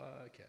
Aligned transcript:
3, 0.00 0.08
4. 0.32 0.48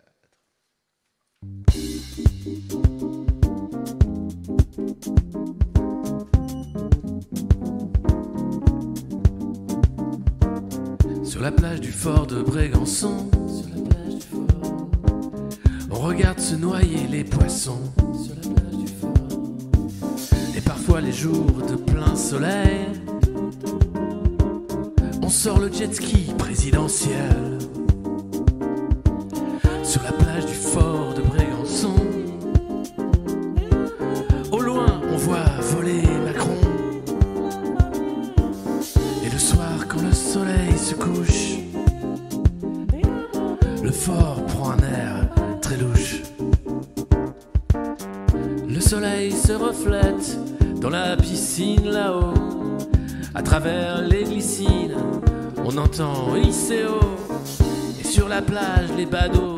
Sur 11.25 11.41
la 11.41 11.51
plage 11.51 11.81
du 11.81 11.91
fort 11.91 12.27
de 12.27 12.41
Brégançon, 12.41 13.29
on 15.89 15.95
regarde 15.95 16.39
se 16.39 16.55
noyer 16.55 17.07
les 17.09 17.25
poissons. 17.25 17.91
Et 20.55 20.61
parfois 20.61 21.01
les 21.01 21.11
jours 21.11 21.61
de 21.69 21.75
plein 21.75 22.15
soleil, 22.15 22.87
on 25.21 25.29
sort 25.29 25.59
le 25.59 25.69
jet 25.71 25.93
ski 25.93 26.31
présidentiel. 26.37 27.57
Dans 50.79 50.89
la 50.89 51.15
piscine 51.15 51.89
là-haut. 51.89 52.33
À 53.33 53.41
travers 53.41 54.01
les 54.01 54.23
glycines, 54.23 54.95
on 55.65 55.77
entend 55.77 56.35
ICO. 56.35 56.99
Et 57.99 58.03
sur 58.03 58.27
la 58.27 58.41
plage, 58.41 58.89
les 58.97 59.05
badauds 59.05 59.50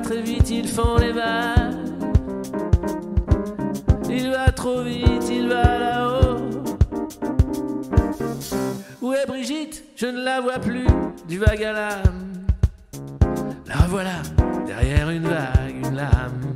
très 0.00 0.22
vite, 0.22 0.50
il 0.50 0.68
fend 0.68 0.96
les 0.98 1.12
vagues. 1.12 1.74
Il 4.08 4.30
va 4.30 4.50
trop 4.52 4.82
vite, 4.82 5.28
il 5.30 5.48
va 5.48 5.78
là-haut. 5.78 6.38
Où 9.02 9.12
est 9.12 9.26
Brigitte? 9.26 9.84
Je 9.96 10.06
ne 10.06 10.22
la 10.22 10.40
vois 10.40 10.58
plus, 10.58 10.86
du 11.28 11.38
vague 11.38 11.62
à 11.62 11.72
l'âme. 11.72 12.46
La 13.66 13.76
revoilà, 13.76 14.22
derrière 14.66 15.10
une 15.10 15.26
vague, 15.26 15.76
une 15.84 15.94
lame. 15.94 16.47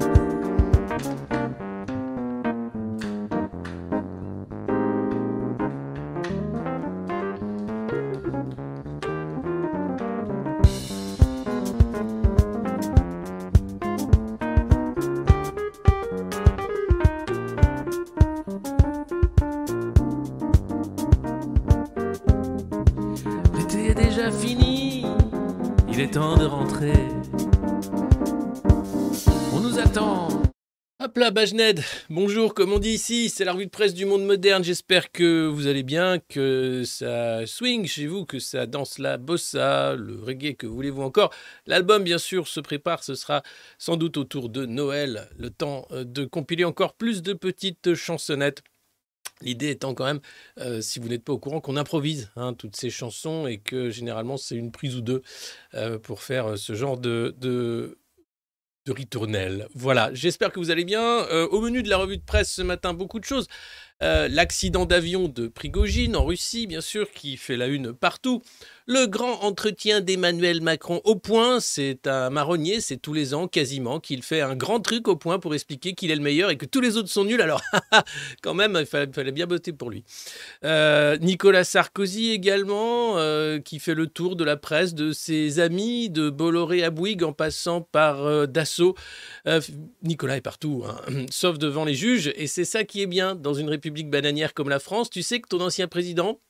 Bonjour, 32.08 32.54
comme 32.54 32.72
on 32.72 32.78
dit 32.78 32.90
ici, 32.90 33.28
c'est 33.28 33.44
la 33.44 33.52
revue 33.52 33.66
de 33.66 33.70
presse 33.70 33.94
du 33.94 34.04
monde 34.04 34.24
moderne. 34.24 34.62
J'espère 34.62 35.10
que 35.10 35.48
vous 35.48 35.66
allez 35.66 35.82
bien, 35.82 36.20
que 36.20 36.84
ça 36.84 37.44
swing 37.46 37.84
chez 37.86 38.06
vous, 38.06 38.24
que 38.24 38.38
ça 38.38 38.66
danse 38.66 38.98
la 39.00 39.16
bossa, 39.16 39.96
le 39.96 40.22
reggae, 40.22 40.54
que 40.54 40.68
voulez-vous 40.68 41.02
encore. 41.02 41.34
L'album, 41.66 42.04
bien 42.04 42.18
sûr, 42.18 42.46
se 42.46 42.60
prépare, 42.60 43.02
ce 43.02 43.16
sera 43.16 43.42
sans 43.76 43.96
doute 43.96 44.18
autour 44.18 44.50
de 44.50 44.66
Noël, 44.66 45.28
le 45.36 45.50
temps 45.50 45.88
euh, 45.90 46.04
de 46.04 46.24
compiler 46.24 46.64
encore 46.64 46.94
plus 46.94 47.22
de 47.22 47.32
petites 47.32 47.94
chansonnettes. 47.94 48.62
L'idée 49.40 49.70
étant 49.70 49.94
quand 49.94 50.04
même, 50.04 50.20
euh, 50.60 50.80
si 50.80 51.00
vous 51.00 51.08
n'êtes 51.08 51.24
pas 51.24 51.32
au 51.32 51.38
courant, 51.38 51.60
qu'on 51.60 51.76
improvise 51.76 52.30
hein, 52.36 52.54
toutes 52.54 52.76
ces 52.76 52.90
chansons 52.90 53.48
et 53.48 53.58
que 53.58 53.90
généralement 53.90 54.36
c'est 54.36 54.54
une 54.54 54.70
prise 54.70 54.94
ou 54.94 55.00
deux 55.00 55.22
euh, 55.74 55.98
pour 55.98 56.22
faire 56.22 56.56
ce 56.56 56.74
genre 56.74 56.98
de, 56.98 57.98
de 58.86 58.92
ritournelle. 58.92 59.68
Voilà, 59.74 60.10
j'espère 60.12 60.50
que 60.52 60.58
vous 60.58 60.70
allez 60.70 60.84
bien. 60.84 61.02
Euh, 61.02 61.46
au 61.48 61.60
menu 61.60 61.82
de 61.82 61.88
la 61.88 61.96
revue 61.96 62.16
de 62.16 62.24
presse 62.24 62.50
ce 62.52 62.62
matin, 62.62 62.94
beaucoup 62.94 63.20
de 63.20 63.24
choses. 63.24 63.46
Euh, 64.02 64.26
L'accident 64.28 64.84
d'avion 64.84 65.28
de 65.28 65.46
Prigogine 65.46 66.16
en 66.16 66.24
Russie, 66.24 66.66
bien 66.66 66.80
sûr, 66.80 67.10
qui 67.12 67.36
fait 67.36 67.56
la 67.56 67.68
une 67.68 67.92
partout. 67.92 68.42
Le 68.88 69.06
grand 69.06 69.44
entretien 69.44 70.00
d'Emmanuel 70.00 70.60
Macron 70.60 71.00
au 71.04 71.14
point, 71.14 71.60
c'est 71.60 72.08
un 72.08 72.30
marronnier, 72.30 72.80
c'est 72.80 72.96
tous 72.96 73.12
les 73.12 73.32
ans 73.32 73.46
quasiment 73.46 74.00
qu'il 74.00 74.24
fait 74.24 74.40
un 74.40 74.56
grand 74.56 74.80
truc 74.80 75.06
au 75.06 75.14
point 75.14 75.38
pour 75.38 75.54
expliquer 75.54 75.92
qu'il 75.92 76.10
est 76.10 76.16
le 76.16 76.20
meilleur 76.20 76.50
et 76.50 76.56
que 76.56 76.66
tous 76.66 76.80
les 76.80 76.96
autres 76.96 77.08
sont 77.08 77.24
nuls. 77.24 77.40
Alors, 77.40 77.62
quand 78.42 78.54
même, 78.54 78.76
il 78.80 78.86
fallait, 78.86 79.30
bien 79.30 79.46
voter 79.46 79.72
pour 79.72 79.88
lui. 79.88 80.02
Euh, 80.64 81.16
Nicolas 81.18 81.62
Sarkozy 81.62 82.32
également, 82.32 83.18
euh, 83.18 83.60
qui 83.60 83.78
fait 83.78 83.94
le 83.94 84.08
tour 84.08 84.34
de 84.34 84.42
la 84.42 84.56
presse 84.56 84.94
de 84.94 85.12
ses 85.12 85.60
amis, 85.60 86.10
de 86.10 86.28
Bolloré 86.28 86.82
à 86.82 86.90
Bouygues 86.90 87.22
en 87.22 87.32
passant 87.32 87.82
par 87.82 88.48
Dassault. 88.48 88.96
Nicolas 90.02 90.38
est 90.38 90.40
partout, 90.40 90.82
hein, 90.84 90.96
sauf 91.30 91.56
devant 91.56 91.84
les 91.84 91.94
juges, 91.94 92.32
et 92.34 92.48
c'est 92.48 92.64
ça 92.64 92.82
qui 92.82 93.00
est 93.00 93.06
bien 93.06 93.36
dans 93.36 93.54
une 93.54 93.68
république 93.68 93.91
bananière 94.10 94.54
comme 94.54 94.68
la 94.68 94.80
France. 94.80 95.10
Tu 95.10 95.22
sais 95.22 95.40
que 95.40 95.48
ton 95.48 95.60
ancien 95.60 95.88
président, 95.88 96.40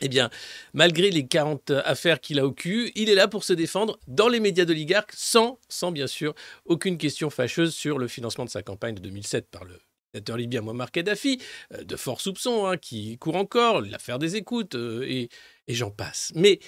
eh 0.00 0.08
bien, 0.08 0.30
malgré 0.72 1.10
les 1.10 1.26
40 1.26 1.70
affaires 1.70 2.20
qu'il 2.20 2.38
a 2.38 2.46
au 2.46 2.52
cul, 2.52 2.90
il 2.94 3.08
est 3.08 3.14
là 3.14 3.28
pour 3.28 3.44
se 3.44 3.52
défendre 3.52 3.98
dans 4.08 4.28
les 4.28 4.40
médias 4.40 4.64
d'oligarques, 4.64 5.12
sans, 5.14 5.58
sans 5.68 5.92
bien 5.92 6.06
sûr 6.06 6.34
aucune 6.64 6.98
question 6.98 7.30
fâcheuse 7.30 7.74
sur 7.74 7.98
le 7.98 8.08
financement 8.08 8.44
de 8.44 8.50
sa 8.50 8.62
campagne 8.62 8.94
de 8.94 9.00
2007 9.00 9.48
par 9.50 9.64
le 9.64 9.78
dictateur 10.14 10.36
libyen 10.36 10.62
Muammar 10.62 10.90
Kadhafi, 10.90 11.40
euh, 11.72 11.82
de 11.82 11.96
forts 11.96 12.20
soupçons 12.20 12.66
hein, 12.66 12.76
qui 12.76 13.18
courent 13.18 13.36
encore, 13.36 13.80
l'affaire 13.80 14.18
des 14.18 14.36
écoutes, 14.36 14.74
euh, 14.74 15.04
et, 15.08 15.28
et 15.66 15.74
j'en 15.74 15.90
passe. 15.90 16.32
Mais 16.34 16.60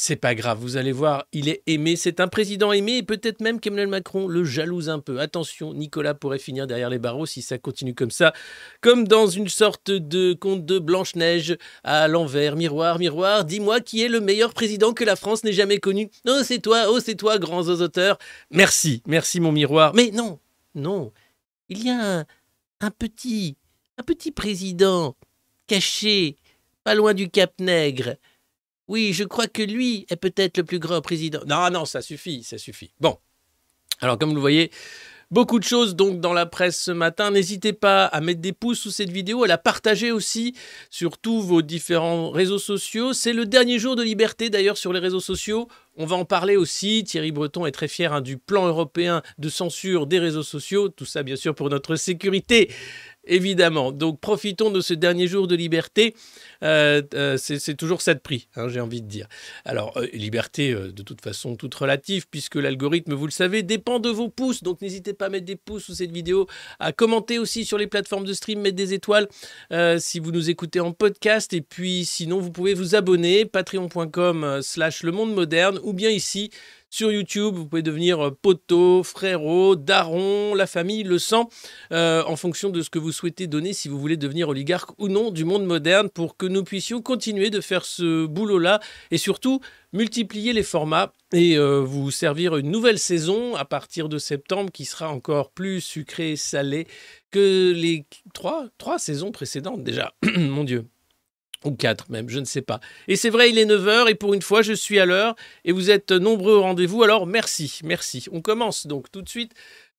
c'est 0.00 0.14
pas 0.14 0.36
grave, 0.36 0.58
vous 0.60 0.76
allez 0.76 0.92
voir, 0.92 1.26
il 1.32 1.48
est 1.48 1.60
aimé, 1.66 1.96
c'est 1.96 2.20
un 2.20 2.28
président 2.28 2.70
aimé, 2.70 2.98
et 2.98 3.02
peut-être 3.02 3.40
même 3.40 3.58
qu'Emmanuel 3.58 3.88
Macron 3.88 4.28
le 4.28 4.44
jalouse 4.44 4.88
un 4.88 5.00
peu. 5.00 5.18
Attention, 5.18 5.74
Nicolas 5.74 6.14
pourrait 6.14 6.38
finir 6.38 6.68
derrière 6.68 6.88
les 6.88 7.00
barreaux 7.00 7.26
si 7.26 7.42
ça 7.42 7.58
continue 7.58 7.96
comme 7.96 8.12
ça, 8.12 8.32
comme 8.80 9.08
dans 9.08 9.26
une 9.26 9.48
sorte 9.48 9.90
de 9.90 10.34
conte 10.34 10.64
de 10.64 10.78
Blanche-Neige 10.78 11.58
à 11.82 12.06
l'envers. 12.06 12.54
Miroir, 12.54 13.00
miroir, 13.00 13.44
dis-moi 13.44 13.80
qui 13.80 14.00
est 14.00 14.08
le 14.08 14.20
meilleur 14.20 14.54
président 14.54 14.92
que 14.92 15.02
la 15.02 15.16
France 15.16 15.42
n'ait 15.42 15.52
jamais 15.52 15.78
connu. 15.78 16.10
Oh, 16.28 16.42
c'est 16.44 16.60
toi, 16.60 16.84
oh, 16.88 17.00
c'est 17.00 17.16
toi, 17.16 17.38
grands 17.38 17.66
auteurs. 17.66 18.18
Merci, 18.52 19.02
merci 19.04 19.40
mon 19.40 19.50
miroir. 19.50 19.94
Mais 19.96 20.12
non, 20.12 20.38
non, 20.76 21.12
il 21.68 21.84
y 21.84 21.90
a 21.90 22.20
un, 22.20 22.26
un 22.80 22.90
petit, 22.92 23.56
un 23.98 24.04
petit 24.04 24.30
président 24.30 25.16
caché, 25.66 26.36
pas 26.84 26.94
loin 26.94 27.14
du 27.14 27.30
Cap 27.30 27.54
Nègre 27.58 28.14
oui, 28.88 29.12
je 29.12 29.24
crois 29.24 29.46
que 29.46 29.62
lui 29.62 30.06
est 30.08 30.16
peut-être 30.16 30.56
le 30.58 30.64
plus 30.64 30.78
grand 30.78 31.00
président. 31.00 31.40
Non, 31.46 31.70
non, 31.70 31.84
ça 31.84 32.02
suffit, 32.02 32.42
ça 32.42 32.58
suffit. 32.58 32.90
Bon. 33.00 33.18
Alors, 34.00 34.18
comme 34.18 34.30
vous 34.30 34.36
le 34.36 34.40
voyez, 34.40 34.70
Beaucoup 35.30 35.58
de 35.58 35.64
choses 35.64 35.94
donc 35.94 36.20
dans 36.20 36.32
la 36.32 36.46
presse 36.46 36.80
ce 36.80 36.90
matin. 36.90 37.30
N'hésitez 37.30 37.74
pas 37.74 38.06
à 38.06 38.22
mettre 38.22 38.40
des 38.40 38.54
pouces 38.54 38.78
sous 38.78 38.90
cette 38.90 39.10
vidéo, 39.10 39.44
à 39.44 39.46
la 39.46 39.58
partager 39.58 40.10
aussi 40.10 40.54
sur 40.88 41.18
tous 41.18 41.42
vos 41.42 41.60
différents 41.60 42.30
réseaux 42.30 42.58
sociaux. 42.58 43.12
C'est 43.12 43.34
le 43.34 43.44
dernier 43.44 43.78
jour 43.78 43.94
de 43.94 44.02
liberté 44.02 44.48
d'ailleurs 44.48 44.78
sur 44.78 44.90
les 44.90 45.00
réseaux 45.00 45.20
sociaux. 45.20 45.68
On 45.98 46.06
va 46.06 46.16
en 46.16 46.24
parler 46.24 46.56
aussi. 46.56 47.04
Thierry 47.04 47.30
Breton 47.30 47.66
est 47.66 47.72
très 47.72 47.88
fier 47.88 48.14
hein, 48.14 48.22
du 48.22 48.38
plan 48.38 48.66
européen 48.68 49.20
de 49.36 49.50
censure 49.50 50.06
des 50.06 50.18
réseaux 50.18 50.42
sociaux. 50.42 50.88
Tout 50.88 51.04
ça 51.04 51.22
bien 51.22 51.36
sûr 51.36 51.54
pour 51.54 51.68
notre 51.68 51.96
sécurité 51.96 52.70
évidemment. 53.28 53.92
Donc 53.92 54.20
profitons 54.20 54.70
de 54.70 54.80
ce 54.80 54.94
dernier 54.94 55.26
jour 55.26 55.46
de 55.46 55.54
liberté. 55.54 56.14
Euh, 56.62 57.02
euh, 57.14 57.36
c'est 57.36 57.76
toujours 57.76 58.02
ça 58.02 58.14
de 58.14 58.18
prix, 58.18 58.48
hein, 58.56 58.68
j'ai 58.68 58.80
envie 58.80 59.02
de 59.02 59.06
dire. 59.06 59.28
Alors, 59.64 59.96
euh, 59.96 60.06
liberté 60.12 60.72
de 60.74 61.02
toute 61.02 61.20
façon 61.20 61.56
toute 61.56 61.74
relative, 61.74 62.26
puisque 62.30 62.56
l'algorithme, 62.56 63.14
vous 63.14 63.26
le 63.26 63.32
savez, 63.32 63.62
dépend 63.62 64.00
de 64.00 64.10
vos 64.10 64.28
pouces. 64.28 64.62
Donc 64.62 64.80
n'hésitez 64.80 65.12
pas 65.12 65.26
à 65.26 65.28
mettre 65.28 65.46
des 65.46 65.56
pouces 65.56 65.84
sous 65.84 65.94
cette 65.94 66.12
vidéo, 66.12 66.46
à 66.78 66.92
commenter 66.92 67.38
aussi 67.38 67.64
sur 67.64 67.78
les 67.78 67.86
plateformes 67.86 68.24
de 68.24 68.32
stream, 68.32 68.60
mettre 68.60 68.76
des 68.76 68.94
étoiles 68.94 69.28
si 69.98 70.18
vous 70.18 70.32
nous 70.32 70.50
écoutez 70.50 70.80
en 70.80 70.92
podcast. 70.92 71.52
Et 71.52 71.60
puis 71.60 72.04
sinon, 72.04 72.40
vous 72.40 72.50
pouvez 72.50 72.74
vous 72.74 72.94
abonner, 72.94 73.44
patreon.com 73.44 74.60
slash 74.62 75.02
le 75.02 75.12
monde 75.12 75.34
moderne, 75.34 75.78
ou 75.82 75.92
bien 75.92 76.10
ici 76.10 76.50
sur 76.90 77.12
YouTube. 77.12 77.54
Vous 77.54 77.66
pouvez 77.66 77.82
devenir 77.82 78.26
euh, 78.26 78.30
poteau, 78.30 79.02
frérot, 79.02 79.76
daron, 79.76 80.54
la 80.54 80.66
famille, 80.66 81.02
le 81.02 81.18
sang, 81.18 81.48
euh, 81.92 82.22
en 82.26 82.36
fonction 82.36 82.70
de 82.70 82.82
ce 82.82 82.90
que 82.90 82.98
vous 82.98 83.12
souhaitez 83.12 83.46
donner 83.46 83.72
si 83.72 83.88
vous 83.88 83.98
voulez 83.98 84.16
devenir 84.16 84.48
oligarque 84.48 84.90
ou 84.98 85.08
non 85.08 85.30
du 85.30 85.44
monde 85.44 85.64
moderne 85.64 86.08
pour 86.08 86.36
que 86.36 86.46
nous 86.46 86.64
puissions 86.64 87.02
continuer 87.02 87.50
de 87.50 87.60
faire 87.60 87.84
ce 87.84 88.26
boulot-là 88.26 88.80
et 89.10 89.18
surtout 89.18 89.60
multiplier 89.92 90.52
les 90.52 90.62
formats 90.62 91.12
et 91.32 91.56
euh, 91.56 91.80
vous 91.80 92.10
servir 92.10 92.56
une 92.56 92.70
nouvelle 92.70 92.98
saison 92.98 93.54
à 93.56 93.64
partir 93.64 94.08
de 94.08 94.18
septembre 94.18 94.70
qui 94.70 94.84
sera 94.84 95.10
encore 95.10 95.50
plus 95.50 95.80
sucrée 95.80 96.32
et 96.32 96.36
salée 96.36 96.86
que 97.30 97.72
les 97.74 98.06
trois, 98.34 98.66
trois 98.78 98.98
saisons 98.98 99.32
précédentes 99.32 99.82
déjà. 99.84 100.12
Mon 100.36 100.64
Dieu. 100.64 100.86
Ou 101.64 101.72
quatre 101.72 102.08
même, 102.10 102.28
je 102.28 102.38
ne 102.38 102.44
sais 102.44 102.62
pas. 102.62 102.78
Et 103.08 103.16
c'est 103.16 103.30
vrai, 103.30 103.50
il 103.50 103.58
est 103.58 103.66
9h 103.66 104.08
et 104.08 104.14
pour 104.14 104.32
une 104.32 104.42
fois, 104.42 104.62
je 104.62 104.72
suis 104.72 105.00
à 105.00 105.06
l'heure 105.06 105.34
et 105.64 105.72
vous 105.72 105.90
êtes 105.90 106.12
nombreux 106.12 106.54
au 106.54 106.62
rendez-vous. 106.62 107.02
Alors 107.02 107.26
merci, 107.26 107.80
merci. 107.82 108.26
On 108.30 108.40
commence 108.40 108.86
donc 108.86 109.10
tout 109.10 109.22
de 109.22 109.28
suite, 109.28 109.54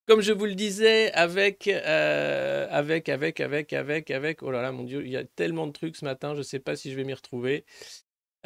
comme 0.06 0.22
je 0.22 0.32
vous 0.32 0.46
le 0.46 0.54
disais, 0.54 1.12
avec, 1.12 1.68
euh, 1.68 2.66
avec, 2.70 3.10
avec, 3.10 3.40
avec, 3.40 3.72
avec, 3.74 4.10
avec. 4.10 4.42
Oh 4.42 4.50
là 4.50 4.62
là, 4.62 4.72
mon 4.72 4.84
Dieu, 4.84 5.04
il 5.04 5.10
y 5.12 5.16
a 5.18 5.24
tellement 5.24 5.66
de 5.66 5.72
trucs 5.72 5.96
ce 5.96 6.04
matin, 6.04 6.32
je 6.32 6.38
ne 6.38 6.44
sais 6.44 6.60
pas 6.60 6.76
si 6.76 6.90
je 6.90 6.96
vais 6.96 7.04
m'y 7.04 7.14
retrouver. 7.14 7.64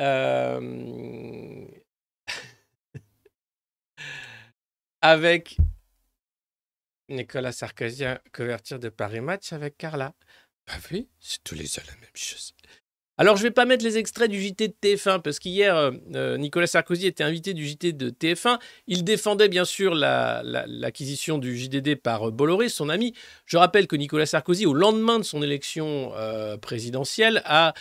Euh, 0.00 1.64
avec 5.02 5.56
Nicolas 7.08 7.52
Sarkozy, 7.52 8.04
couverture 8.32 8.78
de 8.78 8.88
Paris 8.88 9.20
Match 9.20 9.52
avec 9.52 9.76
Carla. 9.76 10.14
Bah 10.66 10.74
oui, 10.90 11.08
c'est 11.20 11.44
tous 11.44 11.54
les 11.54 11.78
ans 11.78 11.82
la 11.86 11.94
même 11.96 12.10
chose. 12.14 12.54
Alors, 13.16 13.36
je 13.36 13.42
ne 13.42 13.48
vais 13.48 13.52
pas 13.52 13.64
mettre 13.64 13.84
les 13.84 13.96
extraits 13.96 14.28
du 14.28 14.42
JT 14.42 14.66
de 14.66 14.74
TF1 14.82 15.22
parce 15.22 15.38
qu'hier, 15.38 15.76
euh, 15.76 15.92
euh, 16.16 16.36
Nicolas 16.36 16.66
Sarkozy 16.66 17.06
était 17.06 17.22
invité 17.22 17.54
du 17.54 17.64
JT 17.64 17.92
de 17.92 18.10
TF1. 18.10 18.58
Il 18.88 19.04
défendait 19.04 19.48
bien 19.48 19.64
sûr 19.64 19.94
l'acquisition 19.94 21.38
du 21.38 21.56
JDD 21.56 21.94
par 21.94 22.26
euh, 22.26 22.30
Bolloré, 22.32 22.68
son 22.68 22.88
ami. 22.88 23.14
Je 23.46 23.56
rappelle 23.56 23.86
que 23.86 23.94
Nicolas 23.94 24.26
Sarkozy, 24.26 24.66
au 24.66 24.74
lendemain 24.74 25.20
de 25.20 25.24
son 25.24 25.44
élection 25.44 26.12
présidentielle, 26.60 27.42
a 27.44 27.74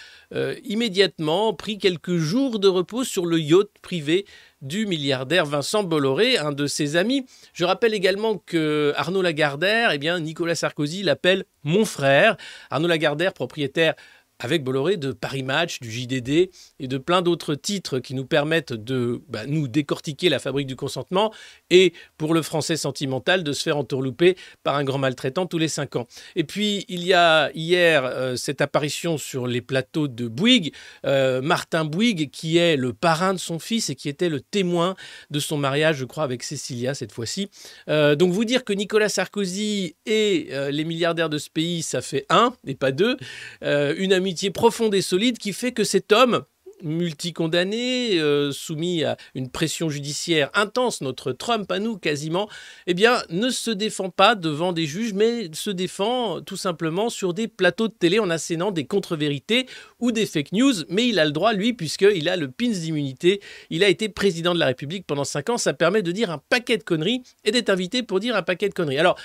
immédiatement 0.64 1.54
pris 1.54 1.78
quelques 1.78 2.18
jours 2.18 2.60
de 2.60 2.68
repos 2.68 3.04
sur 3.04 3.26
le 3.26 3.40
yacht 3.40 3.70
privé 3.82 4.26
du 4.62 4.86
milliardaire 4.86 5.46
Vincent 5.46 5.84
Bolloré, 5.84 6.38
un 6.38 6.52
de 6.52 6.68
ses 6.68 6.96
amis. 6.96 7.26
Je 7.54 7.66
rappelle 7.66 7.94
également 7.94 8.38
que 8.38 8.94
Arnaud 8.96 9.22
Lagardère, 9.22 9.92
eh 9.92 9.98
bien, 9.98 10.20
Nicolas 10.20 10.56
Sarkozy 10.56 11.04
l'appelle 11.04 11.46
mon 11.64 11.86
frère. 11.86 12.38
Arnaud 12.70 12.88
Lagardère, 12.88 13.34
propriétaire 13.34 13.96
avec 14.44 14.64
Bolloré 14.64 14.98
de 14.98 15.14
Paris 15.14 15.42
Match, 15.42 15.80
du 15.80 15.90
JDD 15.90 16.50
et 16.80 16.88
de 16.88 16.98
plein 16.98 17.22
d'autres 17.22 17.56
titres 17.56 18.00
qui 18.00 18.14
nous 18.14 18.26
permettent 18.26 18.74
de 18.74 19.22
bah, 19.30 19.46
nous 19.48 19.70
décortiquer 19.70 20.28
la 20.28 20.38
fabrique 20.38 20.68
du 20.68 20.76
consentement 20.76 21.34
et 21.70 21.94
pour 22.18 22.34
le 22.34 22.42
français 22.42 22.76
sentimental 22.76 23.44
de 23.44 23.54
se 23.54 23.64
faire 23.64 23.78
entourlouper 23.78 24.36
par 24.64 24.76
un 24.76 24.84
grand 24.84 24.98
maltraitant 24.98 25.46
tous 25.46 25.58
les 25.58 25.70
cinq 25.70 25.96
ans. 25.96 26.08
Et 26.36 26.44
puis 26.44 26.86
il 26.90 27.06
y 27.06 27.14
a 27.14 27.52
hier 27.54 28.04
euh, 28.04 28.36
cette 28.36 28.60
apparition 28.60 29.18
sur 29.18 29.48
les 29.48 29.62
plateaux 29.62 30.10
de 30.10 30.28
Bouygues, 30.28 30.74
euh, 31.06 31.42
Martin 31.42 31.86
Bouygues 31.86 32.30
qui 32.30 32.58
est 32.58 32.76
le 32.76 32.92
parrain 32.92 33.34
de 33.34 33.40
son 33.40 33.60
fils 33.60 33.90
et 33.90 33.96
qui 33.96 34.10
était 34.10 34.30
le 34.30 34.42
témoin 34.42 34.96
de 35.32 35.40
son 35.40 35.56
mariage, 35.56 35.96
je 35.98 36.06
crois, 36.06 36.26
avec 36.26 36.44
Cécilia 36.44 36.94
cette 36.94 37.14
fois-ci. 37.14 37.50
Euh, 37.88 38.16
donc 38.16 38.34
vous 38.34 38.44
dire 38.44 38.66
que 38.66 38.74
Nicolas 38.74 39.08
Sarkozy 39.08 39.96
et 40.06 40.50
les 40.70 40.84
milliardaires 40.84 41.30
de 41.30 41.38
ce 41.38 41.50
pays, 41.50 41.82
ça 41.82 42.02
fait 42.02 42.26
un 42.30 42.54
et 42.68 42.76
pas 42.76 42.92
deux. 42.92 43.16
une 43.62 44.12
amitié 44.12 44.33
profonde 44.54 44.96
et 44.96 45.02
solide 45.02 45.38
qui 45.38 45.54
fait 45.54 45.72
que 45.72 45.84
cet 45.84 46.12
homme 46.12 46.44
multicondamné, 46.84 48.20
euh, 48.20 48.52
soumis 48.52 49.04
à 49.04 49.18
une 49.36 49.50
pression 49.50 49.90
judiciaire 49.90 50.50
intense, 50.54 51.02
notre 51.02 51.32
Trump 51.32 51.72
à 51.72 51.80
nous 51.80 51.98
quasiment, 51.98 52.50
eh 52.88 52.94
bien, 52.94 53.22
ne 53.30 53.50
se 53.50 53.72
défend 53.72 54.10
pas 54.10 54.36
devant 54.36 54.74
des 54.74 54.86
juges, 54.86 55.14
mais 55.14 55.50
se 55.54 55.70
défend 55.70 56.42
tout 56.42 56.58
simplement 56.58 57.10
sur 57.10 57.34
des 57.34 57.48
plateaux 57.48 57.88
de 57.88 57.94
télé 57.94 58.20
en 58.20 58.30
assénant 58.30 58.72
des 58.72 58.86
contre-vérités 58.86 59.68
ou 60.00 60.12
des 60.12 60.26
fake 60.26 60.52
news. 60.52 60.74
Mais 60.90 61.08
il 61.08 61.20
a 61.20 61.26
le 61.26 61.32
droit, 61.32 61.54
lui, 61.54 61.74
puisqu'il 61.74 62.28
a 62.30 62.36
le 62.36 62.52
pins 62.52 62.70
d'immunité. 62.70 63.42
Il 63.70 63.84
a 63.84 63.88
été 63.88 64.10
président 64.10 64.54
de 64.54 64.60
la 64.60 64.68
République 64.68 65.08
pendant 65.08 65.24
cinq 65.24 65.50
ans. 65.50 65.58
Ça 65.58 65.74
permet 65.74 66.02
de 66.02 66.12
dire 66.12 66.32
un 66.32 66.42
paquet 66.50 66.78
de 66.78 66.84
conneries 66.84 67.24
et 67.46 67.52
d'être 67.52 67.70
invité 67.70 68.04
pour 68.04 68.20
dire 68.20 68.36
un 68.36 68.44
paquet 68.44 68.70
de 68.70 68.74
conneries. 68.74 69.00
Alors, 69.00 69.18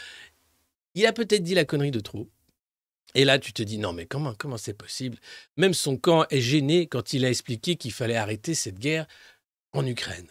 il 0.95 1.07
a 1.07 1.13
peut-être 1.13 1.43
dit 1.43 1.55
la 1.55 1.65
connerie 1.65 1.91
de 1.91 2.01
trop. 2.01 2.29
Et 3.15 3.25
là, 3.25 3.39
tu 3.39 3.53
te 3.53 3.63
dis, 3.63 3.79
non, 3.79 3.93
mais 3.93 4.07
comment 4.07 4.35
comment 4.35 4.59
c'est 4.59 4.75
possible? 4.75 5.19
Même 5.57 5.75
son 5.75 5.97
camp 5.97 6.27
est 6.31 6.41
gêné 6.41 6.87
quand 6.87 7.13
il 7.13 7.25
a 7.25 7.31
expliqué 7.31 7.77
qu'il 7.77 7.93
fallait 7.93 8.17
arrêter 8.17 8.55
cette 8.55 8.79
guerre 8.79 9.07
en 9.73 9.87
Ukraine. 9.87 10.29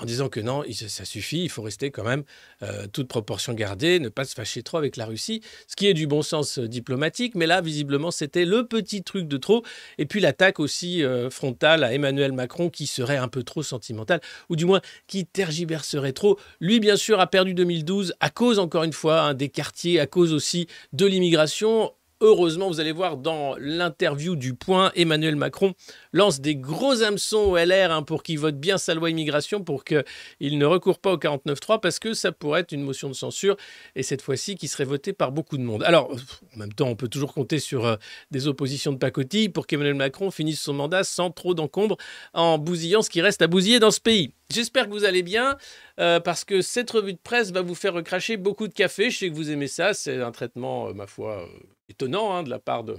En 0.00 0.04
disant 0.04 0.28
que 0.28 0.38
non, 0.38 0.62
ça 0.70 1.04
suffit, 1.04 1.42
il 1.42 1.48
faut 1.48 1.62
rester 1.62 1.90
quand 1.90 2.04
même 2.04 2.22
euh, 2.62 2.86
toute 2.86 3.08
proportion 3.08 3.52
gardée, 3.52 3.98
ne 3.98 4.08
pas 4.08 4.24
se 4.24 4.32
fâcher 4.32 4.62
trop 4.62 4.78
avec 4.78 4.96
la 4.96 5.06
Russie, 5.06 5.42
ce 5.66 5.74
qui 5.74 5.88
est 5.88 5.94
du 5.94 6.06
bon 6.06 6.22
sens 6.22 6.60
euh, 6.60 6.68
diplomatique, 6.68 7.34
mais 7.34 7.46
là, 7.46 7.60
visiblement, 7.60 8.12
c'était 8.12 8.44
le 8.44 8.64
petit 8.64 9.02
truc 9.02 9.26
de 9.26 9.36
trop. 9.38 9.64
Et 9.98 10.06
puis 10.06 10.20
l'attaque 10.20 10.60
aussi 10.60 11.02
euh, 11.02 11.30
frontale 11.30 11.82
à 11.82 11.92
Emmanuel 11.92 12.30
Macron, 12.30 12.70
qui 12.70 12.86
serait 12.86 13.16
un 13.16 13.26
peu 13.26 13.42
trop 13.42 13.64
sentimental, 13.64 14.20
ou 14.48 14.54
du 14.54 14.66
moins 14.66 14.80
qui 15.08 15.26
tergiverserait 15.26 16.12
trop. 16.12 16.38
Lui, 16.60 16.78
bien 16.78 16.94
sûr, 16.94 17.18
a 17.18 17.26
perdu 17.26 17.52
2012 17.54 18.14
à 18.20 18.30
cause, 18.30 18.60
encore 18.60 18.84
une 18.84 18.92
fois, 18.92 19.22
hein, 19.22 19.34
des 19.34 19.48
quartiers, 19.48 19.98
à 19.98 20.06
cause 20.06 20.32
aussi 20.32 20.68
de 20.92 21.06
l'immigration. 21.06 21.92
Heureusement, 22.20 22.66
vous 22.66 22.80
allez 22.80 22.90
voir 22.90 23.16
dans 23.16 23.54
l'interview 23.60 24.34
du 24.34 24.52
Point, 24.54 24.90
Emmanuel 24.96 25.36
Macron 25.36 25.74
lance 26.12 26.40
des 26.40 26.56
gros 26.56 27.02
hameçons 27.02 27.38
au 27.38 27.56
LR 27.56 27.92
hein, 27.92 28.02
pour 28.02 28.24
qu'il 28.24 28.40
vote 28.40 28.58
bien 28.58 28.76
sa 28.76 28.94
loi 28.94 29.10
immigration, 29.10 29.62
pour 29.62 29.84
qu'il 29.84 30.04
ne 30.58 30.66
recourt 30.66 30.98
pas 30.98 31.12
au 31.12 31.16
49-3, 31.16 31.78
parce 31.78 32.00
que 32.00 32.14
ça 32.14 32.32
pourrait 32.32 32.62
être 32.62 32.72
une 32.72 32.82
motion 32.82 33.08
de 33.08 33.14
censure, 33.14 33.56
et 33.94 34.02
cette 34.02 34.20
fois-ci 34.20 34.56
qui 34.56 34.66
serait 34.66 34.84
votée 34.84 35.12
par 35.12 35.30
beaucoup 35.30 35.58
de 35.58 35.62
monde. 35.62 35.84
Alors, 35.84 36.10
en 36.56 36.58
même 36.58 36.72
temps, 36.72 36.88
on 36.88 36.96
peut 36.96 37.06
toujours 37.06 37.32
compter 37.32 37.60
sur 37.60 37.86
euh, 37.86 37.94
des 38.32 38.48
oppositions 38.48 38.90
de 38.90 38.98
pacotille 38.98 39.48
pour 39.48 39.68
qu'Emmanuel 39.68 39.94
Macron 39.94 40.32
finisse 40.32 40.60
son 40.60 40.72
mandat 40.72 41.04
sans 41.04 41.30
trop 41.30 41.54
d'encombre, 41.54 41.98
en 42.34 42.58
bousillant 42.58 43.02
ce 43.02 43.10
qui 43.10 43.20
reste 43.20 43.42
à 43.42 43.46
bousiller 43.46 43.78
dans 43.78 43.92
ce 43.92 44.00
pays. 44.00 44.32
J'espère 44.52 44.86
que 44.86 44.90
vous 44.90 45.04
allez 45.04 45.22
bien, 45.22 45.56
euh, 46.00 46.18
parce 46.18 46.44
que 46.44 46.62
cette 46.62 46.90
revue 46.90 47.12
de 47.12 47.20
presse 47.22 47.52
va 47.52 47.62
vous 47.62 47.76
faire 47.76 47.94
recracher 47.94 48.36
beaucoup 48.36 48.66
de 48.66 48.74
café. 48.74 49.08
Je 49.08 49.18
sais 49.18 49.30
que 49.30 49.34
vous 49.34 49.52
aimez 49.52 49.68
ça, 49.68 49.94
c'est 49.94 50.20
un 50.20 50.32
traitement, 50.32 50.88
euh, 50.88 50.94
ma 50.94 51.06
foi 51.06 51.48
étonnant 51.88 52.34
hein, 52.34 52.42
de 52.42 52.50
la 52.50 52.58
part 52.58 52.84
de, 52.84 52.98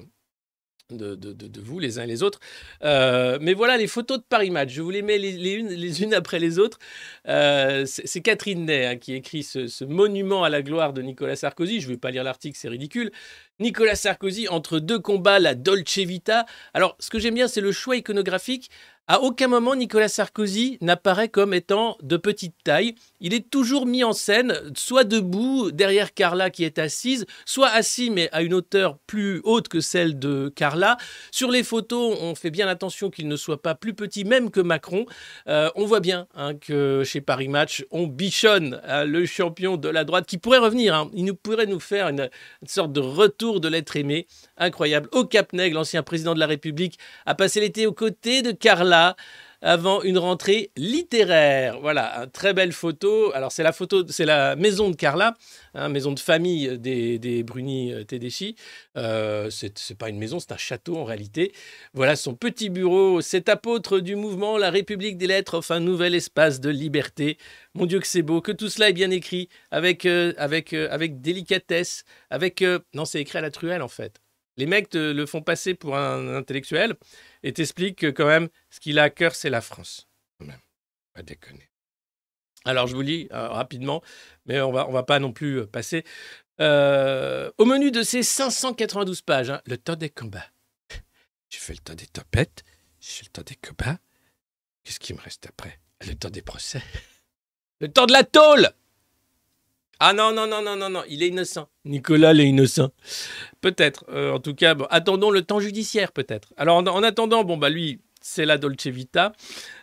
vous 1.62 1.80
les 1.80 2.00
uns 2.00 2.04
et 2.04 2.08
les 2.08 2.24
autres. 2.24 2.40
Euh, 2.84 3.38
mais 3.42 3.54
voilà 3.54 3.78
les 3.78 3.88
photos 3.88 4.20
de 4.20 4.24
Paris 4.24 4.50
Match. 4.50 4.72
Je 4.72 4.82
vous 4.82 4.90
les 4.90 5.02
mets 5.02 5.18
les, 5.18 5.54
unes, 5.54 5.70
les 5.70 6.04
unes 6.04 6.14
après 6.14 6.40
les 6.40 6.58
autres. 6.58 6.80
Euh, 7.28 7.86
c'est 7.86 8.22
Catherine 8.22 8.66
Ney 8.66 8.86
hein, 8.86 8.98
qui 8.98 9.14
écrit 9.14 9.44
ce, 9.44 9.84
monument 9.86 10.44
à 10.44 10.50
la 10.50 10.62
gloire 10.62 10.94
de 10.94 11.02
Nicolas 11.02 11.36
Sarkozy. 11.36 11.80
Je 11.80 11.88
ne 11.88 11.94
vais 11.94 12.00
pas 12.00 12.12
lire 12.12 12.24
l'article, 12.24 12.58
c'est 12.60 12.70
ridicule. 12.70 13.12
Nicolas 13.60 13.96
Sarkozy 13.96 14.48
entre 14.48 14.80
deux 14.80 15.00
combats, 15.00 15.40
la 15.40 15.56
Dolce 15.56 16.00
Vita. 16.00 16.46
Alors, 16.74 16.96
ce 17.00 17.10
que 17.10 17.20
j'aime 17.20 17.36
bien, 17.36 17.48
c'est 17.48 17.62
le 17.62 17.72
choix 17.72 17.98
iconographique 17.98 18.70
à 19.12 19.22
aucun 19.22 19.48
moment, 19.48 19.76
Nicolas 19.76 20.08
Sarkozy 20.08 20.78
n'apparaît 20.82 21.30
comme 21.30 21.56
étant 21.56 21.98
de 22.04 22.16
petite 22.16 22.54
taille. 22.64 22.94
Il 23.20 23.34
est 23.34 23.50
toujours 23.50 23.88
mis 23.88 24.04
en 24.04 24.14
scène, 24.14 24.54
soit 24.76 25.04
debout 25.04 25.72
derrière 25.72 26.14
Carla 26.14 26.52
qui 26.52 26.64
est 26.64 26.78
assise, 26.78 27.26
soit 27.44 27.70
assis 27.70 28.12
mais 28.12 28.30
à 28.34 28.44
une 28.44 28.54
hauteur 28.54 29.00
plus 29.08 29.42
haute 29.46 29.68
que 29.68 29.80
celle 29.80 30.20
de 30.20 30.54
Carla. 30.56 30.98
Sur 31.32 31.50
les 31.50 31.64
photos, 31.64 32.20
on 32.22 32.36
fait 32.36 32.52
bien 32.52 32.68
attention 32.68 33.10
qu'il 33.10 33.28
ne 33.28 33.36
soit 33.36 33.64
pas 33.64 33.74
plus 33.74 33.96
petit, 33.96 34.26
même 34.26 34.52
que 34.52 34.60
Macron. 34.60 35.08
Euh, 35.48 35.72
on 35.74 35.88
voit 35.88 36.02
bien 36.02 36.28
hein, 36.36 36.54
que 36.54 37.02
chez 37.04 37.20
Paris 37.20 37.48
Match, 37.48 37.84
on 37.90 38.06
bichonne 38.06 38.80
euh, 38.86 39.06
le 39.06 39.26
champion 39.26 39.78
de 39.78 39.90
la 39.90 40.04
droite 40.04 40.28
qui 40.28 40.38
pourrait 40.38 40.60
revenir. 40.60 40.94
Hein. 40.94 41.10
Il 41.16 41.26
nous 41.26 41.34
pourrait 41.34 41.66
nous 41.66 41.80
faire 41.80 42.10
une, 42.10 42.30
une 42.62 42.68
sorte 42.68 42.94
de 42.94 43.00
retour 43.00 43.49
de 43.58 43.68
l'être 43.68 43.96
aimé. 43.96 44.28
Incroyable. 44.58 45.10
Au 45.12 45.26
Cap 45.26 45.54
Nègre, 45.54 45.76
l'ancien 45.76 46.04
président 46.04 46.36
de 46.36 46.40
la 46.40 46.46
République 46.46 47.00
a 47.26 47.34
passé 47.34 47.60
l'été 47.60 47.88
aux 47.88 47.94
côtés 47.94 48.44
de 48.44 48.52
Carla 48.52 49.16
avant 49.62 50.02
une 50.04 50.18
rentrée 50.18 50.72
littéraire. 50.78 51.80
Voilà, 51.80 52.24
une 52.24 52.32
très 52.32 52.54
belle 52.54 52.72
photo. 52.72 53.34
Alors 53.34 53.52
c'est 53.52 53.64
la 53.64 53.72
photo, 53.72 54.06
c'est 54.08 54.26
la 54.26 54.56
maison 54.56 54.90
de 54.90 54.96
Carla, 54.96 55.36
hein, 55.74 55.90
maison 55.90 56.12
de 56.12 56.20
famille 56.20 56.78
des, 56.78 57.20
des 57.20 57.44
Bruni 57.44 57.94
euh, 57.94 58.04
Tedeschi. 58.04 58.56
Euh, 58.98 59.50
c'est 59.50 59.98
pas 59.98 60.10
une 60.10 60.18
maison, 60.18 60.40
c'est 60.40 60.52
un 60.52 60.58
château 60.58 60.98
en 60.98 61.04
réalité. 61.04 61.54
Voilà 61.94 62.16
son 62.16 62.36
petit 62.36 62.70
bureau, 62.70 63.22
cet 63.22 63.50
apôtre 63.50 64.00
du 64.00 64.16
mouvement 64.16 64.58
La 64.58 64.70
République 64.70 65.18
des 65.18 65.28
Lettres 65.28 65.56
offre 65.56 65.72
un 65.72 65.80
nouvel 65.80 66.16
espace 66.16 66.60
de 66.60 66.70
liberté. 66.70 67.38
Mon 67.74 67.86
Dieu 67.86 68.00
que 68.00 68.08
c'est 68.08 68.22
beau, 68.22 68.42
que 68.42 68.52
tout 68.52 68.70
cela 68.70 68.90
est 68.90 68.94
bien 68.94 69.12
écrit, 69.12 69.50
avec, 69.72 70.06
euh, 70.06 70.34
avec, 70.38 70.74
avec 70.74 71.22
délicatesse, 71.22 72.04
avec... 72.30 72.64
non, 72.94 73.06
c'est 73.06 73.22
écrit 73.22 73.38
à 73.38 73.42
la 73.42 73.52
truelle 73.52 73.82
en 73.82 73.88
fait. 73.88 74.20
Les 74.60 74.66
mecs 74.66 74.90
te 74.90 74.98
le 74.98 75.26
font 75.26 75.42
passer 75.42 75.74
pour 75.74 75.96
un 75.96 76.36
intellectuel 76.36 76.98
et 77.44 77.54
t'expliquent 77.54 78.00
que 78.00 78.08
quand 78.08 78.28
même, 78.28 78.50
ce 78.70 78.82
qu'il 78.82 79.00
a 79.00 79.04
à 79.04 79.10
cœur, 79.10 79.34
c'est 79.34 79.50
la 79.50 79.62
France. 79.62 80.10
même, 80.42 80.60
pas 81.14 81.24
déconner. 81.24 81.70
Alors 82.66 82.86
je 82.86 82.94
vous 82.94 83.02
lis 83.02 83.30
euh, 83.32 83.48
rapidement, 83.48 84.04
mais 84.46 84.60
on 84.60 84.74
va, 84.74 84.84
va 84.84 85.04
pas 85.04 85.20
non 85.20 85.32
plus 85.32 85.62
euh, 85.62 85.66
passer. 85.66 86.04
Euh, 86.60 87.50
au 87.58 87.64
menu 87.64 87.90
de 87.90 88.04
ces 88.04 88.22
592 88.22 89.22
pages, 89.22 89.50
hein, 89.50 89.62
le 89.66 89.78
temps 89.78 89.96
des 89.96 90.10
combats. 90.10 90.52
J'ai 91.48 91.60
fait 91.60 91.74
le 91.74 91.80
temps 91.80 91.96
des 91.96 92.08
topettes, 92.08 92.66
j'ai 93.00 93.12
fait 93.12 93.26
le 93.28 93.32
temps 93.32 93.44
des 93.44 93.56
combats. 93.56 94.00
Qu'est-ce 94.84 95.00
qui 95.00 95.14
me 95.14 95.22
reste 95.22 95.48
après? 95.48 95.80
Le 96.06 96.16
temps 96.16 96.30
des 96.30 96.42
procès. 96.42 96.82
Le 97.80 97.88
temps 97.88 98.08
de 98.08 98.12
la 98.12 98.26
tôle 98.26 98.70
ah 100.02 100.14
non, 100.14 100.32
non, 100.34 100.48
non, 100.48 100.62
non, 100.62 100.78
non, 100.78 100.90
non, 100.90 101.04
il 101.10 101.22
est 101.24 101.28
innocent. 101.28 101.68
Nicolas, 101.84 102.34
il 102.34 102.40
est 102.40 102.48
innocent. 102.48 102.90
Peut-être. 103.60 104.06
Euh, 104.10 104.32
en 104.32 104.40
tout 104.40 104.56
cas, 104.56 104.76
attendons 104.90 105.30
le 105.30 105.42
temps 105.42 105.60
judiciaire, 105.60 106.14
peut-être. 106.14 106.54
Alors, 106.56 106.78
en, 106.78 107.04
attendant, 107.04 107.44
bon, 107.44 107.58
bah 107.58 107.70
lui, 107.70 108.00
c'est 108.22 108.46
la 108.46 108.58
Dolce 108.58 108.88
Vita. 108.88 109.34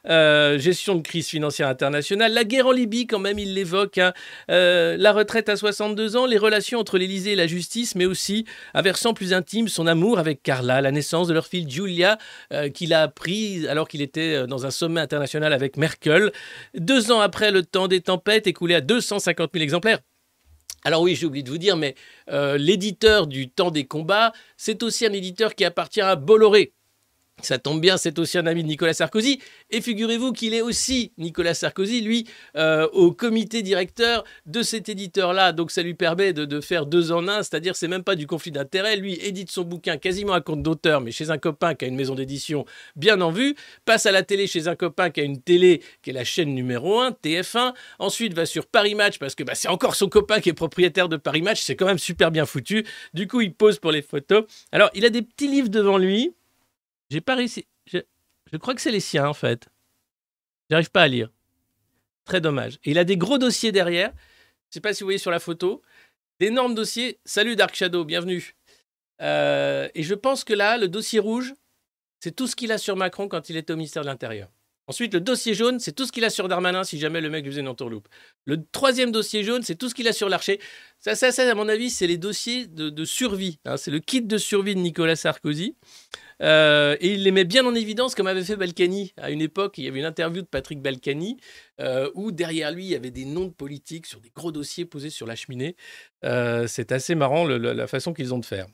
Euh, 0.09 0.59
gestion 0.59 0.95
de 0.95 1.03
crise 1.03 1.29
financière 1.29 1.69
internationale. 1.69 2.33
La 2.33 2.45
guerre 2.45 2.67
en 2.67 2.73
Libye, 2.73 3.07
quand 3.07 3.19
même, 3.19 3.39
il 3.39 3.55
l'évoque. 3.55 3.99
Hein. 3.99 4.13
Euh, 4.51 4.97
la 4.99 5.13
retraite 5.13 5.49
à 5.49 5.57
62 5.57 6.17
ans, 6.17 6.27
les 6.27 6.39
relations 6.39 6.79
entre 6.79 6.99
l'Élysée 6.99 7.33
et 7.33 7.37
la 7.37 7.47
justice, 7.47 7.95
mais 7.95 8.07
aussi, 8.07 8.45
un 8.75 8.83
versant 8.83 9.15
plus 9.15 9.33
intime, 9.33 9.69
son 9.69 9.87
amour 9.87 10.19
avec 10.19 10.43
Carla, 10.43 10.81
la 10.81 10.91
naissance 10.91 11.29
de 11.29 11.35
leur 11.35 11.47
fille 11.47 11.69
Giulia, 11.69 12.19
qu'il 12.75 12.95
a 12.95 13.03
appris 13.03 13.67
alors 13.69 13.89
qu'il 13.89 14.03
était 14.03 14.47
dans 14.47 14.67
un 14.67 14.71
sommet 14.71 15.01
international 15.01 15.53
avec 15.53 15.77
Merkel. 15.77 16.33
Deux 16.75 17.11
ans 17.13 17.21
après 17.21 17.51
le 17.51 17.65
temps 17.65 17.89
des 17.89 18.01
tempêtes, 18.01 18.47
écoulé 18.47 18.75
à 18.75 18.81
250 18.81 19.51
000 19.53 19.63
exemplaires. 19.63 19.99
Alors 20.87 21.03
oui, 21.03 21.17
j'ai 21.17 21.27
oublié 21.27 21.43
de 21.43 21.51
vous 21.51 21.59
dire, 21.59 21.77
mais 21.77 21.97
euh, 22.31 22.57
l'éditeur 22.57 23.27
du 23.27 23.51
Temps 23.51 23.73
des 23.73 23.87
combats, 23.87 24.33
c'est 24.57 24.85
aussi 24.85 25.05
un 25.05 25.13
éditeur 25.13 25.57
qui 25.57 25.65
appartient 25.65 26.01
à 26.01 26.15
Bolloré. 26.15 26.75
Ça 27.43 27.59
tombe 27.59 27.83
bien, 27.83 27.99
c'est 27.99 28.19
aussi 28.19 28.39
un 28.39 28.47
ami 28.47 28.63
de 28.63 28.69
Nicolas 28.69 28.95
Sarkozy. 28.95 29.41
Et 29.71 29.83
figurez-vous 29.83 30.33
qu'il 30.33 30.55
est 30.55 30.63
aussi, 30.63 31.13
Nicolas 31.19 31.53
Sarkozy, 31.53 32.01
lui, 32.01 32.27
euh, 32.57 32.89
au 32.95 33.13
comité 33.13 33.61
directeur 33.63 34.25
de 34.47 34.63
cet 34.63 34.89
éditeur-là. 34.89 35.53
Donc 35.53 35.71
ça 35.71 35.83
lui 35.83 35.93
permet 35.93 36.33
de, 36.33 36.61
faire 36.63 36.87
deux 36.87 37.13
en 37.13 37.29
un, 37.29 37.43
c'est-à-dire 37.43 37.77
c'est 37.77 37.89
même 37.89 38.05
pas 38.05 38.17
du 38.17 38.27
conflit 38.27 38.53
d'intérêt. 38.53 38.97
Lui 38.97 39.19
édite 39.23 39.51
son 39.51 39.65
bouquin 39.65 39.99
quasiment 39.99 40.33
à 40.33 40.41
compte 40.41 40.63
d'auteur, 40.63 41.03
mais 41.03 41.11
chez 41.11 41.31
un 41.31 41.37
copain 41.37 41.75
qui 41.75 41.85
a 41.85 41.89
une 41.89 41.95
maison 41.95 42.15
d'édition 42.15 42.65
bien 42.97 43.21
en 43.21 43.31
vue, 43.31 43.55
passe 43.85 44.07
à 44.07 44.13
la 44.13 44.23
télé 44.23 44.47
chez 44.47 44.67
un 44.67 44.75
copain 44.75 45.11
qui 45.11 45.21
a 45.21 45.25
une 45.25 45.43
télé 45.43 45.83
qui 46.01 46.11
est 46.11 46.15
la 46.15 46.25
chaîne 46.25 46.55
numéro 46.55 47.01
1, 47.01 47.11
TF1. 47.23 47.75
Ensuite 47.99 48.33
va 48.33 48.47
sur 48.47 48.65
Paris 48.65 48.95
Match 48.95 49.19
parce 49.19 49.35
que 49.35 49.45
bah, 49.45 49.55
c'est 49.55 49.69
encore 49.69 49.95
son 49.95 50.09
copain 50.09 50.41
qui 50.41 50.49
est 50.49 50.55
propriétaire 50.55 51.11
de 51.11 51.19
Paris 51.19 51.43
Match. 51.43 51.61
C'est 51.61 51.77
quand 51.77 51.87
même 51.87 51.99
super 51.99 52.31
bien 52.31 52.47
foutu. 52.47 52.87
Du 53.13 53.29
coup, 53.29 53.43
il 53.43 53.53
pose 53.53 53.79
pour 53.79 53.93
les 53.93 54.03
photos. 54.03 54.45
Alors, 54.73 54.89
il 54.95 55.05
a 55.05 55.11
des 55.11 55.21
petits 55.21 55.49
livres 55.49 55.69
devant 55.69 55.99
lui. 55.99 56.33
J'ai 57.11 57.21
pas 57.21 57.35
réussi. 57.35 57.67
Je, 57.87 58.57
crois 58.59 58.75
que 58.75 58.81
c'est 58.81 58.91
les 58.91 59.01
siens, 59.01 59.29
en 59.29 59.35
fait. 59.35 59.69
J'arrive 60.71 60.91
pas 60.91 61.03
à 61.03 61.09
lire. 61.09 61.31
Très 62.25 62.41
dommage. 62.41 62.79
Il 62.85 62.99
a 62.99 63.05
des 63.05 63.17
gros 63.17 63.39
dossiers 63.39 63.73
derrière. 63.73 64.13
Je 64.71 64.75
sais 64.75 64.81
pas 64.81 64.93
si 64.93 65.03
vous 65.03 65.07
voyez 65.07 65.19
sur 65.19 65.31
la 65.31 65.39
photo. 65.39 65.83
D'énormes 66.41 66.75
dossiers. 66.75 67.19
Salut 67.25 67.57
Dark 67.57 67.75
Shadow, 67.75 68.05
bienvenue. 68.05 68.57
Euh, 69.23 69.89
et 69.95 70.03
je 70.03 70.15
pense 70.15 70.45
que 70.45 70.53
là, 70.53 70.77
le 70.77 70.89
dossier 70.89 71.19
rouge, 71.19 71.55
c'est 72.21 72.35
tout 72.35 72.47
ce 72.47 72.57
qu'il 72.57 72.73
a 72.73 72.79
sur 72.79 72.97
Macron 72.97 73.29
quand 73.29 73.49
il 73.49 73.57
était 73.57 73.73
au 73.73 73.77
ministère 73.77 74.03
de 74.03 74.09
l'Intérieur. 74.09 74.49
Ensuite, 74.89 75.15
le 75.15 75.21
dossier 75.21 75.55
jaune, 75.55 75.81
c'est 75.81 75.93
tout 75.93 76.07
ce 76.07 76.13
qu'il 76.13 76.25
a 76.25 76.31
sur 76.31 76.47
Darmanin 76.47 76.85
si 76.85 76.99
jamais 76.99 77.21
le 77.21 77.29
mec 77.29 77.45
faisait 77.45 77.61
une 77.61 77.69
entourloupe. 77.69 78.09
Le 78.45 78.65
troisième 78.71 79.11
dossier 79.11 79.43
jaune, 79.43 79.63
c'est 79.63 79.75
tout 79.75 79.89
ce 79.89 79.95
qu'il 79.95 80.07
a 80.07 80.13
sur 80.13 80.29
l'archer. 80.29 80.61
Ça, 81.01 81.15
ça, 81.15 81.33
ça, 81.33 81.51
à 81.51 81.55
mon 81.55 81.69
avis, 81.69 81.91
c'est 81.91 82.07
les 82.07 82.19
dossiers 82.19 82.67
de, 82.67 83.05
survie. 83.05 83.59
Hein. 83.65 83.77
C'est 83.77 83.91
le 83.91 83.99
kit 83.99 84.23
de 84.23 84.39
survie 84.39 84.75
de 84.75 84.81
Nicolas 84.81 85.17
Sarkozy. 85.17 85.75
Euh, 86.43 86.97
et 87.01 87.15
il 87.15 87.23
les 87.25 87.31
met 87.31 87.45
bien 87.45 87.67
en 87.67 87.75
évidence, 87.75 88.15
comme 88.15 88.27
avait 88.27 88.45
fait 88.45 88.57
Balkany. 88.57 89.13
À 89.17 89.31
une 89.31 89.41
époque, 89.41 89.79
il 89.79 89.85
y 89.85 89.89
avait 89.89 89.99
une 89.99 90.05
interview 90.05 90.43
de 90.43 90.47
Patrick 90.47 90.81
Balkany, 90.81 91.39
euh, 91.81 92.11
où 92.15 92.31
derrière 92.31 92.71
lui, 92.71 92.85
il 92.85 92.91
y 92.91 92.95
avait 92.95 93.11
des 93.11 93.25
noms 93.25 93.47
de 93.47 93.53
politiques 93.53 94.07
sur 94.07 94.21
des 94.21 94.31
gros 94.31 94.53
dossiers 94.53 94.85
posés 94.85 95.11
sur 95.11 95.27
la 95.27 95.35
cheminée. 95.35 95.77
Euh, 96.25 96.67
c'est 96.67 96.93
assez 96.93 97.15
marrant 97.15 97.45
la 97.45 97.87
façon 97.87 98.13
qu'ils 98.13 98.35
ont 98.35 98.39
de 98.39 98.47
faire. 98.47 98.67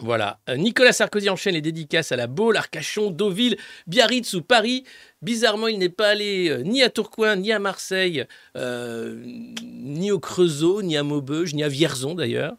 Voilà. 0.00 0.40
Euh, 0.50 0.56
Nicolas 0.56 0.92
Sarkozy 0.92 1.30
enchaîne 1.30 1.54
les 1.54 1.62
dédicaces 1.62 2.12
à 2.12 2.16
la 2.16 2.26
Baule, 2.26 2.58
Arcachon, 2.58 3.10
Deauville, 3.10 3.56
Biarritz 3.86 4.34
ou 4.34 4.42
Paris. 4.42 4.84
Bizarrement, 5.22 5.68
il 5.68 5.78
n'est 5.78 5.88
pas 5.88 6.08
allé 6.08 6.50
euh, 6.50 6.62
ni 6.62 6.82
à 6.82 6.90
Tourcoing, 6.90 7.36
ni 7.36 7.50
à 7.50 7.58
Marseille, 7.58 8.26
euh, 8.58 9.22
ni 9.62 10.10
au 10.10 10.20
Creusot, 10.20 10.82
ni 10.82 10.98
à 10.98 11.02
Maubeuge, 11.02 11.54
ni 11.54 11.64
à 11.64 11.68
Vierzon 11.68 12.14
d'ailleurs. 12.14 12.56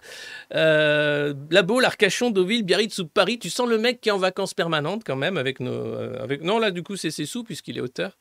la 0.50 1.62
Baule, 1.62 1.86
Arcachon, 1.86 2.32
Deauville, 2.32 2.64
Biarritz 2.64 2.98
ou 2.98 3.08
Paris. 3.08 3.38
Tu 3.38 3.52
sens 3.52 3.70
le 3.70 3.78
mec 3.78 4.02
qui 4.02 4.10
est 4.10 4.14
en 4.14 4.18
vacances 4.18 4.56
permanentes 4.56 5.04
quand 5.06 5.16
même 5.16 5.38
avec 5.38 5.60
nos. 5.60 5.94
avec... 6.20 6.42
Non, 6.42 6.58
là, 6.58 6.72
du 6.72 6.82
coup, 6.82 6.96
c'est 6.96 7.12
ses 7.12 7.28
sous 7.28 7.44
puisqu'il 7.44 7.78
est 7.78 7.82
auteur. 7.82 8.18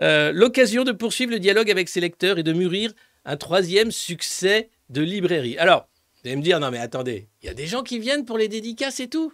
L'occasion 0.00 0.82
de 0.82 0.90
poursuivre 0.90 1.30
le 1.30 1.38
dialogue 1.38 1.70
avec 1.70 1.88
ses 1.88 2.00
lecteurs 2.00 2.38
et 2.38 2.42
de 2.42 2.52
mûrir 2.52 2.92
un 3.24 3.36
troisième 3.36 3.92
succès 3.92 4.68
de 4.90 5.00
librairie. 5.00 5.56
Alors, 5.58 5.86
vous 6.22 6.28
allez 6.28 6.36
me 6.36 6.42
dire, 6.42 6.60
non 6.60 6.70
mais 6.70 6.78
attendez, 6.78 7.28
il 7.40 7.46
y 7.46 7.48
a 7.48 7.54
des 7.54 7.66
gens 7.66 7.82
qui 7.82 7.98
viennent 7.98 8.24
pour 8.24 8.38
les 8.38 8.48
dédicaces 8.48 9.00
et 9.00 9.08
tout. 9.08 9.32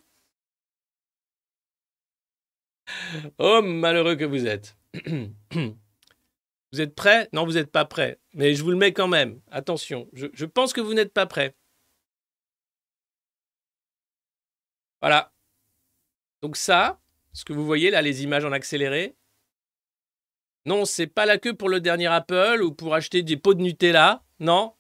Oh, 3.39 3.61
malheureux 3.63 4.17
que 4.17 4.25
vous 4.25 4.47
êtes. 4.47 4.77
Vous 6.73 6.83
êtes 6.83 6.95
prêts? 6.95 7.29
Non, 7.33 7.47
vous 7.47 7.53
n'êtes 7.53 7.71
pas 7.71 7.87
prêts. 7.87 8.19
Mais 8.35 8.55
je 8.55 8.63
vous 8.63 8.71
le 8.71 8.77
mets 8.77 8.93
quand 8.93 9.09
même. 9.09 9.41
Attention, 9.51 10.09
je, 10.13 10.45
pense 10.45 10.75
que 10.75 10.83
vous 10.83 10.93
n'êtes 10.93 11.15
pas 11.15 11.25
prêts. 11.27 11.57
Voilà. 15.01 15.33
Donc 16.43 16.57
ça, 16.57 17.01
ce 17.33 17.45
que 17.45 17.53
vous 17.53 17.65
voyez 17.65 17.91
là, 17.91 18.03
les 18.03 18.23
images 18.23 18.45
en 18.45 18.53
accéléré, 18.53 19.17
non, 20.67 20.85
c'est 20.85 21.07
pas 21.07 21.25
la 21.25 21.39
queue 21.39 21.55
pour 21.55 21.71
le 21.71 21.81
dernier 21.81 22.09
Apple 22.09 22.61
ou 22.63 22.75
pour 22.75 22.95
acheter 22.95 23.23
des 23.23 23.39
pots 23.39 23.55
de 23.55 23.63
Nutella. 23.63 24.23
Non, 24.39 24.75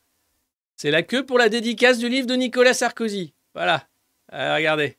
c'est 0.78 0.92
la 0.92 1.02
queue 1.02 1.26
pour 1.26 1.38
la 1.38 1.48
dédicace 1.48 1.98
du 1.98 2.08
livre 2.08 2.28
de 2.28 2.34
Nicolas 2.34 2.72
Sarkozy. 2.72 3.34
Voilà. 3.52 3.88
Euh, 4.32 4.54
regardez. 4.54 4.96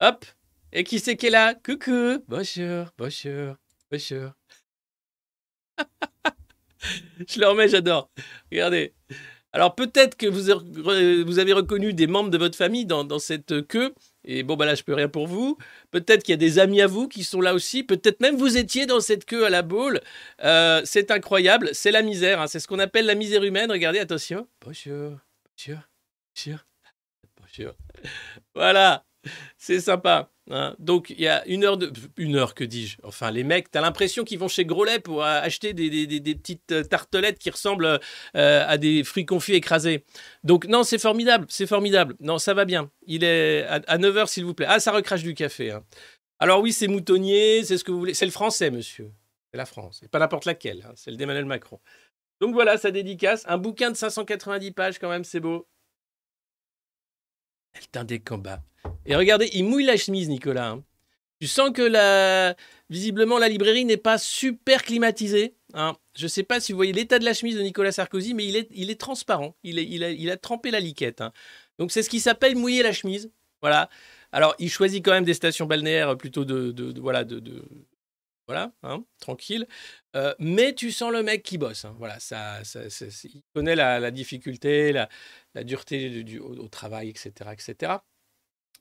Hop. 0.00 0.26
Et 0.72 0.84
qui 0.84 1.00
c'est 1.00 1.16
qui 1.16 1.28
est 1.28 1.30
là? 1.30 1.54
Coucou. 1.54 2.22
Bonjour, 2.28 2.88
bonjour, 2.98 3.56
bonjour. 3.90 4.32
Je 7.26 7.40
le 7.40 7.46
remets, 7.48 7.68
j'adore. 7.68 8.10
Regardez. 8.52 8.94
Alors 9.52 9.74
peut-être 9.74 10.18
que 10.18 10.26
vous, 10.26 10.50
avez 11.38 11.52
reconnu 11.54 11.94
des 11.94 12.06
membres 12.06 12.28
de 12.28 12.36
votre 12.36 12.58
famille 12.58 12.84
dans 12.84 13.18
cette 13.18 13.66
queue. 13.66 13.94
Et 14.30 14.42
bon, 14.42 14.56
bah 14.56 14.66
là, 14.66 14.74
je 14.74 14.82
peux 14.82 14.92
rien 14.92 15.08
pour 15.08 15.26
vous. 15.26 15.56
Peut-être 15.90 16.22
qu'il 16.22 16.32
y 16.32 16.34
a 16.34 16.36
des 16.36 16.58
amis 16.58 16.82
à 16.82 16.86
vous 16.86 17.08
qui 17.08 17.24
sont 17.24 17.40
là 17.40 17.54
aussi. 17.54 17.82
Peut-être 17.82 18.20
même 18.20 18.36
vous 18.36 18.58
étiez 18.58 18.84
dans 18.84 19.00
cette 19.00 19.24
queue 19.24 19.46
à 19.46 19.50
la 19.50 19.62
boule. 19.62 20.02
Euh, 20.44 20.82
c'est 20.84 21.10
incroyable. 21.10 21.70
C'est 21.72 21.90
la 21.90 22.02
misère. 22.02 22.42
Hein. 22.42 22.46
C'est 22.46 22.60
ce 22.60 22.68
qu'on 22.68 22.78
appelle 22.78 23.06
la 23.06 23.14
misère 23.14 23.42
humaine. 23.42 23.72
Regardez, 23.72 23.98
attention. 23.98 24.46
Bonjour. 24.60 25.12
Bonjour. 25.56 25.80
Bonjour. 26.36 26.58
Bonjour. 27.40 27.72
Voilà. 28.54 29.06
C'est 29.56 29.80
sympa. 29.80 30.30
Hein. 30.50 30.74
Donc, 30.78 31.10
il 31.10 31.20
y 31.20 31.28
a 31.28 31.46
une 31.46 31.64
heure 31.64 31.76
de. 31.76 31.92
Une 32.16 32.36
heure, 32.36 32.54
que 32.54 32.64
dis-je? 32.64 32.96
Enfin, 33.02 33.30
les 33.30 33.44
mecs, 33.44 33.70
t'as 33.70 33.80
l'impression 33.80 34.24
qu'ils 34.24 34.38
vont 34.38 34.48
chez 34.48 34.64
Grolet 34.64 34.98
pour 34.98 35.22
acheter 35.22 35.74
des, 35.74 36.34
petites 36.34 36.72
euh, 36.72 36.82
tartelettes 36.82 37.38
qui 37.38 37.50
ressemblent 37.50 38.00
euh, 38.36 38.64
à 38.66 38.78
des 38.78 39.04
fruits 39.04 39.26
confits 39.26 39.54
écrasés. 39.54 40.04
Donc, 40.44 40.66
non, 40.66 40.84
c'est 40.84 40.98
formidable. 40.98 41.46
C'est 41.48 41.66
formidable. 41.66 42.14
Non, 42.20 42.38
ça 42.38 42.54
va 42.54 42.64
bien. 42.64 42.90
Il 43.06 43.24
est 43.24 43.64
à, 43.66 43.98
9 43.98 44.16
heures, 44.16 44.28
s'il 44.28 44.44
vous 44.44 44.54
plaît. 44.54 44.66
Ah, 44.68 44.80
ça 44.80 44.92
recrache 44.92 45.22
du 45.22 45.34
café. 45.34 45.70
Hein. 45.70 45.84
Alors, 46.38 46.60
oui, 46.60 46.72
c'est 46.72 46.88
moutonnier, 46.88 47.64
c'est 47.64 47.76
ce 47.76 47.84
que 47.84 47.90
vous 47.90 47.98
voulez. 47.98 48.14
C'est 48.14 48.26
le 48.26 48.32
français, 48.32 48.70
monsieur. 48.70 49.10
C'est 49.52 49.58
la 49.58 49.66
France. 49.66 50.00
Et 50.02 50.08
pas 50.08 50.18
n'importe 50.18 50.44
laquelle. 50.46 50.84
Hein. 50.86 50.92
C'est 50.96 51.10
le 51.10 51.16
d'Emmanuel 51.16 51.44
Macron. 51.44 51.80
Donc, 52.40 52.54
voilà, 52.54 52.78
sa 52.78 52.90
dédicace. 52.90 53.44
Un 53.48 53.58
bouquin 53.58 53.90
de 53.90 53.96
590 53.96 54.70
pages, 54.70 54.98
quand 54.98 55.10
même, 55.10 55.24
c'est 55.24 55.40
beau. 55.40 55.66
Le 57.74 58.04
des 58.04 58.18
combats. 58.20 58.62
Et 59.06 59.16
regardez, 59.16 59.50
il 59.52 59.64
mouille 59.64 59.84
la 59.84 59.96
chemise, 59.96 60.28
Nicolas. 60.28 60.70
Hein. 60.70 60.84
Tu 61.40 61.46
sens 61.46 61.70
que 61.72 61.82
la... 61.82 62.56
visiblement 62.90 63.38
la 63.38 63.48
librairie 63.48 63.84
n'est 63.84 63.96
pas 63.96 64.18
super 64.18 64.82
climatisée. 64.82 65.54
Hein. 65.74 65.96
Je 66.16 66.24
ne 66.24 66.28
sais 66.28 66.42
pas 66.42 66.60
si 66.60 66.72
vous 66.72 66.76
voyez 66.76 66.92
l'état 66.92 67.18
de 67.18 67.24
la 67.24 67.32
chemise 67.32 67.56
de 67.56 67.62
Nicolas 67.62 67.92
Sarkozy, 67.92 68.34
mais 68.34 68.46
il 68.46 68.56
est, 68.90 69.00
transparent. 69.00 69.56
Il, 69.62 70.30
a, 70.30 70.36
trempé 70.36 70.70
la 70.70 70.80
liquette. 70.80 71.20
Hein. 71.20 71.32
Donc 71.78 71.92
c'est 71.92 72.02
ce 72.02 72.10
qui 72.10 72.20
s'appelle 72.20 72.56
mouiller 72.56 72.82
la 72.82 72.92
chemise. 72.92 73.30
Voilà. 73.60 73.88
Alors 74.32 74.54
il 74.58 74.68
choisit 74.68 75.04
quand 75.04 75.12
même 75.12 75.24
des 75.24 75.34
stations 75.34 75.66
balnéaires 75.66 76.16
plutôt 76.16 76.44
de, 76.44 77.00
voilà 77.00 77.24
de, 77.24 77.40
voilà, 78.48 78.72
tranquille. 79.20 79.68
Euh, 80.16 80.34
mais 80.38 80.74
tu 80.74 80.90
sens 80.90 81.12
le 81.12 81.22
mec 81.22 81.42
qui 81.42 81.58
bosse. 81.58 81.84
Voilà, 81.98 82.18
ça, 82.18 82.64
ça, 82.64 82.80
il 83.24 83.42
connaît 83.54 83.76
la, 83.76 84.10
difficulté, 84.10 84.92
la, 84.92 85.08
dureté 85.64 86.24
du, 86.24 86.38
au, 86.38 86.56
au, 86.56 86.68
travail, 86.68 87.10
etc., 87.10 87.50
etc. 87.52 87.92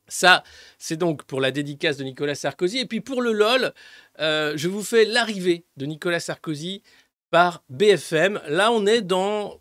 Ça, 0.07 0.43
c'est 0.77 0.95
donc 0.95 1.25
pour 1.25 1.41
la 1.41 1.51
dédicace 1.51 1.97
de 1.97 2.05
Nicolas 2.05 2.35
Sarkozy. 2.35 2.79
Et 2.79 2.85
puis 2.85 3.01
pour 3.01 3.21
le 3.21 3.33
LOL, 3.33 3.73
euh, 4.19 4.53
je 4.55 4.69
vous 4.69 4.83
fais 4.83 5.03
l'arrivée 5.03 5.65
de 5.75 5.85
Nicolas 5.85 6.21
Sarkozy 6.21 6.81
par 7.29 7.61
BFM. 7.69 8.41
Là, 8.47 8.71
on 8.71 8.85
est 8.85 9.01
dans 9.01 9.59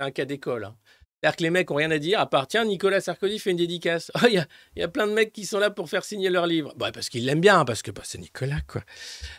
un 0.00 0.10
cas 0.10 0.26
d'école. 0.26 0.64
Hein. 0.64 0.76
C'est-à-dire 1.24 1.36
que 1.36 1.42
les 1.44 1.50
mecs 1.50 1.70
ont 1.70 1.76
rien 1.76 1.90
à 1.90 1.96
dire, 1.96 2.20
à 2.20 2.28
part, 2.28 2.46
tiens, 2.46 2.66
Nicolas 2.66 3.00
Sarkozy 3.00 3.38
fait 3.38 3.52
une 3.52 3.56
dédicace. 3.56 4.12
Oh, 4.22 4.26
il 4.28 4.44
y, 4.76 4.82
a, 4.82 4.88
plein 4.88 5.06
de 5.06 5.12
mecs 5.12 5.32
qui 5.32 5.46
sont 5.46 5.58
là 5.58 5.70
pour 5.70 5.88
faire 5.88 6.04
signer 6.04 6.28
leur 6.28 6.46
livre. 6.46 6.74
Bah, 6.76 6.90
parce 6.92 7.08
qu'ils 7.08 7.24
l'aiment 7.24 7.40
bien, 7.40 7.64
parce 7.64 7.80
que 7.80 7.90
bah, 7.90 8.02
c'est 8.04 8.18
Nicolas, 8.18 8.60
quoi. 8.66 8.82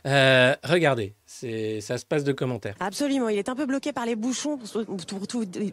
Euh, 0.08 0.56
regardez, 0.64 1.14
ça 1.26 1.98
se 1.98 2.06
passe 2.06 2.24
de 2.24 2.32
commentaires. 2.32 2.76
Absolument, 2.80 3.30
il 3.30 3.38
est 3.38 3.50
un 3.50 3.56
peu 3.56 3.66
bloqué 3.66 3.92
par 3.94 4.06
les 4.06 4.16
bouchons. 4.16 4.60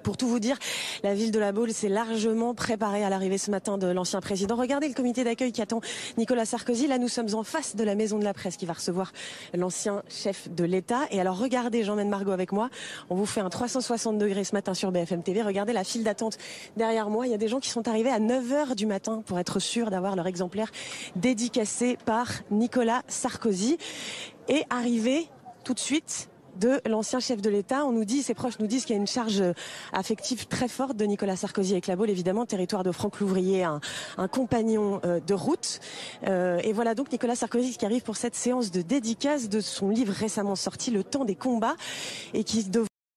Pour 0.03 0.17
tout, 0.17 0.29
vous 0.29 0.41
dire, 0.41 0.59
la 1.03 1.15
ville 1.15 1.31
de 1.31 1.39
la 1.39 1.53
Baule 1.53 1.73
s'est 1.73 1.89
largement 1.89 2.55
préparée 2.55 3.05
à 3.05 3.11
l'arrivée 3.11 3.39
ce 3.39 3.51
matin 3.51 3.77
de 3.77 3.87
l'ancien 3.87 4.21
président. 4.21 4.57
Regardez 4.57 4.89
le 4.89 4.95
comité 4.95 5.25
d'accueil 5.25 5.53
qui 5.53 5.61
attend 5.61 5.81
Nicolas 6.17 6.47
Sarkozy. 6.47 6.87
Là, 6.87 6.99
nous 6.99 7.09
sommes 7.09 7.35
en 7.35 7.43
face 7.43 7.77
de 7.77 7.85
la 7.85 7.95
maison 7.95 8.19
de 8.19 8.25
la 8.25 8.33
presse 8.33 8.57
qui 8.57 8.67
va 8.67 8.73
recevoir 8.73 9.13
l'ancien 9.55 10.03
chef 10.09 10.49
de 10.51 10.65
l'État. 10.65 11.01
Et 11.11 11.21
alors, 11.21 11.39
regardez, 11.39 11.85
j'emmène 11.85 12.09
Margot 12.09 12.33
avec 12.33 12.53
moi. 12.53 12.71
On 13.11 13.15
vous 13.15 13.27
fait 13.27 13.41
un 13.41 13.51
360 13.51 14.19
degrés 14.19 14.45
ce 14.45 14.55
matin 14.55 14.75
sur 14.75 14.91
BFM 14.91 15.23
TV. 15.23 15.43
Regardez 15.43 15.73
la 15.73 15.85
file 15.85 16.05
d'attente 16.05 16.39
derrière 16.77 17.11
moi. 17.11 17.27
Il 17.27 17.31
y 17.31 17.35
a 17.35 17.39
des 17.39 17.49
gens 17.49 17.61
qui 17.61 17.69
sont 17.69 17.89
arrivés 17.89 18.11
à 18.11 18.19
9 18.19 18.71
h 18.71 18.75
du 18.75 18.87
matin 18.87 19.23
pour 19.27 19.39
être 19.39 19.59
sûrs 19.61 19.91
d'avoir 19.91 20.17
leur 20.17 20.27
exemplaire 20.27 20.71
dédicacé 21.17 21.99
par 22.05 22.29
Nicolas 22.51 23.03
Sarkozy. 23.07 23.77
Et 24.49 24.65
arrivé 24.71 25.29
tout 25.63 25.75
de 25.75 25.79
suite 25.79 26.29
de 26.57 26.81
l'ancien 26.87 27.21
chef 27.21 27.41
de 27.41 27.51
l'État. 27.51 27.85
On 27.85 27.93
nous 27.93 28.05
dit, 28.05 28.23
ses 28.23 28.35
proches 28.35 28.59
nous 28.59 28.67
disent 28.67 28.85
qu'il 28.85 28.95
y 28.95 28.99
a 28.99 29.01
une 29.01 29.07
charge 29.07 29.43
affective 29.93 30.47
très 30.47 30.69
forte 30.69 30.97
de 30.97 31.05
Nicolas 31.05 31.37
Sarkozy 31.37 31.73
avec 31.73 31.87
la 31.87 31.97
Baule, 31.97 32.11
évidemment, 32.11 32.47
territoire 32.47 32.83
de 32.83 32.93
Franck 32.93 33.21
Louvrier, 33.21 33.65
un, 33.65 33.81
compagnon 34.29 35.01
euh, 35.05 35.21
de 35.21 35.35
route. 35.35 35.81
Euh, 36.27 36.59
et 36.63 36.73
voilà 36.73 36.95
donc 36.95 37.11
Nicolas 37.13 37.35
Sarkozy 37.35 37.77
qui 37.77 37.85
arrive 37.85 38.03
pour 38.03 38.17
cette 38.17 38.35
séance 38.35 38.71
de 38.71 38.83
dédicace 38.83 39.49
de 39.49 39.61
son 39.61 39.89
livre 39.89 40.13
récemment 40.13 40.57
sorti, 40.57 40.91
Le 40.91 41.05
temps 41.05 41.25
des 41.25 41.35
combats, 41.35 41.77
et 42.35 42.45
qui 42.45 42.67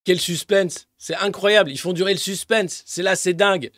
Quel 0.03 0.19
suspense 0.19 0.87
C'est 0.97 1.15
incroyable, 1.15 1.71
ils 1.71 1.79
font 1.79 1.93
durer 1.93 2.13
le 2.13 2.19
suspense. 2.19 2.83
C'est 2.85 3.03
là, 3.03 3.15
c'est 3.15 3.33
dingue. 3.33 3.71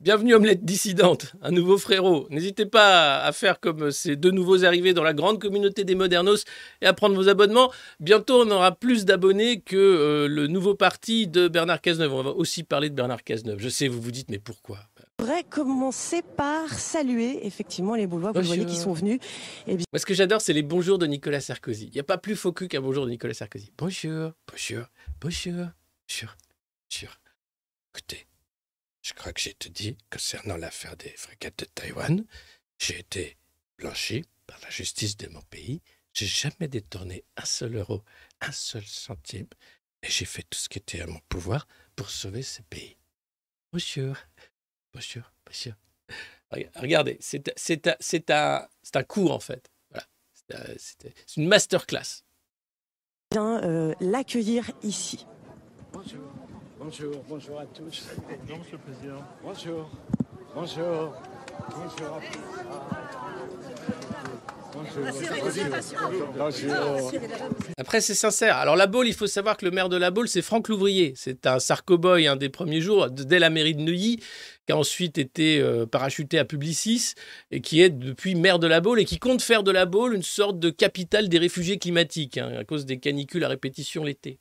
Bienvenue 0.00 0.34
Omelette 0.34 0.64
Dissidente, 0.64 1.34
un 1.42 1.50
nouveau 1.50 1.76
frérot. 1.76 2.28
N'hésitez 2.30 2.66
pas 2.66 3.20
à 3.20 3.32
faire 3.32 3.58
comme 3.58 3.90
ces 3.90 4.14
deux 4.14 4.30
nouveaux 4.30 4.64
arrivés 4.64 4.94
dans 4.94 5.02
la 5.02 5.12
grande 5.12 5.40
communauté 5.40 5.82
des 5.82 5.96
Modernos 5.96 6.44
et 6.80 6.86
à 6.86 6.92
prendre 6.92 7.16
vos 7.16 7.28
abonnements. 7.28 7.72
Bientôt, 7.98 8.42
on 8.42 8.50
aura 8.52 8.76
plus 8.76 9.04
d'abonnés 9.04 9.60
que 9.60 9.76
euh, 9.76 10.28
le 10.28 10.46
nouveau 10.46 10.76
parti 10.76 11.26
de 11.26 11.48
Bernard 11.48 11.80
Cazeneuve. 11.80 12.14
On 12.14 12.22
va 12.22 12.30
aussi 12.30 12.62
parler 12.62 12.90
de 12.90 12.94
Bernard 12.94 13.24
Cazeneuve. 13.24 13.58
Je 13.58 13.68
sais, 13.68 13.88
vous 13.88 14.00
vous 14.00 14.12
dites, 14.12 14.30
mais 14.30 14.38
pourquoi? 14.38 14.78
Je 15.18 15.24
voudrais 15.24 15.42
commencer 15.42 16.22
par 16.22 16.72
saluer 16.72 17.44
effectivement 17.44 17.96
les 17.96 18.06
Boulois, 18.06 18.30
vous 18.30 18.40
voyez 18.42 18.66
qui 18.66 18.76
sont 18.76 18.92
venus. 18.92 19.18
Et 19.66 19.72
Moi, 19.72 19.84
ce 19.96 20.06
que 20.06 20.14
j'adore, 20.14 20.40
c'est 20.40 20.52
les 20.52 20.62
bonjours 20.62 20.98
de 20.98 21.06
Nicolas 21.06 21.40
Sarkozy. 21.40 21.86
Il 21.86 21.94
n'y 21.94 22.00
a 22.00 22.04
pas 22.04 22.18
plus 22.18 22.36
faux 22.36 22.52
qu'un 22.52 22.80
bonjour 22.80 23.04
de 23.04 23.10
Nicolas 23.10 23.34
Sarkozy. 23.34 23.72
Bonjour, 23.76 24.30
bonjour, 24.48 24.84
bonjour, 25.20 25.64
bonjour, 26.00 26.28
bonjour. 26.88 27.10
Écoutez, 27.92 28.28
je 29.08 29.14
crois 29.14 29.32
que 29.32 29.40
j'ai 29.40 29.54
te 29.54 29.68
dit, 29.68 29.96
concernant 30.10 30.58
l'affaire 30.58 30.94
des 30.96 31.08
frégates 31.16 31.60
de 31.60 31.64
Taïwan, 31.64 32.26
j'ai 32.78 32.98
été 32.98 33.38
blanchi 33.78 34.26
par 34.46 34.60
la 34.60 34.68
justice 34.68 35.16
de 35.16 35.28
mon 35.28 35.40
pays. 35.42 35.80
J'ai 36.12 36.26
jamais 36.26 36.68
détourné 36.68 37.24
un 37.38 37.44
seul 37.46 37.76
euro, 37.76 38.04
un 38.42 38.52
seul 38.52 38.84
centime, 38.84 39.46
et 40.02 40.10
j'ai 40.10 40.26
fait 40.26 40.42
tout 40.42 40.58
ce 40.58 40.68
qui 40.68 40.78
était 40.78 41.00
à 41.00 41.06
mon 41.06 41.20
pouvoir 41.30 41.66
pour 41.96 42.10
sauver 42.10 42.42
ce 42.42 42.60
pays. 42.62 42.98
Bonjour, 43.72 44.14
bonjour, 44.92 45.22
bonjour. 45.46 45.72
Regardez, 46.76 47.16
c'est 47.20 48.30
un, 48.30 48.68
un 48.94 49.02
cours 49.04 49.32
en 49.32 49.40
fait. 49.40 49.70
Voilà. 49.90 50.06
C'est 50.76 51.36
une 51.36 51.48
masterclass. 51.48 52.24
Bien 53.30 53.62
euh, 53.62 53.94
l'accueillir 54.00 54.70
ici. 54.82 55.26
Bonjour. 55.92 56.37
Bonjour, 56.78 57.24
bonjour 57.28 57.58
à 57.60 57.66
tous. 57.66 58.06
Bonjour, 58.46 58.58
Monsieur 58.58 58.76
le 58.76 58.92
Président. 58.92 59.22
Bonjour, 59.42 59.90
bonjour, 60.54 61.14
bonjour 61.74 62.06
à 62.06 62.20
tous. 62.20 62.48
Après, 67.76 68.00
c'est 68.00 68.14
sincère. 68.14 68.56
Alors, 68.56 68.76
la 68.76 68.86
Baule, 68.86 69.08
il 69.08 69.14
faut 69.14 69.26
savoir 69.26 69.56
que 69.56 69.64
le 69.64 69.70
maire 69.70 69.88
de 69.88 69.96
la 69.96 70.10
Baule, 70.10 70.28
c'est 70.28 70.42
Franck 70.42 70.68
Louvrier. 70.68 71.14
C'est 71.16 71.46
un 71.46 71.58
sarcoboy, 71.58 72.26
un 72.28 72.36
des 72.36 72.48
premiers 72.48 72.80
jours, 72.80 73.10
dès 73.10 73.38
la 73.38 73.50
mairie 73.50 73.74
de 73.74 73.80
Neuilly, 73.80 74.20
qui 74.66 74.72
a 74.72 74.76
ensuite 74.76 75.18
été 75.18 75.60
euh, 75.60 75.86
parachuté 75.86 76.38
à 76.38 76.44
Publicis 76.44 77.14
et 77.50 77.60
qui 77.60 77.80
est 77.80 77.90
depuis 77.90 78.34
maire 78.34 78.58
de 78.58 78.66
la 78.66 78.80
Baule 78.80 79.00
et 79.00 79.04
qui 79.04 79.18
compte 79.18 79.42
faire 79.42 79.62
de 79.62 79.70
la 79.70 79.86
Baule 79.86 80.14
une 80.14 80.22
sorte 80.22 80.58
de 80.58 80.70
capitale 80.70 81.28
des 81.28 81.38
réfugiés 81.38 81.78
climatiques, 81.78 82.38
hein, 82.38 82.52
à 82.56 82.64
cause 82.64 82.86
des 82.86 82.98
canicules 82.98 83.44
à 83.44 83.48
répétition 83.48 84.04
l'été. 84.04 84.38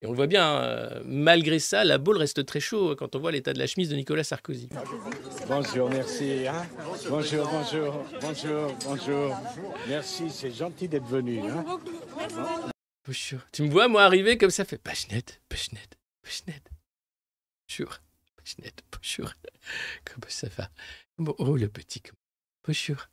Et 0.00 0.06
on 0.06 0.10
le 0.10 0.16
voit 0.16 0.28
bien, 0.28 0.60
euh, 0.62 1.02
malgré 1.04 1.58
ça, 1.58 1.84
la 1.84 1.98
boule 1.98 2.18
reste 2.18 2.46
très 2.46 2.60
chaud 2.60 2.94
quand 2.96 3.16
on 3.16 3.18
voit 3.18 3.32
l'état 3.32 3.52
de 3.52 3.58
la 3.58 3.66
chemise 3.66 3.88
de 3.88 3.96
Nicolas 3.96 4.22
Sarkozy. 4.22 4.68
Bonjour, 5.48 5.90
merci. 5.90 6.46
Hein. 6.46 6.66
bonjour, 7.08 7.48
bonjour, 7.50 8.04
bonjour, 8.20 8.76
bonjour. 8.84 9.36
Merci, 9.88 10.30
c'est 10.30 10.52
gentil 10.52 10.86
d'être 10.86 11.06
venu. 11.06 11.40
Hein. 11.40 11.80
Bonjour. 13.04 13.40
Tu 13.50 13.62
me 13.62 13.70
vois, 13.70 13.88
moi, 13.88 14.04
arriver 14.04 14.38
comme 14.38 14.50
ça, 14.50 14.64
fait 14.64 14.78
Pachnette, 14.78 15.40
Pachnette, 15.48 15.98
Pachnette. 16.22 16.70
Bonjour, 17.68 17.98
Pachnette, 18.36 18.84
bonjour. 18.92 19.32
Comment 20.04 20.28
ça 20.28 20.46
va? 20.56 20.68
Oh, 21.38 21.56
le 21.56 21.68
petit. 21.68 22.02
Bonjour. 22.64 23.08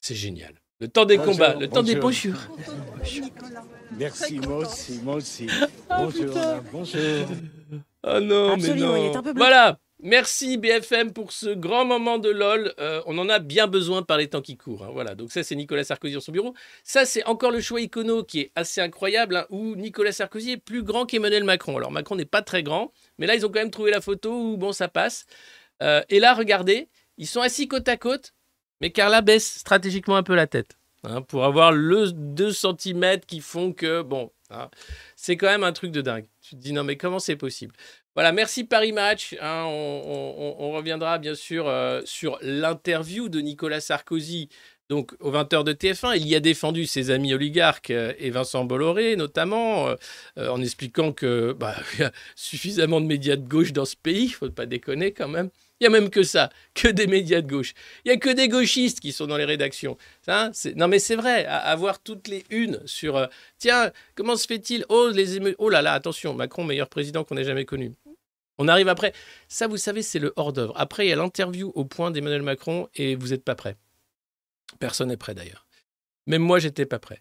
C'est 0.00 0.16
génial. 0.16 0.63
Le 0.80 0.88
temps 0.88 1.04
des 1.04 1.18
combats, 1.18 1.54
le 1.54 1.68
temps 1.68 1.82
des 1.82 1.96
bonjours. 1.96 2.34
Merci, 3.96 4.40
moi 4.40 4.58
aussi, 4.58 5.00
moi 5.02 5.14
aussi. 5.16 5.46
Bonjour, 5.88 6.34
bonjour. 6.72 7.26
Oh 8.02 8.20
non, 8.20 8.56
mais 8.56 8.74
non. 8.74 9.22
voilà. 9.36 9.78
Merci 10.00 10.58
BFM 10.58 11.12
pour 11.12 11.32
ce 11.32 11.48
grand 11.54 11.84
moment 11.86 12.18
de 12.18 12.28
LOL. 12.28 12.74
Euh, 12.78 13.00
on 13.06 13.16
en 13.16 13.28
a 13.28 13.38
bien 13.38 13.68
besoin 13.68 14.02
par 14.02 14.18
les 14.18 14.28
temps 14.28 14.42
qui 14.42 14.56
courent. 14.56 14.84
Hein. 14.84 14.90
Voilà, 14.92 15.14
donc 15.14 15.32
ça 15.32 15.42
c'est 15.42 15.54
Nicolas 15.54 15.84
Sarkozy 15.84 16.14
dans 16.14 16.20
son 16.20 16.32
bureau. 16.32 16.52
Ça 16.82 17.06
c'est 17.06 17.24
encore 17.24 17.52
le 17.52 17.60
choix 17.60 17.80
icono 17.80 18.24
qui 18.24 18.40
est 18.40 18.52
assez 18.54 18.80
incroyable, 18.82 19.36
hein, 19.36 19.46
où 19.48 19.76
Nicolas 19.76 20.12
Sarkozy 20.12 20.50
est 20.50 20.56
plus 20.58 20.82
grand 20.82 21.06
qu'Emmanuel 21.06 21.44
Macron. 21.44 21.76
Alors 21.78 21.90
Macron 21.92 22.16
n'est 22.16 22.26
pas 22.26 22.42
très 22.42 22.62
grand, 22.62 22.92
mais 23.18 23.26
là 23.26 23.34
ils 23.34 23.46
ont 23.46 23.48
quand 23.48 23.60
même 23.60 23.70
trouvé 23.70 23.92
la 23.92 24.00
photo 24.00 24.30
où 24.32 24.56
bon 24.58 24.72
ça 24.72 24.88
passe. 24.88 25.24
Euh, 25.82 26.02
et 26.10 26.20
là 26.20 26.34
regardez, 26.34 26.88
ils 27.16 27.26
sont 27.26 27.40
assis 27.40 27.68
côte 27.68 27.88
à 27.88 27.96
côte. 27.96 28.34
Mais 28.80 28.90
Carla 28.90 29.20
baisse 29.20 29.58
stratégiquement 29.58 30.16
un 30.16 30.22
peu 30.22 30.34
la 30.34 30.46
tête 30.46 30.76
hein, 31.04 31.22
pour 31.22 31.44
avoir 31.44 31.72
le 31.72 32.12
2 32.12 32.52
cm 32.52 33.20
qui 33.26 33.40
font 33.40 33.72
que, 33.72 34.02
bon, 34.02 34.30
hein, 34.50 34.68
c'est 35.16 35.36
quand 35.36 35.46
même 35.46 35.64
un 35.64 35.72
truc 35.72 35.90
de 35.90 36.00
dingue. 36.00 36.26
Tu 36.42 36.56
te 36.56 36.60
dis, 36.60 36.72
non, 36.72 36.84
mais 36.84 36.96
comment 36.96 37.18
c'est 37.18 37.36
possible? 37.36 37.74
Voilà, 38.14 38.30
merci 38.30 38.64
Paris 38.64 38.92
Match. 38.92 39.34
Hein, 39.40 39.64
on, 39.66 40.70
reviendra 40.72 41.18
bien 41.18 41.34
sûr 41.34 41.68
euh, 41.68 42.00
sur 42.04 42.38
l'interview 42.42 43.28
de 43.28 43.40
Nicolas 43.40 43.80
Sarkozy. 43.80 44.48
Donc, 44.90 45.14
aux 45.20 45.32
20h 45.32 45.64
de 45.64 45.72
TF1, 45.72 46.16
il 46.16 46.28
y 46.28 46.34
a 46.34 46.40
défendu 46.40 46.86
ses 46.86 47.10
amis 47.10 47.32
oligarques 47.32 47.90
euh, 47.90 48.12
et 48.18 48.30
Vincent 48.30 48.64
Bolloré, 48.64 49.16
notamment, 49.16 49.88
euh, 49.88 50.48
en 50.48 50.60
expliquant 50.60 51.12
que 51.12 51.52
bah, 51.52 51.74
y 51.98 52.02
a 52.02 52.12
suffisamment 52.36 53.00
de 53.00 53.06
médias 53.06 53.36
de 53.36 53.48
gauche 53.48 53.72
dans 53.72 53.84
ce 53.84 53.96
pays, 53.96 54.24
il 54.24 54.32
faut 54.32 54.50
pas 54.50 54.66
déconner 54.66 55.12
quand 55.12 55.28
même. 55.28 55.50
Il 55.84 55.88
y 55.92 55.94
a 55.94 56.00
même 56.00 56.08
que 56.08 56.22
ça, 56.22 56.48
que 56.72 56.88
des 56.88 57.06
médias 57.06 57.42
de 57.42 57.46
gauche. 57.46 57.74
Il 58.06 58.08
y 58.08 58.10
a 58.10 58.16
que 58.16 58.30
des 58.30 58.48
gauchistes 58.48 59.00
qui 59.00 59.12
sont 59.12 59.26
dans 59.26 59.36
les 59.36 59.44
rédactions. 59.44 59.98
Hein, 60.28 60.50
non 60.76 60.88
mais 60.88 60.98
c'est 60.98 61.14
vrai, 61.14 61.44
avoir 61.44 61.98
toutes 61.98 62.26
les 62.26 62.42
unes 62.48 62.80
sur 62.86 63.18
euh, 63.18 63.26
tiens, 63.58 63.92
comment 64.14 64.34
se 64.38 64.46
fait-il? 64.46 64.86
Oh 64.88 65.10
les 65.10 65.38
oh 65.58 65.68
là 65.68 65.82
là, 65.82 65.92
attention, 65.92 66.32
Macron 66.32 66.64
meilleur 66.64 66.88
président 66.88 67.22
qu'on 67.22 67.36
ait 67.36 67.44
jamais 67.44 67.66
connu. 67.66 67.92
On 68.56 68.66
arrive 68.66 68.88
après. 68.88 69.12
Ça, 69.46 69.66
vous 69.66 69.76
savez, 69.76 70.00
c'est 70.00 70.18
le 70.18 70.32
hors-d'œuvre. 70.36 70.72
Après, 70.78 71.04
il 71.04 71.10
y 71.10 71.12
a 71.12 71.16
l'interview 71.16 71.70
au 71.74 71.84
point 71.84 72.10
d'Emmanuel 72.10 72.40
Macron 72.40 72.88
et 72.94 73.14
vous 73.14 73.28
n'êtes 73.28 73.44
pas 73.44 73.54
prêt. 73.54 73.76
Personne 74.80 75.08
n'est 75.08 75.18
prêt 75.18 75.34
d'ailleurs. 75.34 75.66
Même 76.26 76.40
moi, 76.40 76.60
j'étais 76.60 76.86
pas 76.86 76.98
prêt. 76.98 77.20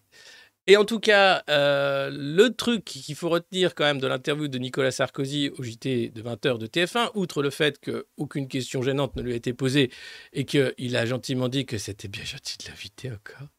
Et 0.65 0.77
en 0.77 0.85
tout 0.85 0.99
cas, 0.99 1.43
euh, 1.49 2.09
le 2.09 2.49
truc 2.49 2.85
qu'il 2.85 3.15
faut 3.15 3.27
retenir 3.27 3.75
quand 3.75 3.83
même 3.83 3.99
de 3.99 4.07
l'interview 4.07 4.47
de 4.47 4.57
Nicolas 4.57 4.91
Sarkozy 4.91 5.49
au 5.57 5.63
JT 5.63 6.09
de 6.09 6.21
20h 6.21 6.57
de 6.57 6.67
TF1, 6.67 7.11
outre 7.15 7.43
le 7.43 7.49
fait 7.49 7.79
qu'aucune 7.79 8.47
question 8.47 8.81
gênante 8.81 9.15
ne 9.17 9.21
lui 9.21 9.33
a 9.33 9.35
été 9.35 9.53
posée 9.53 9.91
et 10.31 10.45
qu'il 10.45 10.95
a 10.95 11.05
gentiment 11.05 11.49
dit 11.49 11.65
que 11.65 11.77
c'était 11.77 12.07
bien 12.07 12.23
gentil 12.23 12.57
de 12.59 12.69
l'inviter 12.69 13.11
encore, 13.11 13.49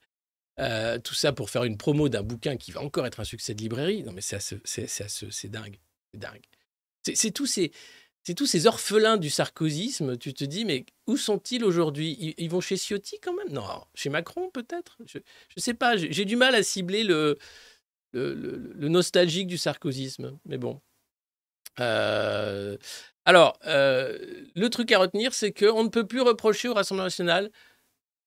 euh, 0.61 0.99
tout 0.99 1.12
ça 1.12 1.33
pour 1.33 1.51
faire 1.51 1.64
une 1.64 1.77
promo 1.77 2.09
d'un 2.09 2.23
bouquin 2.23 2.57
qui 2.57 2.73
va 2.73 2.81
encore 2.81 3.07
être 3.07 3.21
un 3.21 3.25
succès 3.25 3.55
de 3.55 3.61
librairie. 3.61 4.03
Non 4.03 4.12
mais 4.12 4.23
c'est 4.23 4.38
dingue, 5.51 5.79
c'est 6.11 6.19
dingue. 6.19 6.45
C'est 7.03 7.33
tous 7.33 7.47
ces 7.47 7.71
c'est 8.25 8.35
tous 8.35 8.47
ces 8.47 8.67
orphelins 8.67 9.19
du 9.19 9.29
sarkozysme, 9.29 10.17
tu 10.17 10.33
te 10.33 10.45
dis, 10.45 10.65
mais 10.65 10.87
où 11.07 11.19
sont-ils 11.19 11.63
aujourd'hui? 11.63 12.35
Ils, 12.39 12.49
vont 12.49 12.63
chez 12.63 12.77
Ciotti 12.77 13.21
quand 13.21 13.35
même? 13.35 13.51
Non, 13.51 13.65
chez 13.95 14.09
Macron 14.09 14.51
peut-être? 14.51 14.97
Je 15.07 15.19
ne 15.19 15.61
sais 15.61 15.75
pas, 15.75 15.97
j'ai 15.97 16.25
du 16.25 16.37
mal 16.37 16.55
à 16.55 16.63
cibler 16.63 17.05
le, 17.05 17.37
nostalgique 18.15 19.47
du 19.47 19.59
sarkozysme, 19.59 20.39
mais 20.47 20.57
bon. 20.57 20.81
Euh, 21.81 22.79
alors, 23.27 23.59
euh, 23.67 24.19
le 24.55 24.71
truc 24.71 24.91
à 24.93 24.99
retenir, 24.99 25.35
c'est 25.35 25.53
qu'on 25.53 25.85
ne 25.85 25.89
peut 25.89 26.07
plus 26.07 26.23
reprocher 26.23 26.69
au 26.69 26.75
Rassemblement 26.75 27.05
national 27.05 27.51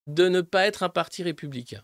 de 0.05 0.29
ne 0.29 0.41
pas 0.41 0.67
être 0.67 0.83
un 0.83 0.89
parti 0.89 1.23
républicain. 1.23 1.81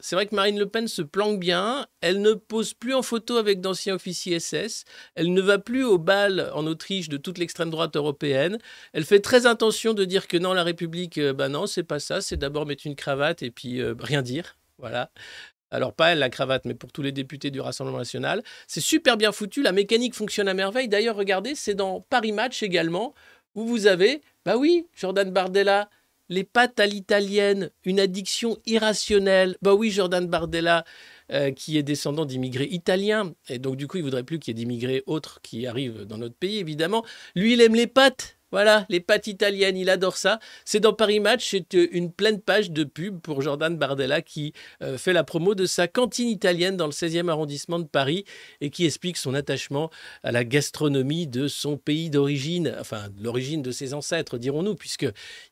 C'est 0.00 0.16
vrai 0.16 0.26
que 0.26 0.34
Marine 0.34 0.58
Le 0.58 0.66
Pen 0.66 0.88
se 0.88 1.02
planque 1.02 1.40
bien. 1.40 1.86
Elle 2.00 2.20
ne 2.20 2.32
pose 2.32 2.74
plus 2.74 2.94
en 2.94 3.02
photo 3.02 3.36
avec 3.36 3.60
d'anciens 3.60 3.94
officiers 3.94 4.38
SS. 4.38 4.84
Elle 5.14 5.32
ne 5.32 5.40
va 5.40 5.58
plus 5.58 5.84
au 5.84 5.98
bal 5.98 6.50
en 6.54 6.66
Autriche 6.66 7.08
de 7.08 7.16
toute 7.16 7.38
l'extrême 7.38 7.70
droite 7.70 7.96
européenne. 7.96 8.58
Elle 8.92 9.04
fait 9.04 9.20
très 9.20 9.46
attention 9.46 9.94
de 9.94 10.04
dire 10.04 10.28
que 10.28 10.36
non, 10.36 10.52
la 10.54 10.62
République, 10.62 11.20
bah 11.20 11.48
non, 11.48 11.66
c'est 11.66 11.82
pas 11.82 11.98
ça. 11.98 12.20
C'est 12.20 12.36
d'abord 12.36 12.66
mettre 12.66 12.86
une 12.86 12.96
cravate 12.96 13.42
et 13.42 13.50
puis 13.50 13.80
euh, 13.80 13.94
rien 13.98 14.22
dire. 14.22 14.56
Voilà. 14.78 15.10
Alors 15.70 15.92
pas 15.92 16.12
elle 16.12 16.20
la 16.20 16.30
cravate, 16.30 16.64
mais 16.64 16.74
pour 16.74 16.92
tous 16.92 17.02
les 17.02 17.12
députés 17.12 17.50
du 17.50 17.60
Rassemblement 17.60 17.98
national. 17.98 18.42
C'est 18.66 18.80
super 18.80 19.16
bien 19.16 19.32
foutu. 19.32 19.62
La 19.62 19.72
mécanique 19.72 20.14
fonctionne 20.14 20.48
à 20.48 20.54
merveille. 20.54 20.88
D'ailleurs, 20.88 21.16
regardez, 21.16 21.54
c'est 21.54 21.74
dans 21.74 22.00
Paris 22.00 22.32
Match 22.32 22.62
également 22.62 23.14
où 23.54 23.66
vous 23.66 23.86
avez, 23.86 24.22
bah 24.44 24.56
oui, 24.56 24.86
Jordan 24.94 25.30
Bardella 25.30 25.88
les 26.28 26.44
pâtes 26.44 26.80
à 26.80 26.86
l'italienne, 26.86 27.70
une 27.84 28.00
addiction 28.00 28.58
irrationnelle. 28.66 29.56
Bah 29.62 29.74
oui, 29.74 29.90
Jordan 29.90 30.26
Bardella, 30.26 30.84
euh, 31.32 31.52
qui 31.52 31.78
est 31.78 31.82
descendant 31.82 32.24
d'immigrés 32.24 32.68
italiens, 32.70 33.34
et 33.48 33.58
donc 33.58 33.76
du 33.76 33.86
coup, 33.86 33.96
il 33.96 34.02
voudrait 34.02 34.24
plus 34.24 34.38
qu'il 34.38 34.56
y 34.56 34.60
ait 34.60 34.64
d'immigrés 34.64 35.02
autres 35.06 35.40
qui 35.42 35.66
arrivent 35.66 36.04
dans 36.04 36.18
notre 36.18 36.36
pays, 36.36 36.58
évidemment. 36.58 37.04
Lui, 37.34 37.54
il 37.54 37.60
aime 37.60 37.74
les 37.74 37.86
pâtes. 37.86 38.35
Voilà, 38.52 38.86
les 38.88 39.00
pâtes 39.00 39.26
italiennes, 39.26 39.76
il 39.76 39.90
adore 39.90 40.16
ça. 40.16 40.38
C'est 40.64 40.78
dans 40.78 40.92
Paris 40.92 41.18
Match, 41.18 41.48
c'est 41.50 41.74
euh, 41.74 41.88
une 41.90 42.12
pleine 42.12 42.40
page 42.40 42.70
de 42.70 42.84
pub 42.84 43.20
pour 43.20 43.42
Jordan 43.42 43.76
Bardella 43.76 44.22
qui 44.22 44.52
euh, 44.82 44.96
fait 44.98 45.12
la 45.12 45.24
promo 45.24 45.56
de 45.56 45.66
sa 45.66 45.88
cantine 45.88 46.28
italienne 46.28 46.76
dans 46.76 46.86
le 46.86 46.92
16e 46.92 47.28
arrondissement 47.28 47.80
de 47.80 47.86
Paris 47.86 48.24
et 48.60 48.70
qui 48.70 48.84
explique 48.84 49.16
son 49.16 49.34
attachement 49.34 49.90
à 50.22 50.30
la 50.30 50.44
gastronomie 50.44 51.26
de 51.26 51.48
son 51.48 51.76
pays 51.76 52.08
d'origine, 52.08 52.76
enfin 52.80 53.08
l'origine 53.20 53.62
de 53.62 53.72
ses 53.72 53.94
ancêtres, 53.94 54.38
dirons-nous, 54.38 54.76
puisque 54.76 55.06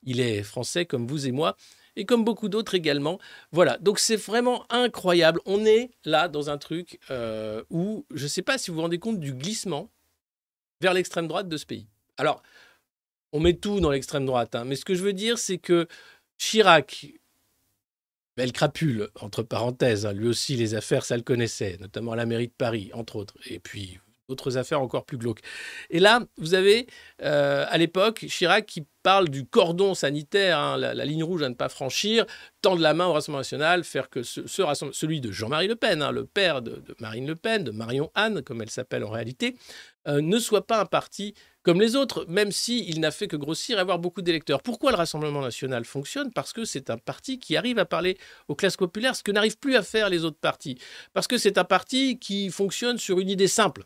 il 0.05 0.21
est 0.21 0.45
français 0.45 0.87
comme 0.87 1.09
vous 1.09 1.27
et 1.27 1.33
moi 1.33 1.57
et 1.97 2.05
comme 2.05 2.25
beaucoup 2.25 2.49
d'autres 2.49 2.75
également. 2.75 3.19
Voilà, 3.53 3.79
donc 3.79 3.99
c'est 3.99 4.17
vraiment 4.17 4.65
incroyable. 4.71 5.41
On 5.47 5.65
est 5.65 5.91
là 6.05 6.29
dans 6.29 6.51
un 6.51 6.59
truc 6.59 7.01
euh, 7.11 7.63
où 7.71 8.07
je 8.15 8.25
ne 8.25 8.29
sais 8.29 8.43
pas 8.43 8.59
si 8.59 8.71
vous 8.71 8.77
vous 8.77 8.83
rendez 8.83 8.99
compte 8.99 9.21
du 9.21 9.33
glissement 9.35 9.91
vers 10.81 10.95
l'extrême 10.95 11.29
droite 11.29 11.49
de 11.49 11.57
ce 11.57 11.67
pays. 11.67 11.89
Alors, 12.17 12.43
on 13.35 13.41
met 13.41 13.55
tout 13.55 13.81
dans 13.81 13.91
l'extrême 13.91 14.25
droite. 14.25 14.55
Hein. 14.55 14.65
Mais 14.65 14.77
ce 14.77 14.85
que 14.85 14.95
je 14.95 15.03
veux 15.03 15.13
dire, 15.13 15.39
c'est 15.39 15.59
que 15.59 15.89
Chirac, 16.39 17.09
belle 18.37 18.53
crapule, 18.53 19.09
entre 19.21 19.43
parenthèses, 19.43 20.07
hein, 20.07 20.13
lui 20.13 20.29
aussi, 20.29 20.55
les 20.55 20.77
affaires, 20.77 21.05
ça 21.05 21.17
le 21.17 21.23
connaissait, 21.23 21.77
notamment 21.81 22.13
à 22.13 22.17
la 22.17 22.27
mairie 22.27 22.47
de 22.47 22.53
Paris, 22.57 22.91
entre 22.95 23.17
autres. 23.17 23.35
Et 23.51 23.59
puis, 23.59 23.99
d'autres 24.29 24.57
affaires 24.57 24.81
encore 24.81 25.05
plus 25.05 25.19
glauques. 25.19 25.41
Et 25.91 25.99
là, 25.99 26.21
vous 26.39 26.55
avez, 26.55 26.87
euh, 27.23 27.67
à 27.69 27.77
l'époque, 27.77 28.25
Chirac 28.29 28.67
qui 28.67 28.87
parle 29.03 29.29
du 29.29 29.45
cordon 29.45 29.95
sanitaire, 29.95 30.59
hein, 30.59 30.77
la, 30.79 31.05
ligne 31.05 31.25
rouge 31.25 31.43
à 31.43 31.49
ne 31.49 31.55
pas 31.55 31.69
franchir, 31.69 32.27
tendre 32.63 32.81
la 32.81 32.95
main 32.95 33.07
au 33.07 33.13
Rassemblement 33.13 33.41
national, 33.41 33.83
faire 33.83 34.09
que 34.11 34.23
ce, 34.23 34.43
celui 34.47 35.21
de 35.21 35.33
Jean-Marie 35.33 35.67
Le 35.67 35.77
Pen, 35.77 36.09
le 36.09 36.25
père 36.25 36.63
de, 36.63 36.83
Marine 37.01 37.27
Le 37.27 37.35
Pen, 37.35 37.65
de 37.65 37.73
Marion 37.73 38.13
Anne, 38.15 38.43
comme 38.43 38.63
elle 38.63 38.71
s'appelle 38.71 39.03
en 39.03 39.11
réalité, 39.11 39.57
euh, 40.07 40.21
ne 40.21 40.39
soit 40.39 40.67
pas 40.67 40.81
un 40.81 40.87
parti 40.87 41.35
comme 41.65 41.81
les 41.81 41.97
autres, 41.97 42.27
même 42.29 42.53
s'il 42.53 43.01
n'a 43.01 43.11
fait 43.11 43.27
que 43.27 43.37
grossir 43.37 43.79
et 43.79 43.81
avoir 43.81 43.99
beaucoup 43.99 44.23
d'électeurs. 44.23 44.63
Pourquoi 44.63 44.93
le 44.93 44.99
Rassemblement 44.99 45.41
national 45.41 45.85
fonctionne? 45.85 46.31
Parce 46.31 46.53
que 46.53 46.65
c'est 46.65 46.91
un 46.91 46.99
parti 46.99 47.39
qui 47.39 47.57
arrive 47.57 47.79
à 47.79 47.87
parler 47.87 48.19
aux 48.49 48.55
classes 48.55 48.77
populaires, 48.77 49.17
ce 49.17 49.23
que 49.23 49.33
n'arrivent 49.33 49.59
plus 49.59 49.75
à 49.75 49.83
faire 49.83 50.11
les 50.11 50.25
autres 50.25 50.39
partis. 50.39 50.79
Parce 51.15 51.27
que 51.27 51.39
c'est 51.39 51.57
un 51.57 51.65
parti 51.65 52.19
qui 52.19 52.51
fonctionne 52.51 52.99
sur 52.99 53.19
une 53.19 53.31
idée 53.31 53.49
simple. 53.49 53.85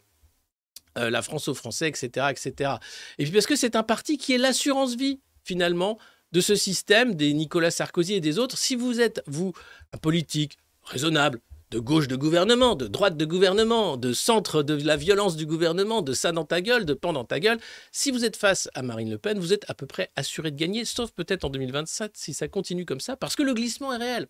Euh, 0.99 1.09
la 1.09 1.23
France 1.23 1.47
aux 1.47 1.55
Français, 1.55 1.89
etc., 1.89 2.27
etc. 2.31 2.73
Et 3.19 3.25
puis 3.25 3.33
parce 3.33 3.47
que 3.47 3.55
c'est 3.55 3.77
un 3.77 3.85
parti 3.85 4.19
qui 4.19 4.33
est 4.33 4.39
l'assurance 4.39 4.97
vie, 4.97 5.21
finalement, 5.45 5.99
de 6.33 6.41
ce 6.41 6.57
système 6.57 7.15
des 7.15 7.33
Nicolas 7.33 7.71
Sarkozy 7.71 8.15
et 8.15 8.21
des 8.21 8.39
autres. 8.39 8.59
Si 8.59 8.75
vous 8.75 9.01
êtes, 9.01 9.23
vous, 9.27 9.53
un 9.93 9.99
politique 9.99 10.59
raisonnable, 10.83 11.41
de 11.71 11.79
gauche 11.79 12.09
de 12.09 12.17
gouvernement, 12.17 12.75
de 12.75 12.87
droite 12.87 13.17
de 13.17 13.25
gouvernement, 13.25 13.97
de 13.97 14.13
centre 14.13 14.63
de 14.63 14.75
la 14.87 14.97
violence 14.97 15.37
du 15.37 15.47
gouvernement, 15.47 16.03
de 16.03 16.13
ça 16.13 16.33
dans 16.33 16.45
ta 16.45 16.61
gueule, 16.61 16.85
de 16.85 16.95
pan 16.95 17.13
dans 17.13 17.25
ta 17.25 17.41
gueule. 17.41 17.59
Si 17.93 18.11
vous 18.11 18.25
êtes 18.25 18.37
face 18.37 18.69
à 18.75 18.83
Marine 18.83 19.11
Le 19.11 19.19
Pen, 19.19 19.39
vous 19.39 19.53
êtes 19.53 19.69
à 19.69 19.75
peu 19.75 19.87
près 19.87 20.11
assuré 20.17 20.51
de 20.51 20.57
gagner, 20.57 20.85
sauf 20.85 21.11
peut-être 21.11 21.45
en 21.45 21.51
2027 21.51 22.17
si 22.17 22.33
ça 22.33 22.49
continue 22.49 22.87
comme 22.87 23.01
ça, 23.01 23.17
parce 23.17 23.37
que 23.37 23.43
le 23.43 23.55
glissement 23.55 23.93
est 23.93 23.99
réel. 23.99 24.27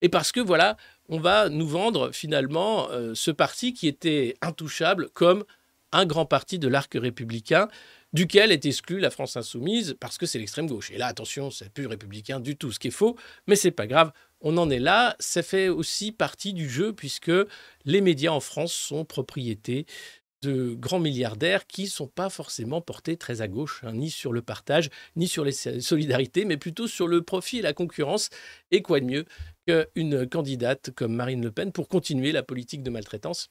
Et 0.00 0.08
parce 0.08 0.32
que 0.32 0.40
voilà, 0.40 0.76
on 1.08 1.20
va 1.20 1.48
nous 1.48 1.66
vendre 1.66 2.10
finalement 2.10 2.90
euh, 2.90 3.14
ce 3.14 3.30
parti 3.30 3.72
qui 3.72 3.86
était 3.86 4.34
intouchable 4.42 5.08
comme 5.10 5.44
un 5.92 6.06
grand 6.06 6.26
parti 6.26 6.58
de 6.58 6.66
l'arc 6.66 6.92
républicain, 6.94 7.68
duquel 8.12 8.50
est 8.50 8.66
exclue 8.66 8.98
la 8.98 9.10
France 9.10 9.36
insoumise 9.36 9.96
parce 10.00 10.18
que 10.18 10.26
c'est 10.26 10.38
l'extrême 10.38 10.66
gauche. 10.66 10.90
Et 10.90 10.98
là, 10.98 11.06
attention, 11.06 11.50
c'est 11.50 11.70
plus 11.70 11.86
républicain 11.86 12.40
du 12.40 12.56
tout, 12.56 12.72
ce 12.72 12.78
qui 12.78 12.88
est 12.88 12.92
faux, 12.92 13.16
mais 13.46 13.56
c'est 13.56 13.70
pas 13.70 13.86
grave 13.86 14.12
on 14.42 14.56
en 14.58 14.70
est 14.70 14.78
là. 14.78 15.16
Ça 15.18 15.42
fait 15.42 15.68
aussi 15.68 16.12
partie 16.12 16.52
du 16.52 16.68
jeu 16.68 16.92
puisque 16.92 17.32
les 17.84 18.00
médias 18.00 18.32
en 18.32 18.40
France 18.40 18.72
sont 18.72 19.04
propriétés 19.04 19.86
de 20.42 20.74
grands 20.74 21.00
milliardaires 21.00 21.66
qui 21.66 21.84
ne 21.84 21.88
sont 21.88 22.08
pas 22.08 22.28
forcément 22.28 22.80
portés 22.80 23.16
très 23.16 23.42
à 23.42 23.48
gauche, 23.48 23.82
hein, 23.84 23.92
ni 23.92 24.10
sur 24.10 24.32
le 24.32 24.42
partage, 24.42 24.90
ni 25.14 25.28
sur 25.28 25.44
les 25.44 25.52
solidarités, 25.52 26.44
mais 26.44 26.56
plutôt 26.56 26.88
sur 26.88 27.06
le 27.06 27.22
profit 27.22 27.58
et 27.58 27.62
la 27.62 27.72
concurrence. 27.72 28.28
Et 28.72 28.82
quoi 28.82 29.00
de 29.00 29.06
mieux 29.06 29.24
qu'une 29.66 30.28
candidate 30.28 30.90
comme 30.90 31.14
Marine 31.14 31.42
Le 31.42 31.52
Pen 31.52 31.70
pour 31.72 31.88
continuer 31.88 32.32
la 32.32 32.42
politique 32.42 32.82
de 32.82 32.90
maltraitance 32.90 33.50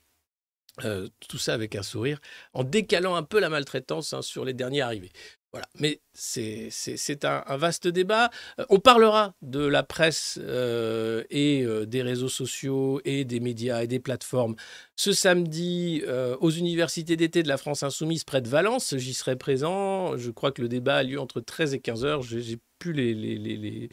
euh, 0.85 1.09
tout 1.27 1.37
ça 1.37 1.53
avec 1.53 1.75
un 1.75 1.83
sourire, 1.83 2.19
en 2.53 2.63
décalant 2.63 3.15
un 3.15 3.23
peu 3.23 3.39
la 3.41 3.49
maltraitance 3.49 4.13
hein, 4.13 4.21
sur 4.21 4.45
les 4.45 4.53
derniers 4.53 4.81
arrivés. 4.81 5.11
Voilà, 5.51 5.67
mais 5.79 5.99
c'est 6.13 7.25
un, 7.25 7.57
vaste 7.57 7.87
débat. 7.87 8.29
Euh, 8.59 8.65
on 8.69 8.79
parlera 8.79 9.33
de 9.41 9.59
la 9.59 9.83
presse 9.83 10.39
euh, 10.41 11.23
et 11.29 11.63
euh, 11.63 11.85
des 11.85 12.01
réseaux 12.01 12.29
sociaux 12.29 13.01
et 13.03 13.25
des 13.25 13.41
médias 13.41 13.83
et 13.83 13.87
des 13.87 13.99
plateformes 13.99 14.55
ce 14.95 15.11
samedi 15.13 16.03
aux 16.39 16.51
universités 16.51 17.15
d'été 17.17 17.41
de 17.41 17.47
la 17.47 17.57
France 17.57 17.81
Insoumise 17.81 18.23
près 18.23 18.41
de 18.41 18.47
Valence. 18.47 18.95
J'y 18.97 19.15
serai 19.15 19.35
présent. 19.35 20.15
Je 20.15 20.29
crois 20.29 20.51
que 20.51 20.61
le 20.61 20.69
débat 20.69 20.97
a 20.97 21.03
lieu 21.03 21.19
entre 21.19 21.41
13 21.41 21.73
et 21.73 21.79
15 21.79 22.05
heures. 22.05 22.21
J'ai 22.21 22.59
plus 22.77 22.93
les, 22.93 23.89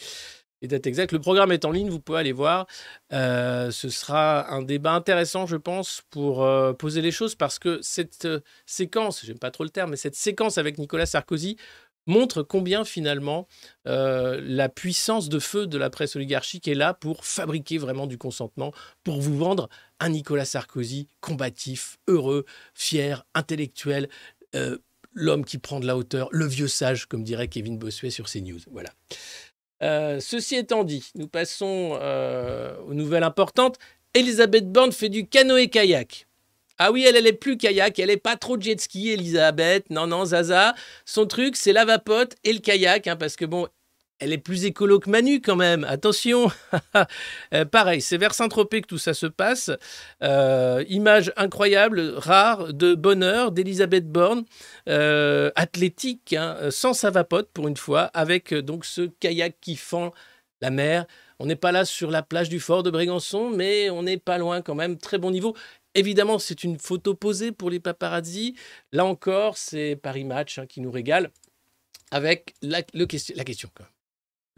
les 0.62 0.68
dates 0.68 0.86
exactes. 0.86 1.12
Le 1.12 1.20
programme 1.20 1.52
est 1.52 1.64
en 1.64 1.70
ligne, 1.70 1.88
vous 1.88 2.00
pouvez 2.00 2.18
aller 2.18 2.32
voir. 2.32 2.66
Euh, 3.12 3.70
ce 3.70 3.88
sera 3.88 4.50
un 4.52 4.62
débat 4.62 4.92
intéressant, 4.92 5.46
je 5.46 5.56
pense, 5.56 6.02
pour 6.10 6.42
euh, 6.44 6.72
poser 6.72 7.00
les 7.00 7.12
choses 7.12 7.34
parce 7.34 7.58
que 7.58 7.78
cette 7.82 8.24
euh, 8.24 8.40
séquence, 8.66 9.24
j'aime 9.24 9.38
pas 9.38 9.50
trop 9.50 9.64
le 9.64 9.70
terme, 9.70 9.90
mais 9.90 9.96
cette 9.96 10.16
séquence 10.16 10.58
avec 10.58 10.78
Nicolas 10.78 11.06
Sarkozy 11.06 11.56
montre 12.06 12.42
combien 12.42 12.86
finalement 12.86 13.46
la 13.84 14.70
puissance 14.70 15.28
de 15.28 15.38
feu 15.38 15.66
de 15.66 15.76
la 15.76 15.90
presse 15.90 16.16
oligarchique 16.16 16.66
est 16.66 16.74
là 16.74 16.94
pour 16.94 17.26
fabriquer 17.26 17.76
vraiment 17.76 18.06
du 18.06 18.16
consentement, 18.16 18.72
pour 19.04 19.20
vous 19.20 19.36
vendre 19.36 19.68
un 20.00 20.08
Nicolas 20.08 20.46
Sarkozy 20.46 21.06
combatif, 21.20 21.98
heureux, 22.06 22.46
fier, 22.72 23.26
intellectuel, 23.34 24.08
l'homme 25.12 25.44
qui 25.44 25.58
prend 25.58 25.80
de 25.80 25.86
la 25.86 25.98
hauteur, 25.98 26.28
le 26.32 26.46
vieux 26.46 26.68
sage, 26.68 27.06
comme 27.06 27.24
dirait 27.24 27.48
Kevin 27.48 27.76
Bossuet 27.76 28.10
sur 28.10 28.26
CNews. 28.26 28.60
Voilà. 28.70 28.90
Euh, 29.82 30.18
ceci 30.20 30.56
étant 30.56 30.84
dit, 30.84 31.10
nous 31.14 31.28
passons 31.28 31.98
euh, 32.00 32.76
aux 32.86 32.94
nouvelles 32.94 33.22
importantes. 33.22 33.78
Elisabeth 34.14 34.70
Borne 34.70 34.92
fait 34.92 35.08
du 35.08 35.26
canoë-kayak. 35.26 36.26
Ah 36.78 36.92
oui, 36.92 37.04
elle, 37.06 37.16
elle 37.16 37.26
est 37.26 37.32
plus 37.32 37.56
kayak, 37.56 37.98
elle 37.98 38.10
est 38.10 38.16
pas 38.16 38.36
trop 38.36 38.58
jet 38.60 38.80
ski, 38.80 39.10
Elisabeth. 39.10 39.90
Non, 39.90 40.06
non, 40.06 40.24
Zaza. 40.24 40.74
Son 41.04 41.26
truc, 41.26 41.56
c'est 41.56 41.72
la 41.72 41.84
vapote 41.84 42.36
et 42.44 42.52
le 42.52 42.60
kayak, 42.60 43.06
hein, 43.08 43.16
parce 43.16 43.34
que 43.34 43.44
bon, 43.44 43.66
elle 44.20 44.32
est 44.32 44.38
plus 44.38 44.64
écolo 44.64 44.98
que 44.98 45.08
Manu 45.10 45.40
quand 45.40 45.56
même, 45.56 45.84
attention. 45.84 46.50
Euh, 47.54 47.64
pareil, 47.64 48.00
c'est 48.02 48.18
vers 48.18 48.34
Saint-Tropez 48.34 48.82
que 48.82 48.86
tout 48.86 48.98
ça 48.98 49.14
se 49.14 49.26
passe. 49.26 49.70
Euh, 50.22 50.84
image 50.88 51.32
incroyable, 51.36 52.14
rare, 52.16 52.74
de 52.74 52.94
bonheur 52.94 53.52
d'Elisabeth 53.52 54.06
Borne, 54.10 54.44
euh, 54.88 55.50
athlétique, 55.54 56.34
hein, 56.34 56.56
sans 56.70 56.92
sa 56.92 57.10
vapote 57.10 57.48
pour 57.52 57.68
une 57.68 57.76
fois, 57.76 58.02
avec 58.14 58.52
donc 58.52 58.84
ce 58.84 59.02
kayak 59.20 59.56
qui 59.60 59.76
fend 59.76 60.12
la 60.60 60.70
mer. 60.70 61.06
On 61.38 61.46
n'est 61.46 61.56
pas 61.56 61.72
là 61.72 61.84
sur 61.84 62.10
la 62.10 62.22
plage 62.22 62.48
du 62.48 62.60
fort 62.60 62.82
de 62.82 62.90
Brégançon, 62.90 63.50
mais 63.50 63.90
on 63.90 64.02
n'est 64.02 64.18
pas 64.18 64.38
loin 64.38 64.60
quand 64.60 64.74
même, 64.74 64.98
très 64.98 65.18
bon 65.18 65.30
niveau. 65.30 65.54
Évidemment, 65.94 66.38
c'est 66.38 66.64
une 66.64 66.78
photo 66.78 67.14
posée 67.14 67.52
pour 67.52 67.70
les 67.70 67.80
paparazzi. 67.80 68.56
Là 68.92 69.04
encore, 69.04 69.56
c'est 69.56 69.96
Paris 69.96 70.24
Match 70.24 70.58
hein, 70.58 70.66
qui 70.66 70.80
nous 70.80 70.90
régale 70.90 71.30
avec 72.10 72.54
la, 72.62 72.82
la 72.92 73.06
question. 73.06 73.70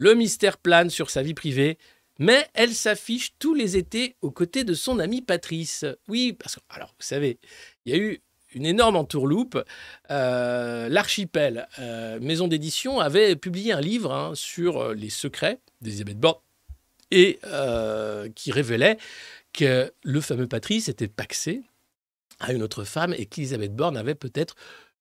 Le 0.01 0.15
mystère 0.15 0.57
plane 0.57 0.89
sur 0.89 1.11
sa 1.11 1.21
vie 1.21 1.35
privée, 1.35 1.77
mais 2.17 2.47
elle 2.55 2.73
s'affiche 2.73 3.35
tous 3.37 3.53
les 3.53 3.77
étés 3.77 4.15
aux 4.23 4.31
côtés 4.31 4.63
de 4.63 4.73
son 4.73 4.97
amie 4.97 5.21
Patrice. 5.21 5.85
Oui, 6.07 6.33
parce 6.33 6.55
que, 6.55 6.61
alors, 6.71 6.95
vous 6.99 7.05
savez, 7.05 7.37
il 7.85 7.93
y 7.93 7.95
a 7.95 7.99
eu 7.99 8.19
une 8.55 8.65
énorme 8.65 8.95
entourloupe. 8.95 9.63
Euh, 10.09 10.89
L'Archipel, 10.89 11.67
euh, 11.77 12.19
maison 12.19 12.47
d'édition, 12.47 12.99
avait 12.99 13.35
publié 13.35 13.73
un 13.73 13.79
livre 13.79 14.11
hein, 14.11 14.31
sur 14.33 14.81
euh, 14.81 14.93
les 14.95 15.11
secrets 15.11 15.59
d'Elisabeth 15.81 16.17
Borne 16.17 16.39
et 17.11 17.39
qui 18.33 18.51
révélait 18.51 18.97
que 19.53 19.93
le 20.01 20.21
fameux 20.21 20.47
Patrice 20.47 20.89
était 20.89 21.09
paxé 21.09 21.61
à 22.39 22.53
une 22.53 22.63
autre 22.63 22.85
femme 22.85 23.13
et 23.15 23.27
qu'Elisabeth 23.27 23.75
Borne 23.75 23.97
avait 23.97 24.15
peut-être 24.15 24.55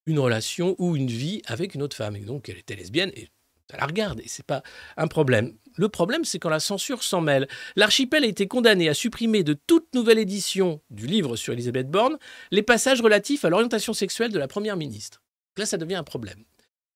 une 0.04 0.18
relation 0.18 0.76
ou 0.78 0.94
une 0.94 1.06
vie 1.06 1.40
avec 1.46 1.74
une 1.74 1.82
autre 1.82 1.96
femme. 1.96 2.16
Et 2.16 2.20
donc, 2.20 2.50
elle 2.50 2.58
était 2.58 2.76
lesbienne 2.76 3.12
et 3.14 3.30
ça 3.70 3.76
la 3.76 3.87
regarde 3.87 4.20
et 4.20 4.28
c'est 4.28 4.46
pas 4.46 4.62
un 4.96 5.06
problème. 5.06 5.54
Le 5.76 5.88
problème, 5.88 6.24
c'est 6.24 6.38
quand 6.38 6.50
la 6.50 6.61
censure 6.61 7.02
s'en 7.02 7.20
mêle. 7.20 7.48
L'archipel 7.76 8.24
a 8.24 8.26
été 8.26 8.48
condamné 8.48 8.88
à 8.88 8.94
supprimer 8.94 9.44
de 9.44 9.54
toute 9.54 9.94
nouvelle 9.94 10.18
édition 10.18 10.80
du 10.90 11.06
livre 11.06 11.37
sur 11.37 11.52
Elisabeth 11.52 11.88
Borne 11.88 12.18
les 12.50 12.62
passages 12.62 13.00
relatifs 13.00 13.44
à 13.44 13.50
l'orientation 13.50 13.92
sexuelle 13.92 14.33
de 14.33 14.38
la 14.38 14.48
première 14.48 14.76
ministre. 14.76 15.22
Là, 15.56 15.66
ça 15.66 15.76
devient 15.76 15.94
un 15.94 16.04
problème. 16.04 16.44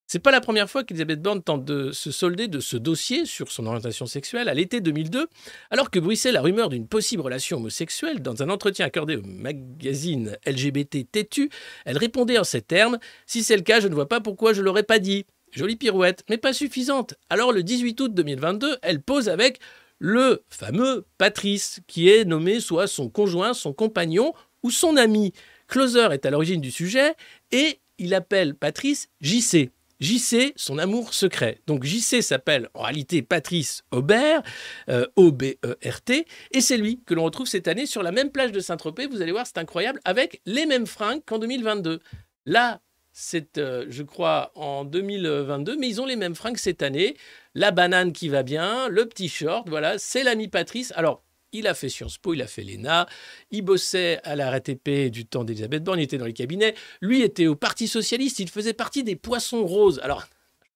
C'est 0.07 0.19
pas 0.19 0.31
la 0.31 0.43
première 0.43 0.69
fois 0.69 0.85
qu'Elisabeth 0.85 1.23
Borne 1.23 1.43
tente 1.43 1.65
de 1.65 1.91
se 1.91 2.11
solder 2.11 2.47
de 2.47 2.61
ce 2.61 2.77
dossier 2.77 3.25
sur 3.25 3.51
son 3.51 3.67
orientation 3.67 4.07
sexuelle 4.07 4.51
à 4.51 4.55
l'été 4.55 4.81
2002, 4.81 5.29
alors 5.71 5.91
que 5.91 5.99
bruissait 5.99 6.31
la 6.31 6.43
rumeur 6.43 6.69
d'une 6.69 6.87
possible 6.87 7.23
relation 7.23 7.57
homosexuelle. 7.57 8.21
Dans 8.21 8.43
un 8.43 8.51
entretien 8.51 8.85
accordé 8.85 9.17
au 9.17 9.23
magazine 9.23 10.37
LGBT 10.47 11.11
Têtu, 11.11 11.49
elle 11.87 11.97
répondait 11.97 12.39
en 12.39 12.45
ces 12.45 12.61
termes 12.61 12.99
Si 13.27 13.43
c'est 13.43 13.57
le 13.57 13.63
cas, 13.63 13.81
je 13.81 13.89
ne 13.89 13.95
vois 13.95 14.09
pas 14.09 14.21
pourquoi 14.21 14.53
je 14.53 14.61
l'aurais 14.61 14.83
pas 14.83 14.99
dit. 14.99 15.25
Jolie 15.55 15.77
pirouette, 15.77 16.25
mais 16.29 16.37
pas 16.37 16.53
suffisante. 16.53 17.15
Alors 17.31 17.53
le 17.53 17.63
18 17.63 18.01
août 18.01 18.15
2022, 18.15 18.77
elle 18.83 19.01
pose 19.01 19.29
avec 19.29 19.61
le 19.99 20.43
fameux 20.49 21.07
Patrice, 21.17 21.81
qui 21.87 22.11
est 22.11 22.25
nommé 22.25 22.59
soit 22.61 22.89
son 22.89 23.09
conjoint, 23.09 23.55
son 23.55 23.73
compagnon 23.73 24.33
ou 24.63 24.71
son 24.71 24.97
ami. 24.97 25.33
Closer 25.69 26.09
est 26.11 26.27
à 26.27 26.31
l'origine 26.31 26.61
du 26.61 26.73
sujet 26.73 27.15
et 27.53 27.79
il 27.99 28.15
appelle 28.15 28.55
Patrice 28.55 29.09
JC. 29.21 29.71
JC, 30.01 30.53
son 30.57 30.79
amour 30.79 31.15
secret. 31.15 31.61
Donc 31.69 31.85
JC 31.85 32.21
s'appelle 32.21 32.69
en 32.75 32.83
réalité 32.83 33.23
Patrice 33.23 33.85
Aubert, 33.93 34.43
euh, 34.89 35.07
O-B-E-R-T, 35.15 36.27
et 36.51 36.61
c'est 36.61 36.77
lui 36.77 37.01
que 37.07 37.15
l'on 37.15 37.25
retrouve 37.25 37.47
cette 37.47 37.69
année 37.69 37.87
sur 37.87 38.03
la 38.03 38.11
même 38.11 38.31
plage 38.31 38.51
de 38.51 38.59
Saint-Tropez. 38.59 39.07
Vous 39.07 39.23
allez 39.23 39.33
voir, 39.33 39.47
c'est 39.47 39.59
incroyable, 39.59 40.01
avec 40.05 40.43
les 40.47 40.67
mêmes 40.67 40.87
fringues 40.87 41.23
qu'en 41.25 41.39
2022. 41.39 42.01
Là, 42.45 42.81
c'est, 43.17 43.59
euh, 43.59 43.87
je 43.89 44.03
crois, 44.03 44.51
en 44.57 44.85
2022, 44.85 45.77
mais 45.79 45.89
ils 45.89 46.01
ont 46.01 46.05
les 46.05 46.17
mêmes 46.17 46.35
fringues 46.35 46.57
cette 46.57 46.83
année. 46.83 47.17
La 47.55 47.71
banane 47.71 48.13
qui 48.13 48.29
va 48.29 48.43
bien, 48.43 48.89
le 48.89 49.07
petit 49.07 49.29
short, 49.29 49.69
voilà, 49.69 49.99
c'est 49.99 50.25
l'ami 50.25 50.49
Patrice. 50.49 50.93
Alors, 50.97 51.23
il 51.53 51.69
a 51.69 51.75
fait 51.75 51.89
Sciences 51.89 52.19
Po, 52.19 52.35
il 52.35 52.43
a 52.43 52.49
fait 52.49 52.65
l'ENA, 52.65 53.07
il 53.53 53.63
bossait 53.63 54.19
à 54.25 54.35
la 54.35 54.51
RATP 54.51 55.11
du 55.11 55.27
temps 55.27 55.45
d'Elisabeth 55.45 55.85
Borne, 55.85 56.01
il 56.01 56.03
était 56.03 56.19
dans 56.19 56.27
les 56.27 56.33
cabinets. 56.33 56.75
Lui 57.01 57.23
était 57.23 57.47
au 57.47 57.55
Parti 57.55 57.87
Socialiste, 57.87 58.41
il 58.41 58.51
faisait 58.51 58.73
partie 58.73 59.05
des 59.05 59.15
poissons 59.15 59.65
roses. 59.65 60.01
Alors, 60.03 60.25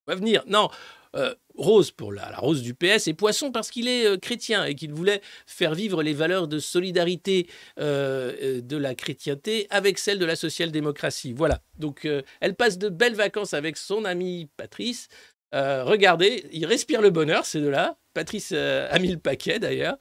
on 0.07 0.13
va 0.13 0.15
venir, 0.15 0.45
non, 0.47 0.69
euh, 1.17 1.35
rose 1.57 1.91
pour 1.91 2.13
la, 2.13 2.31
rose 2.37 2.63
du 2.63 2.75
PS 2.75 3.09
et 3.09 3.15
poisson 3.15 3.51
parce 3.51 3.71
qu'il 3.71 3.89
est 3.89 4.07
euh, 4.07 4.17
chrétien 4.17 4.65
et 4.65 4.75
qu'il 4.75 4.93
voulait 4.93 5.23
faire 5.47 5.75
vivre 5.75 6.03
les 6.03 6.13
valeurs 6.13 6.49
de 6.49 6.59
solidarité 6.59 7.49
euh, 7.81 8.61
de 8.61 8.77
la 8.77 8.95
chrétienté 8.95 9.67
avec 9.71 9.99
celles 9.99 10.19
de 10.19 10.27
la 10.27 10.37
social-démocratie. 10.37 11.33
Voilà. 11.33 11.61
Donc 11.79 12.07
elle 12.41 12.55
passe 12.55 12.79
de 12.79 12.89
belles 12.89 13.15
vacances 13.15 13.55
avec 13.55 13.77
son 13.77 14.05
ami 14.05 14.49
Patrice. 14.57 15.09
regardez, 15.53 16.45
il 16.53 16.67
respire 16.67 17.01
le 17.01 17.11
bonheur, 17.11 17.47
ces 17.47 17.61
deux-là. 17.61 17.97
Patrice 18.15 18.53
a 18.53 18.99
mis 18.99 19.09
le 19.09 19.19
paquet 19.19 19.59
d'ailleurs. 19.59 19.97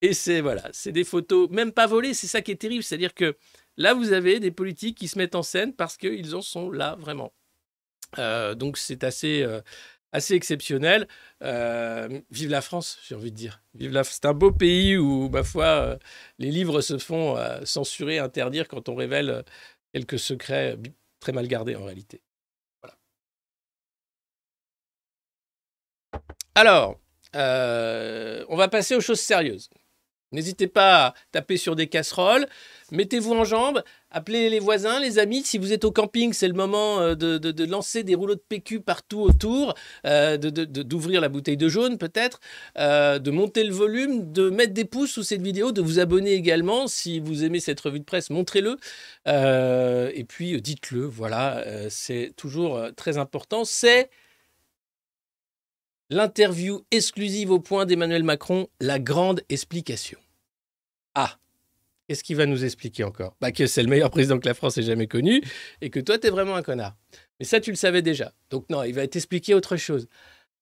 Et 0.00 0.14
c'est 0.14 0.40
voilà, 0.40 0.68
c'est 0.72 0.92
des 0.92 1.04
photos, 1.04 1.48
même 1.50 1.72
pas 1.72 1.86
volées, 1.86 2.14
c'est 2.14 2.26
ça 2.26 2.42
qui 2.42 2.52
est 2.52 2.56
terrible. 2.56 2.82
C'est-à-dire 2.82 3.14
que 3.14 3.36
là, 3.76 3.94
vous 3.94 4.12
avez 4.12 4.40
des 4.40 4.50
politiques 4.50 4.98
qui 4.98 5.08
se 5.08 5.18
mettent 5.18 5.34
en 5.34 5.42
scène 5.42 5.72
parce 5.74 5.96
qu'ils 5.96 6.34
en 6.34 6.42
sont 6.42 6.70
là 6.70 6.96
vraiment. 6.98 7.32
donc 8.56 8.78
c'est 8.78 9.04
assez, 9.04 9.46
assez 10.12 10.34
exceptionnel. 10.34 11.08
Euh, 11.42 12.20
vive 12.30 12.50
la 12.50 12.60
France, 12.60 12.98
j'ai 13.02 13.14
envie 13.14 13.32
de 13.32 13.36
dire. 13.36 13.62
Vive 13.74 13.92
la... 13.92 14.04
C'est 14.04 14.26
un 14.26 14.34
beau 14.34 14.52
pays 14.52 14.96
où, 14.96 15.28
ma 15.30 15.42
foi, 15.42 15.64
euh, 15.64 15.98
les 16.38 16.50
livres 16.50 16.80
se 16.80 16.98
font 16.98 17.36
euh, 17.36 17.60
censurer, 17.64 18.18
interdire 18.18 18.68
quand 18.68 18.88
on 18.88 18.94
révèle 18.94 19.44
quelques 19.92 20.18
secrets 20.18 20.78
très 21.20 21.32
mal 21.32 21.48
gardés 21.48 21.76
en 21.76 21.84
réalité. 21.84 22.22
Voilà. 22.82 22.96
Alors, 26.54 27.00
on 28.48 28.56
va 28.56 28.68
passer 28.68 28.94
aux 28.94 29.00
choses 29.00 29.20
sérieuses. 29.20 29.70
N'hésitez 30.32 30.66
pas 30.66 31.06
à 31.06 31.14
taper 31.30 31.58
sur 31.58 31.76
des 31.76 31.88
casseroles, 31.88 32.46
mettez-vous 32.90 33.34
en 33.34 33.44
jambes, 33.44 33.82
appelez 34.12 34.50
les 34.50 34.60
voisins, 34.60 35.00
les 35.00 35.18
amis. 35.18 35.42
Si 35.42 35.58
vous 35.58 35.72
êtes 35.72 35.84
au 35.84 35.90
camping, 35.90 36.32
c'est 36.32 36.48
le 36.48 36.54
moment 36.54 37.00
euh, 37.00 37.14
de, 37.14 37.64
lancer 37.64 38.04
des 38.04 38.14
rouleaux 38.14 38.34
de 38.34 38.42
PQ 38.48 38.80
partout 38.80 39.20
autour, 39.20 39.74
euh, 40.06 40.36
d'ouvrir 40.36 41.20
la 41.20 41.28
bouteille 41.28 41.56
de 41.56 41.68
jaune 41.68 41.98
peut-être, 41.98 42.40
euh, 42.78 43.18
de 43.18 43.30
monter 43.30 43.64
le 43.64 43.72
volume, 43.72 44.32
de 44.32 44.50
mettre 44.50 44.74
des 44.74 44.84
pouces 44.84 45.12
sous 45.12 45.22
cette 45.22 45.42
vidéo, 45.42 45.72
de 45.72 45.80
vous 45.80 45.98
abonner 45.98 46.32
également. 46.32 46.86
Si 46.86 47.20
vous 47.20 47.44
aimez 47.44 47.60
cette 47.60 47.80
revue 47.80 48.00
de 48.00 48.04
presse, 48.04 48.30
montrez-le. 48.30 48.76
et 49.26 50.24
puis 50.24 50.60
dites-le, 50.60 51.04
voilà, 51.04 51.64
c'est 51.88 52.32
toujours 52.36 52.80
très 52.96 53.18
important. 53.18 53.64
C'est 53.64 54.10
l'interview 56.10 56.82
exclusive 56.90 57.50
au 57.50 57.58
point 57.58 57.86
d'Emmanuel 57.86 58.22
Macron, 58.22 58.68
la 58.80 58.98
grande 58.98 59.42
explication. 59.48 60.18
Ah, 61.14 61.38
qu'est-ce 62.12 62.24
qu'il 62.24 62.36
va 62.36 62.44
nous 62.44 62.62
expliquer 62.62 63.04
encore 63.04 63.34
bah, 63.40 63.52
Que 63.52 63.66
c'est 63.66 63.82
le 63.82 63.88
meilleur 63.88 64.10
président 64.10 64.38
que 64.38 64.46
la 64.46 64.52
France 64.52 64.76
ait 64.76 64.82
jamais 64.82 65.06
connu 65.06 65.42
et 65.80 65.88
que 65.88 65.98
toi, 65.98 66.18
tu 66.18 66.26
es 66.26 66.30
vraiment 66.30 66.56
un 66.56 66.62
connard. 66.62 66.94
Mais 67.40 67.46
ça, 67.46 67.58
tu 67.58 67.70
le 67.70 67.76
savais 67.76 68.02
déjà. 68.02 68.34
Donc 68.50 68.68
non, 68.68 68.82
il 68.82 68.92
va 68.92 69.06
t'expliquer 69.06 69.54
autre 69.54 69.78
chose. 69.78 70.08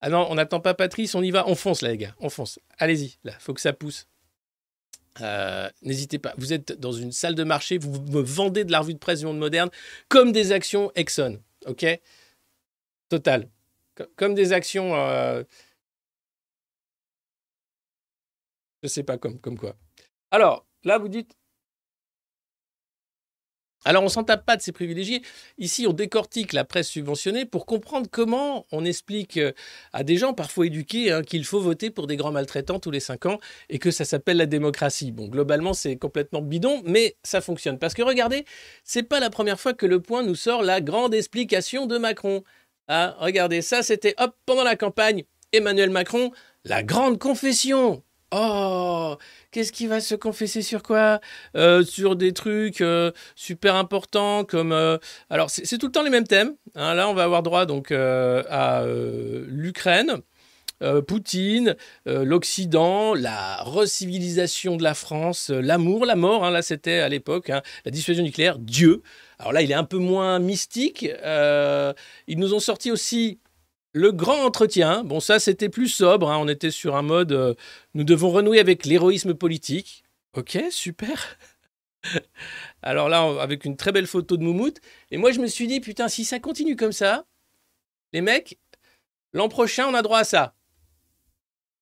Ah 0.00 0.10
non, 0.10 0.28
on 0.30 0.36
n'attend 0.36 0.60
pas 0.60 0.74
Patrice, 0.74 1.16
on 1.16 1.22
y 1.24 1.32
va, 1.32 1.48
on 1.48 1.56
fonce 1.56 1.82
là, 1.82 1.90
les 1.90 1.96
gars, 1.96 2.14
on 2.20 2.30
fonce. 2.30 2.60
Allez-y, 2.78 3.18
là, 3.24 3.32
faut 3.40 3.52
que 3.52 3.60
ça 3.60 3.72
pousse. 3.72 4.06
Euh, 5.20 5.68
n'hésitez 5.82 6.20
pas, 6.20 6.34
vous 6.38 6.52
êtes 6.52 6.70
dans 6.78 6.92
une 6.92 7.10
salle 7.10 7.34
de 7.34 7.42
marché, 7.42 7.78
vous 7.78 8.00
me 8.00 8.22
vendez 8.22 8.62
de 8.62 8.70
la 8.70 8.78
revue 8.78 8.94
de 8.94 8.98
presse 9.00 9.18
du 9.18 9.26
monde 9.26 9.38
moderne 9.38 9.70
comme 10.08 10.30
des 10.30 10.52
actions 10.52 10.92
Exxon, 10.94 11.40
ok? 11.66 11.84
Total. 13.08 13.48
Comme 14.14 14.34
des 14.34 14.52
actions. 14.52 14.94
Euh... 14.94 15.42
Je 18.84 18.88
sais 18.88 19.02
pas 19.02 19.18
comme, 19.18 19.40
comme 19.40 19.58
quoi. 19.58 19.74
Alors, 20.30 20.64
là, 20.84 20.96
vous 20.98 21.08
dites. 21.08 21.39
Alors, 23.84 24.02
on 24.02 24.08
s'en 24.08 24.24
tape 24.24 24.44
pas 24.44 24.56
de 24.56 24.62
ces 24.62 24.72
privilégiés. 24.72 25.22
Ici, 25.56 25.86
on 25.86 25.92
décortique 25.94 26.52
la 26.52 26.64
presse 26.64 26.88
subventionnée 26.88 27.46
pour 27.46 27.64
comprendre 27.64 28.08
comment 28.10 28.66
on 28.72 28.84
explique 28.84 29.38
euh, 29.38 29.52
à 29.94 30.04
des 30.04 30.18
gens 30.18 30.34
parfois 30.34 30.66
éduqués 30.66 31.10
hein, 31.10 31.22
qu'il 31.22 31.44
faut 31.46 31.60
voter 31.60 31.90
pour 31.90 32.06
des 32.06 32.16
grands 32.16 32.32
maltraitants 32.32 32.78
tous 32.78 32.90
les 32.90 33.00
cinq 33.00 33.24
ans 33.24 33.38
et 33.70 33.78
que 33.78 33.90
ça 33.90 34.04
s'appelle 34.04 34.36
la 34.36 34.46
démocratie. 34.46 35.12
Bon, 35.12 35.28
globalement, 35.28 35.72
c'est 35.72 35.96
complètement 35.96 36.42
bidon, 36.42 36.82
mais 36.84 37.16
ça 37.22 37.40
fonctionne. 37.40 37.78
Parce 37.78 37.94
que 37.94 38.02
regardez, 38.02 38.44
c'est 38.84 39.02
pas 39.02 39.18
la 39.18 39.30
première 39.30 39.58
fois 39.58 39.72
que 39.72 39.86
Le 39.86 40.00
Point 40.00 40.24
nous 40.24 40.34
sort 40.34 40.62
la 40.62 40.82
grande 40.82 41.14
explication 41.14 41.86
de 41.86 41.96
Macron. 41.96 42.44
Ah, 42.88 43.16
regardez, 43.18 43.62
ça 43.62 43.82
c'était 43.82 44.14
hop 44.18 44.34
pendant 44.44 44.64
la 44.64 44.76
campagne. 44.76 45.24
Emmanuel 45.52 45.90
Macron, 45.90 46.32
la 46.64 46.82
grande 46.82 47.18
confession. 47.18 48.02
Oh, 48.32 49.16
qu'est-ce 49.50 49.72
qu'il 49.72 49.88
va 49.88 50.00
se 50.00 50.14
confesser 50.14 50.62
sur 50.62 50.84
quoi? 50.84 51.20
Euh, 51.56 51.82
Sur 51.82 52.14
des 52.14 52.32
trucs 52.32 52.80
euh, 52.80 53.10
super 53.34 53.74
importants 53.74 54.44
comme... 54.44 54.70
Euh, 54.70 54.98
alors, 55.30 55.50
c'est 55.50 55.78
tout 55.78 55.86
le 55.86 55.92
temps 55.92 56.04
les 56.04 56.10
mêmes 56.10 56.26
thèmes. 56.26 56.54
Hein. 56.76 56.94
Là, 56.94 57.08
on 57.08 57.14
va 57.14 57.24
avoir 57.24 57.42
droit 57.42 57.66
donc 57.66 57.90
à 57.90 58.84
l'Ukraine, 59.48 60.18
Poutine, 61.08 61.74
l'Occident, 62.06 63.14
la 63.14 63.62
recivilisation 63.64 64.76
de 64.76 64.84
la 64.84 64.94
France, 64.94 65.50
l'amour, 65.50 66.06
la 66.06 66.16
mort, 66.16 66.44
hein, 66.44 66.50
là 66.50 66.62
c'était 66.62 67.00
à 67.00 67.08
l'époque, 67.08 67.50
hein, 67.50 67.62
la 67.84 67.90
dissuasion 67.90 68.22
nucléaire, 68.22 68.58
Dieu. 68.58 69.02
Alors 69.38 69.52
là, 69.52 69.62
il 69.62 69.70
est 69.70 69.74
un 69.74 69.84
peu 69.84 69.98
moins 69.98 70.38
mystique. 70.38 71.02
ils 71.02 72.38
nous 72.38 72.54
ont 72.54 72.60
sorti 72.60 72.92
aussi 72.92 73.40
le 73.92 74.12
grand 74.12 74.44
entretien. 74.44 75.04
Bon, 75.04 75.20
ça 75.20 75.38
c'était 75.38 75.68
plus 75.68 75.88
sobre, 75.88 76.30
hein, 76.30 76.38
on 76.38 76.48
était 76.48 76.70
sur 76.70 76.96
un 76.96 77.02
mode, 77.02 77.56
nous 77.94 78.04
devons 78.04 78.30
renouer 78.30 78.60
avec 78.60 78.86
l'héroïsme 78.86 79.34
politique. 79.34 80.04
Ok, 80.34 80.58
super. 80.70 81.38
Alors 82.82 83.08
là, 83.08 83.22
avec 83.40 83.64
une 83.64 83.76
très 83.76 83.92
belle 83.92 84.06
photo 84.06 84.36
de 84.36 84.42
Moumout. 84.42 84.80
Et 85.10 85.16
moi, 85.16 85.32
je 85.32 85.40
me 85.40 85.46
suis 85.46 85.66
dit, 85.66 85.80
putain, 85.80 86.08
si 86.08 86.24
ça 86.24 86.38
continue 86.38 86.76
comme 86.76 86.92
ça, 86.92 87.26
les 88.12 88.20
mecs, 88.20 88.58
l'an 89.32 89.48
prochain, 89.48 89.86
on 89.88 89.94
a 89.94 90.02
droit 90.02 90.20
à 90.20 90.24
ça. 90.24 90.54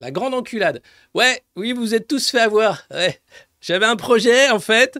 La 0.00 0.10
grande 0.10 0.34
enculade. 0.34 0.82
Ouais, 1.14 1.42
oui, 1.56 1.72
vous 1.72 1.94
êtes 1.94 2.06
tous 2.06 2.30
fait 2.30 2.40
avoir. 2.40 2.86
Ouais. 2.90 3.20
J'avais 3.60 3.86
un 3.86 3.96
projet 3.96 4.50
en 4.50 4.60
fait, 4.60 4.98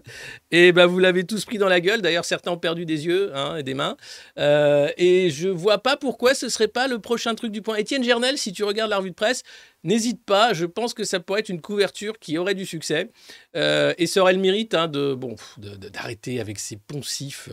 et 0.51 0.71
ben 0.71 0.85
vous 0.85 0.99
l'avez 0.99 1.23
tous 1.23 1.45
pris 1.45 1.57
dans 1.57 1.69
la 1.69 1.79
gueule. 1.79 2.01
D'ailleurs, 2.01 2.25
certains 2.25 2.51
ont 2.51 2.57
perdu 2.57 2.85
des 2.85 3.05
yeux 3.05 3.31
hein, 3.33 3.55
et 3.55 3.63
des 3.63 3.73
mains. 3.73 3.95
Euh, 4.37 4.89
et 4.97 5.29
je 5.29 5.47
vois 5.47 5.77
pas 5.77 5.95
pourquoi 5.95 6.33
ce 6.33 6.49
serait 6.49 6.67
pas 6.67 6.87
le 6.87 6.99
prochain 6.99 7.35
truc 7.35 7.51
du 7.51 7.61
point. 7.61 7.77
Étienne 7.77 8.03
Gernel, 8.03 8.37
si 8.37 8.51
tu 8.51 8.63
regardes 8.63 8.89
la 8.89 8.97
revue 8.97 9.11
de 9.11 9.15
presse, 9.15 9.43
n'hésite 9.83 10.23
pas. 10.25 10.53
Je 10.53 10.65
pense 10.65 10.93
que 10.93 11.05
ça 11.05 11.19
pourrait 11.19 11.39
être 11.39 11.49
une 11.49 11.61
couverture 11.61 12.19
qui 12.19 12.37
aurait 12.37 12.55
du 12.55 12.65
succès 12.65 13.09
euh, 13.55 13.93
et 13.97 14.07
ça 14.07 14.21
aurait 14.21 14.33
le 14.33 14.39
mérite 14.39 14.73
hein, 14.73 14.87
de 14.87 15.13
bon 15.13 15.35
d'arrêter 15.57 16.41
avec 16.41 16.59
ces 16.59 16.75
poncifs. 16.75 17.49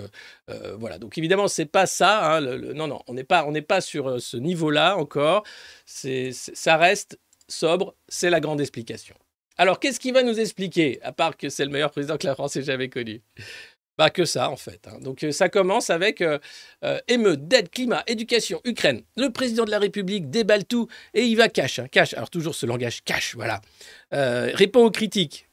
Euh, 0.50 0.74
voilà. 0.76 0.98
Donc 0.98 1.18
évidemment, 1.18 1.46
c'est 1.46 1.66
pas 1.66 1.86
ça. 1.86 2.36
Hein, 2.36 2.40
non, 2.40 2.88
non, 2.88 3.00
on 3.06 3.14
n'est 3.14 3.24
pas 3.24 3.46
pas 3.68 3.80
sur 3.80 4.20
ce 4.20 4.36
niveau-là 4.36 4.96
encore. 4.96 5.44
C'est 5.84 6.32
ça 6.32 6.76
reste 6.76 7.18
sobre. 7.48 7.94
C'est 8.08 8.30
la 8.30 8.40
grande 8.40 8.60
explication. 8.60 9.14
Alors, 9.56 9.80
qu'est-ce 9.80 10.00
qu'il 10.00 10.12
va 10.12 10.22
nous 10.22 10.38
expliquer, 10.38 11.00
à 11.02 11.12
part 11.12 11.36
que 11.36 11.48
c'est 11.48 11.64
le 11.64 11.70
meilleur 11.70 11.90
président 11.90 12.16
que 12.18 12.26
la 12.26 12.34
France 12.34 12.56
ait 12.56 12.62
jamais 12.62 12.88
connu? 12.88 13.22
Bah 13.98 14.10
que 14.10 14.24
ça 14.24 14.50
en 14.50 14.56
fait. 14.56 14.86
Hein. 14.88 14.98
Donc 15.00 15.24
euh, 15.24 15.32
ça 15.32 15.48
commence 15.48 15.88
avec 15.88 16.20
euh, 16.20 16.38
euh, 16.84 16.98
émeute, 17.08 17.48
dette, 17.48 17.70
climat, 17.70 18.02
éducation, 18.06 18.60
Ukraine. 18.64 19.02
Le 19.16 19.30
président 19.30 19.64
de 19.64 19.70
la 19.70 19.78
République 19.78 20.30
déballe 20.30 20.66
tout 20.66 20.86
et 21.14 21.24
il 21.24 21.36
va 21.36 21.48
cash, 21.48 21.78
hein, 21.78 21.88
cash. 21.90 22.12
Alors 22.14 22.28
toujours 22.28 22.54
ce 22.54 22.66
langage 22.66 23.02
cash, 23.04 23.34
voilà. 23.34 23.60
répond 24.12 24.84
aux 24.84 24.90
critiques 24.90 25.48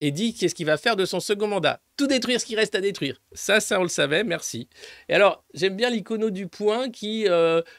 et 0.00 0.12
dit 0.12 0.32
qu'est-ce 0.32 0.54
qu'il 0.54 0.66
va 0.66 0.76
faire 0.76 0.94
de 0.94 1.04
son 1.04 1.18
second 1.18 1.48
mandat? 1.48 1.80
Tout 1.96 2.06
détruire 2.06 2.40
ce 2.40 2.46
qui 2.46 2.54
reste 2.54 2.76
à 2.76 2.80
détruire. 2.80 3.20
Ça, 3.32 3.58
ça 3.58 3.80
on 3.80 3.82
le 3.82 3.88
savait, 3.88 4.22
merci. 4.22 4.68
Et 5.08 5.14
alors 5.14 5.44
j'aime 5.54 5.74
bien 5.74 5.90
l'icono 5.90 6.30
du 6.30 6.46
point 6.46 6.90
qui 6.90 7.26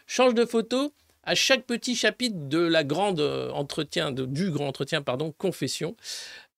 change 0.06 0.34
de 0.34 0.46
photo 0.46 0.94
à 1.30 1.36
chaque 1.36 1.68
petit 1.68 1.96
chapitre 1.96 2.50
de 2.50 2.58
la 2.58 2.84
grande 2.84 3.20
euh, 3.20 3.52
entretien, 3.52 4.12
de, 4.12 4.26
du 4.26 4.50
grand 4.50 4.68
entretien, 4.68 5.04
pardon, 5.04 5.32
confession. 5.32 5.96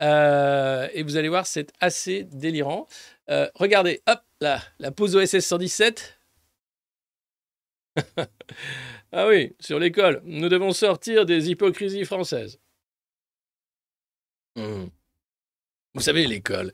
Euh, 0.01 0.87
et 0.93 1.03
vous 1.03 1.17
allez 1.17 1.27
voir, 1.27 1.45
c'est 1.45 1.73
assez 1.81 2.23
délirant. 2.23 2.87
Euh, 3.29 3.49
regardez, 3.55 4.01
hop, 4.07 4.21
là, 4.39 4.61
la 4.79 4.91
pause 4.91 5.17
OSS 5.17 5.39
117. 5.39 6.17
ah 9.11 9.27
oui, 9.27 9.53
sur 9.59 9.77
l'école, 9.77 10.21
nous 10.23 10.47
devons 10.47 10.71
sortir 10.71 11.25
des 11.25 11.49
hypocrisies 11.49 12.05
françaises. 12.05 12.57
Hmm. 14.55 14.85
Vous 15.95 16.01
savez, 16.01 16.25
l'école. 16.27 16.71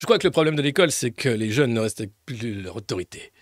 Je 0.00 0.06
crois 0.06 0.18
que 0.18 0.26
le 0.26 0.30
problème 0.30 0.56
de 0.56 0.62
l'école, 0.62 0.90
c'est 0.90 1.10
que 1.10 1.28
les 1.28 1.50
jeunes 1.50 1.74
ne 1.74 1.80
respectent 1.80 2.16
plus 2.24 2.62
leur 2.62 2.76
autorité. 2.76 3.32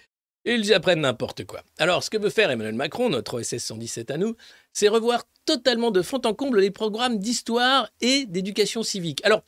Ils 0.44 0.74
apprennent 0.74 1.02
n'importe 1.02 1.44
quoi. 1.44 1.62
Alors, 1.78 2.02
ce 2.02 2.10
que 2.10 2.18
veut 2.18 2.30
faire 2.30 2.50
Emmanuel 2.50 2.74
Macron, 2.74 3.08
notre 3.08 3.40
OSS 3.40 3.58
117 3.58 4.10
à 4.10 4.18
nous, 4.18 4.36
c'est 4.72 4.88
revoir 4.88 5.24
totalement 5.44 5.90
de 5.90 6.02
fond 6.02 6.20
en 6.24 6.34
comble 6.34 6.60
les 6.60 6.70
programmes 6.70 7.18
d'histoire 7.18 7.90
et 8.00 8.26
d'éducation 8.26 8.82
civique. 8.82 9.24
Alors, 9.24 9.44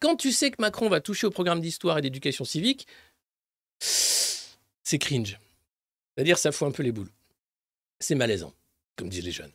quand 0.00 0.16
tu 0.16 0.30
sais 0.30 0.50
que 0.50 0.60
Macron 0.60 0.88
va 0.88 1.00
toucher 1.00 1.26
au 1.26 1.30
programme 1.30 1.60
d'histoire 1.60 1.98
et 1.98 2.02
d'éducation 2.02 2.44
civique, 2.44 2.86
c'est 3.80 4.98
cringe. 4.98 5.40
C'est-à-dire, 6.14 6.38
ça 6.38 6.52
fout 6.52 6.68
un 6.68 6.72
peu 6.72 6.82
les 6.82 6.92
boules. 6.92 7.10
C'est 7.98 8.14
malaisant, 8.14 8.52
comme 8.96 9.08
disent 9.08 9.24
les 9.24 9.32
jeunes 9.32 9.52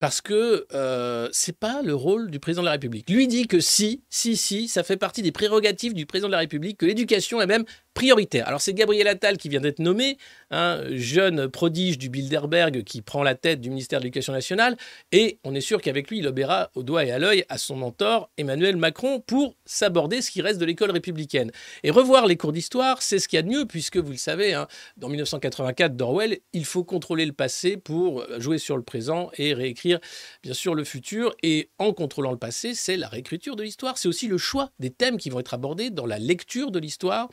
parce 0.00 0.22
que 0.22 0.66
euh, 0.72 1.28
c'est 1.30 1.56
pas 1.56 1.82
le 1.82 1.94
rôle 1.94 2.30
du 2.30 2.40
président 2.40 2.62
de 2.62 2.66
la 2.66 2.72
République. 2.72 3.08
Lui 3.10 3.28
dit 3.28 3.46
que 3.46 3.60
si, 3.60 4.02
si, 4.08 4.34
si, 4.36 4.66
ça 4.66 4.82
fait 4.82 4.96
partie 4.96 5.20
des 5.20 5.30
prérogatives 5.30 5.92
du 5.92 6.06
président 6.06 6.28
de 6.28 6.32
la 6.32 6.38
République, 6.38 6.78
que 6.78 6.86
l'éducation 6.86 7.40
est 7.40 7.46
même 7.46 7.66
prioritaire. 7.94 8.46
Alors 8.48 8.60
c'est 8.60 8.74
Gabriel 8.74 9.08
Attal 9.08 9.36
qui 9.36 9.48
vient 9.48 9.60
d'être 9.60 9.78
nommé, 9.78 10.16
un 10.50 10.82
jeune 10.96 11.48
prodige 11.48 11.98
du 11.98 12.08
Bilderberg 12.08 12.82
qui 12.84 13.02
prend 13.02 13.22
la 13.22 13.34
tête 13.34 13.60
du 13.60 13.70
ministère 13.70 14.00
de 14.00 14.04
l'Éducation 14.04 14.32
nationale, 14.32 14.76
et 15.12 15.38
on 15.44 15.54
est 15.54 15.60
sûr 15.60 15.80
qu'avec 15.80 16.10
lui, 16.10 16.18
il 16.18 16.26
obéira 16.26 16.70
au 16.74 16.82
doigt 16.82 17.04
et 17.04 17.10
à 17.10 17.18
l'œil 17.18 17.44
à 17.48 17.58
son 17.58 17.76
mentor 17.76 18.30
Emmanuel 18.36 18.76
Macron 18.76 19.20
pour 19.20 19.56
s'aborder 19.64 20.22
ce 20.22 20.30
qui 20.30 20.42
reste 20.42 20.60
de 20.60 20.64
l'école 20.64 20.90
républicaine. 20.90 21.50
Et 21.82 21.90
revoir 21.90 22.26
les 22.26 22.36
cours 22.36 22.52
d'histoire, 22.52 23.02
c'est 23.02 23.18
ce 23.18 23.28
qu'il 23.28 23.36
y 23.36 23.40
a 23.40 23.42
de 23.42 23.48
mieux, 23.48 23.66
puisque 23.66 23.96
vous 23.96 24.12
le 24.12 24.16
savez, 24.16 24.54
hein, 24.54 24.66
dans 24.96 25.08
1984 25.08 25.96
d'Orwell, 25.96 26.38
il 26.52 26.64
faut 26.64 26.84
contrôler 26.84 27.26
le 27.26 27.32
passé 27.32 27.76
pour 27.76 28.24
jouer 28.38 28.58
sur 28.58 28.76
le 28.76 28.82
présent 28.82 29.30
et 29.36 29.54
réécrire 29.54 29.98
bien 30.42 30.54
sûr 30.54 30.74
le 30.74 30.84
futur. 30.84 31.34
Et 31.42 31.70
en 31.78 31.92
contrôlant 31.92 32.30
le 32.30 32.38
passé, 32.38 32.74
c'est 32.74 32.96
la 32.96 33.08
réécriture 33.08 33.56
de 33.56 33.62
l'histoire, 33.62 33.98
c'est 33.98 34.08
aussi 34.08 34.28
le 34.28 34.38
choix 34.38 34.70
des 34.78 34.90
thèmes 34.90 35.18
qui 35.18 35.30
vont 35.30 35.40
être 35.40 35.54
abordés 35.54 35.90
dans 35.90 36.06
la 36.06 36.18
lecture 36.18 36.70
de 36.70 36.78
l'histoire. 36.78 37.28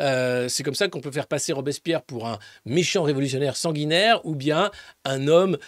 Euh, 0.00 0.48
c'est 0.48 0.62
comme 0.62 0.74
ça 0.74 0.88
qu'on 0.88 1.00
peut 1.00 1.10
faire 1.10 1.26
passer 1.26 1.52
Robespierre 1.52 2.02
pour 2.02 2.26
un 2.26 2.38
méchant 2.64 3.02
révolutionnaire 3.02 3.56
sanguinaire 3.56 4.24
ou 4.24 4.34
bien 4.34 4.70
un 5.04 5.28
homme 5.28 5.58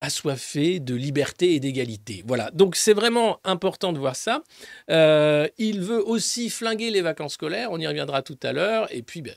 assoiffé 0.00 0.80
de 0.80 0.94
liberté 0.94 1.54
et 1.54 1.60
d'égalité. 1.60 2.22
Voilà, 2.26 2.50
donc 2.52 2.76
c'est 2.76 2.94
vraiment 2.94 3.38
important 3.44 3.92
de 3.92 3.98
voir 3.98 4.16
ça. 4.16 4.42
Euh, 4.90 5.46
il 5.58 5.80
veut 5.80 6.02
aussi 6.02 6.48
flinguer 6.48 6.90
les 6.90 7.02
vacances 7.02 7.34
scolaires, 7.34 7.68
on 7.70 7.78
y 7.78 7.86
reviendra 7.86 8.22
tout 8.22 8.38
à 8.42 8.52
l'heure, 8.52 8.88
et 8.94 9.02
puis 9.02 9.20
ben, 9.20 9.34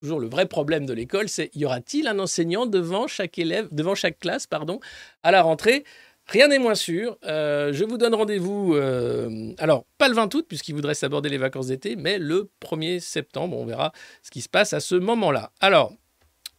toujours 0.00 0.20
le 0.20 0.28
vrai 0.28 0.46
problème 0.46 0.86
de 0.86 0.92
l'école, 0.92 1.28
c'est 1.28 1.50
y 1.54 1.64
aura-t-il 1.64 2.06
un 2.06 2.18
enseignant 2.18 2.66
devant 2.66 3.08
chaque 3.08 3.38
élève, 3.38 3.68
devant 3.72 3.94
chaque 3.94 4.18
classe, 4.20 4.46
pardon, 4.46 4.78
à 5.22 5.32
la 5.32 5.42
rentrée 5.42 5.84
Rien 6.26 6.48
n'est 6.48 6.58
moins 6.58 6.74
sûr. 6.74 7.18
Euh, 7.24 7.72
je 7.72 7.84
vous 7.84 7.98
donne 7.98 8.14
rendez-vous, 8.14 8.74
euh, 8.74 9.52
alors 9.58 9.84
pas 9.98 10.08
le 10.08 10.14
20 10.14 10.34
août, 10.34 10.46
puisqu'il 10.48 10.74
voudrait 10.74 10.94
s'aborder 10.94 11.28
les 11.28 11.38
vacances 11.38 11.66
d'été, 11.66 11.96
mais 11.96 12.18
le 12.18 12.50
1er 12.60 12.98
septembre. 13.00 13.56
On 13.58 13.66
verra 13.66 13.92
ce 14.22 14.30
qui 14.30 14.40
se 14.40 14.48
passe 14.48 14.72
à 14.72 14.80
ce 14.80 14.94
moment-là. 14.94 15.52
Alors, 15.60 15.92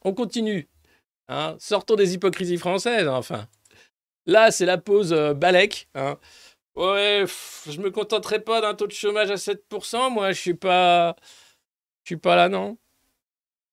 on 0.04 0.14
continue. 0.14 0.70
Hein. 1.30 1.56
Sortons 1.60 1.96
des 1.96 2.14
hypocrisies 2.14 2.58
françaises, 2.58 3.08
enfin. 3.08 3.48
Là, 4.28 4.52
c'est 4.52 4.66
la 4.66 4.78
pause 4.78 5.14
euh, 5.14 5.34
Balek. 5.34 5.90
Hein. 5.96 6.18
Ouais, 6.76 7.26
je 7.70 7.80
me 7.82 7.92
contenterai 7.92 8.40
pas 8.42 8.62
d'un 8.62 8.76
taux 8.76 8.88
de 8.88 8.92
chômage 8.92 9.32
à 9.32 9.36
7%. 9.36 10.12
Moi, 10.12 10.32
je 10.32 10.40
suis 10.42 10.54
pas. 10.56 11.16
Je 12.04 12.10
suis 12.10 12.18
pas 12.18 12.36
là, 12.36 12.50
non. 12.50 12.78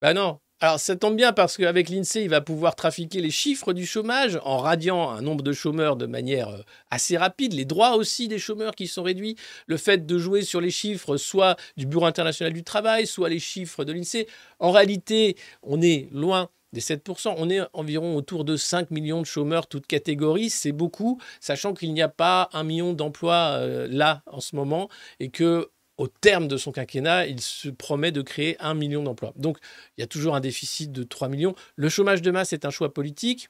Ben 0.02 0.14
non, 0.14 0.40
alors 0.62 0.78
ça 0.78 0.94
tombe 0.94 1.16
bien 1.16 1.32
parce 1.32 1.56
qu'avec 1.56 1.88
l'INSEE, 1.88 2.22
il 2.22 2.28
va 2.28 2.40
pouvoir 2.40 2.76
trafiquer 2.76 3.20
les 3.20 3.32
chiffres 3.32 3.72
du 3.72 3.84
chômage 3.84 4.38
en 4.44 4.58
radiant 4.58 5.10
un 5.10 5.20
nombre 5.20 5.42
de 5.42 5.52
chômeurs 5.52 5.96
de 5.96 6.06
manière 6.06 6.50
euh, 6.50 6.62
assez 6.88 7.16
rapide, 7.16 7.52
les 7.52 7.64
droits 7.64 7.96
aussi 7.96 8.28
des 8.28 8.38
chômeurs 8.38 8.76
qui 8.76 8.86
sont 8.86 9.02
réduits, 9.02 9.34
le 9.66 9.76
fait 9.76 10.06
de 10.06 10.18
jouer 10.18 10.42
sur 10.42 10.60
les 10.60 10.70
chiffres 10.70 11.16
soit 11.16 11.56
du 11.76 11.84
Bureau 11.84 12.06
international 12.06 12.52
du 12.52 12.62
travail, 12.62 13.08
soit 13.08 13.28
les 13.28 13.40
chiffres 13.40 13.84
de 13.84 13.92
l'INSEE. 13.92 14.28
En 14.60 14.70
réalité, 14.70 15.36
on 15.64 15.82
est 15.82 16.08
loin 16.12 16.48
des 16.72 16.80
7%. 16.80 17.34
On 17.38 17.50
est 17.50 17.62
environ 17.72 18.14
autour 18.14 18.44
de 18.44 18.56
5 18.56 18.92
millions 18.92 19.20
de 19.20 19.26
chômeurs, 19.26 19.66
toutes 19.66 19.88
catégories. 19.88 20.48
C'est 20.48 20.70
beaucoup, 20.70 21.20
sachant 21.40 21.74
qu'il 21.74 21.92
n'y 21.92 22.02
a 22.02 22.08
pas 22.08 22.48
un 22.52 22.62
million 22.62 22.92
d'emplois 22.92 23.56
euh, 23.58 23.88
là 23.90 24.22
en 24.26 24.38
ce 24.38 24.54
moment 24.54 24.88
et 25.18 25.28
que 25.28 25.70
au 25.98 26.08
terme 26.08 26.48
de 26.48 26.56
son 26.56 26.72
quinquennat, 26.72 27.26
il 27.26 27.40
se 27.40 27.68
promet 27.68 28.12
de 28.12 28.22
créer 28.22 28.56
un 28.60 28.74
million 28.74 29.02
d'emplois. 29.02 29.32
Donc, 29.36 29.58
il 29.96 30.00
y 30.00 30.04
a 30.04 30.06
toujours 30.06 30.34
un 30.34 30.40
déficit 30.40 30.90
de 30.92 31.02
3 31.02 31.28
millions. 31.28 31.54
Le 31.76 31.88
chômage 31.88 32.22
de 32.22 32.30
masse 32.30 32.52
est 32.52 32.64
un 32.64 32.70
choix 32.70 32.92
politique 32.92 33.48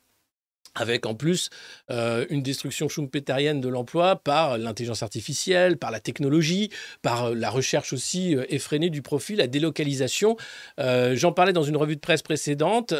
avec 0.74 1.06
en 1.06 1.14
plus 1.14 1.50
euh, 1.90 2.26
une 2.30 2.42
destruction 2.42 2.88
schumpeterienne 2.88 3.60
de 3.60 3.68
l'emploi 3.68 4.16
par 4.16 4.56
l'intelligence 4.58 5.02
artificielle, 5.02 5.76
par 5.76 5.90
la 5.90 6.00
technologie, 6.00 6.70
par 7.02 7.26
euh, 7.26 7.34
la 7.34 7.50
recherche 7.50 7.92
aussi 7.92 8.34
euh, 8.34 8.44
effrénée 8.48 8.88
du 8.88 9.02
profit, 9.02 9.36
la 9.36 9.46
délocalisation. 9.46 10.36
J'en 10.78 11.32
parlais 11.32 11.52
dans 11.52 11.62
une 11.62 11.76
revue 11.76 11.96
de 11.96 12.00
presse 12.00 12.22
précédente. 12.22 12.94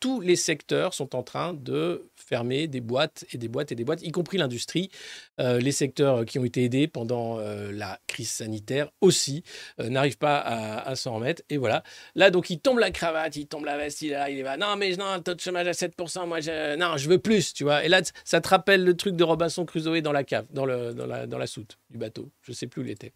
tous 0.00 0.20
les 0.20 0.36
secteurs 0.36 0.94
sont 0.94 1.14
en 1.14 1.22
train 1.22 1.54
de 1.54 2.04
fermer 2.16 2.66
des 2.68 2.80
boîtes 2.80 3.24
et 3.32 3.38
des 3.38 3.48
boîtes 3.48 3.72
et 3.72 3.74
des 3.74 3.84
boîtes, 3.84 4.02
y 4.02 4.10
compris 4.10 4.38
l'industrie. 4.38 4.90
les 5.38 5.72
secteurs 5.72 6.24
qui 6.24 6.38
ont 6.38 6.44
été 6.44 6.64
aidés 6.64 6.88
pendant 6.88 7.38
la 7.38 7.98
crise 8.06 8.30
sanitaire 8.30 8.90
aussi 9.00 9.42
n'arrivent 9.78 10.18
pas 10.18 10.38
à, 10.40 10.96
s'en 10.96 11.14
remettre. 11.14 11.42
Et 11.50 11.56
voilà. 11.56 11.82
Là, 12.14 12.30
donc, 12.30 12.50
il 12.50 12.58
tombe 12.60 12.78
la 12.78 12.90
cravate, 12.90 13.36
il 13.36 13.46
tombe 13.46 13.64
la 13.64 13.76
veste, 13.76 14.02
il, 14.02 14.12
est 14.12 14.34
il 14.34 14.42
va. 14.42 14.56
Non, 14.56 14.76
mais 14.76 14.96
non, 14.96 15.20
taux 15.20 15.34
de 15.34 15.40
chômage 15.40 15.66
à 15.66 15.72
7%, 15.72 16.26
moi, 16.26 16.40
je, 16.40 16.76
non, 16.76 16.96
je 16.96 17.08
veux 17.08 17.18
plus, 17.18 17.52
tu 17.52 17.64
vois. 17.64 17.84
Et 17.84 17.88
là, 17.88 18.00
ça 18.24 18.40
te 18.40 18.48
rappelle 18.48 18.84
le 18.84 18.96
truc 18.96 19.16
de 19.16 19.24
Robinson 19.24 19.64
Crusoe 19.64 20.00
dans 20.00 20.12
la 20.12 20.24
cave, 20.24 20.46
dans, 20.50 20.64
le, 20.64 20.94
dans, 20.94 21.06
la, 21.06 21.26
dans 21.26 21.38
la 21.38 21.46
soute 21.46 21.78
du 21.90 21.98
bateau. 21.98 22.30
Je 22.42 22.52
sais 22.52 22.66
plus 22.66 22.82
où 22.82 22.84
il 22.84 22.90
était. 22.90 23.12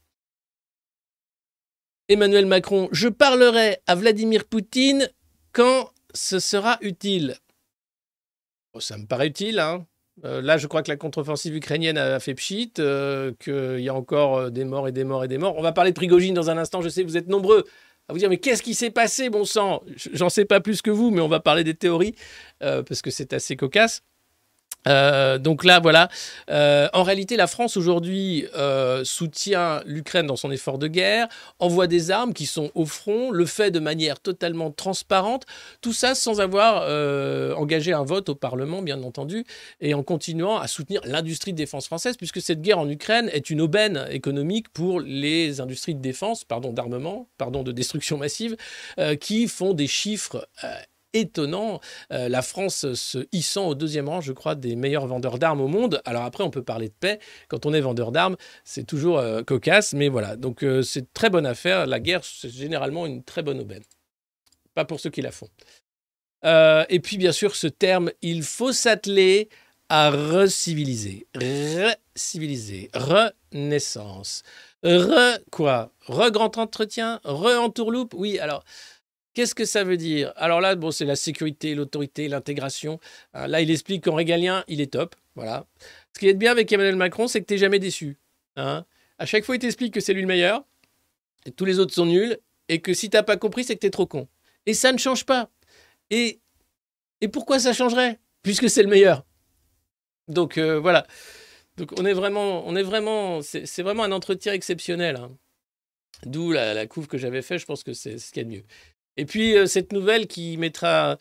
Emmanuel 2.08 2.46
Macron, 2.46 2.88
je 2.92 3.08
parlerai 3.08 3.78
à 3.86 3.94
Vladimir 3.94 4.44
Poutine 4.44 5.08
quand 5.52 5.92
ce 6.12 6.40
sera 6.40 6.78
utile. 6.80 7.36
Ça 8.78 8.96
me 8.96 9.06
paraît 9.06 9.28
utile, 9.28 9.58
hein. 9.58 9.86
Euh, 10.24 10.42
là, 10.42 10.58
je 10.58 10.66
crois 10.66 10.82
que 10.82 10.90
la 10.90 10.96
contre-offensive 10.96 11.54
ukrainienne 11.56 11.96
a 11.96 12.20
fait 12.20 12.34
pchit, 12.34 12.72
euh, 12.78 13.32
qu'il 13.38 13.80
y 13.80 13.88
a 13.88 13.94
encore 13.94 14.36
euh, 14.36 14.50
des 14.50 14.64
morts 14.64 14.86
et 14.86 14.92
des 14.92 15.04
morts 15.04 15.24
et 15.24 15.28
des 15.28 15.38
morts. 15.38 15.54
On 15.56 15.62
va 15.62 15.72
parler 15.72 15.92
de 15.92 15.96
Prigogine 15.96 16.34
dans 16.34 16.50
un 16.50 16.58
instant. 16.58 16.82
Je 16.82 16.88
sais, 16.88 17.02
vous 17.02 17.16
êtes 17.16 17.28
nombreux 17.28 17.64
à 18.08 18.12
vous 18.12 18.18
dire, 18.18 18.28
mais 18.28 18.38
qu'est-ce 18.38 18.62
qui 18.62 18.74
s'est 18.74 18.90
passé, 18.90 19.30
bon 19.30 19.44
sang? 19.44 19.82
J'en 20.12 20.28
sais 20.28 20.44
pas 20.44 20.60
plus 20.60 20.82
que 20.82 20.90
vous, 20.90 21.10
mais 21.10 21.20
on 21.20 21.28
va 21.28 21.40
parler 21.40 21.64
des 21.64 21.74
théories, 21.74 22.14
parce 22.58 23.02
que 23.02 23.10
c'est 23.10 23.32
assez 23.32 23.56
cocasse. 23.56 24.02
Euh, 24.88 25.38
donc 25.38 25.64
là, 25.64 25.80
voilà. 25.80 26.08
Euh, 26.50 26.88
en 26.92 27.02
réalité, 27.02 27.36
la 27.36 27.46
France 27.46 27.76
aujourd'hui 27.76 28.46
euh, 28.56 29.04
soutient 29.04 29.82
l'Ukraine 29.84 30.26
dans 30.26 30.36
son 30.36 30.50
effort 30.50 30.78
de 30.78 30.86
guerre, 30.86 31.28
envoie 31.58 31.86
des 31.86 32.10
armes 32.10 32.32
qui 32.32 32.46
sont 32.46 32.70
au 32.74 32.86
front, 32.86 33.30
le 33.30 33.46
fait 33.46 33.70
de 33.70 33.78
manière 33.78 34.20
totalement 34.20 34.70
transparente, 34.70 35.44
tout 35.80 35.92
ça 35.92 36.14
sans 36.14 36.40
avoir 36.40 36.80
engagé 37.58 37.92
un 37.92 38.04
vote 38.04 38.28
au 38.28 38.34
Parlement, 38.34 38.82
bien 38.82 39.02
entendu, 39.02 39.44
et 39.80 39.94
en 39.94 40.02
continuant 40.02 40.58
à 40.58 40.66
soutenir 40.66 41.00
l'industrie 41.04 41.52
de 41.52 41.56
défense 41.56 41.86
française, 41.86 42.16
puisque 42.16 42.40
cette 42.40 42.62
guerre 42.62 42.78
en 42.78 42.88
Ukraine 42.88 43.30
est 43.32 43.50
une 43.50 43.60
aubaine 43.60 44.06
économique 44.10 44.68
pour 44.70 45.00
les 45.00 45.60
industries 45.60 45.94
de 45.94 46.00
défense, 46.00 46.44
pardon, 46.44 46.72
d'armement, 46.72 47.28
pardon, 47.38 47.62
de 47.62 47.72
destruction 47.72 48.16
massive, 48.18 48.56
qui 49.20 49.48
font 49.48 49.72
des 49.72 49.86
chiffres 49.86 50.46
étonnant. 51.12 51.80
Euh, 52.12 52.28
la 52.28 52.42
France 52.42 52.92
se 52.94 53.26
hissant 53.32 53.68
au 53.68 53.74
deuxième 53.74 54.08
rang, 54.08 54.20
je 54.20 54.32
crois, 54.32 54.54
des 54.54 54.76
meilleurs 54.76 55.06
vendeurs 55.06 55.38
d'armes 55.38 55.60
au 55.60 55.68
monde. 55.68 56.00
Alors 56.04 56.24
après, 56.24 56.44
on 56.44 56.50
peut 56.50 56.62
parler 56.62 56.88
de 56.88 56.94
paix. 56.98 57.18
Quand 57.48 57.66
on 57.66 57.72
est 57.72 57.80
vendeur 57.80 58.12
d'armes, 58.12 58.36
c'est 58.64 58.86
toujours 58.86 59.18
euh, 59.18 59.42
cocasse, 59.42 59.92
mais 59.92 60.08
voilà. 60.08 60.36
Donc 60.36 60.62
euh, 60.62 60.82
c'est 60.82 61.12
très 61.12 61.30
bonne 61.30 61.46
affaire. 61.46 61.86
La 61.86 62.00
guerre, 62.00 62.24
c'est 62.24 62.50
généralement 62.50 63.06
une 63.06 63.22
très 63.22 63.42
bonne 63.42 63.60
aubaine. 63.60 63.82
Pas 64.74 64.84
pour 64.84 65.00
ceux 65.00 65.10
qui 65.10 65.22
la 65.22 65.32
font. 65.32 65.48
et 66.44 67.00
puis, 67.00 67.18
bien 67.18 67.32
sûr, 67.32 67.56
ce 67.56 67.66
terme, 67.66 68.10
il 68.22 68.42
faut 68.42 68.72
s'atteler 68.72 69.48
à 69.88 70.10
reciviliser. 70.10 71.26
Reciviliser. 71.34 72.90
Renaissance. 72.94 74.42
Re 74.84 75.38
quoi? 75.50 75.92
Re 76.06 76.30
grand 76.30 76.56
entretien? 76.56 77.20
Re 77.24 77.60
entourloupe 77.60 78.14
Oui, 78.14 78.38
alors 78.38 78.64
Qu'est-ce 79.34 79.54
que 79.54 79.64
ça 79.64 79.84
veut 79.84 79.96
dire? 79.96 80.32
Alors 80.36 80.60
là, 80.60 80.74
bon, 80.74 80.90
c'est 80.90 81.04
la 81.04 81.16
sécurité, 81.16 81.74
l'autorité, 81.74 82.28
l'intégration. 82.28 82.98
Hein, 83.32 83.46
là, 83.46 83.60
il 83.60 83.70
explique 83.70 84.04
qu'en 84.04 84.14
régalien, 84.14 84.64
il 84.66 84.80
est 84.80 84.92
top. 84.92 85.14
Voilà. 85.36 85.66
Ce 86.14 86.20
qui 86.20 86.28
est 86.28 86.34
bien 86.34 86.50
avec 86.50 86.70
Emmanuel 86.72 86.96
Macron, 86.96 87.28
c'est 87.28 87.40
que 87.40 87.46
tu 87.46 87.54
n'es 87.54 87.58
jamais 87.58 87.78
déçu. 87.78 88.18
Hein. 88.56 88.84
À 89.18 89.26
chaque 89.26 89.44
fois, 89.44 89.54
il 89.54 89.60
t'explique 89.60 89.94
que 89.94 90.00
c'est 90.00 90.14
lui 90.14 90.22
le 90.22 90.26
meilleur, 90.26 90.64
et 91.46 91.52
tous 91.52 91.64
les 91.64 91.78
autres 91.78 91.94
sont 91.94 92.06
nuls, 92.06 92.38
et 92.68 92.80
que 92.80 92.92
si 92.92 93.08
tu 93.08 93.16
n'as 93.16 93.22
pas 93.22 93.36
compris, 93.36 93.64
c'est 93.64 93.74
que 93.76 93.80
tu 93.80 93.86
es 93.86 93.90
trop 93.90 94.06
con. 94.06 94.28
Et 94.66 94.74
ça 94.74 94.92
ne 94.92 94.98
change 94.98 95.24
pas. 95.24 95.50
Et, 96.10 96.40
et 97.20 97.28
pourquoi 97.28 97.58
ça 97.58 97.72
changerait? 97.72 98.18
Puisque 98.42 98.68
c'est 98.68 98.82
le 98.82 98.88
meilleur. 98.88 99.24
Donc 100.28 100.58
euh, 100.58 100.78
voilà. 100.78 101.06
Donc 101.76 101.92
on 101.98 102.04
est 102.04 102.12
vraiment, 102.12 102.66
on 102.66 102.76
est 102.76 102.82
vraiment, 102.82 103.42
c'est 103.42 103.82
vraiment 103.82 104.04
un 104.04 104.12
entretien 104.12 104.52
exceptionnel. 104.52 105.16
Hein. 105.16 105.36
D'où 106.24 106.52
la, 106.52 106.74
la, 106.74 106.86
couve 106.86 107.06
que 107.06 107.18
j'avais 107.18 107.42
fait, 107.42 107.58
je 107.58 107.66
pense 107.66 107.82
que 107.82 107.92
c'est 107.92 108.18
ce 108.18 108.32
qu'il 108.32 108.42
y 108.42 108.46
a 108.46 108.48
de 108.48 108.56
mieux. 108.56 108.64
Et 109.20 109.26
puis 109.26 109.54
euh, 109.54 109.66
cette 109.66 109.92
nouvelle 109.92 110.26
qui 110.26 110.56
mettra 110.56 111.18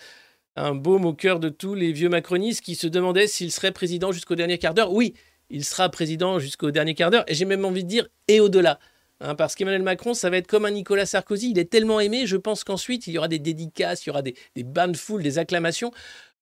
un 0.56 0.74
baume 0.74 1.06
au 1.06 1.14
cœur 1.14 1.42
de 1.42 1.50
tous 1.50 1.76
les 1.76 1.92
vieux 1.92 2.08
macronistes 2.08 2.62
qui 2.62 2.76
se 2.76 2.88
demandaient 2.88 3.28
s'il 3.28 3.52
serait 3.52 3.74
président 3.74 4.14
jusqu'au 4.14 4.36
dernier 4.36 4.58
quart 4.58 4.74
d'heure. 4.74 4.94
Oui, 4.94 5.16
il 5.50 5.66
sera 5.66 5.90
président 5.90 6.40
jusqu'au 6.40 6.72
dernier 6.72 6.96
quart 6.96 7.12
d'heure, 7.12 7.26
et 7.28 7.34
j'ai 7.34 7.44
même 7.44 7.66
envie 7.66 7.84
de 7.84 7.90
dire 7.90 8.08
et 8.30 8.40
au-delà. 8.40 8.80
Hein, 9.20 9.36
parce 9.36 9.54
qu'Emmanuel 9.54 9.84
Macron, 9.84 10.14
ça 10.14 10.30
va 10.30 10.38
être 10.38 10.48
comme 10.48 10.64
un 10.64 10.72
Nicolas 10.72 11.06
Sarkozy, 11.06 11.52
il 11.52 11.60
est 11.60 11.70
tellement 11.70 12.00
aimé, 12.00 12.26
je 12.26 12.38
pense 12.38 12.64
qu'ensuite 12.64 13.06
il 13.08 13.14
y 13.14 13.18
aura 13.18 13.28
des 13.28 13.40
dédicaces, 13.40 14.06
il 14.06 14.10
y 14.10 14.12
aura 14.12 14.22
des, 14.22 14.34
des 14.56 14.64
bains 14.64 14.88
de 14.88 14.96
foule, 14.96 15.22
des 15.22 15.38
acclamations. 15.38 15.92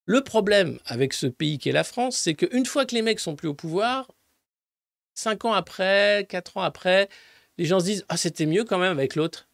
Le 0.05 0.23
problème 0.23 0.77
avec 0.85 1.13
ce 1.13 1.25
pays 1.25 1.57
qui 1.57 1.69
est 1.69 1.73
la 1.73 1.83
France, 1.83 2.17
c'est 2.17 2.35
qu'une 2.35 2.67
fois 2.67 2.85
que 2.85 2.93
les 2.93 3.01
mecs 3.01 3.19
sont 3.19 3.35
plus 3.35 3.47
au 3.47 3.55
pouvoir, 3.55 4.11
cinq 5.15 5.43
ans 5.43 5.53
après, 5.53 6.27
quatre 6.29 6.57
ans 6.57 6.61
après, 6.61 7.09
les 7.57 7.65
gens 7.65 7.79
se 7.79 7.85
disent 7.85 8.05
Ah, 8.09 8.17
c'était 8.17 8.45
mieux 8.45 8.63
quand 8.63 8.77
même 8.77 8.91
avec 8.91 9.15
l'autre. 9.15 9.49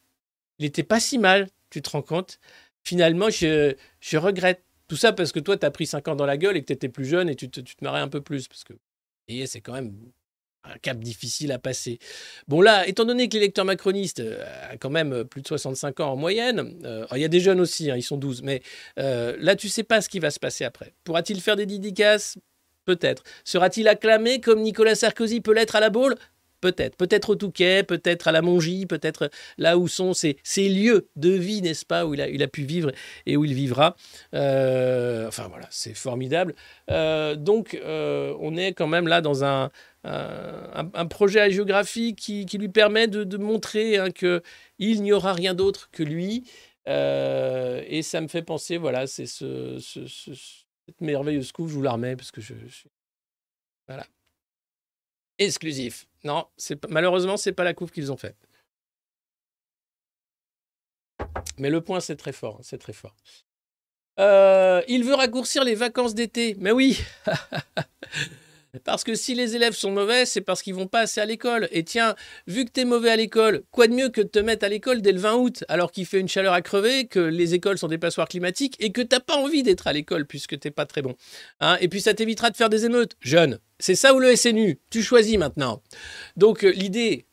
Il 0.59 0.65
n'était 0.65 0.83
pas 0.83 0.99
si 0.99 1.17
mal 1.17 1.47
tu 1.73 1.81
te 1.81 1.89
rends 1.89 2.01
compte 2.01 2.39
Finalement, 2.83 3.29
je, 3.29 3.75
regrette. 4.17 4.63
Tout 4.89 4.97
ça 4.97 5.13
parce 5.13 5.31
que 5.31 5.39
toi, 5.39 5.57
tu 5.57 5.65
as 5.65 5.71
pris 5.71 5.87
5 5.87 6.09
ans 6.09 6.15
dans 6.15 6.25
la 6.25 6.37
gueule 6.37 6.57
et 6.57 6.61
que 6.61 6.67
tu 6.67 6.73
étais 6.73 6.89
plus 6.89 7.05
jeune 7.05 7.29
et 7.29 7.35
tu 7.35 7.49
te, 7.49 7.61
tu 7.61 7.75
marrais 7.81 8.01
un 8.01 8.09
peu 8.09 8.21
plus. 8.21 8.47
Parce 8.47 8.63
que 8.63 8.73
c'est 9.45 9.61
quand 9.61 9.73
même 9.73 9.95
un 10.65 10.77
cap 10.77 10.99
difficile 10.99 11.51
à 11.51 11.59
passer. 11.59 11.99
Bon 12.47 12.61
là, 12.61 12.87
étant 12.87 13.05
donné 13.05 13.27
que 13.27 13.35
l'électeur 13.35 13.65
macroniste 13.65 14.19
euh, 14.19 14.43
a 14.69 14.77
quand 14.77 14.89
même 14.89 15.23
plus 15.25 15.41
de 15.41 15.47
65 15.47 15.99
ans 15.99 16.11
en 16.11 16.15
moyenne, 16.15 16.79
euh, 16.83 17.05
il 17.15 17.21
y 17.21 17.25
a 17.25 17.29
des 17.29 17.39
jeunes 17.39 17.59
aussi, 17.59 17.91
hein, 17.91 17.95
ils 17.97 18.03
sont 18.03 18.17
12, 18.17 18.43
mais 18.43 18.61
euh, 18.99 19.35
là, 19.39 19.55
tu 19.55 19.69
sais 19.69 19.83
pas 19.83 20.01
ce 20.01 20.09
qui 20.09 20.19
va 20.19 20.31
se 20.31 20.39
passer 20.39 20.63
après. 20.63 20.93
Pourra-t-il 21.03 21.41
faire 21.41 21.55
des 21.55 21.65
dédicaces? 21.65 22.37
Peut-être. 22.85 23.23
Sera-t-il 23.45 23.87
acclamé 23.87 24.41
comme 24.41 24.61
Nicolas 24.61 24.95
Sarkozy 24.95 25.39
peut 25.39 25.53
l'être 25.53 25.75
à 25.75 25.79
la 25.79 25.89
boule? 25.89 26.15
Peut-être. 26.63 26.95
Peut-être 26.95 27.31
au 27.31 27.35
Touquet, 27.35 27.83
peut-être 27.83 28.29
à 28.29 28.31
la 28.31 28.41
Mongie, 28.41 28.85
peut-être 28.85 29.29
là 29.57 29.77
où 29.77 29.89
sont 29.89 30.13
ces, 30.13 30.37
lieux 30.57 31.09
de 31.17 31.31
vie, 31.31 31.61
n'est-ce 31.61 31.85
pas, 31.85 32.05
où 32.05 32.13
il 32.13 32.21
a, 32.41 32.47
pu 32.47 32.63
vivre 32.63 32.93
et 33.25 33.35
où 33.35 33.43
il 33.43 33.53
vivra. 33.53 33.97
Euh, 34.33 35.27
enfin 35.27 35.49
voilà, 35.49 35.67
c'est 35.71 35.93
formidable. 35.93 36.55
Euh, 36.89 37.35
donc 37.35 37.73
euh, 37.73 38.33
on 38.39 38.55
est 38.55 38.71
quand 38.71 38.87
même 38.87 39.09
là 39.09 39.19
dans 39.19 39.43
un, 39.43 39.71
projet 41.09 41.41
à 41.41 41.49
géographie 41.49 42.15
qui, 42.15 42.45
lui 42.57 42.69
permet 42.69 43.09
de, 43.09 43.35
montrer 43.35 43.97
hein, 43.97 44.09
qu'il 44.09 45.01
n'y 45.01 45.11
aura 45.11 45.33
rien 45.33 45.53
d'autre 45.53 45.89
que 45.91 46.03
lui. 46.03 46.45
et 46.87 48.01
ça 48.03 48.21
me 48.21 48.29
fait 48.29 48.41
penser, 48.41 48.77
voilà, 48.77 49.05
c'est 49.05 49.25
ce, 49.25 49.79
cette 49.79 51.01
merveilleuse 51.01 51.51
coupe, 51.51 51.67
je 51.67 51.73
vous 51.73 51.81
la 51.81 51.91
remets 51.91 52.15
parce 52.15 52.31
que 52.31 52.39
je, 52.39 52.53
je... 52.53 52.83
Voilà. 53.85 54.05
Exclusif. 55.39 56.07
Non, 56.23 56.45
malheureusement, 56.89 57.37
c'est 57.37 57.51
pas 57.51 57.63
la 57.63 57.73
couve 57.73 57.91
qu'ils 57.91 58.11
ont 58.11 58.17
faite. 58.17 58.37
Mais 61.57 61.69
le 61.69 61.81
point, 61.81 61.99
c'est 61.99 62.15
très 62.15 62.31
fort. 62.31 62.59
C'est 62.61 62.77
très 62.77 62.93
fort. 62.93 63.15
Euh, 64.19 64.81
il 64.87 65.03
veut 65.03 65.15
raccourcir 65.15 65.63
les 65.63 65.75
vacances 65.75 66.13
d'été. 66.13 66.55
Mais 66.59 66.71
oui 66.71 66.99
Parce 68.83 69.03
que 69.03 69.13
si 69.13 69.35
les 69.35 69.55
élèves 69.55 69.73
sont 69.73 69.91
mauvais, 69.91 70.25
c'est 70.25 70.41
parce 70.41 70.61
qu'ils 70.61 70.73
vont 70.73 70.87
pas 70.87 71.01
assez 71.01 71.21
à 71.21 71.25
l'école. 71.25 71.67
Et 71.71 71.83
tiens, 71.83 72.15
vu 72.47 72.65
que 72.65 72.71
tu 72.71 72.81
es 72.81 72.85
mauvais 72.85 73.11
à 73.11 73.15
l'école, 73.15 73.63
quoi 73.71 73.87
de 73.87 73.93
mieux 73.93 74.09
que 74.09 74.21
de 74.21 74.27
te 74.27 74.39
mettre 74.39 74.65
à 74.65 74.69
l'école 74.69 75.01
dès 75.01 75.11
le 75.11 75.19
20 75.19 75.35
août, 75.35 75.63
alors 75.67 75.91
qu'il 75.91 76.05
fait 76.05 76.19
une 76.19 76.27
chaleur 76.27 76.53
à 76.53 76.61
crever, 76.61 77.05
que 77.05 77.19
les 77.19 77.53
écoles 77.53 77.77
sont 77.77 77.87
des 77.87 77.99
passoires 77.99 78.27
climatiques 78.27 78.75
et 78.79 78.91
que 78.91 79.01
t'as 79.01 79.19
pas 79.19 79.35
envie 79.35 79.61
d'être 79.61 79.85
à 79.85 79.93
l'école 79.93 80.25
puisque 80.25 80.59
t'es 80.59 80.71
pas 80.71 80.85
très 80.85 81.03
bon. 81.03 81.15
Hein? 81.59 81.77
Et 81.81 81.87
puis 81.87 82.01
ça 82.01 82.13
t'évitera 82.13 82.49
de 82.49 82.57
faire 82.57 82.69
des 82.69 82.85
émeutes. 82.85 83.15
Jeune, 83.21 83.59
c'est 83.79 83.95
ça 83.95 84.13
ou 84.15 84.19
le 84.19 84.35
SNU 84.35 84.79
Tu 84.89 85.03
choisis 85.03 85.37
maintenant. 85.37 85.83
Donc 86.35 86.63
euh, 86.63 86.71
l'idée 86.71 87.27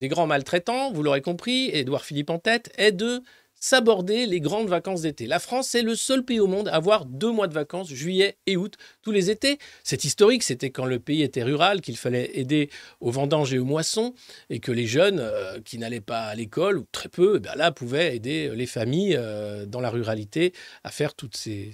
des 0.00 0.08
grands 0.08 0.26
maltraitants, 0.26 0.90
vous 0.90 1.04
l'aurez 1.04 1.22
compris, 1.22 1.70
Édouard 1.72 2.04
Philippe 2.04 2.30
en 2.30 2.40
tête, 2.40 2.72
est 2.76 2.90
de 2.90 3.22
s'aborder 3.62 4.26
les 4.26 4.40
grandes 4.40 4.68
vacances 4.68 5.02
d'été. 5.02 5.28
La 5.28 5.38
France 5.38 5.76
est 5.76 5.82
le 5.82 5.94
seul 5.94 6.24
pays 6.24 6.40
au 6.40 6.48
monde 6.48 6.66
à 6.66 6.74
avoir 6.74 7.06
deux 7.06 7.30
mois 7.30 7.46
de 7.46 7.54
vacances, 7.54 7.88
juillet 7.88 8.36
et 8.46 8.56
août, 8.56 8.74
tous 9.02 9.12
les 9.12 9.30
étés. 9.30 9.58
C'est 9.84 10.02
historique, 10.02 10.42
c'était 10.42 10.70
quand 10.70 10.84
le 10.84 10.98
pays 10.98 11.22
était 11.22 11.44
rural, 11.44 11.80
qu'il 11.80 11.96
fallait 11.96 12.32
aider 12.34 12.70
aux 13.00 13.12
vendanges 13.12 13.54
et 13.54 13.60
aux 13.60 13.64
moissons, 13.64 14.14
et 14.50 14.58
que 14.58 14.72
les 14.72 14.88
jeunes 14.88 15.20
euh, 15.20 15.60
qui 15.64 15.78
n'allaient 15.78 16.00
pas 16.00 16.24
à 16.24 16.34
l'école, 16.34 16.76
ou 16.76 16.86
très 16.90 17.08
peu, 17.08 17.40
eh 17.40 17.56
là, 17.56 17.70
pouvaient 17.70 18.16
aider 18.16 18.50
les 18.52 18.66
familles 18.66 19.14
euh, 19.16 19.64
dans 19.64 19.80
la 19.80 19.90
ruralité 19.90 20.52
à 20.82 20.90
faire 20.90 21.14
toutes 21.14 21.36
ces, 21.36 21.70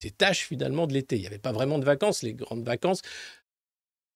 ces 0.00 0.10
tâches 0.10 0.46
finalement 0.46 0.86
de 0.86 0.92
l'été. 0.92 1.16
Il 1.16 1.20
n'y 1.20 1.26
avait 1.26 1.38
pas 1.38 1.52
vraiment 1.52 1.78
de 1.78 1.84
vacances, 1.84 2.22
les 2.22 2.34
grandes 2.34 2.64
vacances, 2.64 3.00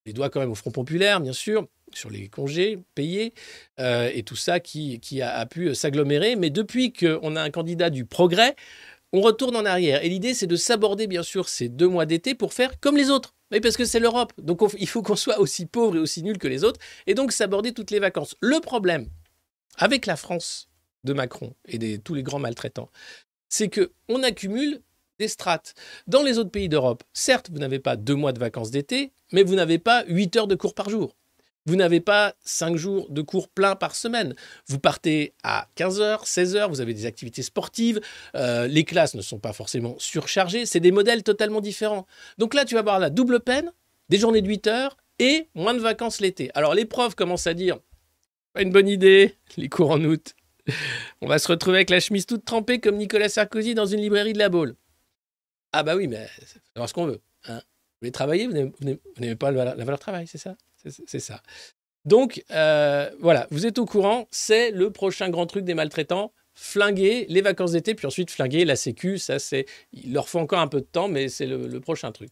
les 0.06 0.12
doigts 0.12 0.30
quand 0.30 0.40
même 0.40 0.50
au 0.50 0.54
Front 0.54 0.70
Populaire, 0.70 1.20
bien 1.20 1.32
sûr, 1.32 1.66
sur 1.92 2.10
les 2.10 2.28
congés 2.28 2.78
payés 2.94 3.32
euh, 3.80 4.10
et 4.12 4.22
tout 4.22 4.36
ça 4.36 4.60
qui, 4.60 5.00
a, 5.22 5.46
pu 5.46 5.74
s'agglomérer. 5.74 6.36
Mais 6.36 6.50
depuis 6.50 6.92
qu'on 6.92 7.36
a 7.36 7.42
un 7.42 7.50
candidat 7.50 7.90
du 7.90 8.04
progrès, 8.04 8.54
on 9.12 9.20
retourne 9.20 9.56
en 9.56 9.64
arrière. 9.64 10.04
Et 10.04 10.08
l'idée, 10.08 10.34
c'est 10.34 10.46
de 10.46 10.56
s'aborder, 10.56 11.06
bien 11.06 11.22
sûr, 11.22 11.48
ces 11.48 11.68
deux 11.68 11.88
mois 11.88 12.06
d'été 12.06 12.34
pour 12.34 12.52
faire 12.52 12.78
comme 12.80 12.96
les 12.96 13.10
autres. 13.10 13.34
Oui, 13.52 13.60
parce 13.60 13.76
que 13.76 13.84
c'est 13.84 14.00
l'Europe. 14.00 14.32
Donc 14.38 14.60
il 14.78 14.88
faut 14.88 15.02
qu'on 15.02 15.16
soit 15.16 15.38
aussi 15.38 15.66
pauvre 15.66 15.96
et 15.96 16.00
aussi 16.00 16.22
nul 16.22 16.38
que 16.38 16.48
les 16.48 16.64
autres. 16.64 16.80
Et 17.06 17.14
donc 17.14 17.32
s'aborder 17.32 17.72
toutes 17.72 17.90
les 17.90 18.00
vacances. 18.00 18.34
Le 18.40 18.60
problème 18.60 19.06
avec 19.76 20.06
la 20.06 20.16
France 20.16 20.68
de 21.04 21.12
Macron 21.12 21.54
et 21.66 21.78
de 21.78 21.96
tous 21.96 22.14
les 22.14 22.22
grands 22.22 22.38
maltraitants, 22.38 22.90
c'est 23.48 23.68
qu'on 23.68 24.22
accumule 24.22 24.80
des 25.18 25.28
strates. 25.28 25.74
Dans 26.06 26.22
les 26.22 26.38
autres 26.38 26.50
pays 26.50 26.68
d'Europe, 26.68 27.02
certes, 27.12 27.50
vous 27.52 27.58
n'avez 27.58 27.78
pas 27.78 27.96
deux 27.96 28.14
mois 28.14 28.32
de 28.32 28.38
vacances 28.38 28.70
d'été, 28.70 29.12
mais 29.32 29.42
vous 29.42 29.54
n'avez 29.54 29.78
pas 29.78 30.04
huit 30.06 30.34
heures 30.36 30.46
de 30.46 30.54
cours 30.54 30.74
par 30.74 30.90
jour. 30.90 31.16
Vous 31.66 31.76
n'avez 31.76 32.00
pas 32.00 32.34
cinq 32.44 32.76
jours 32.76 33.08
de 33.08 33.22
cours 33.22 33.48
pleins 33.48 33.74
par 33.74 33.96
semaine. 33.96 34.34
Vous 34.66 34.78
partez 34.78 35.32
à 35.42 35.66
15h, 35.78 36.26
16h, 36.26 36.68
vous 36.68 36.82
avez 36.82 36.92
des 36.92 37.06
activités 37.06 37.42
sportives, 37.42 38.00
euh, 38.34 38.66
les 38.66 38.84
classes 38.84 39.14
ne 39.14 39.22
sont 39.22 39.38
pas 39.38 39.54
forcément 39.54 39.94
surchargées, 39.98 40.66
c'est 40.66 40.80
des 40.80 40.92
modèles 40.92 41.22
totalement 41.22 41.62
différents. 41.62 42.06
Donc 42.36 42.52
là, 42.52 42.66
tu 42.66 42.74
vas 42.74 42.80
avoir 42.80 42.98
la 42.98 43.08
double 43.08 43.40
peine, 43.40 43.72
des 44.10 44.18
journées 44.18 44.42
de 44.42 44.48
8 44.48 44.66
heures 44.66 44.96
et 45.18 45.48
moins 45.54 45.72
de 45.72 45.78
vacances 45.78 46.20
l'été. 46.20 46.50
Alors 46.54 46.74
les 46.74 46.84
profs 46.84 47.14
commencent 47.14 47.46
à 47.46 47.54
dire, 47.54 47.78
pas 48.52 48.60
une 48.60 48.70
bonne 48.70 48.88
idée, 48.88 49.36
les 49.56 49.70
cours 49.70 49.90
en 49.90 50.04
août. 50.04 50.34
On 51.22 51.26
va 51.26 51.38
se 51.38 51.48
retrouver 51.48 51.78
avec 51.78 51.90
la 51.90 52.00
chemise 52.00 52.26
toute 52.26 52.44
trempée 52.44 52.78
comme 52.78 52.96
Nicolas 52.96 53.28
Sarkozy 53.30 53.74
dans 53.74 53.86
une 53.86 54.00
librairie 54.00 54.34
de 54.34 54.38
la 54.38 54.50
Baule. 54.50 54.76
Ah 55.76 55.82
bah 55.82 55.96
oui, 55.96 56.06
mais 56.06 56.28
c'est 56.46 56.86
ce 56.86 56.94
qu'on 56.94 57.06
veut. 57.06 57.20
Hein 57.48 57.60
voulez 58.00 58.12
travailler, 58.12 58.46
vous 58.46 58.72
n'aimez 59.18 59.34
pas 59.34 59.50
la 59.50 59.74
valeur 59.74 59.98
travail, 59.98 60.26
c'est 60.28 60.38
ça? 60.38 60.56
C'est 61.06 61.18
ça. 61.18 61.42
Donc, 62.04 62.44
euh, 62.50 63.10
voilà, 63.20 63.48
vous 63.50 63.66
êtes 63.66 63.78
au 63.78 63.86
courant, 63.86 64.28
c'est 64.30 64.70
le 64.70 64.90
prochain 64.90 65.30
grand 65.30 65.46
truc 65.46 65.64
des 65.64 65.74
maltraitants. 65.74 66.32
Flinguer 66.56 67.26
les 67.28 67.40
vacances 67.40 67.72
d'été, 67.72 67.96
puis 67.96 68.06
ensuite 68.06 68.30
flinguer 68.30 68.64
la 68.64 68.76
sécu. 68.76 69.18
Ça, 69.18 69.40
c'est, 69.40 69.66
il 69.92 70.12
leur 70.12 70.28
faut 70.28 70.38
encore 70.38 70.60
un 70.60 70.68
peu 70.68 70.80
de 70.80 70.86
temps, 70.86 71.08
mais 71.08 71.28
c'est 71.28 71.46
le, 71.46 71.80
prochain 71.80 72.12
truc. 72.12 72.30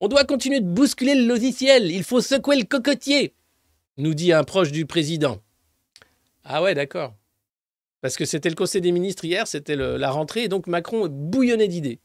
On 0.00 0.08
doit 0.08 0.24
continuer 0.24 0.58
de 0.58 0.66
bousculer 0.66 1.14
le 1.14 1.26
logiciel. 1.26 1.92
Il 1.92 2.02
faut 2.02 2.20
secouer 2.20 2.56
le 2.56 2.64
cocotier, 2.64 3.34
nous 3.98 4.14
dit 4.14 4.32
un 4.32 4.42
proche 4.42 4.72
du 4.72 4.86
président. 4.86 5.40
Ah 6.42 6.60
ouais, 6.62 6.74
d'accord. 6.74 7.14
Parce 8.02 8.16
que 8.16 8.24
c'était 8.24 8.48
le 8.48 8.54
Conseil 8.54 8.80
des 8.80 8.92
ministres 8.92 9.24
hier, 9.24 9.46
c'était 9.46 9.74
la 9.74 10.10
rentrée, 10.10 10.44
et 10.44 10.48
donc 10.48 10.66
Macron 10.66 11.08
bouillonnait 11.08 11.68
d'idées. 11.68 12.00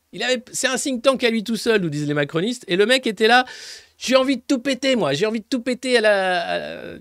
C'est 0.51 0.67
un 0.67 0.77
think 0.77 1.03
tank 1.03 1.23
à 1.23 1.29
lui 1.29 1.43
tout 1.43 1.57
seul, 1.57 1.81
nous 1.81 1.89
disent 1.89 2.07
les 2.07 2.13
macronistes, 2.13 2.63
et 2.67 2.75
le 2.75 2.85
mec 2.85 3.05
était 3.07 3.27
là. 3.27 3.45
J'ai 3.97 4.15
envie 4.15 4.37
de 4.37 4.41
tout 4.41 4.59
péter, 4.59 4.95
moi. 4.95 5.13
J'ai 5.13 5.25
envie 5.25 5.41
de 5.41 5.45
tout 5.45 5.61
péter 5.61 5.97
à 5.97 6.01
la, 6.01 6.97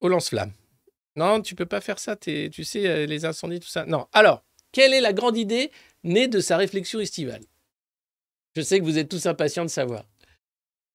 au 0.00 0.08
lance-flamme. 0.08 0.52
Non, 1.16 1.40
tu 1.40 1.54
peux 1.54 1.66
pas 1.66 1.80
faire 1.80 1.98
ça. 1.98 2.14
tu 2.14 2.50
sais, 2.62 2.86
euh, 2.86 3.06
les 3.06 3.24
incendies, 3.24 3.60
tout 3.60 3.68
ça. 3.68 3.86
Non. 3.86 4.06
Alors, 4.12 4.44
quelle 4.70 4.92
est 4.92 5.00
la 5.00 5.14
grande 5.14 5.36
idée 5.36 5.70
née 6.04 6.28
de 6.28 6.40
sa 6.40 6.56
réflexion 6.56 7.00
estivale? 7.00 7.40
Je 8.54 8.60
sais 8.60 8.78
que 8.78 8.84
vous 8.84 8.98
êtes 8.98 9.08
tous 9.08 9.26
impatients 9.26 9.64
de 9.64 9.70
savoir. 9.70 10.04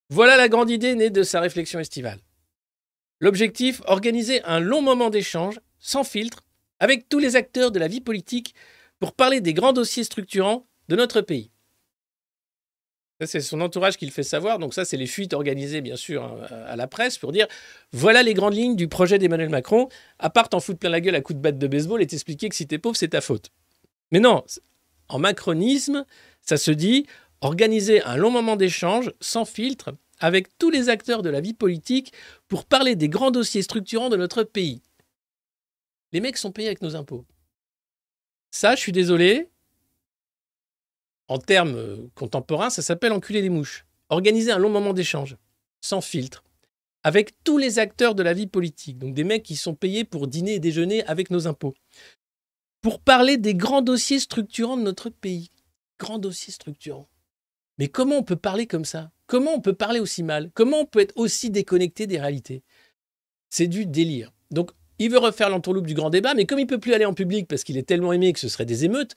Voilà 0.10 0.38
la 0.38 0.50
grande 0.50 0.70
idée 0.70 0.96
née 0.96 1.10
de 1.10 1.24
sa 1.24 1.40
réflexion 1.40 1.80
estivale. 1.80 2.20
L'objectif, 3.20 3.82
organiser 3.86 4.44
un 4.44 4.60
long 4.60 4.82
moment 4.82 5.10
d'échange, 5.10 5.60
sans 5.80 6.04
filtre, 6.04 6.44
avec 6.82 7.08
tous 7.08 7.20
les 7.20 7.38
acteurs 7.38 7.72
de 7.72 7.80
la 7.80 7.88
vie 7.88 8.02
politique 8.02 8.54
pour 9.00 9.14
parler 9.14 9.40
des 9.40 9.54
grands 9.54 9.72
dossiers 9.72 10.04
structurants 10.04 10.66
de 10.90 10.98
notre 10.98 11.22
pays 11.22 11.52
c'est 13.28 13.42
son 13.42 13.62
entourage 13.62 13.98
qui 13.98 14.06
le 14.06 14.12
fait 14.12 14.24
savoir. 14.24 14.60
Donc 14.60 14.74
ça, 14.74 14.86
c'est 14.86 14.98
les 14.98 15.08
fuites 15.08 15.34
organisées, 15.34 15.82
bien 15.82 15.96
sûr, 15.96 16.24
hein, 16.24 16.48
à 16.68 16.76
la 16.76 16.88
presse 16.88 17.18
pour 17.18 17.32
dire 17.32 17.48
voilà 17.92 18.24
les 18.24 18.34
grandes 18.34 18.56
lignes 18.56 18.76
du 18.76 18.88
projet 18.88 19.20
d'Emmanuel 19.20 19.50
Macron. 19.50 19.90
À 20.20 20.30
part 20.30 20.50
t'en 20.50 20.60
foutre 20.60 20.80
plein 20.80 20.90
la 20.90 21.02
gueule 21.02 21.16
à 21.16 21.22
coups 21.22 21.38
de 21.38 21.42
batte 21.42 21.58
de 21.58 21.68
baseball 21.68 22.02
et 22.02 22.08
t'expliquer 22.08 22.50
que 22.50 22.56
si 22.56 22.68
t'es 22.68 22.78
pauvre, 22.78 22.96
c'est 22.96 23.10
ta 23.10 23.22
faute. 23.22 23.52
Mais 24.12 24.20
non, 24.20 24.44
en 25.10 25.20
macronisme, 25.20 26.06
ça 26.42 26.58
se 26.58 26.72
dit 26.72 27.06
organiser 27.42 28.02
un 28.04 28.18
long 28.18 28.32
moment 28.32 28.56
d'échange 28.56 29.12
sans 29.20 29.46
filtre 29.46 29.94
avec 30.20 30.58
tous 30.60 30.70
les 30.70 30.90
acteurs 30.90 31.24
de 31.24 31.30
la 31.30 31.42
vie 31.42 31.54
politique 31.54 32.14
pour 32.48 32.66
parler 32.66 32.96
des 32.96 33.10
grands 33.10 33.32
dossiers 33.32 33.64
structurants 33.64 34.10
de 34.10 34.18
notre 34.18 34.44
pays. 34.44 34.82
Les 36.12 36.20
mecs 36.20 36.38
sont 36.38 36.52
payés 36.52 36.68
avec 36.68 36.82
nos 36.82 36.96
impôts. 36.96 37.26
Ça, 38.52 38.76
je 38.76 38.82
suis 38.82 38.92
désolé, 38.92 39.50
en 41.28 41.38
termes 41.38 41.76
euh, 41.76 42.08
contemporains, 42.16 42.70
ça 42.70 42.82
s'appelle 42.82 43.14
enculer 43.14 43.42
les 43.42 43.50
mouches. 43.50 43.86
Organiser 44.10 44.52
un 44.52 44.58
long 44.58 44.70
moment 44.70 44.92
d'échange, 44.92 45.38
sans 45.80 46.02
filtre, 46.02 46.44
avec 47.04 47.42
tous 47.46 47.58
les 47.58 47.80
acteurs 47.80 48.14
de 48.14 48.24
la 48.24 48.34
vie 48.34 48.48
politique, 48.48 48.98
donc 48.98 49.14
des 49.14 49.24
mecs 49.24 49.44
qui 49.44 49.56
sont 49.56 49.74
payés 49.74 50.04
pour 50.04 50.28
dîner 50.28 50.56
et 50.56 50.60
déjeuner 50.60 51.04
avec 51.06 51.32
nos 51.32 51.48
impôts, 51.48 51.74
pour 52.82 53.00
parler 53.00 53.38
des 53.38 53.56
grands 53.56 53.82
dossiers 53.82 54.20
structurants 54.20 54.76
de 54.76 54.82
notre 54.82 55.10
pays. 55.10 55.50
Grands 55.98 56.20
dossiers 56.20 56.52
structurants. 56.52 57.08
Mais 57.78 57.88
comment 57.88 58.18
on 58.18 58.24
peut 58.24 58.36
parler 58.36 58.68
comme 58.68 58.86
ça? 58.86 59.12
Comment 59.28 59.54
on 59.54 59.62
peut 59.62 59.74
parler 59.74 60.00
aussi 60.00 60.24
mal? 60.24 60.52
Comment 60.54 60.82
on 60.82 60.86
peut 60.86 61.00
être 61.00 61.16
aussi 61.16 61.50
déconnecté 61.50 62.06
des 62.06 62.20
réalités? 62.20 62.64
C'est 63.50 63.68
du 63.68 63.86
délire. 63.86 64.34
Donc, 64.50 64.72
il 65.06 65.12
veut 65.12 65.18
refaire 65.18 65.50
l'entourloupe 65.50 65.88
du 65.88 65.94
grand 65.94 66.10
débat, 66.10 66.34
mais 66.34 66.46
comme 66.46 66.60
il 66.60 66.68
peut 66.68 66.80
plus 66.80 66.94
aller 66.94 67.06
en 67.06 67.14
public 67.14 67.48
parce 67.48 67.64
qu'il 67.64 67.78
est 67.78 67.88
tellement 67.88 68.14
aimé 68.14 68.34
que 68.34 68.40
ce 68.40 68.48
serait 68.48 68.66
des 68.66 68.86
émeutes, 68.86 69.16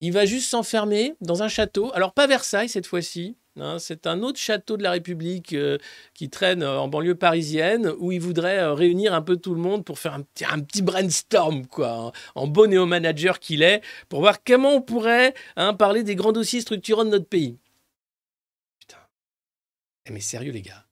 il 0.00 0.12
va 0.12 0.26
juste 0.26 0.48
s'enfermer 0.50 1.14
dans 1.20 1.42
un 1.42 1.48
château. 1.48 1.90
Alors, 1.94 2.12
pas 2.12 2.26
Versailles 2.26 2.68
cette 2.68 2.86
fois-ci. 2.86 3.36
Hein, 3.56 3.78
c'est 3.80 4.06
un 4.06 4.22
autre 4.22 4.38
château 4.38 4.76
de 4.76 4.84
la 4.84 4.92
République 4.92 5.52
euh, 5.52 5.78
qui 6.14 6.30
traîne 6.30 6.62
euh, 6.62 6.78
en 6.78 6.86
banlieue 6.86 7.16
parisienne 7.16 7.92
où 7.98 8.12
il 8.12 8.20
voudrait 8.20 8.58
euh, 8.58 8.72
réunir 8.72 9.14
un 9.14 9.22
peu 9.22 9.36
tout 9.36 9.52
le 9.52 9.60
monde 9.60 9.84
pour 9.84 9.98
faire 9.98 10.14
un 10.14 10.22
petit, 10.22 10.82
brainstorm, 10.82 11.66
quoi, 11.66 11.90
en, 11.92 12.12
en 12.36 12.46
bon 12.46 12.70
néo-manager 12.70 13.40
qu'il 13.40 13.62
est, 13.62 13.82
pour 14.08 14.20
voir 14.20 14.44
comment 14.44 14.74
on 14.74 14.82
pourrait 14.82 15.34
hein, 15.56 15.74
parler 15.74 16.04
des 16.04 16.14
grands 16.14 16.32
dossiers 16.32 16.60
structurants 16.60 17.04
de 17.04 17.10
notre 17.10 17.26
pays. 17.26 17.58
Putain. 18.78 18.98
Eh, 20.06 20.12
mais 20.12 20.20
sérieux, 20.20 20.52
les 20.52 20.62
gars. 20.62 20.87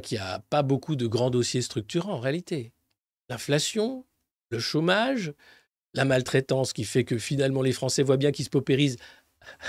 Qu'il 0.00 0.18
n'y 0.18 0.24
a 0.24 0.38
pas 0.50 0.62
beaucoup 0.62 0.96
de 0.96 1.06
grands 1.06 1.30
dossiers 1.30 1.62
structurants 1.62 2.14
en 2.14 2.20
réalité. 2.20 2.72
L'inflation, 3.28 4.06
le 4.50 4.58
chômage, 4.58 5.32
la 5.94 6.04
maltraitance 6.04 6.72
qui 6.72 6.84
fait 6.84 7.04
que 7.04 7.18
finalement 7.18 7.62
les 7.62 7.72
Français 7.72 8.02
voient 8.02 8.16
bien 8.16 8.32
qu'ils 8.32 8.44
se 8.44 8.50
paupérisent 8.50 8.96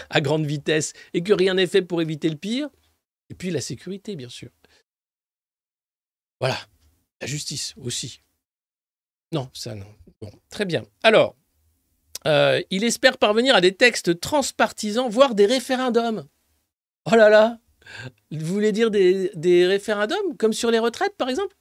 à 0.10 0.22
grande 0.22 0.46
vitesse 0.46 0.94
et 1.14 1.24
que 1.24 1.34
rien 1.34 1.56
n'est 1.56 1.68
fait 1.68 1.82
pour 1.82 2.02
éviter 2.02 2.30
le 2.30 2.38
pire. 2.38 2.70
Et 3.30 3.34
puis 3.34 3.50
la 3.52 3.62
sécurité, 3.62 4.16
bien 4.16 4.30
sûr. 4.30 4.50
Voilà. 6.40 6.58
La 7.22 7.28
justice 7.28 7.74
aussi. 7.78 8.22
Non, 9.32 9.50
ça 9.54 9.76
non. 9.76 9.88
Bon, 10.22 10.30
très 10.50 10.66
bien. 10.66 10.86
Alors, 11.02 11.36
euh, 12.28 12.62
il 12.70 12.84
espère 12.84 13.18
parvenir 13.18 13.56
à 13.56 13.62
des 13.62 13.76
textes 13.76 14.20
transpartisans, 14.20 15.10
voire 15.10 15.36
des 15.36 15.46
référendums. 15.46 16.28
Oh 17.06 17.16
là 17.16 17.30
là 17.30 17.60
Vous 18.32 18.46
voulez 18.54 18.72
dire 18.72 18.92
des, 18.92 19.66
référendums, 19.66 20.38
comme 20.38 20.54
sur 20.54 20.72
les 20.72 20.80
retraites, 20.80 21.16
par 21.18 21.30
exemple? 21.30 21.56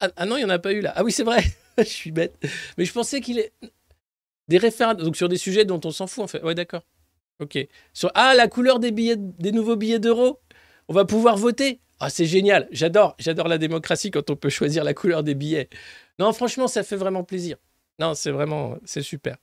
Ah, 0.00 0.08
ah, 0.16 0.26
non, 0.26 0.36
il 0.36 0.40
n'y 0.40 0.46
en 0.46 0.50
a 0.50 0.58
pas 0.58 0.72
eu 0.72 0.80
là. 0.80 0.92
Ah 0.96 1.04
oui, 1.04 1.12
c'est 1.12 1.24
vrai. 1.24 1.42
je 1.78 1.84
suis 1.84 2.12
bête. 2.12 2.36
Mais 2.78 2.84
je 2.84 2.92
pensais 2.92 3.20
qu'il 3.20 3.38
est. 3.38 3.52
Des 4.48 4.58
référendums, 4.58 5.04
donc 5.04 5.16
sur 5.16 5.28
des 5.28 5.38
sujets 5.38 5.64
dont 5.64 5.80
on 5.84 5.90
s'en 5.90 6.06
fout 6.06 6.22
en 6.22 6.28
fait. 6.28 6.42
Ouais, 6.42 6.54
d'accord. 6.54 6.82
Ok. 7.40 7.58
Sur 7.92 8.12
ah 8.14 8.34
la 8.34 8.46
couleur 8.46 8.78
des 8.78 8.92
billets, 8.92 9.16
des 9.16 9.50
nouveaux 9.50 9.76
billets 9.76 9.98
d'euros, 9.98 10.40
on 10.88 10.94
va 10.94 11.04
pouvoir 11.04 11.36
voter. 11.36 11.80
Ah 11.98 12.10
c'est 12.10 12.26
génial. 12.26 12.68
J'adore, 12.70 13.16
j'adore 13.18 13.48
la 13.48 13.58
démocratie 13.58 14.10
quand 14.10 14.30
on 14.30 14.36
peut 14.36 14.48
choisir 14.48 14.84
la 14.84 14.94
couleur 14.94 15.22
des 15.22 15.34
billets. 15.34 15.68
Non, 16.18 16.32
franchement, 16.32 16.68
ça 16.68 16.82
fait 16.84 16.96
vraiment 16.96 17.24
plaisir. 17.24 17.56
Non, 17.98 18.14
c'est 18.14 18.30
vraiment, 18.30 18.76
c'est 18.84 19.02
super. 19.02 19.36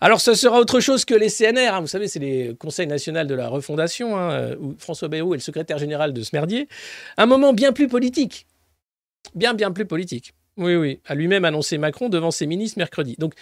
Alors, 0.00 0.20
ce 0.20 0.34
sera 0.34 0.58
autre 0.58 0.80
chose 0.80 1.04
que 1.04 1.14
les 1.14 1.28
CNR. 1.30 1.74
Hein. 1.74 1.80
Vous 1.80 1.86
savez, 1.86 2.08
c'est 2.08 2.18
les 2.18 2.56
Conseils 2.58 2.88
nationaux 2.88 3.24
de 3.24 3.34
la 3.34 3.48
refondation, 3.48 4.18
hein, 4.18 4.56
où 4.58 4.74
François 4.78 5.08
Bayrou 5.08 5.34
est 5.34 5.36
le 5.36 5.42
secrétaire 5.42 5.78
général 5.78 6.12
de 6.12 6.22
ce 6.22 6.30
merdier. 6.32 6.68
Un 7.16 7.26
moment 7.26 7.52
bien 7.52 7.72
plus 7.72 7.86
politique. 7.86 8.46
Bien, 9.36 9.54
bien 9.54 9.70
plus 9.70 9.86
politique. 9.86 10.34
Oui, 10.56 10.74
oui, 10.74 11.00
a 11.06 11.14
lui-même 11.14 11.44
annoncé 11.44 11.78
Macron 11.78 12.08
devant 12.08 12.30
ses 12.30 12.46
ministres 12.46 12.78
mercredi. 12.78 13.14
Donc, 13.18 13.34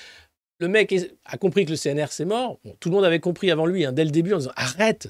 le 0.60 0.68
mec 0.68 0.94
a 1.24 1.38
compris 1.38 1.64
que 1.64 1.70
le 1.70 1.76
CNR 1.76 2.08
c'est 2.10 2.26
mort. 2.26 2.60
tout 2.78 2.90
le 2.90 2.94
monde 2.94 3.04
avait 3.04 3.18
compris 3.18 3.50
avant 3.50 3.66
lui, 3.66 3.84
hein, 3.84 3.92
dès 3.92 4.04
le 4.04 4.10
début, 4.10 4.34
en 4.34 4.38
disant 4.38 4.52
arrête, 4.56 5.08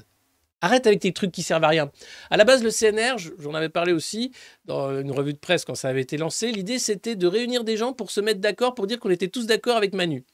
arrête 0.61 0.87
avec 0.87 0.99
tes 1.01 1.11
trucs 1.13 1.31
qui 1.31 1.43
servent 1.43 1.63
à 1.63 1.69
rien. 1.69 1.91
À 2.29 2.37
la 2.37 2.45
base, 2.45 2.63
le 2.63 2.71
CNR, 2.71 3.17
j'en 3.39 3.53
avais 3.53 3.69
parlé 3.69 3.93
aussi 3.93 4.31
dans 4.65 4.99
une 4.99 5.11
revue 5.11 5.33
de 5.33 5.39
presse 5.39 5.65
quand 5.65 5.75
ça 5.75 5.89
avait 5.89 6.01
été 6.01 6.17
lancé. 6.17 6.51
L'idée 6.51 6.79
c'était 6.79 7.15
de 7.15 7.27
réunir 7.27 7.63
des 7.63 7.77
gens 7.77 7.93
pour 7.93 8.11
se 8.11 8.21
mettre 8.21 8.39
d'accord, 8.39 8.75
pour 8.75 8.87
dire 8.87 8.99
qu'on 8.99 9.09
était 9.09 9.27
tous 9.27 9.45
d'accord 9.45 9.77
avec 9.77 9.93
Manu. 9.93 10.25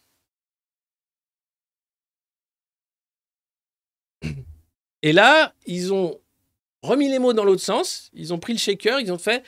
Et 5.03 5.13
là, 5.13 5.53
ils 5.65 5.93
ont 5.93 6.19
remis 6.81 7.09
les 7.09 7.19
mots 7.19 7.33
dans 7.33 7.43
l'autre 7.45 7.61
sens. 7.61 8.09
Ils 8.13 8.33
ont 8.33 8.39
pris 8.39 8.53
le 8.53 8.59
shaker, 8.59 8.99
ils 8.99 9.11
ont 9.11 9.17
fait 9.17 9.43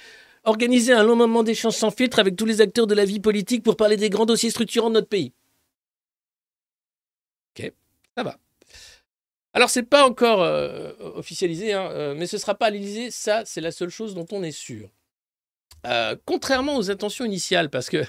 organiser 0.45 0.93
un 0.93 1.03
long 1.03 1.15
moment 1.15 1.43
d'échange 1.43 1.73
sans 1.73 1.91
filtre 1.91 2.19
avec 2.19 2.36
tous 2.36 2.45
les 2.45 2.61
acteurs 2.61 2.88
de 2.88 2.95
la 2.95 3.05
vie 3.05 3.19
politique 3.19 3.63
pour 3.63 3.75
parler 3.75 3.97
des 3.97 4.09
grands 4.09 4.25
dossiers 4.25 4.49
structurants 4.51 4.89
de 4.89 4.95
notre 4.95 5.09
pays. 5.09 5.34
Ça 8.15 8.23
va. 8.23 8.38
Alors, 9.53 9.69
c'est 9.69 9.83
pas 9.83 10.07
encore 10.07 10.43
euh, 10.43 10.91
officialisé, 11.15 11.73
hein, 11.73 11.89
euh, 11.91 12.15
mais 12.15 12.27
ce 12.27 12.37
sera 12.37 12.55
pas 12.55 12.67
à 12.67 12.69
l'Élysée. 12.69 13.11
Ça, 13.11 13.43
c'est 13.45 13.61
la 13.61 13.71
seule 13.71 13.89
chose 13.89 14.13
dont 14.13 14.27
on 14.31 14.43
est 14.43 14.51
sûr. 14.51 14.89
Euh, 15.87 16.15
contrairement 16.25 16.75
aux 16.75 16.91
intentions 16.91 17.25
initiales, 17.25 17.69
parce 17.69 17.89
que 17.89 18.03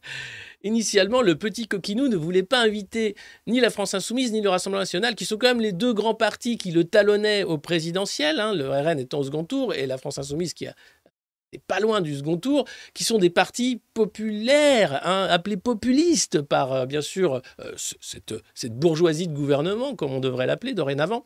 initialement, 0.64 1.22
le 1.22 1.36
petit 1.36 1.68
coquinou 1.68 2.08
ne 2.08 2.16
voulait 2.16 2.42
pas 2.42 2.60
inviter 2.60 3.14
ni 3.46 3.60
la 3.60 3.70
France 3.70 3.94
Insoumise 3.94 4.32
ni 4.32 4.40
le 4.40 4.48
Rassemblement 4.48 4.80
National, 4.80 5.14
qui 5.14 5.24
sont 5.24 5.38
quand 5.38 5.46
même 5.46 5.60
les 5.60 5.72
deux 5.72 5.94
grands 5.94 6.14
partis 6.14 6.58
qui 6.58 6.72
le 6.72 6.84
talonnaient 6.84 7.44
au 7.44 7.58
présidentiel, 7.58 8.40
hein, 8.40 8.54
le 8.54 8.68
RN 8.68 8.98
étant 8.98 9.20
au 9.20 9.24
second 9.24 9.44
tour, 9.44 9.72
et 9.72 9.86
la 9.86 9.98
France 9.98 10.18
Insoumise 10.18 10.52
qui 10.52 10.66
a 10.66 10.74
pas 11.58 11.80
loin 11.80 12.00
du 12.00 12.16
second 12.16 12.36
tour, 12.36 12.66
qui 12.94 13.04
sont 13.04 13.18
des 13.18 13.30
partis 13.30 13.80
populaires, 13.94 15.00
hein, 15.06 15.26
appelés 15.30 15.56
populistes 15.56 16.40
par, 16.40 16.72
euh, 16.72 16.86
bien 16.86 17.00
sûr, 17.00 17.42
euh, 17.60 17.72
cette, 17.76 18.34
cette, 18.54 18.74
bourgeoisie 18.74 19.28
de 19.28 19.34
gouvernement, 19.34 19.94
comme 19.94 20.12
on 20.12 20.20
devrait 20.20 20.46
l'appeler 20.46 20.74
dorénavant. 20.74 21.22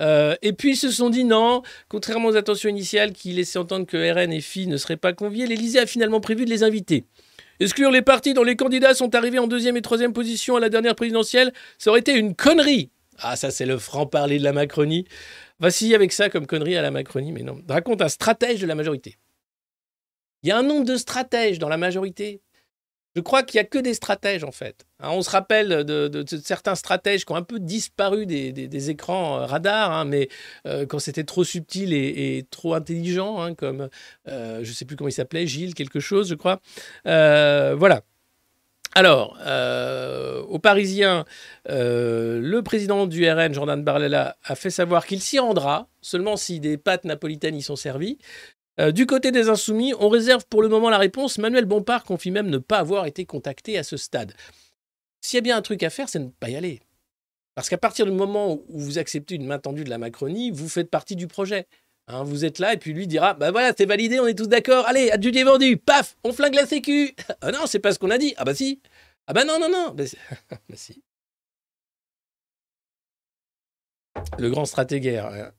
Euh, 0.00 0.34
et 0.42 0.52
puis 0.52 0.72
ils 0.72 0.76
se 0.76 0.90
sont 0.90 1.10
dit 1.10 1.24
non, 1.24 1.62
contrairement 1.88 2.28
aux 2.28 2.36
intentions 2.36 2.68
initiales 2.68 3.12
qui 3.12 3.32
laissaient 3.32 3.58
entendre 3.58 3.86
que 3.86 3.96
RN 3.96 4.32
et 4.32 4.40
FI 4.40 4.66
ne 4.66 4.76
seraient 4.76 4.96
pas 4.96 5.12
conviés, 5.12 5.46
l'Élysée 5.46 5.80
a 5.80 5.86
finalement 5.86 6.20
prévu 6.20 6.44
de 6.44 6.50
les 6.50 6.62
inviter. 6.62 7.04
Exclure 7.60 7.90
les 7.90 8.02
partis 8.02 8.34
dont 8.34 8.44
les 8.44 8.56
candidats 8.56 8.94
sont 8.94 9.14
arrivés 9.14 9.40
en 9.40 9.48
deuxième 9.48 9.76
et 9.76 9.82
troisième 9.82 10.12
position 10.12 10.56
à 10.56 10.60
la 10.60 10.68
dernière 10.68 10.94
présidentielle, 10.94 11.52
ça 11.76 11.90
aurait 11.90 12.00
été 12.00 12.14
une 12.14 12.34
connerie. 12.34 12.90
Ah, 13.20 13.34
ça, 13.34 13.50
c'est 13.50 13.66
le 13.66 13.78
franc-parler 13.78 14.38
de 14.38 14.44
la 14.44 14.52
Macronie. 14.52 15.06
Voici 15.58 15.92
avec 15.94 16.12
ça 16.12 16.28
comme 16.28 16.46
connerie 16.46 16.76
à 16.76 16.82
la 16.82 16.92
Macronie, 16.92 17.32
mais 17.32 17.42
non. 17.42 17.60
Raconte 17.68 18.00
un 18.00 18.08
stratège 18.08 18.60
de 18.60 18.66
la 18.66 18.76
majorité. 18.76 19.16
Il 20.42 20.48
y 20.48 20.52
a 20.52 20.58
un 20.58 20.62
nombre 20.62 20.84
de 20.84 20.96
stratèges 20.96 21.58
dans 21.58 21.68
la 21.68 21.76
majorité. 21.76 22.40
Je 23.16 23.20
crois 23.20 23.42
qu'il 23.42 23.58
n'y 23.58 23.62
a 23.62 23.68
que 23.68 23.78
des 23.78 23.94
stratèges, 23.94 24.44
en 24.44 24.52
fait. 24.52 24.86
Hein, 25.00 25.10
on 25.10 25.22
se 25.22 25.30
rappelle 25.30 25.84
de, 25.84 26.24
certains 26.40 26.76
stratèges 26.76 27.24
qui 27.24 27.32
ont 27.32 27.36
un 27.36 27.42
peu 27.42 27.58
disparu 27.58 28.26
des, 28.26 28.90
écrans 28.90 29.40
euh, 29.40 29.46
radars, 29.46 29.90
hein, 29.90 30.04
mais 30.04 30.28
euh, 30.66 30.86
quand 30.86 31.00
c'était 31.00 31.24
trop 31.24 31.42
subtil 31.42 31.92
et, 31.92 32.46
trop 32.50 32.74
intelligent, 32.74 33.40
hein, 33.40 33.54
comme, 33.54 33.88
euh, 34.28 34.60
je 34.62 34.68
ne 34.68 34.74
sais 34.74 34.84
plus 34.84 34.94
comment 34.94 35.08
il 35.08 35.12
s'appelait, 35.12 35.48
Gilles, 35.48 35.74
quelque 35.74 35.98
chose, 35.98 36.28
je 36.28 36.36
crois. 36.36 36.60
voilà. 37.04 38.02
Alors, 38.94 39.36
aux 40.48 40.58
Parisiens, 40.60 41.24
le 41.66 42.60
président 42.60 43.06
du 43.06 43.28
RN, 43.28 43.52
Jordan 43.52 43.82
Barlella, 43.82 44.36
a 44.44 44.54
fait 44.54 44.70
savoir 44.70 45.06
qu'il 45.06 45.20
s'y 45.20 45.38
rendra, 45.38 45.88
seulement 46.00 46.36
si 46.36 46.60
des 46.60 46.78
pâtes 46.78 47.04
napolitaines 47.04 47.56
y 47.56 47.62
sont 47.62 47.76
servies. 47.76 48.18
Euh, 48.80 48.92
du 48.92 49.06
côté 49.06 49.32
des 49.32 49.48
insoumis, 49.48 49.92
on 49.98 50.08
réserve 50.08 50.46
pour 50.46 50.62
le 50.62 50.68
moment 50.68 50.90
la 50.90 50.98
réponse. 50.98 51.38
Manuel 51.38 51.64
Bompard 51.64 52.04
confie 52.04 52.30
même 52.30 52.48
ne 52.48 52.58
pas 52.58 52.78
avoir 52.78 53.06
été 53.06 53.24
contacté 53.24 53.76
à 53.76 53.82
ce 53.82 53.96
stade. 53.96 54.34
S'il 55.20 55.36
y 55.36 55.38
a 55.38 55.42
bien 55.42 55.56
un 55.56 55.62
truc 55.62 55.82
à 55.82 55.90
faire, 55.90 56.08
c'est 56.08 56.20
ne 56.20 56.28
pas 56.28 56.48
y 56.48 56.56
aller. 56.56 56.80
Parce 57.54 57.68
qu'à 57.68 57.78
partir 57.78 58.06
du 58.06 58.12
moment 58.12 58.60
où 58.68 58.78
vous 58.78 58.98
acceptez 58.98 59.34
une 59.34 59.46
main 59.46 59.58
tendue 59.58 59.82
de 59.82 59.90
la 59.90 59.98
Macronie, 59.98 60.52
vous 60.52 60.68
faites 60.68 60.90
partie 60.90 61.16
du 61.16 61.26
projet. 61.26 61.66
Hein, 62.06 62.22
vous 62.22 62.44
êtes 62.44 62.60
là 62.60 62.72
et 62.72 62.76
puis 62.76 62.92
lui 62.92 63.08
dira 63.08 63.34
Bah 63.34 63.50
voilà, 63.50 63.72
c'est 63.76 63.84
validé, 63.84 64.20
on 64.20 64.26
est 64.26 64.38
tous 64.38 64.46
d'accord, 64.46 64.86
allez, 64.86 65.10
adjudé 65.10 65.42
vendu, 65.42 65.76
paf, 65.76 66.16
on 66.24 66.32
flingue 66.32 66.54
la 66.54 66.66
sécu. 66.66 67.14
ah 67.40 67.50
non, 67.50 67.66
c'est 67.66 67.80
pas 67.80 67.92
ce 67.92 67.98
qu'on 67.98 68.10
a 68.10 68.18
dit. 68.18 68.32
Ah 68.36 68.44
bah 68.44 68.54
si. 68.54 68.80
Ah 69.26 69.32
bah 69.32 69.44
non, 69.44 69.58
non, 69.58 69.68
non. 69.68 69.92
Bah, 69.92 70.04
bah 70.50 70.76
si. 70.76 71.02
Le 74.38 74.50
grand 74.50 74.64
stratégaire. 74.64 75.26
Hein. 75.26 75.50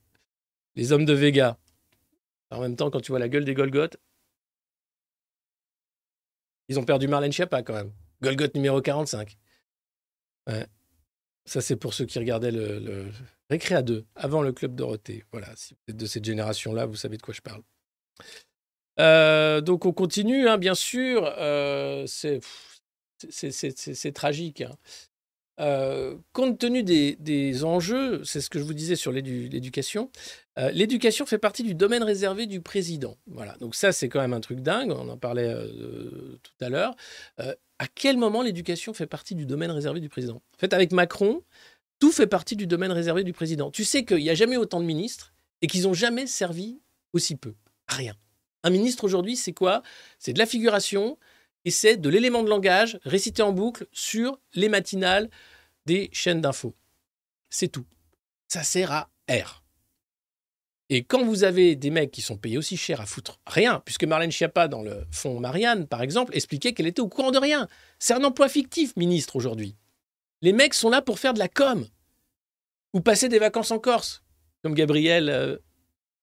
Les 0.74 0.92
hommes 0.92 1.04
de 1.04 1.12
Vega. 1.12 1.58
En 2.50 2.60
même 2.60 2.76
temps, 2.76 2.90
quand 2.90 3.00
tu 3.00 3.12
vois 3.12 3.18
la 3.18 3.28
gueule 3.28 3.44
des 3.44 3.54
Golgoth, 3.54 3.96
ils 6.68 6.78
ont 6.78 6.84
perdu 6.84 7.08
Marlène 7.08 7.32
Schiappa 7.32 7.62
quand 7.62 7.74
même. 7.74 7.92
Golgoth 8.22 8.54
numéro 8.54 8.80
45. 8.80 9.36
Ouais. 10.48 10.66
Ça, 11.44 11.60
c'est 11.60 11.76
pour 11.76 11.94
ceux 11.94 12.06
qui 12.06 12.18
regardaient 12.18 12.50
le, 12.52 12.78
le... 12.78 13.06
Récréa 13.48 13.82
2, 13.82 14.04
avant 14.14 14.42
le 14.42 14.52
Club 14.52 14.76
Dorothée. 14.76 15.24
Voilà, 15.32 15.48
si 15.56 15.74
vous 15.74 15.80
êtes 15.90 15.96
de 15.96 16.06
cette 16.06 16.24
génération-là, 16.24 16.86
vous 16.86 16.94
savez 16.94 17.16
de 17.16 17.22
quoi 17.22 17.34
je 17.34 17.40
parle. 17.40 17.62
Euh, 19.00 19.60
donc, 19.60 19.86
on 19.86 19.92
continue, 19.92 20.48
hein, 20.48 20.58
bien 20.58 20.74
sûr. 20.74 21.24
Euh, 21.38 22.06
c'est 22.06 22.40
tragique. 24.14 24.60
Hein. 24.60 24.76
Euh, 25.60 26.16
compte 26.32 26.58
tenu 26.58 26.82
des, 26.82 27.64
enjeux, 27.64 28.24
c'est 28.24 28.40
ce 28.40 28.48
que 28.48 28.58
je 28.58 28.64
vous 28.64 28.72
disais 28.72 28.96
sur 28.96 29.12
l'éducation, 29.12 30.10
euh, 30.58 30.70
l'éducation 30.70 31.26
fait 31.26 31.38
partie 31.38 31.62
du 31.62 31.74
domaine 31.74 32.02
réservé 32.02 32.46
du 32.46 32.62
président. 32.62 33.16
Voilà, 33.26 33.56
donc 33.60 33.74
ça 33.74 33.92
c'est 33.92 34.08
quand 34.08 34.20
même 34.20 34.32
un 34.32 34.40
truc 34.40 34.60
dingue, 34.60 34.90
on 34.90 35.08
en 35.08 35.18
parlait 35.18 35.52
euh, 35.52 36.38
tout 36.42 36.64
à 36.64 36.70
l'heure. 36.70 36.96
à 37.38 37.86
quel 37.94 38.16
moment 38.16 38.42
l'éducation 38.42 38.94
fait 38.94 39.06
partie 39.06 39.34
du 39.34 39.44
domaine 39.44 39.70
réservé 39.70 40.00
du 40.00 40.08
président? 40.08 40.36
En 40.36 40.58
fait, 40.58 40.72
avec 40.72 40.92
Macron, 40.92 41.42
tout 41.98 42.12
fait 42.12 42.26
partie 42.26 42.56
du 42.56 42.66
domaine 42.66 42.92
réservé 42.92 43.22
du 43.22 43.34
président. 43.34 43.70
Tu 43.70 43.84
sais 43.84 44.04
qu'il 44.06 44.18
n'y 44.18 44.30
a 44.30 44.34
jamais 44.34 44.56
autant 44.56 44.80
de 44.80 44.86
ministres 44.86 45.34
et 45.60 45.66
qu'ils 45.66 45.82
n'ont 45.82 45.94
jamais 45.94 46.26
servi 46.26 46.80
aussi 47.12 47.36
peu. 47.36 47.54
Rien. 47.86 48.14
Un 48.62 48.70
ministre 48.70 49.04
aujourd'hui, 49.04 49.36
c'est 49.36 49.52
quoi? 49.52 49.82
C'est 50.18 50.32
de 50.32 50.38
la 50.38 50.46
figuration, 50.46 51.18
et 51.64 51.70
c'est 51.70 51.96
de 51.96 52.08
l'élément 52.08 52.42
de 52.42 52.48
langage 52.48 52.98
récité 53.04 53.42
en 53.42 53.52
boucle 53.52 53.86
sur 53.92 54.40
les 54.54 54.68
matinales 54.68 55.30
des 55.86 56.08
chaînes 56.12 56.40
d'infos. 56.40 56.74
C'est 57.50 57.68
tout. 57.68 57.86
Ça 58.48 58.62
sert 58.62 58.92
à 58.92 59.10
R. 59.28 59.62
Et 60.92 61.04
quand 61.04 61.24
vous 61.24 61.44
avez 61.44 61.76
des 61.76 61.90
mecs 61.90 62.10
qui 62.10 62.20
sont 62.20 62.36
payés 62.36 62.58
aussi 62.58 62.76
cher 62.76 63.00
à 63.00 63.06
foutre 63.06 63.38
rien, 63.46 63.80
puisque 63.84 64.04
Marlène 64.04 64.32
Schiappa, 64.32 64.66
dans 64.66 64.82
le 64.82 65.06
fonds 65.12 65.38
Marianne, 65.38 65.86
par 65.86 66.02
exemple, 66.02 66.34
expliquait 66.34 66.72
qu'elle 66.72 66.88
était 66.88 67.00
au 67.00 67.08
courant 67.08 67.30
de 67.30 67.38
rien. 67.38 67.68
C'est 68.00 68.14
un 68.14 68.24
emploi 68.24 68.48
fictif, 68.48 68.96
ministre, 68.96 69.36
aujourd'hui. 69.36 69.76
Les 70.42 70.52
mecs 70.52 70.74
sont 70.74 70.90
là 70.90 71.00
pour 71.00 71.20
faire 71.20 71.32
de 71.32 71.38
la 71.38 71.48
com. 71.48 71.86
Ou 72.92 73.00
passer 73.00 73.28
des 73.28 73.38
vacances 73.38 73.70
en 73.70 73.78
Corse, 73.78 74.24
comme 74.64 74.74
Gabriel 74.74 75.28
euh, 75.28 75.58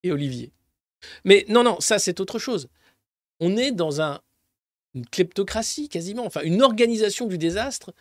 et 0.03 0.11
Olivier. 0.11 0.51
Mais 1.23 1.45
non, 1.47 1.63
non, 1.63 1.79
ça 1.79 1.97
c'est 1.97 2.19
autre 2.19 2.37
chose. 2.37 2.67
On 3.39 3.55
est 3.55 3.71
dans 3.71 4.01
un 4.01 4.19
une 4.97 5.05
kleptocratie 5.05 5.89
quasiment, 5.89 6.25
enfin 6.25 6.41
une 6.43 6.61
organisation 6.61 7.27
du 7.27 7.37
désastre 7.37 7.93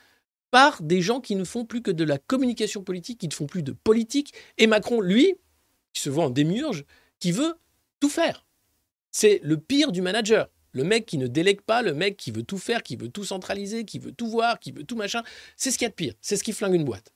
par 0.50 0.82
des 0.82 1.02
gens 1.02 1.20
qui 1.20 1.36
ne 1.36 1.44
font 1.44 1.64
plus 1.64 1.82
que 1.82 1.90
de 1.90 2.04
la 2.04 2.18
communication 2.18 2.82
politique, 2.82 3.18
qui 3.18 3.28
ne 3.28 3.34
font 3.34 3.46
plus 3.46 3.62
de 3.62 3.72
politique. 3.72 4.32
Et 4.58 4.66
Macron, 4.66 5.00
lui, 5.00 5.34
qui 5.92 6.02
se 6.02 6.10
voit 6.10 6.24
en 6.24 6.30
démiurge, 6.30 6.84
qui 7.18 7.32
veut 7.32 7.54
tout 8.00 8.08
faire. 8.08 8.46
C'est 9.10 9.40
le 9.42 9.58
pire 9.58 9.92
du 9.92 10.02
manager. 10.02 10.48
Le 10.72 10.84
mec 10.84 11.06
qui 11.06 11.16
ne 11.16 11.26
délègue 11.26 11.62
pas, 11.62 11.80
le 11.80 11.94
mec 11.94 12.16
qui 12.16 12.30
veut 12.30 12.42
tout 12.42 12.58
faire, 12.58 12.82
qui 12.82 12.96
veut 12.96 13.08
tout 13.08 13.24
centraliser, 13.24 13.84
qui 13.84 13.98
veut 13.98 14.12
tout 14.12 14.28
voir, 14.28 14.60
qui 14.60 14.72
veut 14.72 14.84
tout 14.84 14.96
machin. 14.96 15.22
C'est 15.56 15.70
ce 15.70 15.78
qu'il 15.78 15.86
y 15.86 15.88
a 15.88 15.90
de 15.90 15.94
pire. 15.94 16.14
C'est 16.20 16.36
ce 16.36 16.44
qui 16.44 16.52
flingue 16.52 16.74
une 16.74 16.84
boîte. 16.84 17.12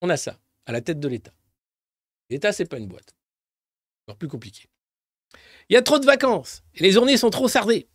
On 0.00 0.08
a 0.08 0.16
ça 0.16 0.38
à 0.64 0.72
la 0.72 0.80
tête 0.80 0.98
de 0.98 1.08
l'État. 1.08 1.32
L'État, 2.30 2.52
c'est 2.52 2.64
pas 2.64 2.78
une 2.78 2.86
boîte. 2.86 3.14
Encore 4.06 4.16
plus 4.16 4.28
compliqué. 4.28 4.66
Il 5.68 5.74
y 5.74 5.76
a 5.76 5.82
trop 5.82 5.98
de 5.98 6.06
vacances 6.06 6.62
et 6.74 6.82
les 6.82 6.92
journées 6.92 7.18
sont 7.18 7.30
trop 7.30 7.48
sardées. 7.48 7.86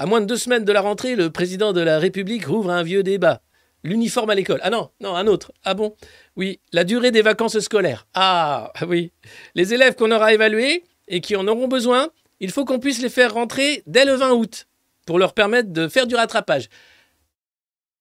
À 0.00 0.06
moins 0.06 0.22
de 0.22 0.24
deux 0.24 0.38
semaines 0.38 0.64
de 0.64 0.72
la 0.72 0.80
rentrée, 0.80 1.14
le 1.14 1.28
président 1.28 1.74
de 1.74 1.82
la 1.82 1.98
République 1.98 2.46
rouvre 2.46 2.70
un 2.70 2.82
vieux 2.82 3.02
débat. 3.02 3.42
L'uniforme 3.84 4.30
à 4.30 4.34
l'école. 4.34 4.58
Ah 4.62 4.70
non, 4.70 4.88
non, 5.02 5.14
un 5.14 5.26
autre. 5.26 5.52
Ah 5.62 5.74
bon? 5.74 5.94
Oui, 6.36 6.58
la 6.72 6.84
durée 6.84 7.10
des 7.10 7.20
vacances 7.20 7.58
scolaires. 7.58 8.08
Ah 8.14 8.72
oui. 8.88 9.12
Les 9.54 9.74
élèves 9.74 9.96
qu'on 9.96 10.10
aura 10.10 10.32
évalués 10.32 10.84
et 11.08 11.20
qui 11.20 11.36
en 11.36 11.46
auront 11.46 11.68
besoin, 11.68 12.08
il 12.40 12.50
faut 12.50 12.64
qu'on 12.64 12.78
puisse 12.78 13.02
les 13.02 13.10
faire 13.10 13.34
rentrer 13.34 13.82
dès 13.84 14.06
le 14.06 14.14
20 14.14 14.32
août 14.32 14.68
pour 15.04 15.18
leur 15.18 15.34
permettre 15.34 15.68
de 15.68 15.86
faire 15.86 16.06
du 16.06 16.14
rattrapage. 16.14 16.70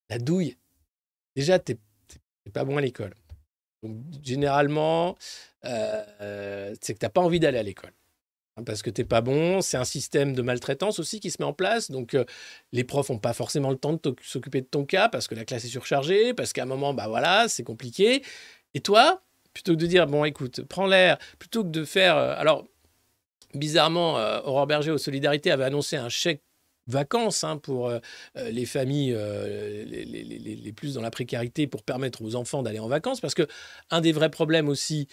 La 0.10 0.20
douille. 0.20 0.56
Déjà, 1.36 1.60
t'es 1.60 1.78
pas 2.54 2.64
bon 2.64 2.78
à 2.78 2.82
l'école. 2.82 3.14
généralement, 4.24 5.18
euh, 5.66 6.74
c'est 6.80 6.93
que 6.93 7.00
t'as 7.00 7.10
pas 7.10 7.20
envie 7.20 7.41
d'aller 7.41 7.58
à 7.60 7.64
l'école. 7.64 7.91
Hein, 8.60 8.64
parce 8.64 8.82
que 8.82 8.89
t'es 8.89 9.03
pas 9.03 9.22
bon. 9.22 9.62
C'est 9.62 9.78
un 9.78 9.86
système 9.86 10.34
de 10.34 10.41
maltraitance 10.41 10.99
aussi 10.99 11.20
qui 11.20 11.32
se 11.32 11.38
met 11.41 11.45
en 11.45 11.53
place. 11.53 11.91
Donc, 11.91 12.14
euh, 12.14 12.26
les 12.72 12.84
profs 12.84 13.10
n'ont 13.10 13.20
pas 13.20 13.34
forcément 13.34 13.70
le 13.72 13.78
temps 13.78 13.93
de 13.93 14.16
s'occuper 14.22 14.62
de 14.62 14.68
ton 14.68 14.86
cas 14.86 15.10
parce 15.10 15.28
que 15.28 15.36
la 15.36 15.45
classe 15.45 15.66
est 15.66 15.70
surchargée, 15.70 16.34
parce 16.34 16.53
qu'à 16.53 16.64
un 16.64 16.68
moment, 16.68 16.93
bah 16.93 17.07
voilà, 17.07 17.47
c'est 17.47 17.64
compliqué. 17.64 18.24
Et 18.74 18.82
toi, 18.82 19.22
plutôt 19.53 19.74
que 19.74 19.78
de 19.78 19.86
dire, 19.86 20.07
bon, 20.07 20.26
écoute, 20.26 20.62
prends 20.64 20.88
l'air, 20.88 21.18
plutôt 21.39 21.64
que 21.64 21.70
de 21.70 21.84
faire. 21.86 22.18
Euh, 22.18 22.36
alors, 22.38 22.66
bizarrement, 23.53 24.18
euh, 24.20 24.41
Aurore 24.43 24.68
Berger 24.68 24.91
aux 24.91 24.97
Solidarités 24.97 25.51
avait 25.51 25.66
annoncé 25.66 25.95
un 25.97 26.10
chèque 26.10 26.43
vacances 26.90 27.44
hein, 27.44 27.58
pour 27.58 27.88
euh, 27.88 28.00
euh, 28.38 28.50
les 28.50 28.66
familles 28.66 29.14
euh, 29.16 29.86
les, 29.86 30.74
plus 30.74 30.96
dans 30.96 31.02
la 31.02 31.12
précarité 31.12 31.68
pour 31.68 31.84
permettre 31.84 32.22
aux 32.22 32.36
enfants 32.36 32.64
d'aller 32.64 32.80
en 32.80 32.88
vacances. 32.88 33.22
Parce 33.22 33.34
que 33.34 33.48
un 33.90 34.02
des 34.02 34.12
vrais 34.12 34.30
problèmes 34.30 34.70
aussi, 34.70 35.08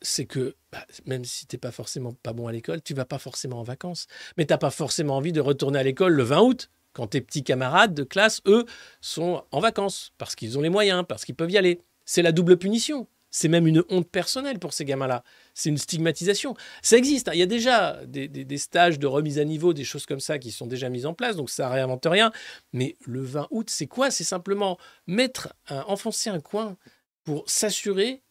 c'est 0.00 0.26
que 0.26 0.54
bah, 0.70 0.86
même 1.06 1.24
si 1.24 1.46
tu 1.46 1.56
n'es 1.56 1.60
pas 1.60 1.72
forcément 1.72 2.12
pas 2.22 2.32
bon 2.32 2.46
à 2.46 2.52
l'école, 2.52 2.82
tu 2.82 2.94
vas 2.94 3.04
pas 3.04 3.18
forcément 3.18 3.60
en 3.60 3.62
vacances. 3.62 4.06
Mais 4.36 4.46
tu 4.46 4.52
n'as 4.52 4.58
pas 4.58 4.70
forcément 4.70 5.16
envie 5.16 5.32
de 5.32 5.40
retourner 5.40 5.78
à 5.78 5.82
l'école 5.82 6.12
le 6.12 6.22
20 6.22 6.40
août. 6.40 6.70
Quand 6.92 7.06
tes 7.06 7.22
petits 7.22 7.42
camarades 7.42 7.94
de 7.94 8.02
classe, 8.02 8.42
eux, 8.46 8.66
sont 9.00 9.44
en 9.50 9.60
vacances, 9.60 10.12
parce 10.18 10.34
qu'ils 10.34 10.58
ont 10.58 10.60
les 10.60 10.68
moyens, 10.68 11.04
parce 11.08 11.24
qu'ils 11.24 11.34
peuvent 11.34 11.50
y 11.50 11.56
aller. 11.56 11.80
C'est 12.04 12.20
la 12.20 12.32
double 12.32 12.58
punition. 12.58 13.08
C'est 13.34 13.48
même 13.48 13.66
une 13.66 13.82
honte 13.88 14.08
personnelle 14.08 14.58
pour 14.58 14.74
ces 14.74 14.84
gamins-là. 14.84 15.24
C'est 15.54 15.70
une 15.70 15.78
stigmatisation. 15.78 16.54
Ça 16.82 16.98
existe. 16.98 17.28
Hein. 17.28 17.32
Il 17.34 17.38
y 17.38 17.42
a 17.42 17.46
déjà 17.46 17.98
des, 18.06 18.58
stages 18.58 18.98
de 18.98 19.06
remise 19.06 19.38
à 19.38 19.44
niveau, 19.44 19.72
des 19.72 19.84
choses 19.84 20.04
comme 20.04 20.20
ça 20.20 20.38
qui 20.38 20.52
sont 20.52 20.66
déjà 20.66 20.90
mises 20.90 21.06
en 21.06 21.14
place, 21.14 21.34
donc 21.34 21.48
ça 21.48 21.68
réinvente 21.70 22.06
rien. 22.06 22.30
Mais 22.74 22.96
le 23.06 23.22
20 23.22 23.48
août, 23.50 23.70
c'est 23.70 23.86
quoi? 23.86 24.10
C'est 24.10 24.22
simplement 24.22 24.78
mettre, 25.06 25.54
enfoncer 25.68 26.28
un 26.28 26.40
coin 26.40 26.76
pour 27.24 27.48
s'assurer 27.48 28.22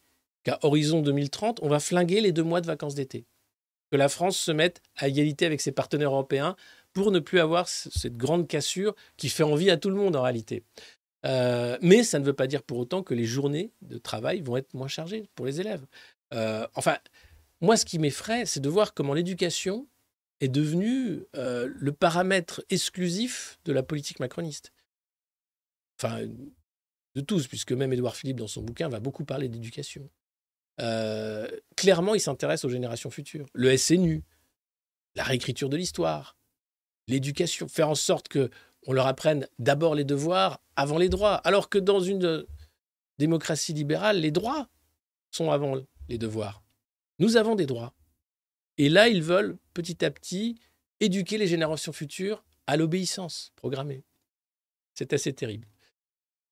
qu'à 0.43 0.59
horizon 0.61 1.01
2030, 1.01 1.59
on 1.63 1.67
va 1.67 1.79
flinguer 1.79 2.21
les 2.21 2.31
deux 2.31 2.43
mois 2.43 2.61
de 2.61 2.67
vacances 2.67 2.95
d'été. 2.95 3.25
Que 3.91 3.97
la 3.97 4.07
France 4.07 4.37
se 4.37 4.51
mette 4.51 4.81
à 4.95 5.07
égalité 5.07 5.47
avec 5.47 5.61
ses 5.61 5.71
partenaires 5.71 6.11
européens 6.11 6.55
pour 6.93 7.11
ne 7.11 7.19
plus 7.19 7.39
avoir 7.39 7.67
cette 7.67 8.17
grande 8.17 8.47
cassure 8.47 8.95
qui 9.17 9.29
fait 9.29 9.43
envie 9.43 9.71
à 9.71 9.77
tout 9.77 9.89
le 9.89 9.95
monde 9.95 10.15
en 10.15 10.21
réalité. 10.21 10.63
Euh, 11.25 11.77
mais 11.81 12.03
ça 12.03 12.19
ne 12.19 12.25
veut 12.25 12.33
pas 12.33 12.47
dire 12.47 12.63
pour 12.63 12.79
autant 12.79 13.03
que 13.03 13.13
les 13.13 13.25
journées 13.25 13.71
de 13.81 13.97
travail 13.97 14.41
vont 14.41 14.57
être 14.57 14.73
moins 14.73 14.87
chargées 14.87 15.29
pour 15.35 15.45
les 15.45 15.59
élèves. 15.61 15.85
Euh, 16.33 16.67
enfin, 16.75 16.97
moi, 17.59 17.77
ce 17.77 17.85
qui 17.85 17.99
m'effraie, 17.99 18.45
c'est 18.45 18.59
de 18.59 18.69
voir 18.69 18.93
comment 18.93 19.13
l'éducation 19.13 19.87
est 20.39 20.47
devenue 20.47 21.23
euh, 21.35 21.71
le 21.75 21.91
paramètre 21.91 22.63
exclusif 22.69 23.59
de 23.65 23.73
la 23.73 23.83
politique 23.83 24.19
macroniste. 24.19 24.71
Enfin, 25.99 26.25
de 27.13 27.21
tous, 27.21 27.47
puisque 27.47 27.73
même 27.73 27.93
Édouard 27.93 28.15
Philippe, 28.15 28.37
dans 28.37 28.47
son 28.47 28.63
bouquin, 28.63 28.89
va 28.89 28.99
beaucoup 28.99 29.25
parler 29.25 29.49
d'éducation. 29.49 30.09
clairement, 31.75 32.15
il 32.15 32.21
s'intéresse 32.21 32.65
aux 32.65 32.69
générations 32.69 33.11
futures. 33.11 33.45
Le 33.53 33.77
SNU, 33.77 34.23
la 35.13 35.23
réécriture 35.23 35.69
de 35.69 35.77
l'histoire, 35.77 36.37
l'éducation, 37.07 37.67
faire 37.67 37.89
en 37.89 37.95
sorte 37.95 38.27
que 38.27 38.49
on 38.87 38.93
leur 38.93 39.07
apprenne 39.07 39.47
d'abord 39.59 39.95
les 39.95 40.03
devoirs 40.03 40.61
avant 40.75 40.97
les 40.97 41.09
droits. 41.09 41.35
Alors 41.35 41.69
que 41.69 41.77
dans 41.77 41.99
une 41.99 42.45
démocratie 43.17 43.73
libérale, 43.73 44.19
les 44.19 44.31
droits 44.31 44.67
sont 45.29 45.51
avant 45.51 45.75
les 46.09 46.17
devoirs. 46.17 46.63
Nous 47.19 47.37
avons 47.37 47.55
des 47.55 47.65
droits. 47.65 47.93
Et 48.77 48.89
là, 48.89 49.07
ils 49.07 49.21
veulent 49.21 49.57
petit 49.73 50.03
à 50.03 50.11
petit 50.11 50.59
éduquer 50.99 51.37
les 51.37 51.47
générations 51.47 51.93
futures 51.93 52.43
à 52.67 52.77
l'obéissance 52.77 53.51
programmée. 53.55 54.03
C'est 54.93 55.13
assez 55.13 55.33
terrible. 55.33 55.67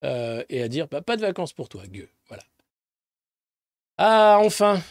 Euh, 0.06 0.44
et 0.50 0.62
à 0.62 0.68
dire 0.68 0.88
bah, 0.88 1.02
pas 1.02 1.18
de 1.18 1.22
vacances 1.22 1.54
pour 1.54 1.70
toi, 1.70 1.86
gueux. 1.88 2.10
Voilà. 2.28 2.44
Ah, 3.98 4.40
enfin 4.42 4.82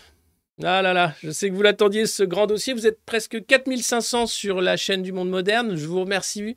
Ah 0.63 0.83
là 0.83 0.93
là, 0.93 1.15
je 1.23 1.31
sais 1.31 1.49
que 1.49 1.55
vous 1.55 1.63
l'attendiez, 1.63 2.07
ce 2.07 2.23
grand 2.23 2.47
dossier. 2.47 2.75
Vous 2.75 2.87
êtes 2.87 3.01
presque 3.05 3.45
4500 3.47 4.27
sur 4.27 4.61
la 4.61 4.77
chaîne 4.77 5.03
du 5.03 5.13
Monde 5.13 5.31
Moderne. 5.31 5.77
Je 5.77 5.87
vous 5.87 6.01
remercie. 6.01 6.57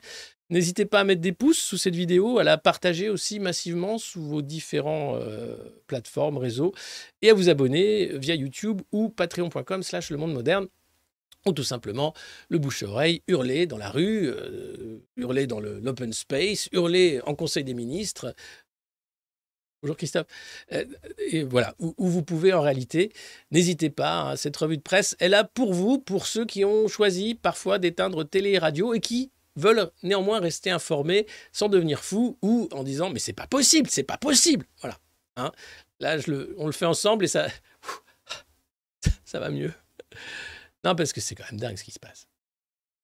N'hésitez 0.51 0.85
pas 0.85 0.99
à 0.99 1.03
mettre 1.05 1.21
des 1.21 1.31
pouces 1.31 1.59
sous 1.59 1.77
cette 1.77 1.95
vidéo, 1.95 2.37
à 2.37 2.43
la 2.43 2.57
partager 2.57 3.09
aussi 3.09 3.39
massivement 3.39 3.97
sous 3.97 4.21
vos 4.21 4.41
différents 4.41 5.15
euh, 5.15 5.55
plateformes, 5.87 6.37
réseaux, 6.37 6.73
et 7.21 7.29
à 7.29 7.33
vous 7.33 7.47
abonner 7.47 8.17
via 8.17 8.35
YouTube 8.35 8.81
ou 8.91 9.07
patreon.com 9.07 9.81
slash 9.81 10.09
le 10.09 10.17
monde 10.17 10.33
moderne 10.33 10.67
ou 11.45 11.53
tout 11.53 11.63
simplement 11.63 12.13
le 12.49 12.59
bouche-oreille, 12.59 13.23
hurler 13.27 13.65
dans 13.65 13.77
la 13.77 13.89
rue, 13.89 14.27
euh, 14.27 14.99
hurler 15.15 15.47
dans 15.47 15.61
l'open 15.61 16.11
space, 16.11 16.67
hurler 16.73 17.21
en 17.25 17.33
Conseil 17.33 17.63
des 17.63 17.73
ministres. 17.73 18.35
Bonjour 19.81 19.95
Christophe. 19.95 20.27
Euh, 20.73 20.85
et 21.17 21.43
voilà, 21.43 21.75
où, 21.79 21.93
vous 21.97 22.23
pouvez 22.23 22.53
en 22.53 22.61
réalité. 22.61 23.13
N'hésitez 23.51 23.89
pas, 23.89 24.21
hein, 24.21 24.35
cette 24.35 24.57
revue 24.57 24.77
de 24.77 24.83
presse 24.83 25.15
est 25.19 25.29
là 25.29 25.45
pour 25.45 25.73
vous, 25.73 25.97
pour 25.97 26.27
ceux 26.27 26.45
qui 26.45 26.65
ont 26.65 26.89
choisi 26.89 27.35
parfois 27.35 27.79
d'éteindre 27.79 28.23
télé 28.23 28.51
et 28.51 28.59
radio 28.59 28.93
et 28.93 28.99
qui 28.99 29.31
veulent 29.55 29.91
néanmoins 30.03 30.39
rester 30.39 30.71
informés 30.71 31.27
sans 31.51 31.69
devenir 31.69 32.03
fous 32.03 32.37
ou 32.41 32.69
en 32.71 32.83
disant 32.83 33.09
mais 33.09 33.19
c'est 33.19 33.33
pas 33.33 33.47
possible, 33.47 33.89
c'est 33.89 34.03
pas 34.03 34.17
possible. 34.17 34.65
Voilà. 34.81 34.97
Hein. 35.37 35.51
Là, 35.99 36.17
on 36.57 36.65
le 36.65 36.71
fait 36.71 36.85
ensemble 36.85 37.25
et 37.25 37.27
ça, 37.27 37.47
ça 39.25 39.39
va 39.39 39.49
mieux. 39.49 39.73
Non, 40.83 40.95
parce 40.95 41.13
que 41.13 41.21
c'est 41.21 41.35
quand 41.35 41.49
même 41.51 41.59
dingue 41.59 41.77
ce 41.77 41.83
qui 41.83 41.91
se 41.91 41.99
passe. 41.99 42.27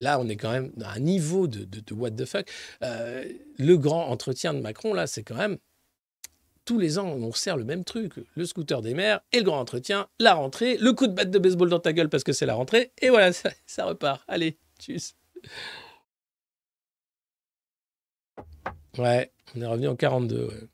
Là, 0.01 0.19
on 0.19 0.27
est 0.27 0.35
quand 0.35 0.51
même 0.51 0.71
à 0.83 0.91
un 0.93 0.99
niveau 0.99 1.47
de, 1.47 1.63
de, 1.63 1.93
what 1.93 2.11
the 2.11 2.25
fuck. 2.25 2.49
Euh, 2.83 3.25
le 3.57 3.77
grand 3.77 4.07
entretien 4.07 4.53
de 4.53 4.59
Macron, 4.59 4.93
là, 4.93 5.07
c'est 5.07 5.23
quand 5.23 5.35
même 5.35 5.57
tous 6.65 6.77
les 6.77 6.99
ans, 6.99 7.07
on 7.07 7.31
sert 7.31 7.57
le 7.57 7.63
même 7.63 7.83
truc. 7.83 8.13
Le 8.35 8.45
scooter 8.45 8.81
des 8.81 8.93
mers 8.93 9.21
et 9.31 9.37
le 9.37 9.43
grand 9.43 9.59
entretien, 9.59 10.07
la 10.19 10.33
rentrée, 10.33 10.77
le 10.77 10.91
coup 10.93 11.07
de 11.07 11.13
batte 11.13 11.31
de 11.31 11.39
baseball 11.39 11.69
dans 11.69 11.79
ta 11.79 11.93
gueule 11.93 12.09
parce 12.09 12.23
que 12.23 12.33
c'est 12.33 12.45
la 12.45 12.55
rentrée, 12.55 12.91
et 13.01 13.09
voilà, 13.09 13.31
ça, 13.65 13.85
repart. 13.85 14.21
Allez, 14.27 14.57
tchuss. 14.79 15.15
Ouais, 18.97 19.31
on 19.55 19.61
est 19.61 19.65
revenu 19.65 19.87
en 19.87 19.95
42. 19.95 20.69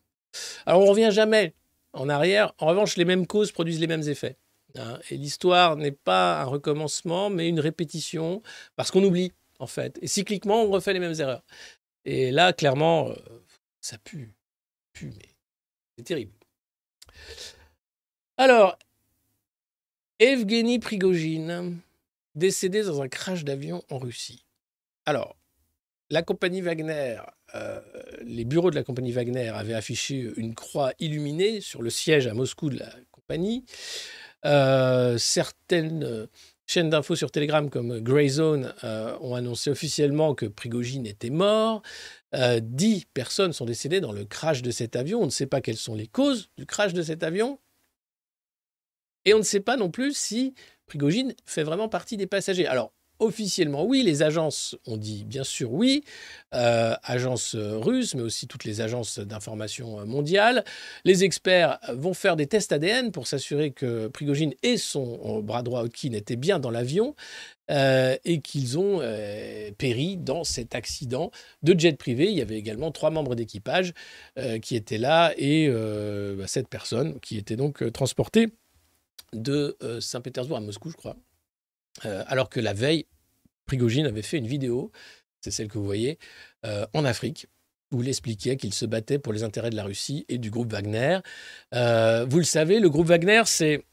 Alors, 0.66 0.82
on 0.82 0.86
revient 0.86 1.10
jamais 1.12 1.54
en 1.94 2.10
arrière. 2.10 2.54
En 2.58 2.68
revanche, 2.68 2.98
les 2.98 3.06
mêmes 3.06 3.28
causes 3.28 3.52
produisent 3.52 3.80
les 3.80 3.88
mêmes 3.88 4.08
effets. 4.08 4.38
Hein, 4.76 5.00
et 5.10 5.18
l'histoire 5.18 5.76
n'est 5.76 5.92
pas 5.92 6.42
un 6.42 6.46
recommencement, 6.46 7.30
mais 7.30 7.48
une 7.48 7.60
répétition, 7.60 8.42
parce 8.76 8.90
qu'on 8.92 9.04
oublie, 9.04 9.32
en 9.60 9.68
fait. 9.68 10.00
Et 10.02 10.08
cycliquement, 10.08 10.64
on 10.64 10.72
refait 10.72 10.94
les 10.94 11.00
mêmes 11.00 11.20
erreurs. 11.20 11.44
Et 12.06 12.32
là, 12.32 12.54
clairement, 12.54 13.10
euh, 13.10 13.16
ça 13.82 13.98
pue. 13.98 14.34
Pue, 14.94 15.14
c'est 15.98 16.04
terrible. 16.04 16.34
Alors, 18.38 18.78
Evgeny 20.20 20.80
Prigogine, 20.80 21.80
décédé 22.36 22.84
dans 22.84 23.02
un 23.02 23.08
crash 23.08 23.44
d'avion 23.44 23.84
en 23.90 24.00
Russie. 24.00 24.46
Alors, 25.06 25.36
la 26.10 26.24
compagnie 26.24 26.62
Wagner, 26.62 27.20
euh, 27.56 27.80
les 28.24 28.46
bureaux 28.46 28.72
de 28.72 28.76
la 28.76 28.84
compagnie 28.84 29.12
Wagner 29.12 29.50
avaient 29.50 29.74
affiché 29.74 30.32
une 30.38 30.56
croix 30.56 30.94
illuminée 31.00 31.62
sur 31.62 31.82
le 31.82 31.90
siège 31.90 32.28
à 32.28 32.34
Moscou 32.34 32.70
de 32.70 32.80
la 32.80 32.90
compagnie. 33.12 33.66
Euh, 34.46 35.18
certaines 35.18 36.04
euh, 36.04 36.28
chaînes 36.66 36.90
d'infos 36.90 37.16
sur 37.16 37.32
Telegram 37.32 37.70
comme 37.70 38.00
Greyzone 38.00 38.74
euh, 38.84 39.18
ont 39.22 39.36
annoncé 39.36 39.70
officiellement 39.70 40.36
que 40.36 40.46
Prigogine 40.46 41.06
était 41.06 41.30
mort. 41.30 41.82
dix 42.62 43.06
personnes 43.14 43.54
sont 43.54 43.66
décédées 43.66 44.02
dans 44.02 44.12
le 44.12 44.26
crash 44.26 44.62
de 44.62 44.72
cet 44.72 44.96
avion. 44.96 45.22
On 45.22 45.26
ne 45.26 45.32
sait 45.32 45.46
pas 45.46 45.62
quelles 45.62 45.78
sont 45.78 45.96
les 45.96 46.08
causes 46.08 46.50
du 46.58 46.66
crash 46.66 46.94
de 46.94 47.02
cet 47.02 47.24
avion. 47.24 47.60
Et 49.26 49.34
on 49.34 49.38
ne 49.38 49.44
sait 49.44 49.62
pas 49.62 49.78
non 49.78 49.90
plus 49.90 50.16
si 50.18 50.54
Prigogine 50.88 51.34
fait 51.46 51.64
vraiment 51.64 51.88
partie 51.88 52.18
des 52.18 52.28
passagers. 52.28 52.68
Alors, 52.68 52.92
officiellement 53.24 53.86
oui, 53.86 54.04
les 54.04 54.22
agences 54.22 54.76
ont 54.86 54.98
dit 54.98 55.24
bien 55.24 55.44
sûr 55.44 55.72
oui, 55.72 56.04
euh, 56.54 56.96
agences 57.04 57.56
russes, 57.56 58.14
mais 58.16 58.22
aussi 58.22 58.48
toutes 58.48 58.64
les 58.64 58.82
agences 58.82 59.20
d'information 59.20 60.06
mondiales. 60.06 60.64
Les 61.04 61.24
experts 61.24 61.80
vont 61.94 62.14
faire 62.14 62.36
des 62.36 62.48
tests 62.48 62.72
ADN 62.72 63.12
pour 63.12 63.26
s'assurer 63.28 63.72
que 63.72 64.08
Prigogine 64.08 64.54
et 64.62 64.78
son 64.78 65.42
bras 65.42 65.64
droit 65.64 65.84
Otkin 65.84 66.12
étaient 66.14 66.36
bien 66.36 66.60
dans 66.60 66.72
l'avion. 66.72 67.16
Euh, 67.72 68.18
et 68.26 68.42
qu'ils 68.42 68.78
ont 68.78 69.00
euh, 69.02 69.72
péri 69.78 70.18
dans 70.18 70.44
cet 70.44 70.76
accident 70.76 71.32
de 71.64 71.80
jet 71.80 71.98
privé. 71.98 72.30
Il 72.30 72.38
y 72.38 72.42
avait 72.42 72.58
également 72.58 72.92
trois 72.92 73.10
membres 73.10 73.36
d'équipage 73.36 73.94
qui 74.62 74.76
étaient 74.76 74.98
là 74.98 75.34
et 75.38 75.70
bah, 75.70 76.46
cette 76.46 76.68
personne 76.68 77.20
qui 77.22 77.38
était 77.38 77.56
donc 77.56 77.90
transportée 77.94 78.50
de 79.32 79.78
Saint-Pétersbourg 80.02 80.58
à 80.58 80.60
Moscou, 80.60 80.90
je 80.90 80.98
crois. 80.98 81.16
alors 82.02 82.50
que 82.50 82.60
la 82.60 82.74
veille, 82.74 83.06
Prigogine 83.66 84.06
avait 84.06 84.22
fait 84.22 84.38
une 84.38 84.48
vidéo, 84.48 84.92
c'est 85.42 85.52
celle 85.52 85.68
que 85.68 85.78
vous 85.78 85.86
voyez, 85.86 86.20
euh, 86.66 86.86
en 86.94 87.06
Afrique, 87.06 87.48
où 87.92 88.02
il 88.02 88.10
expliquait 88.10 88.58
qu'il 88.58 88.74
se 88.74 88.86
battait 88.86 89.20
pour 89.20 89.34
les 89.34 89.44
intérêts 89.44 89.70
de 89.70 89.76
la 89.76 89.84
Russie 89.84 90.26
et 90.30 90.38
du 90.38 90.50
groupe 90.50 90.72
Wagner. 90.72 91.20
Euh, 91.74 92.26
vous 92.28 92.40
le 92.40 92.44
savez, 92.44 92.80
le 92.80 92.90
groupe 92.90 93.08
Wagner, 93.08 93.44
c'est 93.46 93.84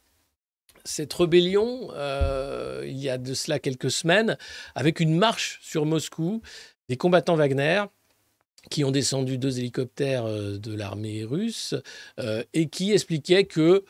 cette 0.84 1.12
rébellion, 1.12 1.90
euh, 1.92 2.84
il 2.86 2.98
y 2.98 3.10
a 3.10 3.18
de 3.18 3.34
cela 3.34 3.58
quelques 3.58 3.90
semaines, 3.90 4.38
avec 4.74 5.00
une 5.00 5.16
marche 5.16 5.58
sur 5.62 5.84
Moscou, 5.84 6.40
des 6.88 6.96
combattants 6.96 7.36
Wagner 7.36 7.84
qui 8.70 8.84
ont 8.84 8.90
descendu 8.90 9.38
deux 9.38 9.58
hélicoptères 9.58 10.26
de 10.26 10.74
l'armée 10.74 11.24
russe 11.24 11.74
et 12.52 12.68
qui 12.68 12.92
expliquaient 12.92 13.44
que 13.44 13.84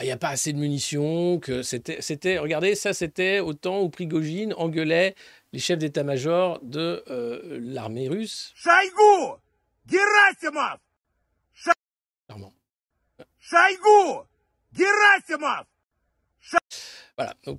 il 0.00 0.06
n'y 0.06 0.12
a 0.12 0.16
pas 0.16 0.30
assez 0.30 0.52
de 0.52 0.58
munitions, 0.58 1.38
que 1.38 1.62
c'était, 1.62 2.00
c'était, 2.00 2.38
regardez, 2.38 2.74
ça 2.74 2.94
c'était 2.94 3.40
au 3.40 3.52
temps 3.52 3.82
où 3.82 3.90
Prigogine 3.90 4.54
engueulait 4.54 5.14
les 5.52 5.58
chefs 5.58 5.78
d'état-major 5.78 6.60
de 6.62 7.04
euh, 7.08 7.58
l'armée 7.62 8.08
russe. 8.08 8.52
Chaïgou 8.54 9.36
Gerasimov 9.86 10.78
Clairement. 12.26 12.54
Chaïgou 13.38 14.22
Gerasimov 14.72 15.66
Voilà, 17.16 17.34
donc 17.44 17.58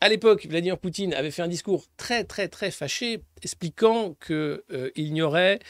à 0.00 0.10
l'époque, 0.10 0.44
Vladimir 0.46 0.78
Poutine 0.78 1.14
avait 1.14 1.30
fait 1.30 1.40
un 1.40 1.48
discours 1.48 1.86
très 1.96 2.24
très 2.24 2.48
très 2.48 2.70
fâché, 2.70 3.22
expliquant 3.42 4.12
qu'il 4.12 4.62
euh, 4.70 4.90
n'y 4.98 5.22
aurait 5.22 5.60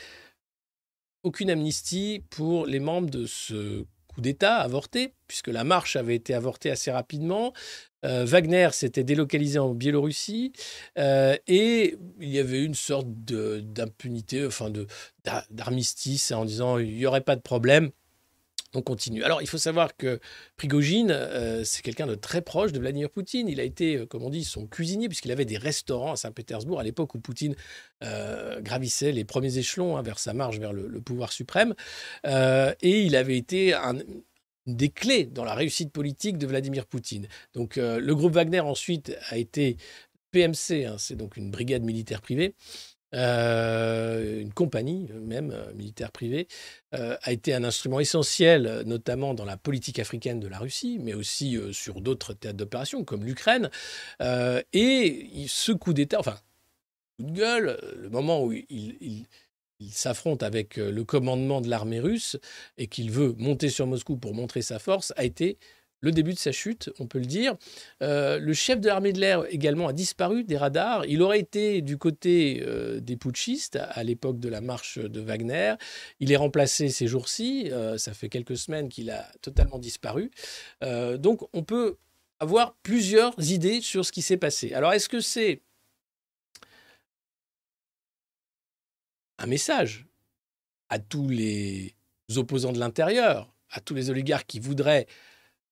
aucune 1.23 1.51
amnistie 1.51 2.25
pour 2.31 2.67
les 2.67 2.81
membres 2.81 3.11
de 3.11 3.27
ce 3.27 3.85
d'État 4.19 4.57
avorté, 4.57 5.15
puisque 5.29 5.49
la 5.49 5.65
marche 5.65 5.97
avait 5.97 6.15
été 6.17 6.35
avortée 6.35 6.71
assez 6.71 6.91
rapidement. 6.91 7.53
Euh, 8.05 8.25
Wagner 8.25 8.69
s'était 8.73 9.05
délocalisé 9.05 9.59
en 9.59 9.73
Biélorussie 9.73 10.53
euh, 10.99 11.37
et 11.47 11.97
il 12.21 12.29
y 12.29 12.39
avait 12.39 12.63
une 12.63 12.75
sorte 12.75 13.07
d'impunité, 13.09 14.47
enfin 14.47 14.71
d'armistice 15.51 16.33
en 16.33 16.45
disant 16.45 16.79
il 16.79 16.95
n'y 16.95 17.07
aurait 17.07 17.23
pas 17.23 17.37
de 17.37 17.41
problème 17.41 17.91
on 18.77 18.83
continue. 18.83 19.23
Alors, 19.23 19.43
il 19.43 19.49
faut 19.49 19.59
savoir 19.59 19.97
que 19.97 20.21
Prigogine, 20.57 21.11
euh, 21.11 21.65
c'est 21.65 21.83
quelqu'un 21.83 22.07
de 22.07 22.15
très 22.15 22.43
proche 22.43 22.73
de 22.73 22.79
Vladimir 22.79 23.11
Poutine. 23.11 23.49
Il 23.49 23.61
a 23.61 23.65
été, 23.65 23.97
euh, 23.97 24.07
comme 24.07 24.23
on 24.23 24.31
dit, 24.31 24.45
son 24.45 24.67
cuisinier, 24.67 25.09
puisqu'il 25.09 25.33
avait 25.33 25.45
des 25.45 25.59
restaurants 25.59 26.13
à 26.13 26.17
Saint-Pétersbourg 26.17 26.81
à 26.81 26.83
l'époque 26.83 27.15
où 27.15 27.21
Poutine 27.21 27.55
euh, 28.03 28.61
gravissait 28.61 29.13
les 29.13 29.25
premiers 29.25 29.59
échelons 29.59 29.97
hein, 29.97 30.03
vers 30.03 30.19
sa 30.19 30.33
marche 30.33 30.59
vers 30.59 30.73
le, 30.73 31.01
pouvoir 31.01 31.33
suprême. 31.33 31.75
et 32.25 33.01
il 33.03 33.17
avait 33.17 33.37
été 33.37 33.75
un, 33.75 33.95
des 34.67 34.89
clés 34.89 35.27
dans 35.27 35.45
la 35.45 35.55
réussite 35.55 35.93
politique 35.93 36.39
de 36.39 36.47
Vladimir 36.47 36.87
Poutine. 36.87 37.29
Donc, 37.53 37.77
le 37.77 38.15
groupe 38.15 38.33
Wagner, 38.33 38.61
ensuite, 38.61 39.17
a 39.29 39.37
été 39.37 39.77
PMC, 40.31 40.87
hein, 40.87 40.97
c'est 40.99 41.15
donc 41.17 41.37
une 41.37 41.51
brigade 41.51 41.83
militaire 41.83 42.21
privée. 42.21 42.55
Euh, 43.15 44.41
une 44.41 44.53
compagnie 44.53 45.09
même 45.13 45.53
euh, 45.53 45.73
militaire 45.75 46.11
privée, 46.11 46.49
euh, 46.95 47.17
a 47.23 47.33
été 47.33 47.55
un 47.55 47.63
instrument 47.65 48.01
essentiel, 48.01 48.83
notamment 48.87 49.35
dans 49.35 49.45
la 49.45 49.57
politique 49.57 49.99
africaine 49.99 50.41
de 50.41 50.49
la 50.49 50.59
Russie, 50.59 50.99
mais 51.01 51.15
aussi 51.15 51.59
sur 51.73 52.01
d'autres 52.01 52.35
théâtres 52.35 52.57
d'opération 52.57 53.05
comme 53.05 53.25
l'Ukraine. 53.25 53.71
et 54.21 55.47
ce 55.49 55.73
coup 55.73 55.93
d'État, 55.93 56.19
enfin, 56.19 56.37
coup 57.19 57.27
de 57.27 57.33
gueule, 57.33 57.79
le 57.97 58.09
moment 58.11 58.43
où 58.45 58.53
il, 58.53 59.27
s'affronte 59.91 60.43
avec 60.43 60.77
le 60.77 61.05
commandement 61.05 61.61
de 61.61 61.69
l'armée 61.69 62.01
russe 62.01 62.39
et 62.79 62.87
qu'il 62.87 63.11
veut 63.11 63.35
monter 63.39 63.69
sur 63.69 63.87
Moscou 63.87 64.17
pour 64.17 64.33
montrer 64.35 64.63
sa 64.63 64.79
force, 64.79 65.13
a 65.17 65.25
été 65.25 65.59
le 66.05 66.13
début 66.13 66.35
de 66.35 66.39
sa 66.39 66.53
chute, 66.53 66.91
on 66.99 67.07
peut 67.07 67.19
le 67.19 67.25
dire. 67.25 67.57
Euh, 68.03 68.39
le 68.39 68.53
chef 68.53 68.79
de 68.79 68.89
l'armée 68.89 69.15
de 69.15 69.21
l'air 69.21 69.45
également 69.49 69.89
a 69.89 69.95
disparu 69.95 70.45
des 70.45 70.59
radars. 70.59 71.07
Il 71.07 71.23
aurait 71.23 71.41
été 71.41 71.81
du 71.81 71.97
côté 71.97 72.63
euh, 72.63 73.01
des 73.01 73.17
putschistes 73.17 73.79
à 73.81 74.05
l'époque 74.05 74.39
de 74.39 74.51
la 74.51 74.61
marche 74.61 74.99
de 74.99 75.21
Wagner. 75.21 75.75
Il 76.21 76.31
est 76.31 76.37
remplacé 76.37 76.91
ces 76.91 77.07
jours-ci. 77.07 77.71
Euh, 77.73 77.97
ça 77.97 78.13
fait 78.13 78.29
quelques 78.29 78.59
semaines 78.59 78.91
qu'il 78.91 79.11
a 79.11 79.27
totalement 79.41 79.79
disparu. 79.79 80.31
donc 81.19 81.49
on 81.55 81.63
peut 81.63 81.97
avoir 82.39 82.75
plusieurs 82.83 83.35
idées 83.51 83.81
sur 83.81 84.05
ce 84.05 84.13
qui 84.13 84.21
s'est 84.21 84.37
passé. 84.37 84.75
Alors 84.75 84.93
est-ce 84.93 85.09
que 85.09 85.21
c'est 85.21 85.63
un 89.39 89.47
message 89.47 90.07
à 90.91 90.99
tous 90.99 91.29
les 91.29 91.95
opposants 92.37 92.73
de 92.73 92.79
l'intérieur, 92.79 93.55
à 93.71 93.81
tous 93.81 93.95
les 93.95 94.11
oligarques 94.11 94.47
qui 94.47 94.61
voudraient 94.61 95.07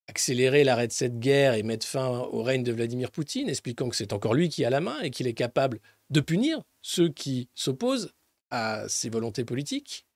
accélérer 0.08 0.64
l'arrêt 0.64 0.88
de 0.88 0.92
cette 0.92 1.18
guerre 1.18 1.54
et 1.54 1.62
mettre 1.62 1.86
fin 1.86 2.08
au 2.08 2.42
règne 2.42 2.62
de 2.62 2.72
Vladimir 2.72 3.10
Poutine, 3.10 3.48
expliquant 3.48 3.88
que 3.88 3.96
c'est 3.96 4.12
encore 4.12 4.34
lui 4.34 4.48
qui 4.48 4.64
a 4.64 4.70
la 4.70 4.80
main 4.80 5.00
et 5.00 5.10
qu'il 5.10 5.26
est 5.26 5.34
capable 5.34 5.80
de 6.10 6.20
punir 6.20 6.62
ceux 6.82 7.08
qui 7.08 7.48
s'opposent 7.54 8.12
à 8.50 8.88
ses 8.88 9.08
volontés 9.08 9.44
politiques. 9.44 10.06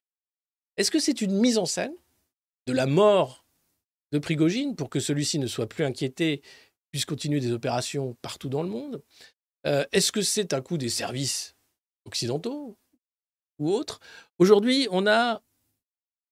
Est-ce 0.76 0.90
que 0.90 0.98
c'est 0.98 1.20
une 1.20 1.38
mise 1.38 1.58
en 1.58 1.66
scène 1.66 1.94
de 2.66 2.72
la 2.72 2.86
mort 2.86 3.46
de 4.12 4.18
Prigogine 4.18 4.76
pour 4.76 4.90
que 4.90 5.00
celui-ci 5.00 5.38
ne 5.38 5.46
soit 5.46 5.68
plus 5.68 5.84
inquiété, 5.84 6.42
puisse 6.90 7.04
continuer 7.04 7.40
des 7.40 7.52
opérations 7.52 8.16
partout 8.22 8.48
dans 8.48 8.62
le 8.62 8.68
monde? 8.68 9.02
Euh, 9.66 9.84
Est-ce 9.92 10.12
que 10.12 10.22
c'est 10.22 10.52
un 10.52 10.60
coup 10.60 10.78
des 10.78 10.88
services 10.88 11.54
occidentaux 12.04 12.76
ou 13.58 13.70
autres? 13.70 14.00
Aujourd'hui, 14.38 14.88
on 14.90 15.02
n'a 15.02 15.42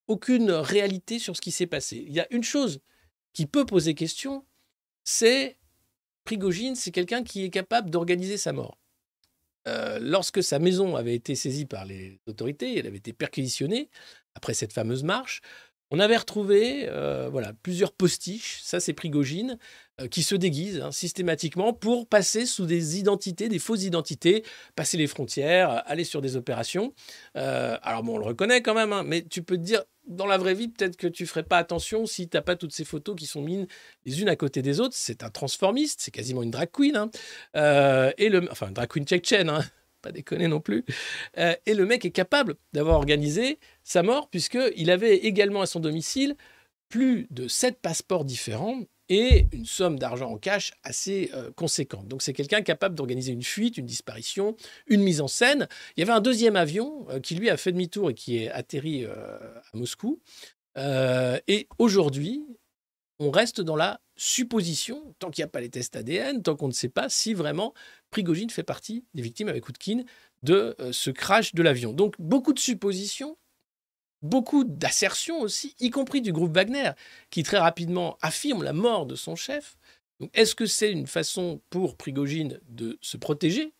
aucune 0.06 0.50
réalité 0.50 1.18
sur 1.18 1.36
ce 1.36 1.40
qui 1.40 1.50
s'est 1.50 1.66
passé. 1.66 2.04
Il 2.06 2.12
y 2.12 2.20
a 2.20 2.26
une 2.30 2.44
chose 2.44 2.80
qui 3.34 3.46
peut 3.46 3.66
poser 3.66 3.94
question, 3.94 4.46
c'est 5.04 5.58
Prigogine, 6.24 6.74
c'est 6.74 6.90
quelqu'un 6.90 7.22
qui 7.22 7.44
est 7.44 7.50
capable 7.50 7.90
d'organiser 7.90 8.38
sa 8.38 8.54
mort. 8.54 8.78
Euh, 9.66 9.98
lorsque 10.00 10.42
sa 10.42 10.58
maison 10.58 10.96
avait 10.96 11.14
été 11.14 11.34
saisie 11.34 11.66
par 11.66 11.84
les 11.84 12.20
autorités, 12.26 12.78
elle 12.78 12.86
avait 12.86 12.98
été 12.98 13.12
perquisitionnée 13.12 13.90
après 14.34 14.54
cette 14.54 14.72
fameuse 14.72 15.04
marche, 15.04 15.40
on 15.90 16.00
avait 16.00 16.16
retrouvé 16.16 16.88
euh, 16.88 17.28
voilà, 17.30 17.52
plusieurs 17.62 17.92
postiches, 17.92 18.60
ça 18.62 18.80
c'est 18.80 18.94
Prigogine, 18.94 19.58
euh, 20.00 20.08
qui 20.08 20.22
se 20.22 20.34
déguisent 20.34 20.80
hein, 20.80 20.90
systématiquement 20.92 21.72
pour 21.72 22.08
passer 22.08 22.46
sous 22.46 22.66
des 22.66 22.98
identités, 22.98 23.48
des 23.48 23.58
fausses 23.58 23.84
identités, 23.84 24.44
passer 24.76 24.96
les 24.96 25.06
frontières, 25.06 25.82
aller 25.86 26.04
sur 26.04 26.20
des 26.20 26.36
opérations. 26.36 26.94
alors 27.34 28.02
bon, 28.02 28.16
on 28.16 28.18
le 28.18 28.24
reconnaît 28.24 28.60
quand 28.60 28.74
même, 28.74 28.92
hein, 28.92 29.02
mais 29.04 29.22
tu 29.22 29.42
peux 29.42 29.56
te 29.56 29.62
dire, 29.62 29.82
dans 30.06 30.26
la 30.26 30.38
vraie 30.38 30.54
vie, 30.54 30.68
peut-être 30.68 30.96
que 30.96 31.06
tu 31.06 31.26
ferais 31.26 31.42
pas 31.42 31.58
attention 31.58 32.06
si 32.06 32.28
tu 32.28 32.36
n'as 32.36 32.42
pas 32.42 32.56
toutes 32.56 32.72
ces 32.72 32.84
photos 32.84 33.16
qui 33.16 33.26
sont 33.26 33.42
mises 33.42 33.66
les 34.04 34.20
unes 34.22 34.28
à 34.28 34.36
côté 34.36 34.62
des 34.62 34.80
autres. 34.80 34.94
C'est 34.96 35.22
un 35.22 35.30
transformiste, 35.30 36.00
c'est 36.00 36.10
quasiment 36.10 36.42
une 36.42 36.50
drag 36.50 36.70
queen. 36.72 36.96
Hein. 36.96 37.10
Euh, 37.56 38.12
enfin, 38.50 38.70
drag 38.70 38.88
queen 38.88 39.04
tchétchène, 39.04 39.48
hein. 39.48 39.64
pas 40.02 40.12
déconner 40.12 40.48
non 40.48 40.60
plus. 40.60 40.84
Euh, 41.38 41.54
et 41.64 41.74
le 41.74 41.86
mec 41.86 42.04
est 42.04 42.10
capable 42.10 42.56
d'avoir 42.72 42.96
organisé 42.96 43.58
sa 43.82 44.02
mort, 44.02 44.28
puisqu'il 44.28 44.90
avait 44.90 45.16
également 45.16 45.62
à 45.62 45.66
son 45.66 45.80
domicile 45.80 46.36
plus 46.88 47.26
de 47.30 47.48
sept 47.48 47.80
passeports 47.80 48.24
différents 48.24 48.82
et 49.08 49.46
une 49.52 49.66
somme 49.66 49.98
d'argent 49.98 50.30
en 50.30 50.38
cash 50.38 50.72
assez 50.82 51.30
euh, 51.34 51.50
conséquente. 51.52 52.08
Donc 52.08 52.22
c'est 52.22 52.32
quelqu'un 52.32 52.62
capable 52.62 52.94
d'organiser 52.94 53.32
une 53.32 53.42
fuite, 53.42 53.76
une 53.76 53.86
disparition, 53.86 54.56
une 54.86 55.02
mise 55.02 55.20
en 55.20 55.28
scène. 55.28 55.68
Il 55.96 56.00
y 56.00 56.02
avait 56.02 56.12
un 56.12 56.20
deuxième 56.20 56.56
avion 56.56 57.06
euh, 57.10 57.20
qui 57.20 57.34
lui 57.34 57.50
a 57.50 57.56
fait 57.56 57.72
demi-tour 57.72 58.10
et 58.10 58.14
qui 58.14 58.38
est 58.38 58.50
atterri 58.50 59.04
euh, 59.04 59.38
à 59.72 59.76
Moscou. 59.76 60.20
et 60.76 61.68
aujourd'hui, 61.78 62.44
on 63.20 63.30
reste 63.30 63.60
dans 63.60 63.76
la 63.76 64.00
supposition, 64.16 65.14
tant 65.18 65.30
qu'il 65.30 65.42
n'y 65.42 65.46
a 65.46 65.48
pas 65.48 65.60
les 65.60 65.70
tests 65.70 65.96
ADN, 65.96 66.42
tant 66.42 66.56
qu'on 66.56 66.68
ne 66.68 66.72
sait 66.72 66.88
pas 66.88 67.08
si 67.08 67.34
vraiment 67.34 67.74
Prigogine 68.10 68.50
fait 68.50 68.64
partie 68.64 69.04
des 69.14 69.22
victimes 69.22 69.48
avec 69.48 69.68
Houtkin 69.68 70.02
de 70.42 70.76
ce 70.92 71.10
crash 71.10 71.54
de 71.54 71.62
l'avion. 71.62 71.92
Donc 71.92 72.14
beaucoup 72.18 72.52
de 72.52 72.58
suppositions 72.58 73.36
beaucoup 74.24 74.64
d'assertions 74.64 75.40
aussi, 75.40 75.76
y 75.78 75.90
compris 75.90 76.22
du 76.22 76.32
groupe 76.32 76.54
Wagner, 76.54 76.92
qui 77.30 77.42
très 77.42 77.58
rapidement 77.58 78.16
affirme 78.22 78.62
la 78.62 78.72
mort 78.72 79.06
de 79.06 79.14
son 79.14 79.36
chef. 79.36 79.76
Est-ce 80.32 80.54
que 80.54 80.66
c'est 80.66 80.90
une 80.90 81.06
façon 81.06 81.60
pour 81.70 81.96
Prigogine 81.96 82.58
de 82.68 82.98
se 83.00 83.16
protéger 83.16 83.72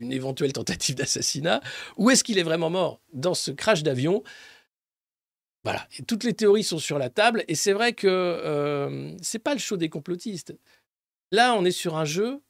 une 0.00 0.12
éventuelle 0.12 0.52
tentative 0.52 0.96
d'assassinat, 0.96 1.60
ou 1.96 2.10
est-ce 2.10 2.24
qu'il 2.24 2.38
est 2.38 2.42
vraiment 2.42 2.70
mort 2.70 3.00
dans 3.12 3.34
ce 3.34 3.50
crash 3.50 3.82
d'avion? 3.82 4.22
Voilà, 5.62 5.86
toutes 6.06 6.24
les 6.24 6.34
théories 6.34 6.64
sont 6.64 6.78
sur 6.78 6.98
la 6.98 7.10
table, 7.10 7.44
et 7.48 7.54
c'est 7.54 7.72
vrai 7.72 7.92
que 7.92 8.08
euh, 8.08 9.16
c'est 9.22 9.38
pas 9.38 9.54
le 9.54 9.60
show 9.60 9.76
des 9.76 9.88
complotistes. 9.88 10.54
Là, 11.30 11.54
on 11.54 11.64
est 11.64 11.70
sur 11.70 11.96
un 11.96 12.04
jeu 12.04 12.40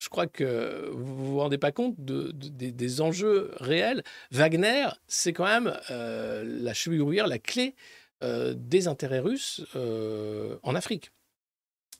je 0.00 0.08
crois 0.08 0.26
que 0.26 0.88
vous 0.92 1.32
vous 1.32 1.38
rendez 1.38 1.58
pas 1.58 1.72
compte 1.72 1.94
de, 1.98 2.32
des, 2.32 3.00
enjeux 3.02 3.52
réels. 3.56 4.02
Wagner, 4.30 4.88
c'est 5.06 5.34
quand 5.34 5.44
même 5.44 5.78
euh, 5.90 6.42
la 6.44 6.72
cheville 6.72 7.22
la 7.26 7.38
clé 7.38 7.76
euh, 8.24 8.54
des 8.56 8.88
intérêts 8.88 9.20
russes 9.20 9.60
euh, 9.76 10.58
en 10.62 10.74
Afrique. 10.74 11.12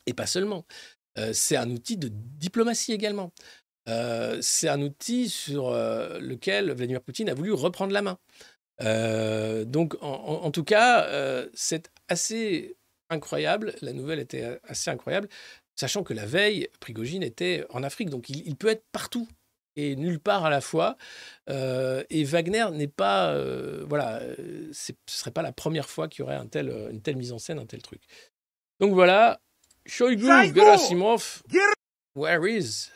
Et 0.06 0.14
pas 0.14 0.26
seulement. 0.26 0.64
c'est 1.32 1.56
un 1.56 1.70
outil 1.70 1.98
de 1.98 2.08
diplomatie 2.10 2.92
également. 2.92 3.32
c'est 3.86 4.68
un 4.68 4.80
outil 4.80 5.28
sur 5.28 5.70
lequel 5.70 6.72
Vladimir 6.72 7.02
Poutine 7.02 7.28
a 7.28 7.34
voulu 7.34 7.52
reprendre 7.52 7.92
la 7.92 8.00
main. 8.00 9.64
donc, 9.66 9.96
en 10.00 10.50
tout 10.50 10.64
cas, 10.64 11.06
c'est 11.52 11.90
assez 12.08 12.76
incroyable. 13.10 13.74
La 13.82 13.92
nouvelle 13.92 14.20
était 14.20 14.58
assez 14.64 14.90
incroyable 14.90 15.28
sachant 15.80 16.02
que 16.02 16.12
la 16.12 16.26
veille, 16.26 16.68
Prigogine 16.78 17.22
était 17.22 17.64
en 17.70 17.82
Afrique, 17.82 18.10
donc 18.10 18.28
il, 18.28 18.54
peut 18.54 18.68
être 18.68 18.84
partout 18.92 19.26
et 19.76 19.96
nulle 19.96 20.20
part 20.20 20.44
à 20.44 20.50
la 20.50 20.60
fois. 20.60 20.98
Euh, 21.48 22.04
et 22.10 22.22
Wagner 22.24 22.66
n'est 22.72 22.86
pas, 22.86 23.30
euh, 23.30 23.86
voilà, 23.88 24.20
euh, 24.20 24.68
ce 24.72 24.92
serait 25.06 25.30
pas 25.30 25.40
la 25.40 25.52
première 25.52 25.88
fois 25.88 26.06
qu'il 26.06 26.20
y 26.20 26.22
aurait 26.22 26.36
un 26.36 26.46
tel, 26.46 26.68
une 26.90 27.00
telle 27.00 27.16
mise 27.16 27.32
en 27.32 27.38
scène, 27.38 27.58
un 27.58 27.64
tel 27.64 27.80
truc. 27.80 28.02
Donc 28.78 28.92
voilà, 28.92 29.40
Shoigu 29.86 30.26
Gerasimov, 30.54 31.42
where 32.14 32.46
is 32.46 32.90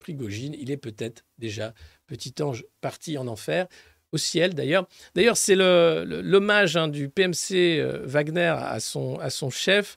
Prigogine? 0.00 0.56
Il 0.58 0.72
est 0.72 0.76
peut-être 0.76 1.24
déjà 1.38 1.74
petit 2.08 2.34
ange 2.40 2.66
parti 2.80 3.18
en 3.18 3.28
enfer 3.28 3.68
au 4.10 4.18
ciel 4.18 4.54
d'ailleurs. 4.54 4.88
D'ailleurs, 5.14 5.36
c'est 5.36 5.54
l'hommage 5.54 6.76
hein, 6.76 6.88
du 6.88 7.08
PMC 7.08 8.02
Wagner 8.02 8.52
à 8.58 8.80
son, 8.80 9.16
à 9.20 9.30
son 9.30 9.48
chef. 9.48 9.96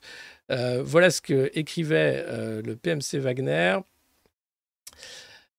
Euh, 0.50 0.82
voilà 0.82 1.10
ce 1.10 1.20
que 1.20 1.50
écrivait 1.54 2.24
euh, 2.26 2.60
le 2.62 2.76
PMC 2.76 3.18
Wagner, 3.18 3.78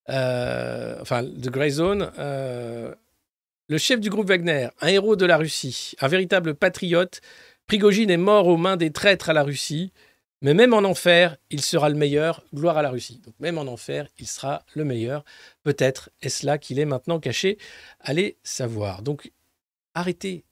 euh, 0.10 0.98
enfin 1.02 1.24
The 1.24 1.50
Grey 1.50 1.70
Zone. 1.70 2.12
le 2.18 3.78
chef 3.78 4.02
du 4.02 4.10
groupe 4.10 4.28
Wagner, 4.28 4.68
un 4.82 4.88
héros 4.88 5.16
de 5.16 5.26
la 5.26 5.38
Russie, 5.38 5.94
un 6.02 6.08
véritable 6.08 6.56
patriote, 6.56 7.22
Prigogine 7.68 8.10
est 8.10 8.18
mort 8.18 8.48
aux 8.48 8.58
mains 8.58 8.76
des 8.76 8.92
traîtres 8.92 9.30
à 9.30 9.34
la 9.34 9.44
Russie. 9.44 9.94
Mais 10.42 10.54
même 10.54 10.74
en 10.74 10.80
enfer, 10.80 11.38
il 11.52 11.62
sera 11.62 11.88
le 11.88 11.96
meilleur. 11.96 12.44
Gloire 12.54 12.78
à 12.78 12.82
la 12.82 12.90
Russie. 12.90 13.22
Donc 13.24 13.36
même 13.40 13.58
en 13.58 13.62
enfer, 13.62 14.08
il 14.18 14.28
sera 14.28 14.66
le 14.76 14.84
meilleur. 14.84 15.24
Peut-être 15.64 16.10
est-ce 16.22 16.46
là 16.46 16.58
qu'il 16.58 16.80
est 16.80 16.86
maintenant 16.86 17.20
caché. 17.20 17.58
Allez 18.02 18.38
savoir. 18.44 19.04
Donc 19.04 19.32
arrêtez. 19.94 20.44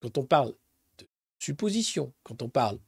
Quand 0.00 0.18
on 0.18 0.24
parle 0.24 0.54
de 0.98 1.06
supposition, 1.38 2.12
quand 2.24 2.42
on 2.42 2.48
parle 2.48 2.78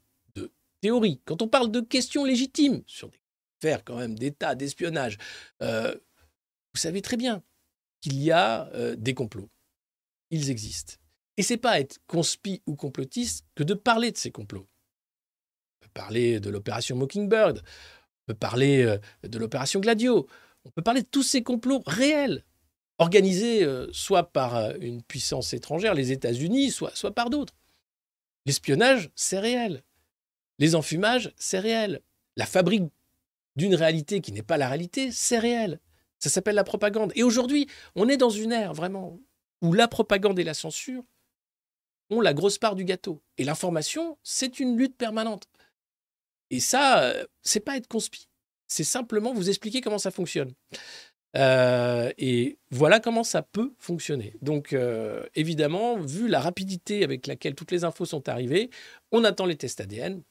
quand 1.24 1.42
on 1.42 1.48
parle 1.48 1.70
de 1.70 1.80
questions 1.80 2.24
légitimes 2.24 2.82
sur 2.86 3.08
des 3.08 3.18
affaires 3.60 3.84
quand 3.84 3.96
même 3.96 4.18
d'État, 4.18 4.54
d'espionnage, 4.54 5.18
euh, 5.62 5.94
vous 6.74 6.80
savez 6.80 7.02
très 7.02 7.16
bien 7.16 7.42
qu'il 8.00 8.20
y 8.22 8.30
a 8.30 8.68
euh, 8.74 8.96
des 8.96 9.14
complots. 9.14 9.50
Ils 10.30 10.50
existent. 10.50 10.94
Et 11.36 11.42
c'est 11.42 11.56
pas 11.56 11.80
être 11.80 11.98
conspi 12.06 12.62
ou 12.66 12.76
complotiste 12.76 13.46
que 13.54 13.62
de 13.62 13.74
parler 13.74 14.10
de 14.10 14.16
ces 14.16 14.30
complots. 14.30 14.68
On 15.80 15.84
peut 15.84 15.90
parler 15.94 16.40
de 16.40 16.50
l'opération 16.50 16.96
Mockingbird, 16.96 17.58
on 17.58 18.32
peut 18.32 18.38
parler 18.38 18.82
euh, 18.82 18.98
de 19.22 19.38
l'opération 19.38 19.80
Gladio, 19.80 20.26
on 20.64 20.70
peut 20.70 20.82
parler 20.82 21.02
de 21.02 21.08
tous 21.08 21.22
ces 21.22 21.42
complots 21.42 21.82
réels, 21.86 22.44
organisés 22.98 23.64
soit 23.92 24.32
par 24.32 24.74
une 24.76 25.02
puissance 25.02 25.52
étrangère, 25.52 25.94
les 25.94 26.12
États-Unis, 26.12 26.70
soit, 26.70 26.96
soit 26.96 27.14
par 27.14 27.30
d'autres. 27.30 27.54
L'espionnage, 28.46 29.10
c'est 29.14 29.38
réel. 29.38 29.82
Les 30.58 30.74
enfumages, 30.74 31.32
c'est 31.36 31.58
réel. 31.58 32.00
La 32.36 32.46
fabrique 32.46 32.84
d'une 33.56 33.74
réalité 33.74 34.20
qui 34.20 34.32
n'est 34.32 34.42
pas 34.42 34.56
la 34.56 34.68
réalité, 34.68 35.10
c'est 35.12 35.38
réel. 35.38 35.80
Ça 36.18 36.30
s'appelle 36.30 36.54
la 36.54 36.64
propagande. 36.64 37.12
Et 37.14 37.22
aujourd'hui, 37.22 37.68
on 37.94 38.08
est 38.08 38.16
dans 38.16 38.30
une 38.30 38.52
ère 38.52 38.74
vraiment 38.74 39.18
où 39.62 39.72
la 39.72 39.88
propagande 39.88 40.38
et 40.38 40.44
la 40.44 40.54
censure 40.54 41.04
ont 42.10 42.20
la 42.20 42.34
grosse 42.34 42.58
part 42.58 42.74
du 42.74 42.84
gâteau. 42.84 43.22
Et 43.38 43.44
l'information, 43.44 44.18
c'est 44.22 44.60
une 44.60 44.76
lutte 44.76 44.96
permanente. 44.96 45.44
Et 46.50 46.60
ça, 46.60 47.02
euh, 47.02 47.24
c'est 47.42 47.60
pas 47.60 47.76
être 47.76 47.88
conspi. 47.88 48.28
C'est 48.68 48.84
simplement 48.84 49.32
vous 49.32 49.48
expliquer 49.48 49.80
comment 49.80 49.98
ça 49.98 50.10
fonctionne. 50.10 50.52
Euh, 51.36 52.10
et 52.18 52.58
voilà 52.70 53.00
comment 53.00 53.24
ça 53.24 53.42
peut 53.42 53.74
fonctionner. 53.78 54.34
Donc, 54.40 54.72
euh, 54.72 55.26
évidemment, 55.34 55.98
vu 55.98 56.28
la 56.28 56.40
rapidité 56.40 57.04
avec 57.04 57.26
laquelle 57.26 57.54
toutes 57.54 57.72
les 57.72 57.84
infos 57.84 58.06
sont 58.06 58.28
arrivées, 58.28 58.70
on 59.12 59.24
attend 59.24 59.44
les 59.44 59.56
tests 59.56 59.80
ADN. 59.80 60.22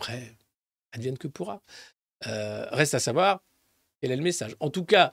Après, 0.00 0.34
advienne 0.92 1.18
que 1.18 1.28
pourra. 1.28 1.62
Euh, 2.26 2.66
reste 2.70 2.94
à 2.94 3.00
savoir 3.00 3.44
quel 4.00 4.12
est 4.12 4.16
le 4.16 4.22
message. 4.22 4.56
En 4.58 4.70
tout 4.70 4.86
cas, 4.86 5.12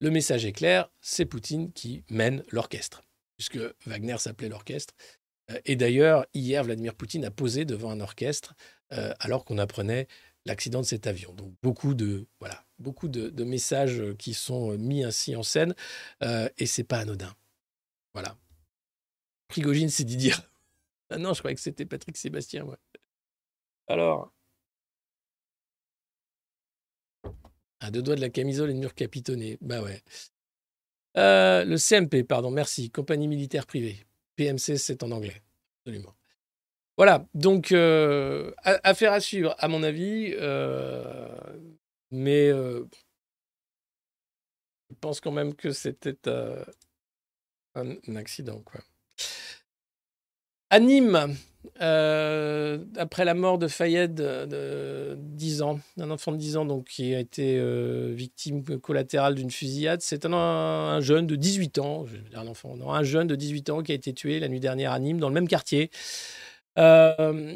le 0.00 0.10
message 0.10 0.44
est 0.44 0.52
clair, 0.52 0.90
c'est 1.00 1.26
Poutine 1.26 1.72
qui 1.72 2.02
mène 2.10 2.42
l'orchestre, 2.50 3.04
puisque 3.36 3.60
Wagner 3.86 4.18
s'appelait 4.18 4.48
l'orchestre. 4.48 4.94
Euh, 5.52 5.60
et 5.64 5.76
d'ailleurs, 5.76 6.26
hier, 6.34 6.64
Vladimir 6.64 6.96
Poutine 6.96 7.24
a 7.24 7.30
posé 7.30 7.64
devant 7.64 7.90
un 7.92 8.00
orchestre 8.00 8.54
euh, 8.92 9.14
alors 9.20 9.44
qu'on 9.44 9.58
apprenait 9.58 10.08
l'accident 10.44 10.80
de 10.80 10.86
cet 10.86 11.06
avion. 11.06 11.32
Donc 11.32 11.54
beaucoup 11.62 11.94
de 11.94 13.44
messages 13.44 14.02
qui 14.18 14.34
sont 14.34 14.76
mis 14.76 15.04
ainsi 15.04 15.36
en 15.36 15.44
scène, 15.44 15.76
et 16.20 16.66
c'est 16.66 16.82
pas 16.82 16.98
anodin. 16.98 17.32
Voilà. 18.12 18.36
Prigogine, 19.46 19.88
c'est 19.88 20.04
Didier. 20.04 20.34
Ah 21.10 21.18
non, 21.18 21.32
je 21.32 21.38
croyais 21.38 21.54
que 21.54 21.60
c'était 21.60 21.86
Patrick 21.86 22.16
Sébastien. 22.16 22.66
Alors. 23.88 24.32
À 27.80 27.90
deux 27.90 28.02
doigts 28.02 28.16
de 28.16 28.20
la 28.20 28.30
camisole 28.30 28.70
et 28.70 28.74
de 28.74 28.78
mur 28.78 28.94
capitonné. 28.94 29.58
Bah 29.60 29.82
ouais. 29.82 30.02
Euh, 31.16 31.64
le 31.64 31.76
CMP, 31.76 32.24
pardon, 32.24 32.50
merci. 32.50 32.90
Compagnie 32.90 33.28
militaire 33.28 33.66
privée. 33.66 34.06
PMC, 34.36 34.76
c'est 34.78 35.02
en 35.02 35.10
anglais. 35.10 35.42
Absolument. 35.80 36.14
Voilà, 36.96 37.26
donc 37.34 37.72
euh, 37.72 38.52
affaire 38.62 39.12
à 39.12 39.20
suivre, 39.20 39.54
à 39.58 39.68
mon 39.68 39.82
avis. 39.82 40.32
Euh, 40.34 41.28
mais 42.10 42.50
je 42.50 42.84
pense 45.00 45.20
quand 45.20 45.32
même 45.32 45.54
que 45.54 45.72
c'était 45.72 46.16
un, 47.74 48.16
accident. 48.16 48.60
Quoi. 48.60 48.80
À 50.70 50.80
euh, 51.80 52.78
après 52.96 53.24
la 53.24 53.34
mort 53.34 53.58
de 53.58 53.68
Fayed 53.68 54.14
de 54.14 55.16
10 55.18 55.62
ans, 55.62 55.80
un 55.98 56.10
enfant 56.10 56.32
de 56.32 56.36
10 56.36 56.56
ans 56.56 56.64
donc, 56.64 56.86
qui 56.86 57.14
a 57.14 57.20
été 57.20 57.58
euh, 57.58 58.12
victime 58.14 58.62
collatérale 58.80 59.34
d'une 59.34 59.50
fusillade, 59.50 60.00
c'est 60.00 60.24
un, 60.26 60.32
un 60.32 61.00
jeune 61.00 61.26
de 61.26 61.36
18 61.36 61.78
ans, 61.78 62.06
un 62.34 62.46
enfant, 62.46 62.76
non, 62.76 62.92
un 62.92 63.02
jeune 63.02 63.26
de 63.26 63.36
18 63.36 63.70
ans 63.70 63.82
qui 63.82 63.92
a 63.92 63.94
été 63.94 64.12
tué 64.12 64.40
la 64.40 64.48
nuit 64.48 64.60
dernière 64.60 64.92
à 64.92 64.98
Nîmes, 64.98 65.18
dans 65.18 65.28
le 65.28 65.34
même 65.34 65.48
quartier. 65.48 65.90
Euh, 66.78 67.54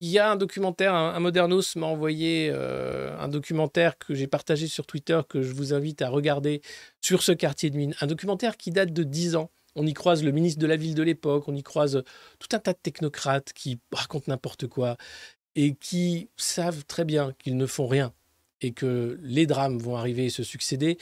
il 0.00 0.08
y 0.08 0.18
a 0.18 0.30
un 0.30 0.36
documentaire, 0.36 0.94
un, 0.94 1.18
Modernos 1.18 1.74
m'a 1.74 1.86
envoyé 1.86 2.50
euh, 2.52 3.16
un 3.18 3.28
documentaire 3.28 3.98
que 3.98 4.14
j'ai 4.14 4.28
partagé 4.28 4.68
sur 4.68 4.86
Twitter 4.86 5.20
que 5.28 5.42
je 5.42 5.52
vous 5.52 5.74
invite 5.74 6.02
à 6.02 6.08
regarder 6.08 6.62
sur 7.00 7.22
ce 7.22 7.32
quartier 7.32 7.70
de 7.70 7.76
mine. 7.76 7.94
Un 8.00 8.06
documentaire 8.06 8.56
qui 8.56 8.70
date 8.70 8.92
de 8.92 9.02
10 9.02 9.36
ans. 9.36 9.50
On 9.78 9.86
y 9.86 9.94
croise 9.94 10.24
le 10.24 10.32
ministre 10.32 10.60
de 10.60 10.66
la 10.66 10.76
ville 10.76 10.94
de 10.94 11.04
l'époque, 11.04 11.46
on 11.46 11.54
y 11.54 11.62
croise 11.62 12.02
tout 12.40 12.48
un 12.52 12.58
tas 12.58 12.72
de 12.72 12.78
technocrates 12.82 13.52
qui 13.52 13.78
racontent 13.92 14.24
n'importe 14.26 14.66
quoi 14.66 14.96
et 15.54 15.74
qui 15.74 16.28
savent 16.36 16.84
très 16.84 17.04
bien 17.04 17.32
qu'ils 17.38 17.56
ne 17.56 17.66
font 17.66 17.86
rien 17.86 18.12
et 18.60 18.72
que 18.72 19.18
les 19.22 19.46
drames 19.46 19.78
vont 19.78 19.96
arriver 19.96 20.26
et 20.26 20.30
se 20.30 20.42
succéder 20.42 20.98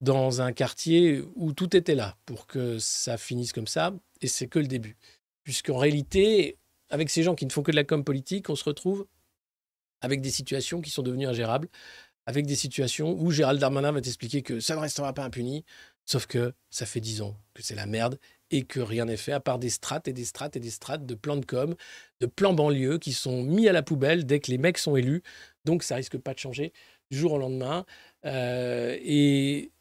dans 0.00 0.40
un 0.40 0.52
quartier 0.52 1.22
où 1.34 1.52
tout 1.52 1.76
était 1.76 1.96
là 1.96 2.16
pour 2.24 2.46
que 2.46 2.78
ça 2.78 3.16
finisse 3.16 3.52
comme 3.52 3.66
ça. 3.66 3.92
Et 4.20 4.28
c'est 4.28 4.46
que 4.46 4.60
le 4.60 4.68
début. 4.68 4.96
Puisqu'en 5.42 5.78
réalité, 5.78 6.58
avec 6.90 7.10
ces 7.10 7.24
gens 7.24 7.34
qui 7.34 7.46
ne 7.46 7.50
font 7.50 7.62
que 7.62 7.72
de 7.72 7.76
la 7.76 7.84
com 7.84 8.04
politique, 8.04 8.50
on 8.50 8.56
se 8.56 8.64
retrouve 8.64 9.06
avec 10.00 10.20
des 10.20 10.30
situations 10.30 10.80
qui 10.80 10.90
sont 10.90 11.02
devenues 11.02 11.26
ingérables, 11.26 11.68
avec 12.26 12.46
des 12.46 12.56
situations 12.56 13.16
où 13.20 13.30
Gérald 13.30 13.60
Darmanin 13.60 13.92
va 13.92 14.00
t'expliquer 14.00 14.42
que 14.42 14.60
ça 14.60 14.76
ne 14.76 14.80
restera 14.80 15.12
pas 15.12 15.24
impuni, 15.24 15.64
sauf 16.04 16.26
que 16.26 16.54
ça 16.70 16.86
fait 16.86 17.00
dix 17.00 17.22
ans 17.22 17.36
que 17.54 17.62
c'est 17.62 17.74
la 17.74 17.86
merde 17.86 18.18
et 18.50 18.64
que 18.64 18.80
rien 18.80 19.06
n'est 19.06 19.16
fait 19.16 19.32
à 19.32 19.40
part 19.40 19.58
des 19.58 19.70
strates 19.70 20.08
et 20.08 20.12
des 20.12 20.24
strates 20.24 20.56
et 20.56 20.60
des 20.60 20.70
strates 20.70 21.06
de 21.06 21.14
plans 21.14 21.36
de 21.36 21.44
com, 21.44 21.74
de 22.20 22.26
plans 22.26 22.52
banlieue 22.52 22.98
qui 22.98 23.12
sont 23.12 23.42
mis 23.42 23.68
à 23.68 23.72
la 23.72 23.82
poubelle 23.82 24.26
dès 24.26 24.40
que 24.40 24.50
les 24.50 24.58
mecs 24.58 24.78
sont 24.78 24.96
élus. 24.96 25.22
Donc 25.64 25.82
ça 25.82 25.96
risque 25.96 26.18
pas 26.18 26.34
de 26.34 26.38
changer 26.38 26.72
du 27.10 27.18
jour 27.18 27.32
au 27.32 27.38
lendemain. 27.38 27.86
Euh, 28.26 28.96
et 29.00 29.72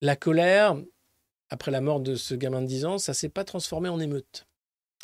la 0.00 0.16
colère, 0.16 0.76
après 1.50 1.70
la 1.70 1.80
mort 1.82 2.00
de 2.00 2.14
ce 2.14 2.34
gamin 2.34 2.62
de 2.62 2.66
10 2.66 2.84
ans, 2.86 2.98
ça 2.98 3.14
s'est 3.14 3.28
pas 3.28 3.44
transformé 3.44 3.88
en 3.88 4.00
émeute. 4.00 4.46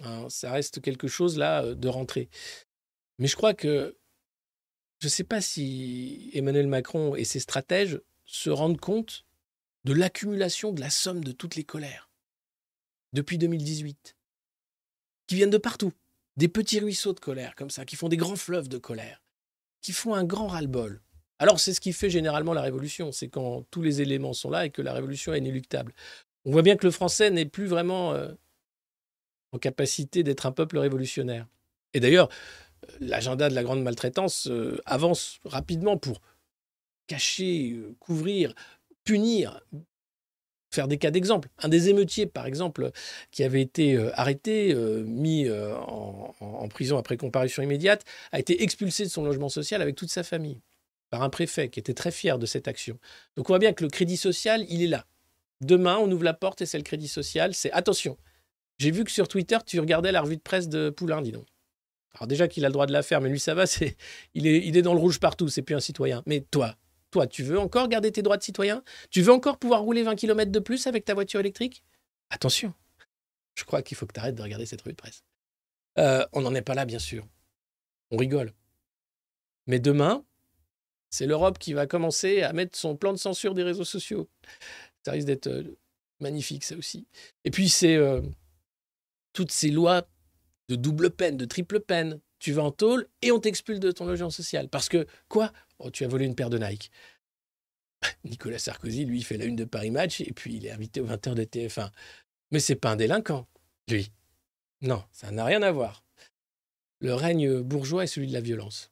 Hein, 0.02 0.26
ça 0.30 0.52
reste 0.52 0.80
quelque 0.80 1.08
chose 1.08 1.36
là 1.36 1.62
euh, 1.62 1.74
de 1.74 1.88
rentrée. 1.88 2.30
Mais 3.18 3.26
je 3.26 3.36
crois 3.36 3.52
que 3.52 3.98
je 5.00 5.06
ne 5.06 5.10
sais 5.10 5.24
pas 5.24 5.40
si 5.40 6.30
Emmanuel 6.32 6.68
Macron 6.68 7.14
et 7.14 7.24
ses 7.24 7.40
stratèges 7.40 8.00
se 8.24 8.50
rendent 8.50 8.80
compte 8.80 9.24
de 9.84 9.92
l'accumulation 9.92 10.72
de 10.72 10.80
la 10.80 10.90
somme 10.90 11.24
de 11.24 11.32
toutes 11.32 11.56
les 11.56 11.64
colères 11.64 12.10
depuis 13.12 13.38
2018, 13.38 14.16
qui 15.26 15.34
viennent 15.34 15.50
de 15.50 15.58
partout. 15.58 15.92
Des 16.36 16.48
petits 16.48 16.80
ruisseaux 16.80 17.12
de 17.12 17.20
colère 17.20 17.54
comme 17.54 17.70
ça, 17.70 17.84
qui 17.84 17.96
font 17.96 18.08
des 18.08 18.16
grands 18.16 18.36
fleuves 18.36 18.68
de 18.68 18.78
colère, 18.78 19.22
qui 19.82 19.92
font 19.92 20.14
un 20.14 20.24
grand 20.24 20.46
ras-le-bol. 20.46 21.02
Alors 21.38 21.58
c'est 21.58 21.74
ce 21.74 21.80
qui 21.80 21.92
fait 21.92 22.10
généralement 22.10 22.52
la 22.52 22.62
révolution, 22.62 23.12
c'est 23.12 23.28
quand 23.28 23.64
tous 23.70 23.82
les 23.82 24.00
éléments 24.00 24.32
sont 24.32 24.50
là 24.50 24.66
et 24.66 24.70
que 24.70 24.82
la 24.82 24.92
révolution 24.92 25.34
est 25.34 25.38
inéluctable. 25.38 25.92
On 26.44 26.52
voit 26.52 26.62
bien 26.62 26.76
que 26.76 26.86
le 26.86 26.90
français 26.90 27.30
n'est 27.30 27.46
plus 27.46 27.66
vraiment 27.66 28.12
euh, 28.12 28.32
en 29.52 29.58
capacité 29.58 30.22
d'être 30.22 30.46
un 30.46 30.52
peuple 30.52 30.78
révolutionnaire. 30.78 31.46
Et 31.94 32.00
d'ailleurs, 32.00 32.28
l'agenda 33.00 33.48
de 33.48 33.54
la 33.54 33.62
grande 33.62 33.82
maltraitance 33.82 34.46
euh, 34.48 34.80
avance 34.86 35.40
rapidement 35.44 35.96
pour 35.96 36.20
cacher, 37.06 37.72
euh, 37.72 37.94
couvrir, 37.98 38.54
punir, 39.04 39.60
faire 40.70 40.88
des 40.88 40.98
cas 40.98 41.10
d'exemple. 41.10 41.48
Un 41.58 41.68
des 41.68 41.88
émeutiers, 41.88 42.26
par 42.26 42.46
exemple, 42.46 42.90
qui 43.30 43.42
avait 43.42 43.60
été 43.60 43.94
euh, 43.96 44.10
arrêté, 44.14 44.72
euh, 44.72 45.02
mis 45.04 45.46
euh, 45.46 45.76
en, 45.76 46.68
prison 46.68 46.98
après 46.98 47.16
comparution 47.16 47.62
immédiate, 47.62 48.04
a 48.32 48.38
été 48.38 48.62
expulsé 48.62 49.04
de 49.04 49.08
son 49.08 49.24
logement 49.24 49.48
social 49.48 49.82
avec 49.82 49.96
toute 49.96 50.10
sa 50.10 50.22
famille 50.22 50.60
par 51.10 51.22
un 51.22 51.30
préfet 51.30 51.68
qui 51.68 51.80
était 51.80 51.94
très 51.94 52.12
fier 52.12 52.38
de 52.38 52.46
cette 52.46 52.68
action. 52.68 52.98
Donc 53.36 53.50
on 53.50 53.52
voit 53.52 53.58
bien 53.58 53.72
que 53.72 53.82
le 53.82 53.90
crédit 53.90 54.16
social, 54.16 54.64
il 54.68 54.82
est 54.82 54.86
là. 54.86 55.06
Demain, 55.60 55.98
on 55.98 56.10
ouvre 56.10 56.22
la 56.22 56.34
porte 56.34 56.62
et 56.62 56.66
c'est 56.66 56.78
le 56.78 56.84
crédit 56.84 57.08
social. 57.08 57.52
C'est 57.52 57.72
attention. 57.72 58.16
J'ai 58.78 58.92
vu 58.92 59.04
que 59.04 59.10
sur 59.10 59.26
Twitter, 59.26 59.58
tu 59.66 59.80
regardais 59.80 60.12
la 60.12 60.22
revue 60.22 60.36
de 60.36 60.42
presse 60.42 60.68
de 60.68 60.88
Poulain, 60.88 61.20
dis 61.20 61.32
donc. 61.32 61.46
Alors 62.14 62.28
déjà 62.28 62.48
qu'il 62.48 62.64
a 62.64 62.68
le 62.68 62.72
droit 62.72 62.86
de 62.86 62.92
la 62.92 63.02
faire, 63.02 63.20
mais 63.20 63.28
lui 63.28 63.40
ça 63.40 63.54
va, 63.54 63.66
c'est 63.66 63.96
il 64.34 64.46
est, 64.46 64.64
il 64.66 64.76
est 64.76 64.82
dans 64.82 64.94
le 64.94 65.00
rouge 65.00 65.18
partout, 65.18 65.48
c'est 65.48 65.62
plus 65.62 65.74
un 65.74 65.80
citoyen. 65.80 66.22
Mais 66.26 66.40
toi, 66.40 66.76
toi, 67.10 67.26
tu 67.26 67.42
veux 67.42 67.58
encore 67.58 67.88
garder 67.88 68.12
tes 68.12 68.22
droits 68.22 68.36
de 68.36 68.42
citoyen? 68.42 68.82
Tu 69.10 69.22
veux 69.22 69.32
encore 69.32 69.58
pouvoir 69.58 69.82
rouler 69.82 70.02
20 70.02 70.16
km 70.16 70.50
de 70.50 70.58
plus 70.58 70.86
avec 70.86 71.04
ta 71.04 71.14
voiture 71.14 71.40
électrique? 71.40 71.82
Attention, 72.30 72.72
je 73.54 73.64
crois 73.64 73.82
qu'il 73.82 73.96
faut 73.96 74.06
que 74.06 74.12
tu 74.12 74.20
arrêtes 74.20 74.36
de 74.36 74.42
regarder 74.42 74.66
cette 74.66 74.80
revue 74.82 74.92
de 74.92 74.96
presse. 74.96 75.24
Euh, 75.98 76.24
on 76.32 76.42
n'en 76.42 76.54
est 76.54 76.62
pas 76.62 76.74
là, 76.74 76.84
bien 76.84 76.98
sûr. 76.98 77.26
On 78.10 78.16
rigole. 78.16 78.52
Mais 79.66 79.80
demain, 79.80 80.24
c'est 81.10 81.26
l'Europe 81.26 81.58
qui 81.58 81.72
va 81.72 81.86
commencer 81.86 82.42
à 82.42 82.52
mettre 82.52 82.78
son 82.78 82.96
plan 82.96 83.12
de 83.12 83.18
censure 83.18 83.54
des 83.54 83.64
réseaux 83.64 83.84
sociaux. 83.84 84.28
Ça 85.04 85.12
risque 85.12 85.26
d'être 85.26 85.48
euh, 85.48 85.76
magnifique, 86.20 86.64
ça 86.64 86.76
aussi. 86.76 87.06
Et 87.44 87.50
puis, 87.50 87.68
c'est 87.68 87.96
euh, 87.96 88.22
toutes 89.32 89.50
ces 89.50 89.70
lois 89.70 90.06
de 90.68 90.76
double 90.76 91.10
peine, 91.10 91.36
de 91.36 91.44
triple 91.44 91.80
peine. 91.80 92.20
Tu 92.40 92.52
vas 92.52 92.64
en 92.64 92.72
tôle 92.72 93.06
et 93.22 93.30
on 93.30 93.38
t'expulse 93.38 93.78
de 93.78 93.92
ton 93.92 94.06
logement 94.06 94.30
social. 94.30 94.68
Parce 94.68 94.88
que, 94.88 95.06
quoi? 95.28 95.52
Oh, 95.78 95.90
Tu 95.90 96.04
as 96.04 96.08
volé 96.08 96.24
une 96.24 96.34
paire 96.34 96.50
de 96.50 96.58
Nike. 96.58 96.90
Nicolas 98.24 98.58
Sarkozy, 98.58 99.04
lui, 99.04 99.22
fait 99.22 99.36
la 99.36 99.44
une 99.44 99.56
de 99.56 99.64
Paris 99.64 99.90
Match 99.90 100.20
et 100.20 100.32
puis 100.32 100.56
il 100.56 100.66
est 100.66 100.70
invité 100.70 101.00
aux 101.00 101.06
20h 101.06 101.34
de 101.34 101.44
TF1. 101.44 101.90
Mais 102.50 102.58
c'est 102.58 102.74
pas 102.74 102.90
un 102.90 102.96
délinquant, 102.96 103.46
lui. 103.88 104.10
Non, 104.80 105.04
ça 105.12 105.30
n'a 105.30 105.44
rien 105.44 105.62
à 105.62 105.70
voir. 105.70 106.02
Le 107.00 107.14
règne 107.14 107.60
bourgeois 107.60 108.04
est 108.04 108.08
celui 108.08 108.26
de 108.26 108.32
la 108.32 108.40
violence. 108.40 108.90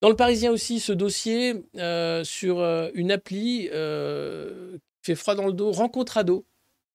Dans 0.00 0.08
le 0.08 0.16
Parisien 0.16 0.50
aussi, 0.50 0.80
ce 0.80 0.92
dossier 0.92 1.62
euh, 1.76 2.24
sur 2.24 2.58
euh, 2.60 2.90
une 2.94 3.12
appli 3.12 3.68
euh, 3.72 4.78
qui 5.02 5.12
fait 5.12 5.14
froid 5.14 5.34
dans 5.34 5.46
le 5.46 5.52
dos, 5.52 5.72
Rencontre 5.72 6.16
Ado. 6.16 6.46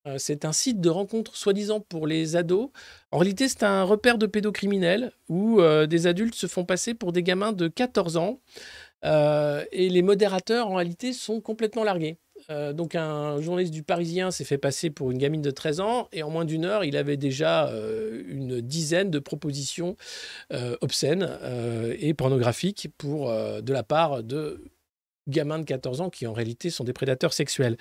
Euh, 0.08 0.18
c'est 0.18 0.46
un 0.46 0.54
site 0.54 0.82
de 0.82 0.90
rencontre 0.90 1.36
soi-disant 1.36 1.80
pour 1.80 2.08
les 2.08 2.36
ados. 2.36 2.70
En 3.12 3.18
réalité, 3.18 3.48
c'est 3.48 3.64
un 3.64 3.84
repère 3.84 4.18
de 4.18 4.26
pédocriminels 4.26 5.12
où 5.30 5.60
euh, 5.60 5.88
des 5.88 6.08
adultes 6.08 6.36
se 6.36 6.48
font 6.48 6.66
passer 6.66 6.94
pour 6.94 7.12
des 7.12 7.24
gamins 7.24 7.54
de 7.54 7.68
14 7.68 8.18
ans. 8.18 8.40
Euh, 9.04 9.64
et 9.72 9.90
les 9.90 10.02
modérateurs, 10.02 10.68
en 10.68 10.76
réalité, 10.76 11.14
sont 11.14 11.42
complètement 11.42 11.84
largués. 11.84 12.18
Donc 12.76 12.94
un 12.94 13.42
journaliste 13.42 13.74
du 13.74 13.82
Parisien 13.82 14.30
s'est 14.30 14.44
fait 14.44 14.60
passer 14.60 14.92
pour 14.92 15.10
une 15.10 15.18
gamine 15.18 15.42
de 15.42 15.50
13 15.50 15.80
ans 15.80 16.10
et 16.12 16.22
en 16.22 16.30
moins 16.30 16.46
d'une 16.46 16.64
heure, 16.64 16.84
il 16.84 16.96
avait 16.96 17.18
déjà 17.18 17.72
une 18.28 18.62
dizaine 18.62 19.10
de 19.10 19.18
propositions 19.18 19.96
obscènes 20.82 21.28
et 21.98 22.14
pornographiques 22.14 22.90
pour, 23.00 23.32
de 23.32 23.74
la 23.74 23.82
part 23.82 24.22
de 24.22 24.64
gamins 25.28 25.60
de 25.60 25.66
14 25.66 26.02
ans 26.02 26.10
qui 26.10 26.28
en 26.28 26.34
réalité 26.34 26.70
sont 26.70 26.84
des 26.84 26.94
prédateurs 26.94 27.34
sexuels. 27.34 27.78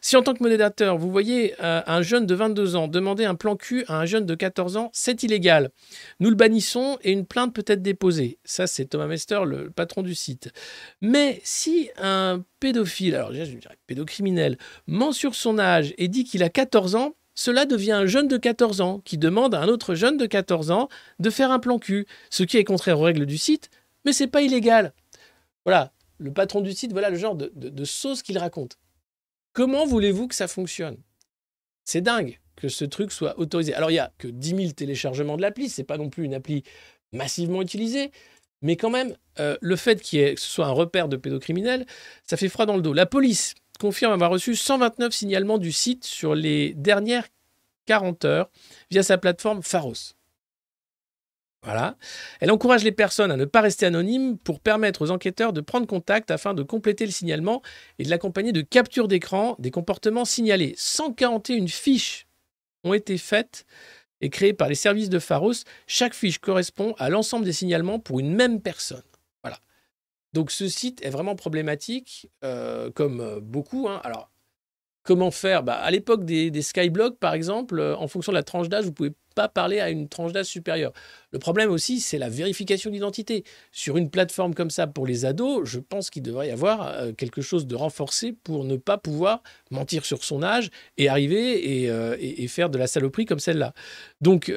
Si 0.00 0.16
en 0.16 0.22
tant 0.22 0.34
que 0.34 0.42
modérateur, 0.42 0.98
vous 0.98 1.10
voyez 1.10 1.54
euh, 1.62 1.82
un 1.86 2.02
jeune 2.02 2.26
de 2.26 2.34
22 2.34 2.76
ans 2.76 2.88
demander 2.88 3.24
un 3.24 3.34
plan 3.34 3.56
cul 3.56 3.84
à 3.88 3.98
un 3.98 4.04
jeune 4.04 4.26
de 4.26 4.34
14 4.34 4.76
ans, 4.76 4.90
c'est 4.92 5.22
illégal. 5.22 5.70
Nous 6.20 6.30
le 6.30 6.36
bannissons 6.36 6.98
et 7.02 7.12
une 7.12 7.26
plainte 7.26 7.54
peut 7.54 7.64
être 7.66 7.82
déposée. 7.82 8.38
Ça, 8.44 8.66
c'est 8.66 8.86
Thomas 8.86 9.06
Mester, 9.06 9.40
le 9.46 9.70
patron 9.70 10.02
du 10.02 10.14
site. 10.14 10.50
Mais 11.00 11.40
si 11.44 11.90
un 11.98 12.44
pédophile, 12.60 13.14
alors 13.14 13.32
je 13.32 13.42
dirais 13.44 13.78
pédocriminel, 13.86 14.58
ment 14.86 15.12
sur 15.12 15.34
son 15.34 15.58
âge 15.58 15.94
et 15.98 16.08
dit 16.08 16.24
qu'il 16.24 16.42
a 16.42 16.48
14 16.48 16.94
ans, 16.94 17.14
cela 17.34 17.64
devient 17.64 17.92
un 17.92 18.06
jeune 18.06 18.28
de 18.28 18.36
14 18.36 18.80
ans 18.80 19.00
qui 19.04 19.18
demande 19.18 19.54
à 19.54 19.60
un 19.60 19.68
autre 19.68 19.94
jeune 19.94 20.16
de 20.16 20.26
14 20.26 20.70
ans 20.70 20.88
de 21.18 21.30
faire 21.30 21.50
un 21.50 21.58
plan 21.58 21.78
cul, 21.78 22.06
ce 22.30 22.42
qui 22.42 22.58
est 22.58 22.64
contraire 22.64 23.00
aux 23.00 23.04
règles 23.04 23.26
du 23.26 23.38
site, 23.38 23.70
mais 24.04 24.12
c'est 24.12 24.26
pas 24.26 24.42
illégal. 24.42 24.92
Voilà, 25.64 25.92
le 26.22 26.32
patron 26.32 26.60
du 26.60 26.72
site, 26.72 26.92
voilà 26.92 27.10
le 27.10 27.16
genre 27.16 27.34
de, 27.34 27.84
sauce 27.84 28.22
qu'il 28.22 28.38
raconte. 28.38 28.78
Comment 29.52 29.84
voulez-vous 29.84 30.28
que 30.28 30.34
ça 30.34 30.48
fonctionne? 30.48 30.96
C'est 31.84 32.00
dingue 32.00 32.38
que 32.56 32.68
ce 32.68 32.84
truc 32.84 33.12
soit 33.12 33.38
autorisé. 33.38 33.74
Alors, 33.74 33.90
il 33.90 33.94
n'y 33.94 33.98
a 33.98 34.12
que 34.18 34.28
10 34.28 34.48
000 34.56 34.72
téléchargements 34.72 35.36
de 35.36 35.42
l'appli, 35.42 35.68
c'est 35.68 35.84
pas 35.84 35.98
non 35.98 36.10
plus 36.10 36.24
une 36.24 36.34
appli 36.34 36.62
massivement 37.12 37.60
utilisée, 37.60 38.12
mais 38.60 38.76
quand 38.76 38.90
même, 38.90 39.16
euh, 39.40 39.56
le 39.60 39.76
fait 39.76 40.00
que 40.00 40.36
ce 40.36 40.50
soit 40.50 40.66
un 40.66 40.72
repère 40.72 41.08
de 41.08 41.16
pédocriminels, 41.16 41.86
ça 42.24 42.36
fait 42.36 42.48
froid 42.48 42.66
dans 42.66 42.76
le 42.76 42.82
dos. 42.82 42.92
La 42.92 43.06
police 43.06 43.54
confirme 43.80 44.12
avoir 44.12 44.30
reçu 44.30 44.54
129 44.54 45.12
signalements 45.12 45.58
du 45.58 45.72
site 45.72 46.04
sur 46.04 46.34
les 46.34 46.72
dernières 46.74 47.26
40 47.86 48.24
heures 48.24 48.50
via 48.90 49.02
sa 49.02 49.18
plateforme 49.18 49.62
Pharos. 49.62 50.14
Voilà. 51.64 51.96
Elle 52.40 52.50
encourage 52.50 52.82
les 52.82 52.90
personnes 52.90 53.30
à 53.30 53.36
ne 53.36 53.44
pas 53.44 53.60
rester 53.60 53.86
anonymes 53.86 54.36
pour 54.36 54.58
permettre 54.58 55.02
aux 55.02 55.10
enquêteurs 55.10 55.52
de 55.52 55.60
prendre 55.60 55.86
contact 55.86 56.32
afin 56.32 56.54
de 56.54 56.64
compléter 56.64 57.06
le 57.06 57.12
signalement 57.12 57.62
et 57.98 58.04
de 58.04 58.10
l'accompagner 58.10 58.50
de 58.52 58.62
captures 58.62 59.06
d'écran 59.06 59.54
des 59.60 59.70
comportements 59.70 60.24
signalés. 60.24 60.74
141 60.76 61.68
fiches 61.68 62.26
ont 62.82 62.94
été 62.94 63.16
faites 63.16 63.64
et 64.20 64.28
créées 64.28 64.54
par 64.54 64.68
les 64.68 64.74
services 64.74 65.08
de 65.08 65.20
Pharos. 65.20 65.64
Chaque 65.86 66.14
fiche 66.14 66.38
correspond 66.38 66.94
à 66.98 67.10
l'ensemble 67.10 67.44
des 67.44 67.52
signalements 67.52 68.00
pour 68.00 68.18
une 68.18 68.34
même 68.34 68.60
personne. 68.60 69.02
Voilà. 69.44 69.58
Donc 70.32 70.50
ce 70.50 70.68
site 70.68 71.04
est 71.04 71.10
vraiment 71.10 71.36
problématique, 71.36 72.28
euh, 72.42 72.90
comme 72.90 73.20
euh, 73.20 73.40
beaucoup. 73.40 73.88
Hein. 73.88 74.00
Alors, 74.02 74.31
comment 75.02 75.30
faire 75.30 75.62
bah, 75.62 75.74
À 75.74 75.90
l'époque 75.90 76.24
des, 76.24 76.50
des 76.50 76.62
Skyblogs, 76.62 77.16
par 77.16 77.34
exemple, 77.34 77.78
euh, 77.78 77.96
en 77.96 78.08
fonction 78.08 78.32
de 78.32 78.36
la 78.36 78.42
tranche 78.42 78.68
d'âge, 78.68 78.84
vous 78.84 78.92
pouvez 78.92 79.12
pas 79.34 79.48
parler 79.48 79.80
à 79.80 79.88
une 79.88 80.08
tranche 80.08 80.32
d'âge 80.32 80.46
supérieure. 80.46 80.92
Le 81.30 81.38
problème 81.38 81.70
aussi, 81.70 82.00
c'est 82.00 82.18
la 82.18 82.28
vérification 82.28 82.90
d'identité. 82.90 83.44
Sur 83.70 83.96
une 83.96 84.10
plateforme 84.10 84.54
comme 84.54 84.68
ça 84.68 84.86
pour 84.86 85.06
les 85.06 85.24
ados, 85.24 85.62
je 85.64 85.80
pense 85.80 86.10
qu'il 86.10 86.22
devrait 86.22 86.48
y 86.48 86.50
avoir 86.50 86.86
euh, 86.86 87.12
quelque 87.12 87.40
chose 87.40 87.66
de 87.66 87.74
renforcé 87.74 88.32
pour 88.44 88.64
ne 88.64 88.76
pas 88.76 88.98
pouvoir 88.98 89.42
mentir 89.70 90.04
sur 90.04 90.22
son 90.22 90.42
âge 90.42 90.70
et 90.98 91.08
arriver 91.08 91.82
et, 91.82 91.90
euh, 91.90 92.16
faire 92.48 92.68
de 92.68 92.76
la 92.76 92.86
saloperie 92.86 93.24
comme 93.24 93.38
celle-là. 93.38 93.72
Donc 94.20 94.50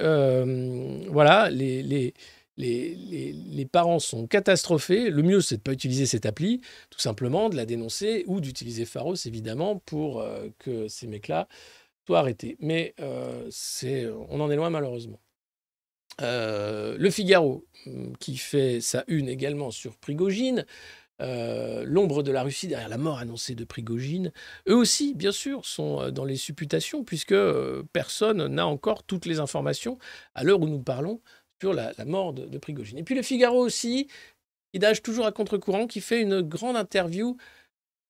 voilà, 1.09 1.49
les 1.49 2.13
les, 2.57 3.67
parents 3.71 3.99
sont 3.99 4.27
catastrophés. 4.27 5.09
Le 5.09 5.23
mieux, 5.23 5.41
c'est 5.41 5.55
de 5.55 5.59
ne 5.61 5.63
pas 5.63 5.73
utiliser 5.73 6.05
cette 6.05 6.25
appli, 6.25 6.61
tout 6.89 6.99
simplement, 6.99 7.49
de 7.49 7.55
la 7.55 7.65
dénoncer 7.65 8.23
ou 8.27 8.39
d'utiliser 8.41 8.85
Pharos, 8.85 9.15
évidemment, 9.25 9.77
pour 9.85 10.25
que 10.59 10.87
ces 10.87 11.07
mecs-là 11.07 11.47
soit 12.05 12.19
arrêté. 12.19 12.57
Mais 12.59 12.93
euh, 12.99 13.49
on 14.29 14.39
en 14.39 14.51
est 14.51 14.55
loin 14.55 14.69
malheureusement. 14.69 15.19
Euh, 16.21 16.95
le 16.97 17.09
Figaro, 17.09 17.65
mm, 17.85 18.13
qui 18.19 18.37
fait 18.37 18.79
sa 18.81 19.03
une 19.07 19.27
également 19.27 19.71
sur 19.71 19.97
Prigogine, 19.97 20.65
euh, 21.21 21.83
l'ombre 21.85 22.23
de 22.23 22.31
la 22.31 22.43
Russie 22.43 22.67
derrière 22.67 22.89
la 22.89 22.97
mort 22.97 23.19
annoncée 23.19 23.55
de 23.55 23.63
Prigogine, 23.63 24.31
eux 24.67 24.75
aussi, 24.75 25.13
bien 25.13 25.31
sûr, 25.31 25.65
sont 25.65 26.11
dans 26.11 26.25
les 26.25 26.35
supputations, 26.35 27.03
puisque 27.03 27.35
personne 27.93 28.47
n'a 28.47 28.67
encore 28.67 29.03
toutes 29.03 29.25
les 29.25 29.39
informations 29.39 29.97
à 30.35 30.43
l'heure 30.43 30.61
où 30.61 30.67
nous 30.67 30.81
parlons 30.81 31.21
sur 31.61 31.73
la, 31.73 31.93
mort 32.05 32.33
de, 32.33 32.57
Prigogine. 32.57 32.97
Et 32.97 33.03
puis 33.03 33.15
le 33.15 33.21
Figaro 33.21 33.59
aussi, 33.59 34.07
qui 34.73 34.79
nage 34.79 35.01
toujours 35.01 35.25
à 35.25 35.31
contre-courant, 35.31 35.87
qui 35.87 36.01
fait 36.01 36.21
une 36.21 36.41
grande 36.41 36.75
interview 36.75 37.37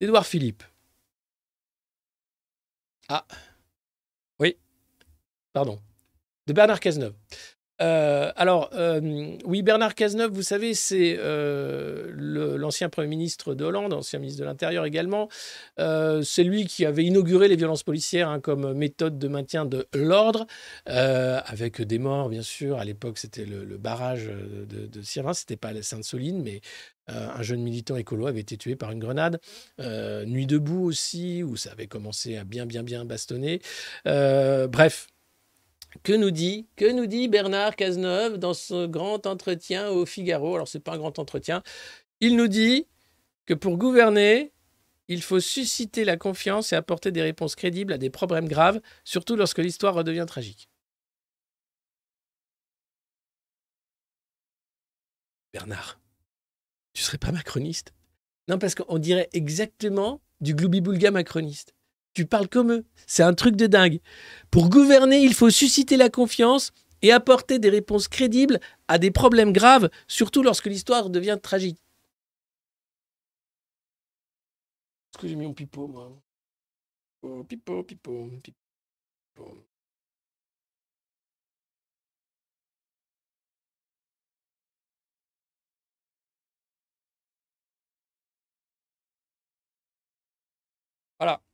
d'Edouard 0.02 0.26
Philippe. 0.26 0.64
Ah, 3.08 3.26
Pardon. 5.56 5.80
De 6.48 6.54
Bernard 6.54 6.82
Cazeneuve. 6.82 7.16
Euh, 7.82 8.32
alors, 8.36 8.70
euh, 8.74 9.38
oui, 9.46 9.62
Bernard 9.62 9.96
Cazeneuve, 9.96 10.32
vous 10.32 10.44
savez, 10.44 10.74
c'est 10.74 11.18
euh, 11.20 12.12
l'ancien 12.58 12.90
Premier 12.90 13.08
ministre 13.08 13.54
de 13.54 13.66
Hollande, 13.66 13.94
ancien 13.94 14.20
ministre 14.20 14.42
de 14.42 14.46
l'Intérieur 14.46 14.86
également. 14.86 15.30
c'est 15.78 16.44
lui 16.44 16.66
qui 16.66 16.86
avait 16.86 17.04
inauguré 17.04 17.48
les 17.48 17.56
violences 17.56 17.84
policières 17.84 18.30
hein, 18.30 18.40
comme 18.40 18.74
méthode 18.74 19.20
de 19.20 19.28
maintien 19.28 19.66
de 19.66 19.88
l'ordre, 19.94 20.46
avec 20.86 21.82
des 21.82 22.00
morts, 22.00 22.30
bien 22.30 22.42
sûr. 22.42 22.78
À 22.78 22.86
l'époque, 22.86 23.18
c'était 23.18 23.46
le, 23.46 23.78
barrage 23.78 24.26
de, 24.26 24.88
de 24.88 25.02
Sirvin, 25.02 25.34
c'était 25.34 25.58
pas 25.58 25.74
la 25.74 25.84
Sainte-Soline, 25.84 26.42
mais 26.42 26.62
un 27.08 27.44
jeune 27.44 27.62
militant 27.62 27.98
écolo 27.98 28.26
avait 28.26 28.40
été 28.40 28.58
tué 28.58 28.76
par 28.76 28.92
une 28.92 29.00
grenade. 29.00 29.40
Nuit 29.80 30.48
debout 30.48 30.86
aussi, 30.86 31.44
où 31.44 31.56
ça 31.56 31.72
avait 31.72 31.88
commencé 31.88 32.38
à 32.38 32.44
bien, 32.44 32.66
bien, 32.66 32.84
bien 32.84 33.06
bastonner. 33.06 33.62
bref, 34.06 35.08
que 36.04 36.14
nous 36.14 36.32
dit, 36.32 37.28
Bernard 37.28 37.76
Cazeneuve 37.76 38.38
dans 38.38 38.54
ce 38.54 38.86
grand 38.86 39.26
entretien 39.26 39.90
au 39.90 40.06
Figaro? 40.06 40.56
Alors, 40.56 40.68
ce 40.68 40.78
n'est 40.78 40.82
pas 40.82 40.94
un 40.94 40.98
grand 40.98 41.20
entretien. 41.20 41.64
Il 42.22 42.36
nous 42.36 42.48
dit 42.48 42.88
que 43.46 43.54
pour 43.54 43.78
gouverner, 43.78 44.54
il 45.08 45.22
faut 45.22 45.40
susciter 45.40 46.04
la 46.04 46.18
confiance 46.18 46.74
et 46.74 46.76
apporter 46.76 47.12
des 47.12 47.22
réponses 47.22 47.56
crédibles 47.56 47.94
à 47.94 48.00
des 48.00 48.10
problèmes 48.10 48.48
graves, 48.48 48.82
surtout 49.04 49.36
lorsque 49.36 49.60
l'histoire 49.60 49.94
redevient 49.94 50.26
tragique. 50.28 50.68
Bernard, 55.54 56.00
tu 56.94 57.04
serais 57.04 57.20
pas 57.20 57.32
macroniste? 57.32 57.94
Non, 58.48 58.58
parce 58.58 58.74
qu'on 58.74 58.98
dirait 58.98 59.30
exactement 59.34 60.22
du 60.42 60.56
gloubi-boulga 60.56 61.12
macroniste 61.12 61.75
tu 62.16 62.26
parles 62.26 62.48
comme 62.50 62.72
eux. 62.72 62.86
C'est 63.06 63.24
un 63.24 63.34
truc 63.36 63.56
de 63.56 63.68
dingue. 63.68 64.00
Pour 64.50 64.70
gouverner, 64.70 65.22
il 65.22 65.34
faut 65.36 65.52
susciter 65.52 65.98
la 65.98 66.10
confiance 66.10 66.72
et 67.04 67.12
apporter 67.12 67.60
des 67.60 67.70
réponses 67.70 68.08
crédibles 68.08 68.60
à 68.88 68.98
des 68.98 69.12
problèmes 69.12 69.54
graves, 69.54 69.90
surtout 70.08 70.42
lorsque 70.42 70.66
l'histoire 70.66 71.10
devient 71.12 71.38
tragique. 71.42 71.78
Est-ce 75.14 75.22
que 75.22 75.28
j'ai 75.28 75.36
mis 75.36 75.46
mon 75.46 75.54
pipeau, 75.54 75.88
moi? 75.88 76.12
Oh, 77.22 77.44
pipeau, 77.44 77.84
pipeau. 77.84 78.32
Voilà. 91.20 91.45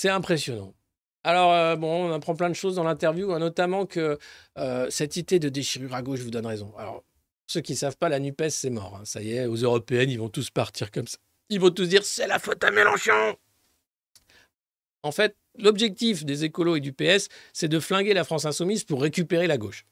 C'est 0.00 0.08
impressionnant. 0.08 0.72
Alors, 1.24 1.52
euh, 1.52 1.76
bon, 1.76 2.06
on 2.06 2.12
apprend 2.14 2.34
plein 2.34 2.48
de 2.48 2.54
choses 2.54 2.76
dans 2.76 2.84
l'interview, 2.84 3.34
hein, 3.34 3.38
notamment 3.38 3.84
que 3.84 4.18
euh, 4.56 4.86
cette 4.88 5.18
idée 5.18 5.38
de 5.38 5.50
déchirure 5.50 5.94
à 5.94 6.00
gauche 6.00 6.20
vous 6.20 6.30
donne 6.30 6.46
raison. 6.46 6.72
Alors, 6.78 7.04
ceux 7.46 7.60
qui 7.60 7.72
ne 7.72 7.76
savent 7.76 7.98
pas, 7.98 8.08
la 8.08 8.18
NUPES, 8.18 8.48
c'est 8.48 8.70
mort. 8.70 8.96
Hein. 8.96 9.04
Ça 9.04 9.20
y 9.20 9.34
est, 9.34 9.44
aux 9.44 9.56
européennes, 9.56 10.08
ils 10.08 10.18
vont 10.18 10.30
tous 10.30 10.48
partir 10.48 10.90
comme 10.90 11.06
ça. 11.06 11.18
Ils 11.50 11.60
vont 11.60 11.68
tous 11.68 11.84
dire 11.84 12.02
c'est 12.02 12.26
la 12.26 12.38
faute 12.38 12.64
à 12.64 12.70
Mélenchon. 12.70 13.36
En 15.02 15.12
fait, 15.12 15.36
l'objectif 15.58 16.24
des 16.24 16.44
écolos 16.44 16.76
et 16.76 16.80
du 16.80 16.94
PS, 16.94 17.28
c'est 17.52 17.68
de 17.68 17.78
flinguer 17.78 18.14
la 18.14 18.24
France 18.24 18.46
insoumise 18.46 18.84
pour 18.84 19.02
récupérer 19.02 19.48
la 19.48 19.58
gauche. 19.58 19.84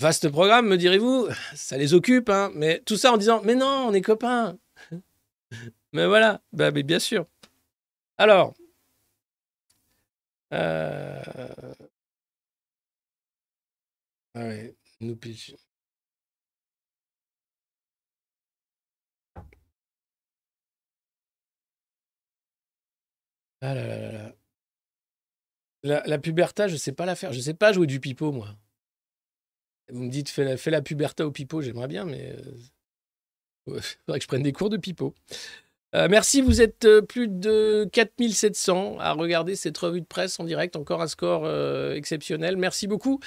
Vaste 0.00 0.28
programme, 0.28 0.68
me 0.68 0.76
direz-vous, 0.76 1.26
ça 1.56 1.76
les 1.78 1.94
occupe, 1.94 2.28
hein, 2.28 2.52
mais 2.54 2.80
tout 2.86 2.96
ça 2.96 3.12
en 3.12 3.16
disant 3.16 3.42
mais 3.42 3.56
non, 3.56 3.88
on 3.88 3.92
est 3.92 4.02
copains. 4.02 4.56
mais 5.92 6.06
voilà, 6.06 6.40
bah, 6.52 6.70
bien 6.70 7.00
sûr. 7.00 7.26
Alors, 8.22 8.54
euh... 10.52 11.74
Nous 15.00 15.16
Ah 23.60 23.74
là 23.74 24.12
là. 24.12 24.32
La, 25.82 26.02
la 26.06 26.18
puberta, 26.18 26.68
je 26.68 26.76
sais 26.76 26.92
pas 26.92 27.06
la 27.06 27.16
faire. 27.16 27.32
Je 27.32 27.40
sais 27.40 27.54
pas 27.54 27.72
jouer 27.72 27.88
du 27.88 27.98
pipeau, 27.98 28.30
moi. 28.30 28.56
Vous 29.88 30.04
me 30.04 30.08
dites, 30.10 30.28
fais 30.28 30.44
la, 30.44 30.56
fais 30.56 30.70
la 30.70 30.80
puberta 30.82 31.26
au 31.26 31.32
pipeau, 31.32 31.60
j'aimerais 31.60 31.88
bien, 31.88 32.04
mais. 32.04 32.36
Il 33.66 33.74
euh, 33.74 33.80
faudrait 34.06 34.18
que 34.20 34.22
je 34.22 34.28
prenne 34.28 34.42
des 34.44 34.52
cours 34.52 34.70
de 34.70 34.76
pipeau. 34.76 35.12
Euh, 35.94 36.08
merci, 36.10 36.40
vous 36.40 36.62
êtes 36.62 36.86
euh, 36.86 37.02
plus 37.02 37.28
de 37.28 37.86
4700 37.92 38.96
à 38.98 39.12
regarder 39.12 39.56
cette 39.56 39.76
revue 39.76 40.00
de 40.00 40.06
presse 40.06 40.40
en 40.40 40.44
direct, 40.44 40.74
encore 40.74 41.02
un 41.02 41.06
score 41.06 41.42
euh, 41.44 41.94
exceptionnel. 41.94 42.56
Merci 42.56 42.86
beaucoup. 42.86 43.20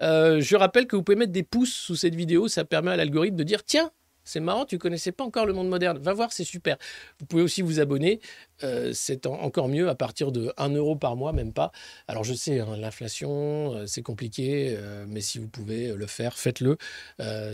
je 0.00 0.56
rappelle 0.56 0.86
que 0.86 0.96
vous 0.96 1.02
pouvez 1.02 1.16
mettre 1.16 1.32
des 1.32 1.42
pouces 1.42 1.72
sous 1.72 1.96
cette 1.96 2.14
vidéo, 2.14 2.48
ça 2.48 2.64
permet 2.64 2.90
à 2.90 2.96
l'algorithme 2.96 3.36
de 3.36 3.44
dire 3.44 3.64
tiens, 3.64 3.90
c'est 4.24 4.40
marrant, 4.40 4.64
tu 4.64 4.78
connaissais 4.78 5.12
pas 5.12 5.24
encore 5.24 5.46
le 5.46 5.52
monde 5.52 5.68
moderne. 5.68 5.98
Va 5.98 6.12
voir, 6.12 6.32
c'est 6.32 6.44
super. 6.44 6.76
Vous 7.18 7.26
pouvez 7.26 7.42
aussi 7.42 7.62
vous 7.62 7.80
abonner. 7.80 8.20
Euh, 8.62 8.90
c'est 8.92 9.26
encore 9.26 9.68
mieux 9.68 9.88
à 9.88 9.94
partir 9.94 10.32
de 10.32 10.52
1 10.56 10.70
euro 10.70 10.96
par 10.96 11.16
mois, 11.16 11.32
même 11.32 11.52
pas. 11.52 11.72
Alors 12.08 12.24
je 12.24 12.34
sais, 12.34 12.60
hein, 12.60 12.76
l'inflation, 12.76 13.74
euh, 13.74 13.86
c'est 13.86 14.02
compliqué, 14.02 14.74
euh, 14.76 15.04
mais 15.08 15.20
si 15.20 15.38
vous 15.38 15.48
pouvez 15.48 15.92
le 15.94 16.06
faire, 16.06 16.38
faites-le. 16.38 16.76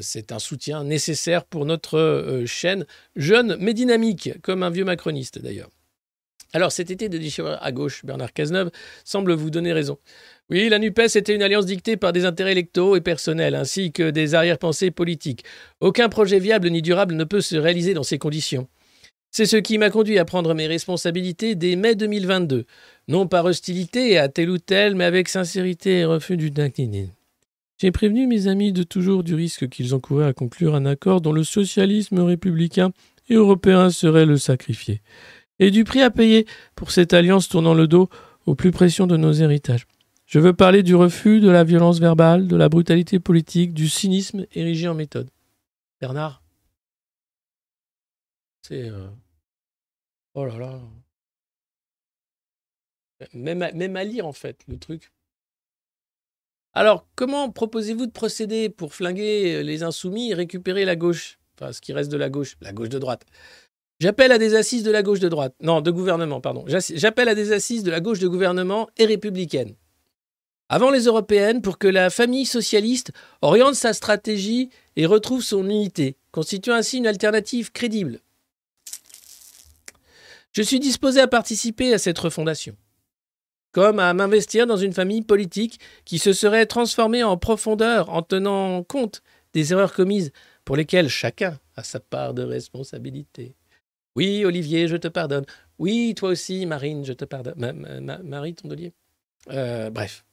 c'est 0.00 0.32
un 0.32 0.38
soutien 0.38 0.84
nécessaire 0.84 1.44
pour 1.44 1.64
notre 1.64 2.44
chaîne 2.46 2.86
jeune 3.14 3.56
mais 3.60 3.74
dynamique, 3.74 4.30
comme 4.42 4.62
un 4.62 4.70
vieux 4.70 4.84
macroniste 4.84 5.38
d'ailleurs. 5.38 5.70
Alors 6.52 6.72
cet 6.72 6.90
été 6.90 7.08
de 7.08 7.18
déchirure 7.18 7.58
à 7.60 7.72
gauche, 7.72 8.04
Bernard 8.04 8.32
Cazeneuve 8.32 8.70
semble 9.04 9.34
vous 9.34 9.50
donner 9.50 9.72
raison. 9.72 9.98
Oui, 10.48 10.68
la 10.68 10.78
NUPES 10.78 11.16
était 11.16 11.34
une 11.34 11.42
alliance 11.42 11.66
dictée 11.66 11.96
par 11.96 12.12
des 12.12 12.24
intérêts 12.24 12.52
électoraux 12.52 12.94
et 12.94 13.00
personnels, 13.00 13.56
ainsi 13.56 13.90
que 13.90 14.10
des 14.10 14.36
arrière-pensées 14.36 14.92
politiques. 14.92 15.42
Aucun 15.80 16.08
projet 16.08 16.38
viable 16.38 16.70
ni 16.70 16.82
durable 16.82 17.16
ne 17.16 17.24
peut 17.24 17.40
se 17.40 17.56
réaliser 17.56 17.94
dans 17.94 18.04
ces 18.04 18.18
conditions. 18.18 18.68
C'est 19.32 19.46
ce 19.46 19.56
qui 19.56 19.76
m'a 19.76 19.90
conduit 19.90 20.20
à 20.20 20.24
prendre 20.24 20.54
mes 20.54 20.68
responsabilités 20.68 21.56
dès 21.56 21.74
mai 21.74 21.96
2022, 21.96 22.64
non 23.08 23.26
par 23.26 23.44
hostilité 23.44 24.18
à 24.18 24.28
tel 24.28 24.48
ou 24.48 24.58
tel, 24.58 24.94
mais 24.94 25.04
avec 25.04 25.28
sincérité 25.28 25.98
et 25.98 26.04
refus 26.04 26.36
du 26.36 26.52
d'incliner. 26.52 27.10
J'ai 27.78 27.90
prévenu 27.90 28.28
mes 28.28 28.46
amis 28.46 28.72
de 28.72 28.84
toujours 28.84 29.24
du 29.24 29.34
risque 29.34 29.68
qu'ils 29.68 29.96
encouraient 29.96 30.28
à 30.28 30.32
conclure 30.32 30.76
un 30.76 30.86
accord 30.86 31.20
dont 31.20 31.32
le 31.32 31.42
socialisme 31.42 32.20
républicain 32.20 32.92
et 33.28 33.34
européen 33.34 33.90
serait 33.90 34.26
le 34.26 34.36
sacrifié. 34.36 35.02
Et 35.58 35.72
du 35.72 35.82
prix 35.82 36.02
à 36.02 36.10
payer 36.10 36.46
pour 36.76 36.92
cette 36.92 37.14
alliance 37.14 37.48
tournant 37.48 37.74
le 37.74 37.88
dos 37.88 38.08
aux 38.46 38.54
plus 38.54 38.70
précieux 38.70 39.06
de 39.06 39.16
nos 39.16 39.32
héritages. 39.32 39.86
Je 40.26 40.40
veux 40.40 40.52
parler 40.52 40.82
du 40.82 40.96
refus 40.96 41.40
de 41.40 41.48
la 41.48 41.62
violence 41.62 42.00
verbale, 42.00 42.48
de 42.48 42.56
la 42.56 42.68
brutalité 42.68 43.20
politique, 43.20 43.72
du 43.72 43.88
cynisme 43.88 44.44
érigé 44.52 44.88
en 44.88 44.94
méthode. 44.94 45.30
Bernard 46.00 46.42
C'est. 48.62 48.88
Euh, 48.88 49.08
oh 50.34 50.44
là 50.44 50.58
là. 50.58 50.80
Même 53.32 53.70
même 53.72 53.96
à 53.96 54.02
lire, 54.02 54.26
en 54.26 54.32
fait, 54.32 54.62
le 54.66 54.78
truc. 54.78 55.12
Alors, 56.74 57.06
comment 57.14 57.50
proposez-vous 57.50 58.06
de 58.06 58.10
procéder 58.10 58.68
pour 58.68 58.92
flinguer 58.92 59.62
les 59.62 59.82
insoumis 59.82 60.32
et 60.32 60.34
récupérer 60.34 60.84
la 60.84 60.96
gauche? 60.96 61.38
Enfin, 61.54 61.72
ce 61.72 61.80
qui 61.80 61.92
reste 61.94 62.10
de 62.10 62.18
la 62.18 62.28
gauche, 62.28 62.56
la 62.60 62.72
gauche 62.72 62.90
de 62.90 62.98
droite. 62.98 63.24
J'appelle 64.00 64.32
à 64.32 64.38
des 64.38 64.54
assises 64.54 64.82
de 64.82 64.90
la 64.90 65.02
gauche 65.02 65.20
de 65.20 65.28
droite. 65.28 65.54
Non, 65.62 65.80
de 65.80 65.90
gouvernement, 65.90 66.42
pardon. 66.42 66.66
J'appelle 66.66 67.28
à 67.28 67.34
des 67.34 67.52
assises 67.52 67.82
de 67.82 67.90
la 67.90 68.00
gauche 68.00 68.18
de 68.18 68.28
gouvernement 68.28 68.90
et 68.98 69.06
républicaine. 69.06 69.74
Avant 70.68 70.90
les 70.90 71.04
européennes, 71.04 71.62
pour 71.62 71.78
que 71.78 71.86
la 71.86 72.10
famille 72.10 72.46
socialiste 72.46 73.12
oriente 73.40 73.74
sa 73.74 73.92
stratégie 73.92 74.70
et 74.96 75.06
retrouve 75.06 75.42
son 75.42 75.68
unité, 75.68 76.16
constituant 76.32 76.74
ainsi 76.74 76.98
une 76.98 77.06
alternative 77.06 77.70
crédible. 77.72 78.20
Je 80.52 80.62
suis 80.62 80.80
disposé 80.80 81.20
à 81.20 81.28
participer 81.28 81.92
à 81.92 81.98
cette 81.98 82.18
refondation 82.18 82.76
comme 83.76 83.98
à 83.98 84.14
m'investir 84.14 84.66
dans 84.66 84.78
une 84.78 84.94
famille 84.94 85.20
politique 85.20 85.78
qui 86.06 86.18
se 86.18 86.32
serait 86.32 86.64
transformée 86.64 87.22
en 87.22 87.36
profondeur 87.36 88.08
en 88.08 88.22
tenant 88.22 88.82
compte 88.82 89.22
des 89.52 89.72
erreurs 89.72 89.92
commises 89.92 90.32
pour 90.64 90.76
lesquelles 90.76 91.10
chacun 91.10 91.60
a 91.76 91.82
sa 91.82 92.00
part 92.00 92.32
de 92.32 92.42
responsabilité. 92.42 93.54
Oui, 94.14 94.46
Olivier, 94.46 94.88
je 94.88 94.96
te 94.96 95.08
pardonne. 95.08 95.44
Oui, 95.78 96.14
toi 96.16 96.30
aussi, 96.30 96.64
Marine, 96.64 97.04
je 97.04 97.12
te 97.12 97.26
pardonne. 97.26 98.18
Marie 98.24 98.54
Tondelier. 98.54 98.94
Euh, 99.50 99.90
bref. 99.90 100.24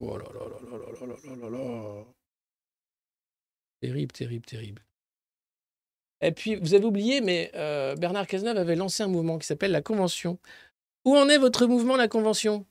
Oh 0.00 0.16
là 0.16 0.24
là 0.24 0.40
là 0.40 0.58
là 0.62 0.78
là 0.78 1.06
là 1.06 1.36
là 1.36 1.50
là 1.50 2.04
Terrible, 3.80 4.12
terrible, 4.12 4.44
terrible. 4.44 4.82
Et 6.22 6.32
puis, 6.32 6.56
vous 6.56 6.74
avez 6.74 6.84
oublié, 6.84 7.20
mais 7.20 7.50
euh, 7.54 7.94
Bernard 7.94 8.26
Cazeneuve 8.26 8.56
avait 8.56 8.76
lancé 8.76 9.02
un 9.02 9.08
mouvement 9.08 9.38
qui 9.38 9.46
s'appelle 9.46 9.70
la 9.70 9.82
Convention 9.82 10.38
où 11.04 11.16
en 11.16 11.28
est 11.28 11.38
votre 11.38 11.66
mouvement, 11.66 11.96
la 11.96 12.08
Convention? 12.08 12.66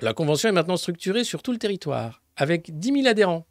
La 0.00 0.14
Convention 0.14 0.48
est 0.48 0.52
maintenant 0.52 0.76
structurée 0.76 1.24
sur 1.24 1.42
tout 1.42 1.52
le 1.52 1.58
territoire, 1.58 2.22
avec 2.36 2.78
10 2.78 3.02
000 3.02 3.06
adhérents. 3.06 3.46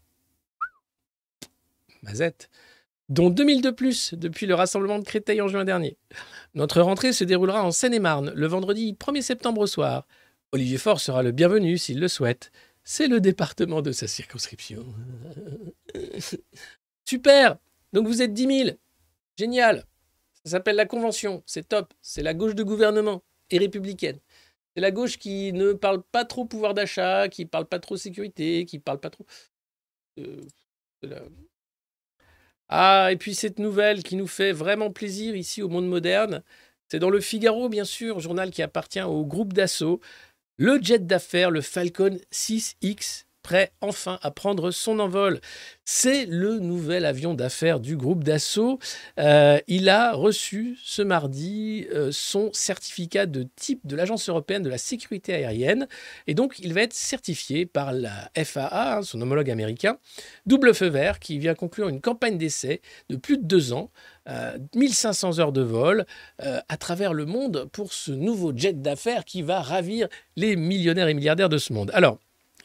Mazette 2.02 2.50
dont 3.10 3.30
2000 3.30 3.62
de 3.62 3.72
plus 3.72 4.14
depuis 4.14 4.46
le 4.46 4.56
rassemblement 4.56 5.00
de 5.00 5.04
Créteil 5.06 5.42
en 5.42 5.48
juin 5.48 5.64
dernier. 5.64 5.98
Notre 6.56 6.82
rentrée 6.82 7.14
se 7.14 7.24
déroulera 7.24 7.64
en 7.64 7.72
Seine-et-Marne 7.72 8.32
le 8.36 8.48
vendredi 8.48 8.94
1er 9.00 9.22
septembre 9.22 9.62
au 9.62 9.68
soir. 9.68 10.06
Olivier 10.54 10.78
Faure 10.78 11.00
sera 11.02 11.24
le 11.24 11.32
bienvenu 11.32 11.78
s'il 11.78 12.00
le 12.00 12.08
souhaite. 12.08 12.52
C'est 12.84 13.08
le 13.08 13.20
département 13.20 13.82
de 13.82 13.92
sa 13.92 14.08
circonscription. 14.08 14.86
Super 17.06 17.58
Donc 17.92 18.08
vous 18.08 18.22
êtes 18.22 18.34
10 18.34 18.64
000 18.66 18.78
Génial 19.38 19.86
Ça 20.44 20.52
s'appelle 20.52 20.78
la 20.78 20.86
Convention, 20.86 21.44
c'est 21.46 21.68
top, 21.68 21.94
c'est 22.02 22.24
la 22.24 22.34
gauche 22.34 22.56
de 22.56 22.64
gouvernement 22.64 23.24
et 23.50 23.58
républicaine. 23.58 24.20
C'est 24.74 24.82
la 24.82 24.92
gauche 24.92 25.18
qui 25.18 25.52
ne 25.54 25.74
parle 25.74 26.02
pas 26.02 26.24
trop 26.24 26.46
pouvoir 26.46 26.74
d'achat, 26.74 27.28
qui 27.30 27.46
parle 27.46 27.66
pas 27.66 27.80
trop 27.80 27.98
sécurité, 27.98 28.66
qui 28.66 28.80
parle 28.80 29.00
pas 29.00 29.10
trop. 29.10 29.26
Euh, 30.20 30.42
ah, 32.70 33.10
et 33.12 33.18
puis 33.18 33.36
cette 33.36 33.60
nouvelle 33.60 34.04
qui 34.04 34.16
nous 34.16 34.28
fait 34.28 34.52
vraiment 34.52 34.92
plaisir 34.92 35.36
ici 35.36 35.62
au 35.62 35.70
monde 35.70 35.88
moderne, 35.88 36.44
c'est 36.90 37.00
dans 37.00 37.10
le 37.10 37.20
Figaro, 37.22 37.70
bien 37.70 37.86
sûr, 37.86 38.20
journal 38.20 38.52
qui 38.52 38.62
appartient 38.62 39.02
au 39.02 39.26
groupe 39.26 39.54
d'assaut. 39.54 40.00
Le 40.60 40.82
jet 40.82 41.06
d'affaires, 41.06 41.52
le 41.52 41.62
Falcon 41.62 42.18
6X, 42.32 43.26
prêt 43.48 43.72
enfin 43.80 44.20
à 44.24 44.30
prendre 44.30 44.72
son 44.72 45.00
envol. 45.00 45.40
C'est 45.86 46.26
le 46.26 46.60
nouvel 46.60 47.06
avion 47.06 47.34
d'affaires 47.34 47.80
du 47.80 47.96
groupe 47.96 48.26
Dassault. 48.26 48.78
Euh, 49.20 49.58
il 49.70 49.88
a 49.88 50.12
reçu 50.12 50.78
ce 50.84 51.02
mardi 51.02 51.88
euh, 51.94 52.10
son 52.12 52.50
certificat 52.52 53.26
de 53.26 53.48
type 53.56 53.88
de 53.88 53.96
l'Agence 53.96 54.28
européenne 54.28 54.64
de 54.64 54.70
la 54.70 54.78
sécurité 54.78 55.34
aérienne. 55.34 55.88
Et 56.28 56.34
donc, 56.34 56.60
il 56.60 56.74
va 56.74 56.82
être 56.82 56.94
certifié 56.94 57.66
par 57.66 57.94
la 57.94 58.30
FAA, 58.36 58.98
hein, 58.98 59.02
son 59.02 59.22
homologue 59.22 59.50
américain, 59.50 59.98
double 60.46 60.74
feu 60.74 60.88
vert, 60.88 61.20
qui 61.20 61.40
vient 61.40 61.56
conclure 61.56 61.88
une 61.88 62.02
campagne 62.02 62.38
d'essai 62.38 62.82
de 63.10 63.16
plus 63.16 63.38
de 63.38 63.46
deux 63.46 63.72
ans. 63.72 63.92
1500 64.76 65.40
euh, 65.40 65.42
heures 65.42 65.54
de 65.54 65.62
vol 65.62 66.06
à 66.40 66.76
travers 66.76 67.14
le 67.14 67.26
monde 67.26 67.70
pour 67.72 67.94
ce 67.94 68.12
nouveau 68.12 68.52
jet 68.54 68.74
d'affaires 68.74 69.24
qui 69.24 69.42
va 69.42 69.62
ravir 69.62 70.10
les 70.36 70.58
millionnaires 70.58 71.08
et 71.08 71.14
milliardaires 71.14 71.48
de 71.48 71.58
ce 71.58 71.72
monde. 71.72 71.92
Alors, 71.94 72.20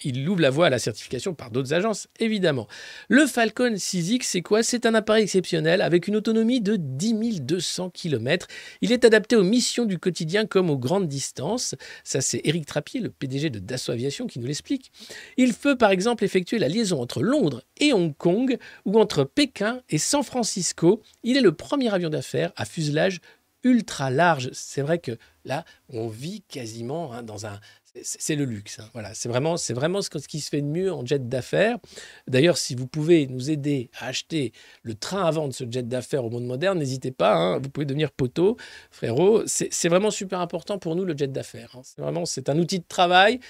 il 0.05 0.29
ouvre 0.29 0.41
la 0.41 0.51
voie 0.51 0.67
à 0.67 0.71
la 0.71 0.79
certification 0.79 1.35
par 1.35 1.51
d'autres 1.51 1.75
agences, 1.75 2.09
évidemment. 2.19 2.67
Le 3.09 3.27
Falcon 3.27 3.75
6X, 3.75 4.23
c'est 4.23 4.43
quoi? 4.43 4.63
C'est 4.63 4.87
un 4.87 4.95
appareil 4.95 5.25
exceptionnel 5.25 5.81
avec 5.81 6.09
une 6.09 6.17
autonomie 6.17 6.61
de 6.61 6.77
10 6.77 7.43
200 7.43 7.91
km. 7.91 8.47
Il 8.81 8.93
est 8.93 9.05
adapté 9.05 9.37
aux 9.37 9.43
missions 9.43 9.85
du 9.85 9.99
quotidien 9.99 10.47
comme 10.47 10.71
aux 10.71 10.79
grandes 10.79 11.09
distances. 11.09 11.75
Ça, 12.05 12.21
c'est 12.21 12.41
Eric 12.45 12.67
Trappier, 12.67 13.01
le 13.01 13.11
PDG 13.11 13.51
de 13.51 13.59
Dassault 13.59 13.93
Aviation, 13.93 14.27
qui 14.27 14.39
nous 14.39 14.47
l'explique. 14.47 14.93
Il 15.37 15.55
peut 15.55 15.77
par 15.77 15.91
exemple 15.91 16.25
effectuer 16.25 16.59
la 16.59 16.69
liaison 16.69 17.01
entre 17.01 17.23
Londres 17.23 17.63
et 17.79 17.93
Hong 17.93 18.17
Kong 18.17 18.59
ou 18.85 18.99
entre 18.99 19.25
Pékin 19.25 19.81
et 19.91 19.99
San 19.99 20.23
Francisco. 20.23 21.03
Il 21.23 21.37
est 21.37 21.43
le 21.43 21.53
premier 21.53 21.93
avion 21.93 22.09
d'affaires 22.09 22.53
à 22.57 22.65
fuselage 22.65 23.21
ultra 23.65 24.11
large. 24.11 24.51
C'est 24.53 24.83
vrai 24.83 24.99
que 24.99 25.13
là, 25.45 25.65
on 25.89 26.09
vit 26.09 26.43
quasiment 26.43 27.13
hein, 27.13 27.23
dans 27.23 27.47
un 27.47 27.61
c'est 28.03 28.37
le 28.37 28.45
luxe. 28.45 28.79
Hein. 28.79 28.89
Voilà, 28.93 29.13
c'est 29.15 29.29
vraiment, 29.29 29.57
c'est 29.57 29.75
vraiment 29.75 30.01
ce, 30.03 30.09
qui 30.09 30.41
se 30.41 30.49
fait 30.49 30.63
de 30.63 30.67
mieux 30.67 30.93
en 30.93 31.05
jet 31.05 31.29
d'affaires. 31.29 31.79
D'ailleurs, 32.27 32.57
si 32.57 32.75
vous 32.75 32.87
pouvez 32.87 33.27
nous 33.27 33.51
aider 33.51 33.91
à 34.01 34.07
acheter 34.07 34.53
le 34.83 34.95
train 34.95 35.25
à 35.25 35.31
vendre 35.31 35.55
ce 35.55 35.65
jet 35.71 35.87
d'affaires 35.87 36.25
au 36.25 36.31
monde 36.31 36.47
moderne, 36.47 36.79
n'hésitez 36.79 37.11
pas. 37.11 37.35
Hein. 37.35 37.59
vous 37.59 37.69
pouvez 37.69 37.87
devenir 37.87 38.11
poteau, 38.11 38.57
frérot. 38.91 39.43
C'est 39.47 39.89
vraiment 39.89 40.11
super 40.11 40.41
important 40.41 40.79
pour 40.79 40.97
nous 40.97 41.05
le 41.05 41.17
jet 41.17 41.31
d'affaires. 41.31 41.73
Hein. 41.77 41.83
C'est 41.85 42.01
vraiment, 42.01 42.25
c'est 42.25 42.49
un 42.49 42.59
outil 42.59 42.79
de 42.79 42.87
travail. 42.87 43.41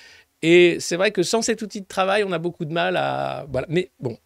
Et 0.42 0.78
c'est 0.80 0.96
vrai 0.96 1.12
que 1.12 1.22
sans 1.22 1.40
cet 1.40 1.62
outil 1.62 1.80
de 1.80 1.86
travail, 1.86 2.24
on 2.24 2.32
a 2.32 2.38
beaucoup 2.38 2.64
de 2.64 2.72
mal 2.72 2.96
à. 2.96 3.46
Voilà. 3.48 3.68
Mais 3.70 3.92
bon, 4.00 4.18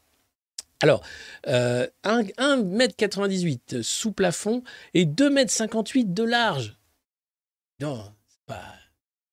alors, 0.83 1.03
euh, 1.47 1.87
1m98 2.05 3.83
sous 3.83 4.13
plafond 4.13 4.63
et 4.95 5.05
2m58 5.05 6.15
de 6.15 6.23
large. 6.23 6.79
Non, 7.81 8.03
c'est 8.29 8.41
pas 8.47 8.63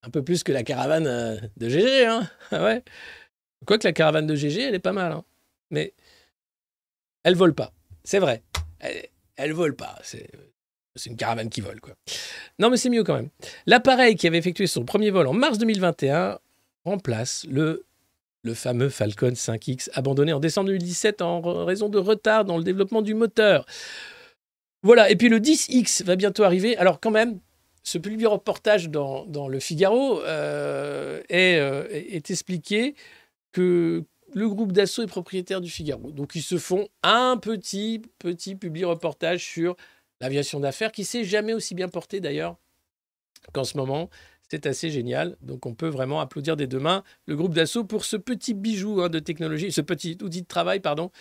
un 0.03 0.09
peu 0.09 0.23
plus 0.23 0.43
que 0.43 0.51
la 0.51 0.63
caravane 0.63 1.07
euh, 1.07 1.37
de 1.57 1.69
GG, 1.69 2.05
hein 2.05 2.29
ah 2.51 2.63
ouais. 2.63 2.83
Quoique 3.65 3.87
la 3.87 3.93
caravane 3.93 4.27
de 4.27 4.35
GG, 4.35 4.61
elle 4.61 4.75
est 4.75 4.79
pas 4.79 4.93
mal, 4.93 5.11
hein 5.11 5.23
mais 5.73 5.93
elle 7.23 7.35
vole 7.35 7.53
pas. 7.53 7.73
C'est 8.03 8.19
vrai. 8.19 8.43
Elle, 9.35 9.53
vole 9.53 9.75
pas. 9.75 9.97
C'est 10.03 10.29
une 11.05 11.15
caravane 11.15 11.49
qui 11.49 11.61
vole, 11.61 11.81
quoi. 11.81 11.95
Non, 12.59 12.69
mais 12.69 12.77
c'est 12.77 12.89
mieux 12.89 13.03
quand 13.03 13.15
même. 13.15 13.29
L'appareil 13.65 14.15
qui 14.15 14.27
avait 14.27 14.37
effectué 14.37 14.67
son 14.67 14.85
premier 14.85 15.09
vol 15.09 15.27
en 15.27 15.33
mars 15.33 15.57
2021 15.57 16.39
remplace 16.85 17.45
le, 17.49 17.85
le 18.43 18.53
fameux 18.53 18.89
Falcon 18.89 19.31
5X 19.31 19.89
abandonné 19.93 20.33
en 20.33 20.39
décembre 20.39 20.67
2017 20.67 21.21
en 21.21 21.65
raison 21.65 21.89
de 21.89 21.97
retard 21.97 22.45
dans 22.45 22.57
le 22.57 22.63
développement 22.63 23.01
du 23.01 23.13
moteur. 23.13 23.65
Voilà, 24.83 25.09
et 25.09 25.15
puis 25.15 25.29
le 25.29 25.39
10X 25.39 26.03
va 26.03 26.17
bientôt 26.17 26.43
arriver. 26.43 26.77
Alors 26.77 26.99
quand 26.99 27.11
même, 27.11 27.39
ce 27.83 27.97
public 27.97 28.27
reportage 28.27 28.89
dans, 28.89 29.47
le 29.47 29.59
Figaro 29.59 30.21
euh, 30.21 31.21
est, 31.29 31.59
euh, 31.59 31.87
est, 31.91 32.31
expliqué 32.31 32.95
que 33.51 34.05
le 34.33 34.49
groupe 34.49 34.71
d'assaut 34.71 35.03
est 35.03 35.07
propriétaire 35.07 35.61
du 35.61 35.69
Figaro. 35.69 36.11
Donc 36.11 36.35
ils 36.35 36.41
se 36.41 36.57
font 36.57 36.87
un 37.03 37.37
petit, 37.37 38.01
petit 38.19 38.55
public 38.55 38.85
reportage 38.85 39.43
sur 39.43 39.75
l'aviation 40.21 40.59
d'affaires 40.59 40.91
qui 40.91 41.03
s'est 41.03 41.25
jamais 41.25 41.53
aussi 41.53 41.75
bien 41.75 41.89
porté 41.89 42.19
d'ailleurs 42.19 42.57
qu'en 43.51 43.65
ce 43.65 43.77
moment. 43.77 44.09
C'est 44.49 44.65
assez 44.67 44.91
génial. 44.91 45.35
Donc 45.41 45.65
on 45.65 45.73
peut 45.73 45.87
vraiment 45.87 46.21
applaudir 46.21 46.55
des 46.55 46.67
deux 46.67 46.79
mains 46.79 47.03
le 47.25 47.35
groupe 47.35 47.53
d'assaut 47.53 47.83
pour 47.83 48.05
ce 48.05 48.17
petit 48.17 48.53
bijou 48.53 49.01
hein, 49.01 49.09
de 49.09 49.19
technologie, 49.19 49.71
ce 49.71 49.81
petit 49.81 50.17
outil 50.21 50.43
de 50.43 50.47
travail, 50.47 50.79
pardon, 50.79 51.11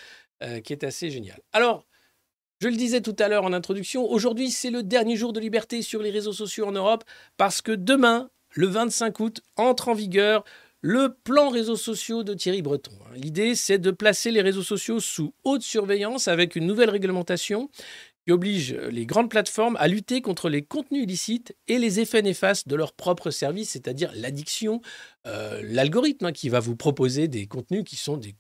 euh, 0.43 0.61
qui 0.61 0.73
est 0.73 0.85
assez 0.85 1.11
génial. 1.11 1.41
Alors, 1.53 1.87
je 2.63 2.69
le 2.69 2.77
disais 2.77 3.01
tout 3.01 3.17
à 3.19 3.27
l'heure 3.27 3.43
en 3.43 3.53
introduction, 3.53 4.09
aujourd'hui 4.09 4.53
c'est 4.53 4.71
le 4.71 4.85
dernier 4.85 5.17
jour 5.17 5.33
de 5.33 5.41
liberté 5.41 5.83
sur 5.83 6.01
les 6.01 6.11
réseaux 6.11 6.33
sociaux 6.33 6.65
en 6.65 6.71
Europe 6.71 7.03
parce 7.37 7.61
que 7.61 7.73
demain, 7.73 8.31
le 8.51 8.69
25 8.69 9.19
août, 9.19 9.41
entre 9.57 9.89
en 9.89 9.95
vigueur 9.95 10.45
le 10.81 11.13
plan 11.25 11.49
réseaux 11.49 11.75
sociaux 11.75 12.23
de 12.23 12.35
Thierry 12.35 12.63
Breton. 12.63 12.93
L'idée 13.17 13.57
c'est 13.57 13.79
de 13.79 13.91
placer 13.91 14.31
les 14.31 14.43
réseaux 14.43 14.63
sociaux 14.63 15.01
sous 15.01 15.35
haute 15.43 15.63
surveillance 15.63 16.29
avec 16.29 16.55
une 16.55 16.69
nouvelle 16.69 16.91
réglementation 16.91 17.69
qui 18.25 18.33
oblige 18.33 18.75
les 18.75 19.07
grandes 19.07 19.29
plateformes 19.29 19.77
à 19.81 19.89
lutter 19.89 20.21
contre 20.21 20.49
les 20.49 20.63
contenus 20.63 21.03
illicites 21.03 21.57
et 21.67 21.81
les 21.81 21.99
effets 21.99 22.23
néfastes 22.23 22.69
de 22.69 22.77
leur 22.77 22.93
propre 22.93 23.31
service, 23.31 23.71
c'est-à-dire 23.71 24.13
l'addiction, 24.15 24.81
euh, 25.27 25.61
l'algorithme 25.65 26.27
hein, 26.27 26.33
qui 26.33 26.49
va 26.49 26.61
vous 26.61 26.77
proposer 26.77 27.27
des 27.27 27.49
contenus 27.49 27.83
qui 27.83 27.97
sont 27.97 28.17
des 28.17 28.37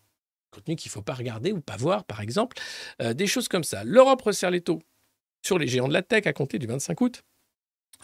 contenu 0.52 0.76
qu'il 0.76 0.88
ne 0.90 0.92
faut 0.92 1.02
pas 1.02 1.14
regarder 1.14 1.52
ou 1.52 1.60
pas 1.60 1.76
voir, 1.76 2.04
par 2.04 2.20
exemple, 2.20 2.56
euh, 3.00 3.14
des 3.14 3.26
choses 3.26 3.48
comme 3.48 3.64
ça. 3.64 3.82
L'Europe 3.84 4.22
resserre 4.22 4.50
les 4.50 4.60
taux 4.60 4.80
sur 5.42 5.58
les 5.58 5.66
géants 5.66 5.88
de 5.88 5.92
la 5.92 6.02
tech 6.02 6.26
à 6.26 6.32
compter 6.32 6.58
du 6.58 6.66
25 6.66 7.00
août. 7.00 7.22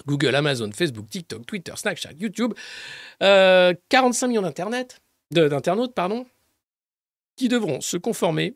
Google, 0.06 0.34
Amazon, 0.34 0.70
Facebook, 0.72 1.08
TikTok, 1.08 1.46
Twitter, 1.46 1.72
Snapchat, 1.76 2.12
YouTube. 2.18 2.54
45 3.20 4.28
millions 4.28 4.42
d'internautes, 4.42 5.00
qui 7.36 7.48
devront 7.48 7.80
se 7.80 7.96
conformer 7.96 8.54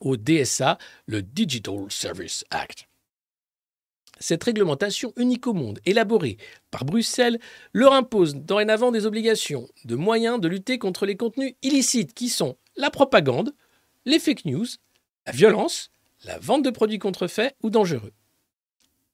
au 0.00 0.16
DSA, 0.16 0.78
le 1.06 1.22
Digital 1.22 1.86
Service 1.90 2.44
Act. 2.50 2.86
Cette 4.20 4.44
réglementation 4.44 5.12
unique 5.16 5.46
au 5.46 5.54
monde, 5.54 5.80
élaborée 5.86 6.36
par 6.70 6.84
Bruxelles, 6.84 7.40
leur 7.72 7.92
impose 7.92 8.36
dorénavant 8.36 8.92
des 8.92 9.06
obligations 9.06 9.68
de 9.84 9.96
moyens 9.96 10.40
de 10.40 10.48
lutter 10.48 10.78
contre 10.78 11.04
les 11.04 11.16
contenus 11.16 11.54
illicites 11.62 12.14
qui 12.14 12.28
sont 12.28 12.56
la 12.76 12.90
propagande, 12.90 13.54
les 14.04 14.18
fake 14.18 14.44
news, 14.44 14.66
la 15.26 15.32
violence, 15.32 15.90
la 16.24 16.38
vente 16.38 16.64
de 16.64 16.70
produits 16.70 16.98
contrefaits 16.98 17.54
ou 17.62 17.70
dangereux. 17.70 18.12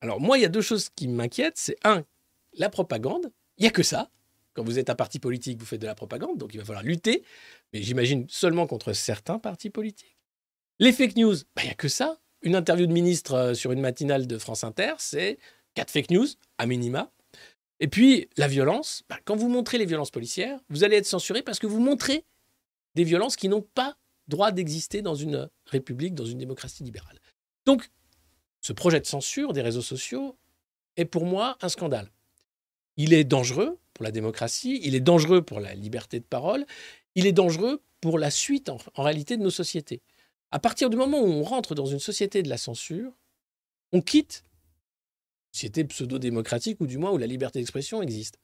Alors 0.00 0.20
moi, 0.20 0.38
il 0.38 0.42
y 0.42 0.46
a 0.46 0.48
deux 0.48 0.62
choses 0.62 0.88
qui 0.90 1.08
m'inquiètent. 1.08 1.58
C'est 1.58 1.76
un, 1.84 2.04
la 2.54 2.70
propagande. 2.70 3.32
Il 3.58 3.62
n'y 3.62 3.68
a 3.68 3.72
que 3.72 3.82
ça. 3.82 4.10
Quand 4.54 4.64
vous 4.64 4.78
êtes 4.78 4.90
un 4.90 4.94
parti 4.94 5.18
politique, 5.18 5.58
vous 5.58 5.66
faites 5.66 5.80
de 5.80 5.86
la 5.86 5.94
propagande, 5.94 6.38
donc 6.38 6.54
il 6.54 6.58
va 6.58 6.64
falloir 6.64 6.82
lutter, 6.82 7.22
mais 7.72 7.82
j'imagine 7.82 8.26
seulement 8.28 8.66
contre 8.66 8.92
certains 8.92 9.38
partis 9.38 9.70
politiques. 9.70 10.16
Les 10.80 10.92
fake 10.92 11.16
news, 11.16 11.36
bah, 11.54 11.62
il 11.62 11.66
n'y 11.66 11.70
a 11.70 11.74
que 11.74 11.88
ça. 11.88 12.18
Une 12.42 12.56
interview 12.56 12.86
de 12.86 12.92
ministre 12.92 13.34
euh, 13.34 13.54
sur 13.54 13.70
une 13.70 13.80
matinale 13.80 14.26
de 14.26 14.38
France 14.38 14.64
Inter, 14.64 14.94
c'est 14.98 15.38
quatre 15.74 15.90
fake 15.90 16.10
news, 16.10 16.26
à 16.58 16.66
minima. 16.66 17.12
Et 17.78 17.86
puis, 17.86 18.28
la 18.36 18.48
violence, 18.48 19.04
bah, 19.08 19.18
quand 19.24 19.36
vous 19.36 19.48
montrez 19.48 19.78
les 19.78 19.84
violences 19.84 20.10
policières, 20.10 20.58
vous 20.68 20.82
allez 20.82 20.96
être 20.96 21.06
censuré 21.06 21.42
parce 21.42 21.58
que 21.58 21.66
vous 21.66 21.80
montrez 21.80 22.24
des 22.94 23.04
violences 23.04 23.36
qui 23.36 23.48
n'ont 23.48 23.62
pas 23.62 23.96
droit 24.28 24.52
d'exister 24.52 25.02
dans 25.02 25.14
une 25.14 25.48
république, 25.66 26.14
dans 26.14 26.24
une 26.24 26.38
démocratie 26.38 26.82
libérale. 26.82 27.20
Donc, 27.66 27.90
ce 28.60 28.72
projet 28.72 29.00
de 29.00 29.06
censure 29.06 29.52
des 29.52 29.62
réseaux 29.62 29.82
sociaux 29.82 30.36
est 30.96 31.04
pour 31.04 31.26
moi 31.26 31.56
un 31.60 31.68
scandale. 31.68 32.10
Il 32.96 33.12
est 33.12 33.24
dangereux 33.24 33.78
pour 33.94 34.04
la 34.04 34.12
démocratie, 34.12 34.80
il 34.82 34.94
est 34.94 35.00
dangereux 35.00 35.42
pour 35.42 35.60
la 35.60 35.74
liberté 35.74 36.20
de 36.20 36.24
parole, 36.24 36.66
il 37.14 37.26
est 37.26 37.32
dangereux 37.32 37.82
pour 38.00 38.18
la 38.18 38.30
suite 38.30 38.68
en, 38.68 38.78
réalité 39.02 39.36
de 39.36 39.42
nos 39.42 39.50
sociétés. 39.50 40.02
À 40.50 40.58
partir 40.58 40.90
du 40.90 40.96
moment 40.96 41.20
où 41.20 41.26
on 41.26 41.42
rentre 41.42 41.74
dans 41.74 41.86
une 41.86 41.98
société 41.98 42.42
de 42.42 42.48
la 42.48 42.56
censure, 42.56 43.12
on 43.92 44.00
quitte 44.00 44.44
une 44.44 45.54
société 45.54 45.84
pseudo-démocratique 45.84 46.80
ou 46.80 46.86
du 46.86 46.98
moins 46.98 47.10
où 47.10 47.18
la 47.18 47.26
liberté 47.26 47.58
d'expression 47.58 48.02
existe. 48.02 48.38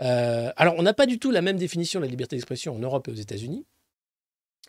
Euh, 0.00 0.52
alors, 0.56 0.74
on 0.78 0.82
n'a 0.82 0.94
pas 0.94 1.06
du 1.06 1.18
tout 1.18 1.30
la 1.30 1.42
même 1.42 1.56
définition 1.56 2.00
de 2.00 2.04
la 2.04 2.10
liberté 2.10 2.36
d'expression 2.36 2.74
en 2.74 2.78
Europe 2.78 3.08
et 3.08 3.10
aux 3.10 3.16
États-Unis, 3.16 3.66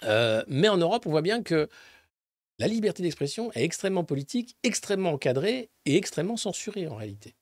euh, 0.04 0.44
mais 0.48 0.68
en 0.68 0.78
Europe, 0.78 1.06
on 1.06 1.12
voit 1.12 1.22
bien 1.22 1.44
que 1.44 1.70
la 2.60 2.68
liberté 2.68 3.02
d'expression 3.04 3.52
est 3.54 3.64
extrêmement 3.64 4.04
politique, 4.04 4.56
extrêmement 4.64 5.14
encadrée 5.14 5.70
et 5.86 5.96
extrêmement 5.96 6.38
censurée 6.38 6.88
en 6.88 6.96
réalité. 6.96 7.36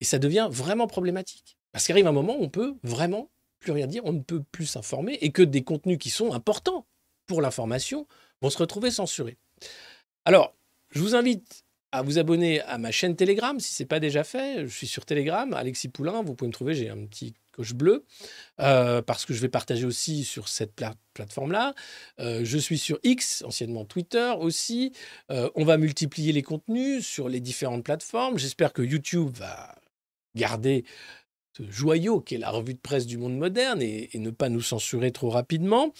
Et 0.00 0.04
ça 0.04 0.18
devient 0.18 0.48
vraiment 0.50 0.86
problématique. 0.86 1.58
Parce 1.72 1.86
qu'arrive 1.86 2.06
un 2.06 2.12
moment 2.12 2.36
où 2.38 2.42
on 2.42 2.48
peut 2.48 2.76
vraiment 2.82 3.30
plus 3.60 3.72
rien 3.72 3.86
dire, 3.86 4.04
on 4.04 4.12
ne 4.12 4.22
peut 4.22 4.42
plus 4.42 4.66
s'informer 4.66 5.14
et 5.20 5.32
que 5.32 5.42
des 5.42 5.62
contenus 5.62 5.98
qui 5.98 6.10
sont 6.10 6.32
importants 6.32 6.86
pour 7.26 7.42
l'information 7.42 8.06
vont 8.40 8.50
se 8.50 8.58
retrouver 8.58 8.90
censurés. 8.90 9.36
Alors, 10.24 10.54
je 10.90 11.00
vous 11.00 11.14
invite 11.14 11.64
à 11.92 12.02
vous 12.02 12.18
abonner 12.18 12.60
à 12.62 12.78
ma 12.78 12.90
chaîne 12.90 13.16
Telegram 13.16 13.58
si 13.60 13.74
ce 13.74 13.82
n'est 13.82 13.86
pas 13.86 14.00
déjà 14.00 14.24
fait. 14.24 14.66
Je 14.66 14.74
suis 14.74 14.86
sur 14.86 15.06
Telegram, 15.06 15.52
Alexis 15.54 15.88
Poulain, 15.88 16.22
vous 16.22 16.34
pouvez 16.34 16.48
me 16.48 16.52
trouver, 16.52 16.74
j'ai 16.74 16.90
un 16.90 17.06
petit 17.06 17.34
coche 17.58 17.74
bleu, 17.74 18.04
euh, 18.60 19.02
parce 19.02 19.26
que 19.26 19.34
je 19.34 19.40
vais 19.40 19.48
partager 19.48 19.84
aussi 19.84 20.22
sur 20.24 20.48
cette 20.48 20.80
plateforme-là. 21.14 21.74
Euh, 22.20 22.42
je 22.44 22.56
suis 22.56 22.78
sur 22.78 22.98
X, 23.02 23.42
anciennement 23.44 23.84
Twitter 23.84 24.32
aussi. 24.38 24.92
Euh, 25.30 25.50
on 25.56 25.64
va 25.64 25.76
multiplier 25.76 26.32
les 26.32 26.42
contenus 26.42 27.04
sur 27.04 27.28
les 27.28 27.40
différentes 27.40 27.84
plateformes. 27.84 28.38
J'espère 28.38 28.72
que 28.72 28.82
YouTube 28.82 29.30
va 29.34 29.74
garder 30.36 30.84
ce 31.56 31.68
joyau 31.68 32.20
qui 32.20 32.36
est 32.36 32.38
la 32.38 32.50
revue 32.50 32.74
de 32.74 32.78
presse 32.78 33.06
du 33.06 33.18
monde 33.18 33.36
moderne 33.36 33.82
et, 33.82 34.10
et 34.12 34.18
ne 34.20 34.30
pas 34.30 34.48
nous 34.48 34.62
censurer 34.62 35.10
trop 35.10 35.30
rapidement. 35.30 35.92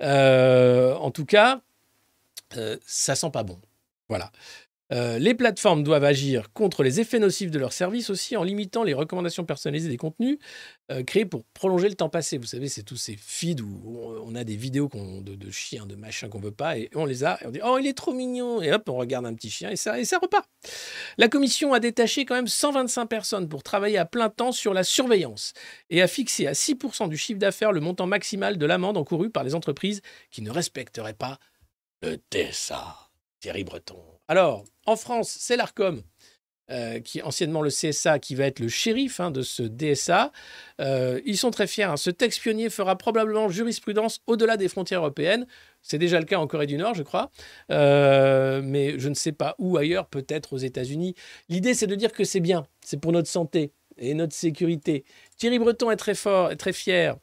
en 0.00 1.10
tout 1.12 1.26
cas, 1.26 1.60
ça 2.86 3.14
sent 3.14 3.30
pas 3.30 3.44
bon. 3.44 3.60
Voilà. 4.08 4.32
Euh, 4.92 5.18
les 5.18 5.34
plateformes 5.34 5.82
doivent 5.82 6.04
agir 6.04 6.52
contre 6.52 6.82
les 6.82 7.00
effets 7.00 7.18
nocifs 7.18 7.50
de 7.50 7.58
leurs 7.58 7.72
services 7.72 8.10
aussi 8.10 8.36
en 8.36 8.42
limitant 8.42 8.82
les 8.82 8.92
recommandations 8.92 9.44
personnalisées 9.44 9.88
des 9.88 9.96
contenus 9.96 10.38
euh, 10.90 11.02
créés 11.02 11.24
pour 11.24 11.44
prolonger 11.54 11.88
le 11.88 11.94
temps 11.94 12.10
passé. 12.10 12.36
Vous 12.36 12.46
savez, 12.46 12.68
c'est 12.68 12.82
tous 12.82 12.96
ces 12.96 13.16
feeds 13.16 13.62
où 13.62 14.14
on 14.24 14.34
a 14.34 14.44
des 14.44 14.56
vidéos 14.56 14.90
de, 14.94 15.50
chiens, 15.50 15.86
de 15.86 15.94
machins 15.94 16.28
qu'on 16.28 16.40
veut 16.40 16.50
pas, 16.50 16.76
et 16.76 16.90
on 16.94 17.06
les 17.06 17.24
a, 17.24 17.42
et 17.42 17.46
on 17.46 17.50
dit 17.50 17.60
Oh, 17.64 17.78
il 17.78 17.86
est 17.86 17.94
trop 17.94 18.12
mignon 18.12 18.60
Et 18.60 18.72
hop, 18.72 18.88
on 18.88 18.96
regarde 18.96 19.24
un 19.24 19.34
petit 19.34 19.50
chien, 19.50 19.70
et 19.70 19.76
ça, 19.76 19.98
et 19.98 20.04
ça 20.04 20.18
repart. 20.18 20.48
La 21.16 21.28
commission 21.28 21.72
a 21.72 21.80
détaché 21.80 22.26
quand 22.26 22.34
même 22.34 22.48
125 22.48 23.06
personnes 23.06 23.48
pour 23.48 23.62
travailler 23.62 23.98
à 23.98 24.04
plein 24.04 24.28
temps 24.28 24.52
sur 24.52 24.74
la 24.74 24.84
surveillance 24.84 25.54
et 25.88 26.02
a 26.02 26.08
fixé 26.08 26.46
à 26.46 26.52
6% 26.52 27.08
du 27.08 27.16
chiffre 27.16 27.38
d'affaires 27.38 27.72
le 27.72 27.80
montant 27.80 28.06
maximal 28.06 28.58
de 28.58 28.66
l'amende 28.66 28.96
encourue 28.96 29.30
par 29.30 29.44
les 29.44 29.54
entreprises 29.54 30.02
qui 30.30 30.42
ne 30.42 30.50
respecteraient 30.50 31.14
pas 31.14 31.38
le 32.02 32.18
TSA. 32.30 32.96
Thierry 33.40 33.64
Breton. 33.64 34.13
Alors, 34.28 34.64
en 34.86 34.96
France, 34.96 35.36
c'est 35.38 35.56
l'ARCOM, 35.56 36.02
euh, 36.70 36.98
qui 37.00 37.20
anciennement 37.20 37.60
le 37.60 37.68
CSA, 37.68 38.18
qui 38.18 38.34
va 38.34 38.46
être 38.46 38.58
le 38.58 38.68
shérif 38.68 39.20
hein, 39.20 39.30
de 39.30 39.42
ce 39.42 39.62
DSA. 39.62 40.32
Euh, 40.80 41.20
ils 41.26 41.36
sont 41.36 41.50
très 41.50 41.66
fiers. 41.66 41.84
Hein. 41.84 41.98
Ce 41.98 42.08
texte 42.08 42.40
pionnier 42.40 42.70
fera 42.70 42.96
probablement 42.96 43.50
jurisprudence 43.50 44.22
au-delà 44.26 44.56
des 44.56 44.68
frontières 44.68 45.00
européennes. 45.00 45.46
C'est 45.82 45.98
déjà 45.98 46.18
le 46.18 46.24
cas 46.24 46.38
en 46.38 46.46
Corée 46.46 46.66
du 46.66 46.78
Nord, 46.78 46.94
je 46.94 47.02
crois. 47.02 47.30
Euh, 47.70 48.62
mais 48.64 48.98
je 48.98 49.10
ne 49.10 49.14
sais 49.14 49.32
pas 49.32 49.56
où 49.58 49.76
ailleurs, 49.76 50.06
peut-être 50.06 50.54
aux 50.54 50.58
États-Unis. 50.58 51.14
L'idée, 51.50 51.74
c'est 51.74 51.86
de 51.86 51.94
dire 51.94 52.12
que 52.12 52.24
c'est 52.24 52.40
bien. 52.40 52.66
C'est 52.80 52.98
pour 52.98 53.12
notre 53.12 53.28
santé 53.28 53.72
et 53.98 54.14
notre 54.14 54.34
sécurité. 54.34 55.04
Thierry 55.36 55.58
Breton 55.58 55.90
est 55.90 55.96
très 55.96 56.14
fort, 56.14 56.56
très 56.56 56.72
fier. 56.72 57.16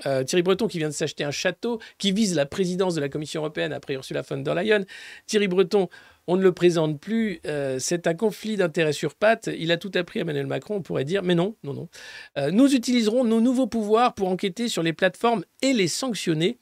Thierry 0.00 0.42
Breton 0.42 0.68
qui 0.68 0.78
vient 0.78 0.88
de 0.88 0.94
s'acheter 0.94 1.24
un 1.24 1.32
château, 1.32 1.80
qui 1.98 2.12
vise 2.12 2.36
la 2.36 2.46
présidence 2.46 2.94
de 2.94 3.00
la 3.00 3.08
Commission 3.08 3.40
européenne 3.42 3.72
après 3.72 3.94
Ursula 3.94 4.22
von 4.22 4.38
der 4.38 4.54
Leyen. 4.54 4.84
Thierry 5.26 5.48
Breton 5.48 5.88
on 6.28 6.36
ne 6.36 6.42
le 6.42 6.52
présente 6.52 7.00
plus, 7.00 7.40
euh, 7.46 7.78
c'est 7.78 8.06
un 8.06 8.12
conflit 8.12 8.56
d'intérêts 8.56 8.92
sur 8.92 9.14
pattes. 9.14 9.48
Il 9.58 9.72
a 9.72 9.78
tout 9.78 9.90
appris 9.94 10.18
à 10.20 10.22
Emmanuel 10.22 10.46
Macron, 10.46 10.76
on 10.76 10.82
pourrait 10.82 11.06
dire, 11.06 11.22
mais 11.22 11.34
non, 11.34 11.56
non, 11.64 11.72
non. 11.72 11.88
Euh, 12.36 12.50
nous 12.50 12.74
utiliserons 12.74 13.24
nos 13.24 13.40
nouveaux 13.40 13.66
pouvoirs 13.66 14.14
pour 14.14 14.28
enquêter 14.28 14.68
sur 14.68 14.82
les 14.82 14.92
plateformes 14.92 15.42
et 15.62 15.72
les 15.72 15.88
sanctionner. 15.88 16.58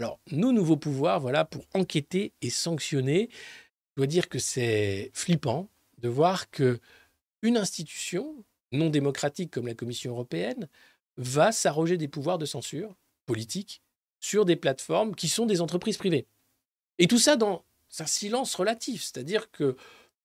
Alors, 0.00 0.18
nos 0.32 0.50
nouveaux 0.50 0.76
pouvoirs, 0.76 1.20
voilà, 1.20 1.44
pour 1.44 1.64
enquêter 1.72 2.32
et 2.42 2.50
sanctionner. 2.50 3.30
Je 3.90 4.00
dois 4.00 4.08
dire 4.08 4.28
que 4.28 4.40
c'est 4.40 5.12
flippant 5.14 5.68
de 5.98 6.08
voir 6.08 6.50
que 6.50 6.80
une 7.42 7.56
institution 7.56 8.44
non 8.72 8.90
démocratique 8.90 9.52
comme 9.52 9.68
la 9.68 9.74
Commission 9.74 10.10
européenne 10.10 10.68
va 11.16 11.52
s'arroger 11.52 11.96
des 11.96 12.08
pouvoirs 12.08 12.38
de 12.38 12.44
censure 12.44 12.96
politique 13.24 13.82
sur 14.18 14.44
des 14.44 14.56
plateformes 14.56 15.14
qui 15.14 15.28
sont 15.28 15.46
des 15.46 15.60
entreprises 15.60 15.96
privées. 15.96 16.26
Et 16.98 17.06
tout 17.06 17.18
ça 17.18 17.36
dans 17.36 17.65
c'est 17.96 18.02
un 18.02 18.06
silence 18.06 18.54
relatif, 18.54 19.02
c'est-à-dire 19.04 19.50
que 19.50 19.74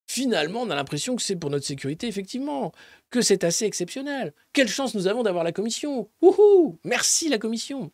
finalement, 0.06 0.64
on 0.64 0.70
a 0.70 0.76
l'impression 0.76 1.16
que 1.16 1.22
c'est 1.22 1.38
pour 1.38 1.50
notre 1.50 1.66
sécurité, 1.66 2.08
effectivement, 2.08 2.74
que 3.10 3.22
c'est 3.22 3.46
assez 3.46 3.64
exceptionnel. 3.64 4.34
Quelle 4.52 4.68
chance 4.68 4.94
nous 4.94 5.08
avons 5.08 5.24
d'avoir 5.24 5.46
la 5.46 5.54
commission. 5.54 6.10
Wouhou 6.22 6.80
Merci 6.84 7.30
la 7.30 7.38
commission. 7.38 7.92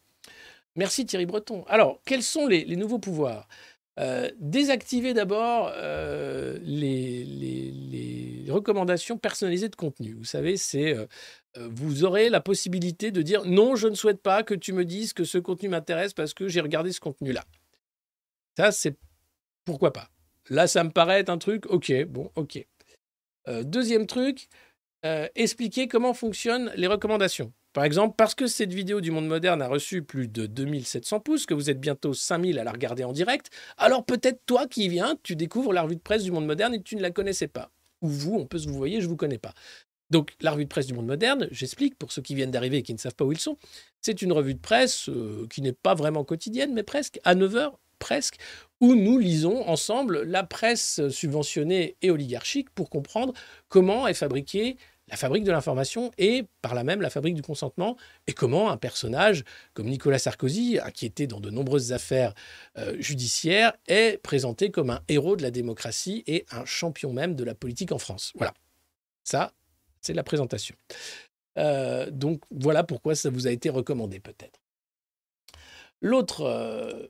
Merci 0.75 1.05
Thierry 1.05 1.27
Breton. 1.27 1.63
Alors, 1.67 2.01
quels 2.05 2.23
sont 2.23 2.47
les, 2.47 2.65
nouveaux 2.75 2.97
pouvoirs? 2.97 3.47
Euh, 3.99 4.31
Désactiver 4.39 5.13
d'abord 5.13 5.71
euh, 5.75 6.57
les, 6.63 7.25
recommandations 8.49 9.19
personnalisées 9.19 9.69
de 9.69 9.75
contenu. 9.75 10.13
Vous 10.13 10.25
savez, 10.25 10.57
c'est 10.57 10.93
euh, 10.93 11.05
vous 11.55 12.03
aurez 12.03 12.29
la 12.29 12.39
possibilité 12.39 13.11
de 13.11 13.21
dire 13.21 13.45
non, 13.45 13.75
je 13.75 13.87
ne 13.87 13.95
souhaite 13.95 14.21
pas 14.23 14.41
que 14.41 14.55
tu 14.55 14.73
me 14.73 14.85
dises 14.85 15.13
que 15.13 15.23
ce 15.23 15.37
contenu 15.37 15.69
m'intéresse 15.69 16.13
parce 16.13 16.33
que 16.33 16.47
j'ai 16.47 16.61
regardé 16.61 16.91
ce 16.91 16.99
contenu-là. 16.99 17.43
Ça, 18.57 18.71
c'est 18.71 18.95
pourquoi 19.67 19.91
pas 19.91 20.09
Là, 20.49 20.65
ça 20.65 20.81
me 20.85 20.91
paraît 20.91 21.19
être 21.19 21.29
un 21.29 21.37
truc, 21.37 21.65
ok, 21.67 22.05
bon, 22.05 22.31
ok. 22.35 22.65
Euh, 23.49 23.63
deuxième 23.63 24.07
truc, 24.07 24.47
euh, 25.05 25.27
expliquer 25.35 25.89
comment 25.89 26.13
fonctionnent 26.13 26.71
les 26.77 26.87
recommandations. 26.87 27.51
Par 27.73 27.83
exemple, 27.83 28.15
parce 28.17 28.33
que 28.33 28.47
cette 28.47 28.73
vidéo 28.73 29.01
du 29.01 29.11
monde 29.11 29.27
moderne 29.27 29.61
a 29.61 29.67
reçu 29.67 30.03
plus 30.03 30.29
de 30.29 30.45
2700 30.45 31.19
pouces, 31.19 31.45
que 31.45 31.53
vous 31.53 31.69
êtes 31.69 31.81
bientôt 31.81 32.13
5000 32.13 32.59
à 32.59 32.63
la 32.63 32.71
regarder 32.71 33.03
en 33.03 33.11
direct, 33.11 33.51
alors 33.77 34.05
peut-être 34.05 34.39
toi 34.45 34.67
qui 34.67 34.87
viens, 34.87 35.17
tu 35.21 35.35
découvres 35.35 35.73
la 35.73 35.81
revue 35.81 35.97
de 35.97 36.01
presse 36.01 36.23
du 36.23 36.31
monde 36.31 36.45
moderne 36.45 36.73
et 36.73 36.81
tu 36.81 36.95
ne 36.95 37.01
la 37.01 37.11
connaissais 37.11 37.49
pas. 37.49 37.69
Ou 38.01 38.07
vous, 38.07 38.35
on 38.35 38.45
peut 38.45 38.57
se 38.57 38.69
vous 38.69 38.77
voyez, 38.77 39.01
je 39.01 39.05
ne 39.05 39.09
vous 39.09 39.17
connais 39.17 39.37
pas. 39.37 39.53
Donc 40.09 40.33
la 40.39 40.51
revue 40.51 40.63
de 40.63 40.69
presse 40.69 40.87
du 40.87 40.93
monde 40.93 41.07
moderne, 41.07 41.49
j'explique 41.51 41.95
pour 41.97 42.13
ceux 42.13 42.21
qui 42.21 42.35
viennent 42.35 42.51
d'arriver 42.51 42.77
et 42.77 42.83
qui 42.83 42.93
ne 42.93 42.99
savent 42.99 43.15
pas 43.15 43.25
où 43.25 43.33
ils 43.33 43.39
sont, 43.39 43.57
c'est 43.99 44.21
une 44.21 44.31
revue 44.31 44.53
de 44.53 44.61
presse 44.61 45.09
euh, 45.09 45.45
qui 45.49 45.61
n'est 45.61 45.73
pas 45.73 45.93
vraiment 45.93 46.23
quotidienne, 46.23 46.73
mais 46.73 46.83
presque 46.83 47.19
à 47.25 47.35
9h 47.35 47.73
presque, 47.99 48.37
où 48.79 48.95
nous 48.95 49.17
lisons 49.17 49.67
ensemble 49.67 50.23
la 50.23 50.43
presse 50.43 51.07
subventionnée 51.09 51.95
et 52.01 52.11
oligarchique 52.11 52.69
pour 52.71 52.89
comprendre 52.89 53.33
comment 53.69 54.07
est 54.07 54.13
fabriquée 54.13 54.77
la 55.09 55.15
fabrique 55.15 55.43
de 55.43 55.51
l'information 55.51 56.11
et 56.17 56.45
par 56.61 56.75
là 56.75 56.83
même 56.83 57.01
la 57.01 57.09
fabrique 57.09 57.35
du 57.35 57.41
consentement, 57.41 57.97
et 58.27 58.33
comment 58.33 58.69
un 58.69 58.77
personnage 58.77 59.43
comme 59.73 59.87
Nicolas 59.87 60.19
Sarkozy, 60.19 60.79
qui 60.93 61.05
était 61.05 61.27
dans 61.27 61.39
de 61.39 61.49
nombreuses 61.49 61.93
affaires 61.93 62.33
euh, 62.77 62.95
judiciaires, 62.99 63.73
est 63.87 64.21
présenté 64.21 64.69
comme 64.69 64.89
un 64.89 65.01
héros 65.07 65.35
de 65.35 65.43
la 65.43 65.51
démocratie 65.51 66.23
et 66.27 66.45
un 66.51 66.65
champion 66.65 67.13
même 67.13 67.35
de 67.35 67.43
la 67.43 67.55
politique 67.55 67.91
en 67.91 67.99
France. 67.99 68.33
Voilà, 68.35 68.53
ça, 69.23 69.53
c'est 70.01 70.13
la 70.13 70.23
présentation. 70.23 70.75
Euh, 71.57 72.11
donc 72.11 72.41
voilà 72.51 72.83
pourquoi 72.83 73.15
ça 73.15 73.29
vous 73.29 73.47
a 73.47 73.51
été 73.51 73.69
recommandé 73.69 74.19
peut-être. 74.19 74.59
L'autre, 76.01 76.41
euh, 76.41 77.07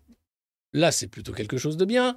là 0.73 0.91
c'est 0.91 1.07
plutôt 1.07 1.33
quelque 1.33 1.57
chose 1.57 1.77
de 1.77 1.85
bien, 1.85 2.15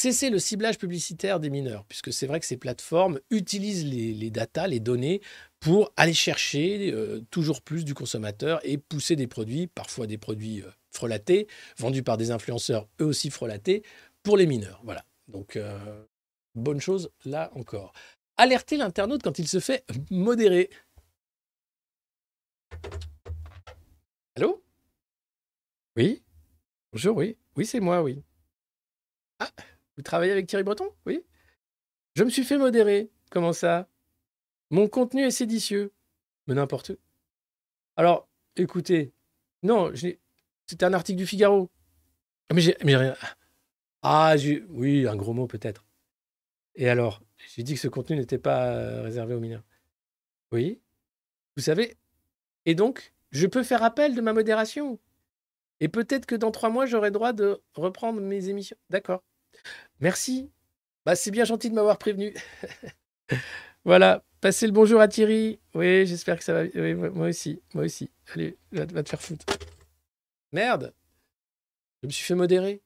Cesser 0.00 0.30
le 0.30 0.38
ciblage 0.38 0.78
publicitaire 0.78 1.40
des 1.40 1.50
mineurs, 1.50 1.84
puisque 1.84 2.10
c'est 2.10 2.26
vrai 2.26 2.40
que 2.40 2.46
ces 2.46 2.56
plateformes 2.56 3.20
utilisent 3.28 3.84
les, 3.84 4.30
datas, 4.30 4.66
les 4.66 4.80
données, 4.80 5.20
pour 5.58 5.92
aller 5.98 6.14
chercher 6.14 6.90
euh, 6.90 7.20
toujours 7.30 7.60
plus 7.60 7.84
du 7.84 7.92
consommateur 7.92 8.60
et 8.62 8.78
pousser 8.78 9.14
des 9.14 9.26
produits, 9.26 9.66
parfois 9.66 10.06
des 10.06 10.16
produits 10.16 10.62
euh, 10.62 10.70
frelatés, 10.90 11.48
vendus 11.76 12.02
par 12.02 12.16
des 12.16 12.30
influenceurs 12.30 12.88
eux 13.02 13.04
aussi 13.04 13.28
frelatés, 13.28 13.82
pour 14.22 14.38
les 14.38 14.46
mineurs. 14.46 14.80
Voilà. 14.84 15.04
Donc, 15.28 15.56
euh, 15.56 16.02
bonne 16.54 16.80
chose 16.80 17.10
là 17.26 17.50
encore. 17.54 17.92
Alerter 18.38 18.78
l'internaute 18.78 19.22
quand 19.22 19.38
il 19.38 19.48
se 19.48 19.60
fait 19.60 19.84
modérer. 20.10 20.70
Allô? 24.34 24.62
Oui? 25.94 26.22
Bonjour, 26.92 27.16
oui. 27.16 27.36
Oui, 27.56 27.66
c'est 27.66 27.80
moi, 27.80 28.02
oui. 28.02 28.22
Ah 29.38 29.50
vous 29.96 30.02
travaillez 30.02 30.32
avec 30.32 30.46
Thierry 30.46 30.64
Breton? 30.64 30.88
Oui 31.06 31.22
Je 32.16 32.24
me 32.24 32.30
suis 32.30 32.42
fait 32.44 32.58
modérer. 32.58 33.10
Comment 33.30 33.52
ça? 33.52 33.88
Mon 34.70 34.88
contenu 34.88 35.22
est 35.22 35.30
séditieux. 35.30 35.92
Mais 36.46 36.54
n'importe. 36.54 36.92
Alors, 37.96 38.28
écoutez. 38.56 39.12
Non, 39.62 39.92
c'était 40.66 40.84
un 40.84 40.94
article 40.94 41.18
du 41.18 41.26
Figaro. 41.26 41.70
Ah, 42.48 42.54
mais 42.54 42.60
j'ai 42.60 42.76
rien. 42.82 43.14
Ah, 44.02 44.34
oui, 44.70 45.06
un 45.06 45.16
gros 45.16 45.34
mot 45.34 45.46
peut-être. 45.46 45.86
Et 46.74 46.88
alors 46.88 47.22
J'ai 47.54 47.62
dit 47.62 47.74
que 47.74 47.80
ce 47.80 47.88
contenu 47.88 48.16
n'était 48.16 48.38
pas 48.38 48.72
euh, 48.72 49.02
réservé 49.02 49.34
aux 49.34 49.40
mineurs. 49.40 49.64
Oui 50.50 50.80
Vous 51.56 51.62
savez 51.62 51.96
Et 52.64 52.74
donc, 52.74 53.12
je 53.30 53.46
peux 53.46 53.62
faire 53.62 53.82
appel 53.82 54.14
de 54.14 54.20
ma 54.20 54.32
modération? 54.32 54.98
Et 55.80 55.88
peut-être 55.88 56.26
que 56.26 56.34
dans 56.34 56.50
trois 56.50 56.68
mois, 56.68 56.86
j'aurai 56.86 57.10
droit 57.10 57.32
de 57.32 57.60
reprendre 57.74 58.20
mes 58.20 58.48
émissions. 58.48 58.76
D'accord. 58.90 59.22
Merci. 60.00 60.50
Bah, 61.06 61.16
c'est 61.16 61.30
bien 61.30 61.44
gentil 61.44 61.70
de 61.70 61.74
m'avoir 61.74 61.98
prévenu. 61.98 62.34
voilà. 63.84 64.22
Passez 64.40 64.66
le 64.66 64.72
bonjour 64.72 65.00
à 65.00 65.08
Thierry. 65.08 65.58
Oui, 65.74 66.06
j'espère 66.06 66.38
que 66.38 66.44
ça 66.44 66.52
va. 66.52 66.62
Oui, 66.74 66.94
moi 66.94 67.28
aussi. 67.28 67.60
Moi 67.74 67.84
aussi. 67.84 68.10
Allez, 68.34 68.56
va, 68.72 68.86
te 68.86 69.08
faire 69.08 69.20
foutre. 69.20 69.44
Merde. 70.52 70.94
Je 72.02 72.06
me 72.06 72.12
suis 72.12 72.24
fait 72.24 72.34
modérer. 72.34 72.82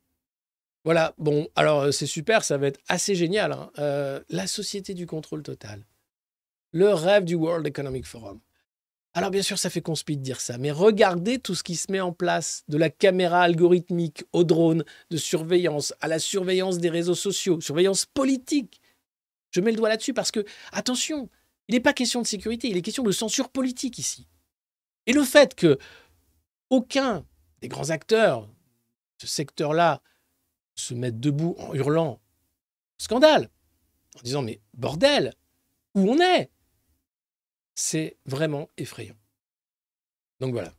Voilà. 0.84 1.14
Bon, 1.18 1.48
alors 1.56 1.82
euh, 1.82 1.90
c'est 1.90 2.06
super. 2.06 2.44
Ça 2.44 2.58
va 2.58 2.68
être 2.68 2.80
assez 2.88 3.14
génial. 3.14 3.52
Hein. 3.52 3.70
Euh, 3.78 4.20
la 4.28 4.46
société 4.46 4.94
du 4.94 5.06
contrôle 5.06 5.42
total. 5.42 5.84
Le 6.72 6.92
rêve 6.92 7.24
du 7.24 7.34
World 7.34 7.66
Economic 7.66 8.06
Forum. 8.06 8.40
Alors 9.16 9.30
bien 9.30 9.42
sûr, 9.42 9.58
ça 9.58 9.70
fait 9.70 9.80
conspire 9.80 10.16
de 10.16 10.22
dire 10.22 10.40
ça, 10.40 10.58
mais 10.58 10.72
regardez 10.72 11.38
tout 11.38 11.54
ce 11.54 11.62
qui 11.62 11.76
se 11.76 11.90
met 11.90 12.00
en 12.00 12.12
place, 12.12 12.64
de 12.66 12.76
la 12.76 12.90
caméra 12.90 13.42
algorithmique 13.42 14.24
au 14.32 14.42
drone 14.42 14.84
de 15.10 15.16
surveillance, 15.16 15.94
à 16.00 16.08
la 16.08 16.18
surveillance 16.18 16.78
des 16.78 16.90
réseaux 16.90 17.14
sociaux, 17.14 17.60
surveillance 17.60 18.06
politique. 18.06 18.80
Je 19.52 19.60
mets 19.60 19.70
le 19.70 19.76
doigt 19.76 19.88
là-dessus 19.88 20.14
parce 20.14 20.32
que, 20.32 20.44
attention, 20.72 21.30
il 21.68 21.76
n'est 21.76 21.80
pas 21.80 21.92
question 21.92 22.22
de 22.22 22.26
sécurité, 22.26 22.68
il 22.68 22.76
est 22.76 22.82
question 22.82 23.04
de 23.04 23.12
censure 23.12 23.50
politique 23.50 23.98
ici. 23.98 24.26
Et 25.06 25.12
le 25.12 25.22
fait 25.22 25.54
que 25.54 25.78
aucun 26.70 27.24
des 27.60 27.68
grands 27.68 27.90
acteurs 27.90 28.48
de 29.20 29.26
ce 29.26 29.28
secteur-là 29.28 30.02
se 30.74 30.92
mette 30.92 31.20
debout 31.20 31.54
en 31.58 31.72
hurlant 31.72 32.20
scandale, 32.98 33.48
en 34.18 34.22
disant 34.22 34.42
mais 34.42 34.60
bordel, 34.76 35.34
où 35.94 36.10
on 36.10 36.18
est? 36.18 36.50
C'est 37.74 38.16
vraiment 38.26 38.68
effrayant. 38.76 39.16
Donc 40.40 40.52
voilà. 40.52 40.72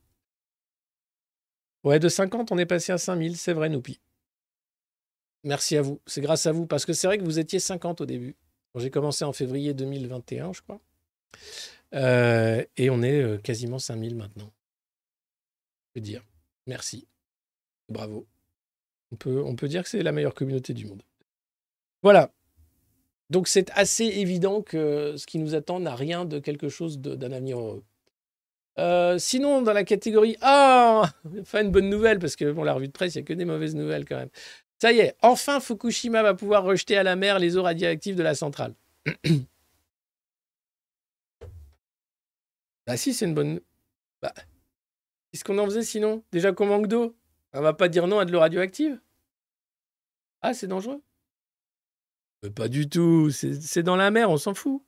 Ouais, 1.84 2.00
de 2.00 2.10
50, 2.10 2.52
on 2.52 2.58
est 2.58 2.66
passé 2.66 2.92
à 2.92 2.98
5000, 2.98 3.38
c'est 3.38 3.54
vrai, 3.54 3.70
Noupi. 3.70 4.00
Merci 5.44 5.78
à 5.78 5.84
vous. 5.84 6.02
C'est 6.08 6.22
grâce 6.22 6.48
à 6.48 6.52
vous, 6.52 6.66
parce 6.66 6.86
que 6.86 6.94
c'est 6.94 7.06
vrai 7.06 7.20
que 7.20 7.24
vous 7.24 7.38
étiez 7.38 7.60
50 7.60 8.02
au 8.02 8.06
début. 8.06 8.36
J'ai 8.76 8.90
commencé 8.90 9.24
en 9.24 9.32
février 9.32 9.74
2021, 9.74 10.54
je 10.54 10.62
crois. 10.62 10.82
Euh, 11.94 12.66
et 12.78 12.90
on 12.90 13.02
est 13.04 13.22
euh, 13.22 13.38
quasiment 13.38 13.80
5000 13.80 14.16
maintenant. 14.16 14.52
Je 15.88 15.94
peux 15.94 16.02
dire. 16.02 16.24
Merci. 16.66 17.08
Bravo. 17.88 18.28
On 19.12 19.16
peut, 19.16 19.42
on 19.44 19.56
peut 19.56 19.68
dire 19.68 19.84
que 19.84 19.90
c'est 19.90 20.04
la 20.04 20.12
meilleure 20.12 20.34
communauté 20.34 20.74
du 20.74 20.86
monde. 20.86 21.04
Voilà. 22.02 22.34
Donc 23.30 23.48
c'est 23.48 23.72
assez 23.72 24.06
évident 24.06 24.62
que 24.62 25.16
ce 25.18 25.26
qui 25.26 25.40
nous 25.40 25.56
attend 25.56 25.80
n'a 25.80 25.96
rien 25.96 26.26
de 26.26 26.40
quelque 26.40 26.70
chose 26.70 27.00
d'un 27.00 27.32
avenir 27.32 27.60
heureux. 27.60 27.84
Euh, 28.78 29.18
sinon, 29.18 29.62
dans 29.62 29.74
la 29.74 29.84
catégorie 29.86 30.36
Ah 30.42 31.12
Enfin, 31.40 31.62
une 31.64 31.72
bonne 31.72 31.90
nouvelle, 31.90 32.20
parce 32.20 32.36
que 32.36 32.52
bon, 32.52 32.64
la 32.64 32.74
revue 32.74 32.88
de 32.88 32.92
presse, 32.92 33.16
il 33.16 33.20
n'y 33.20 33.24
a 33.24 33.26
que 33.26 33.34
des 33.34 33.46
mauvaises 33.46 33.76
nouvelles 33.76 34.06
quand 34.06 34.18
même. 34.18 34.30
Ça 34.82 34.92
y 34.92 35.00
est, 35.00 35.16
enfin 35.22 35.62
Fukushima 35.62 36.22
va 36.22 36.34
pouvoir 36.34 36.64
rejeter 36.64 36.98
à 36.98 37.04
la 37.04 37.16
mer 37.16 37.40
les 37.40 37.56
eaux 37.58 37.64
radioactives 37.64 38.16
de 38.16 38.24
la 38.24 38.36
centrale. 38.36 38.74
bah 42.86 42.98
si, 42.98 43.14
c'est 43.14 43.26
une 43.26 43.34
bonne. 43.34 43.62
Bah, 44.22 44.34
qu'est-ce 45.32 45.44
qu'on 45.46 45.58
en 45.58 45.66
faisait 45.66 45.84
sinon? 45.84 46.24
Déjà 46.32 46.52
qu'on 46.52 46.66
manque 46.66 46.88
d'eau? 46.88 47.16
On 47.54 47.62
va 47.62 47.74
pas 47.74 47.88
dire 47.88 48.08
non 48.08 48.20
à 48.20 48.26
de 48.26 48.32
l'eau 48.34 48.40
radioactive? 48.40 49.00
Ah, 50.42 50.54
c'est 50.54 50.68
dangereux 50.68 51.02
pas 52.50 52.68
du 52.68 52.90
tout, 52.90 53.30
c'est 53.32 53.84
dans 53.84 53.96
la 53.96 54.12
mer, 54.12 54.30
on 54.30 54.38
s'en 54.38 54.54
fout. 54.54 54.82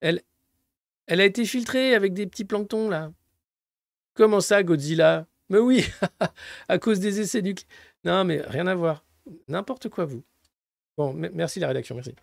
Elle, 0.00 0.22
elle 1.06 1.20
a 1.20 1.24
été 1.24 1.44
filtrée 1.44 1.94
avec 1.94 2.12
des 2.14 2.26
petits 2.26 2.44
planctons, 2.44 2.88
là. 2.88 3.12
Comment 4.14 4.40
ça, 4.40 4.62
Godzilla? 4.62 5.26
Mais 5.48 5.58
oui, 5.58 5.84
à 6.68 6.78
cause 6.78 7.00
des 7.00 7.20
essais 7.20 7.42
nucléaires. 7.42 7.68
Non, 8.04 8.24
mais 8.24 8.40
rien 8.40 8.66
à 8.66 8.74
voir. 8.74 9.04
N'importe 9.48 9.88
quoi, 9.88 10.04
vous. 10.04 10.22
Bon, 10.96 11.12
merci 11.12 11.58
la 11.60 11.68
rédaction, 11.68 11.94
merci. 11.94 12.14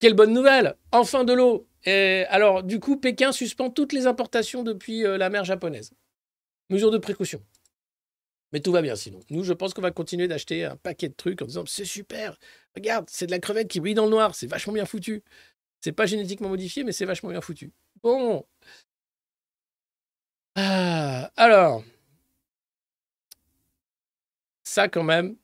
Quelle 0.00 0.14
bonne 0.14 0.32
nouvelle 0.32 0.74
Enfin 0.92 1.24
de 1.24 1.32
l'eau 1.32 1.66
Alors, 1.86 2.62
du 2.62 2.80
coup, 2.80 2.96
Pékin 2.96 3.32
suspend 3.32 3.70
toutes 3.70 3.92
les 3.92 4.06
importations 4.06 4.62
depuis 4.62 5.04
euh, 5.04 5.18
la 5.18 5.30
mer 5.30 5.44
japonaise. 5.44 5.92
Mesure 6.70 6.90
de 6.90 6.98
précaution. 6.98 7.42
Mais 8.52 8.60
tout 8.60 8.72
va 8.72 8.82
bien 8.82 8.96
sinon. 8.96 9.20
Nous, 9.30 9.44
je 9.44 9.52
pense 9.52 9.74
qu'on 9.74 9.82
va 9.82 9.90
continuer 9.92 10.28
d'acheter 10.28 10.64
un 10.64 10.76
paquet 10.76 11.08
de 11.08 11.14
trucs 11.14 11.40
en 11.42 11.46
disant 11.46 11.64
c'est 11.66 11.84
super, 11.84 12.38
regarde, 12.74 13.08
c'est 13.10 13.26
de 13.26 13.30
la 13.30 13.38
crevette 13.38 13.68
qui 13.68 13.80
brille 13.80 13.94
dans 13.94 14.04
le 14.04 14.10
noir, 14.10 14.34
c'est 14.34 14.46
vachement 14.46 14.72
bien 14.72 14.86
foutu. 14.86 15.22
C'est 15.80 15.92
pas 15.92 16.06
génétiquement 16.06 16.48
modifié, 16.48 16.84
mais 16.84 16.92
c'est 16.92 17.06
vachement 17.06 17.30
bien 17.30 17.40
foutu. 17.40 17.72
Bon. 18.02 18.44
Ah, 20.56 21.30
alors, 21.36 21.82
ça 24.64 24.88
quand 24.88 25.02
même, 25.02 25.36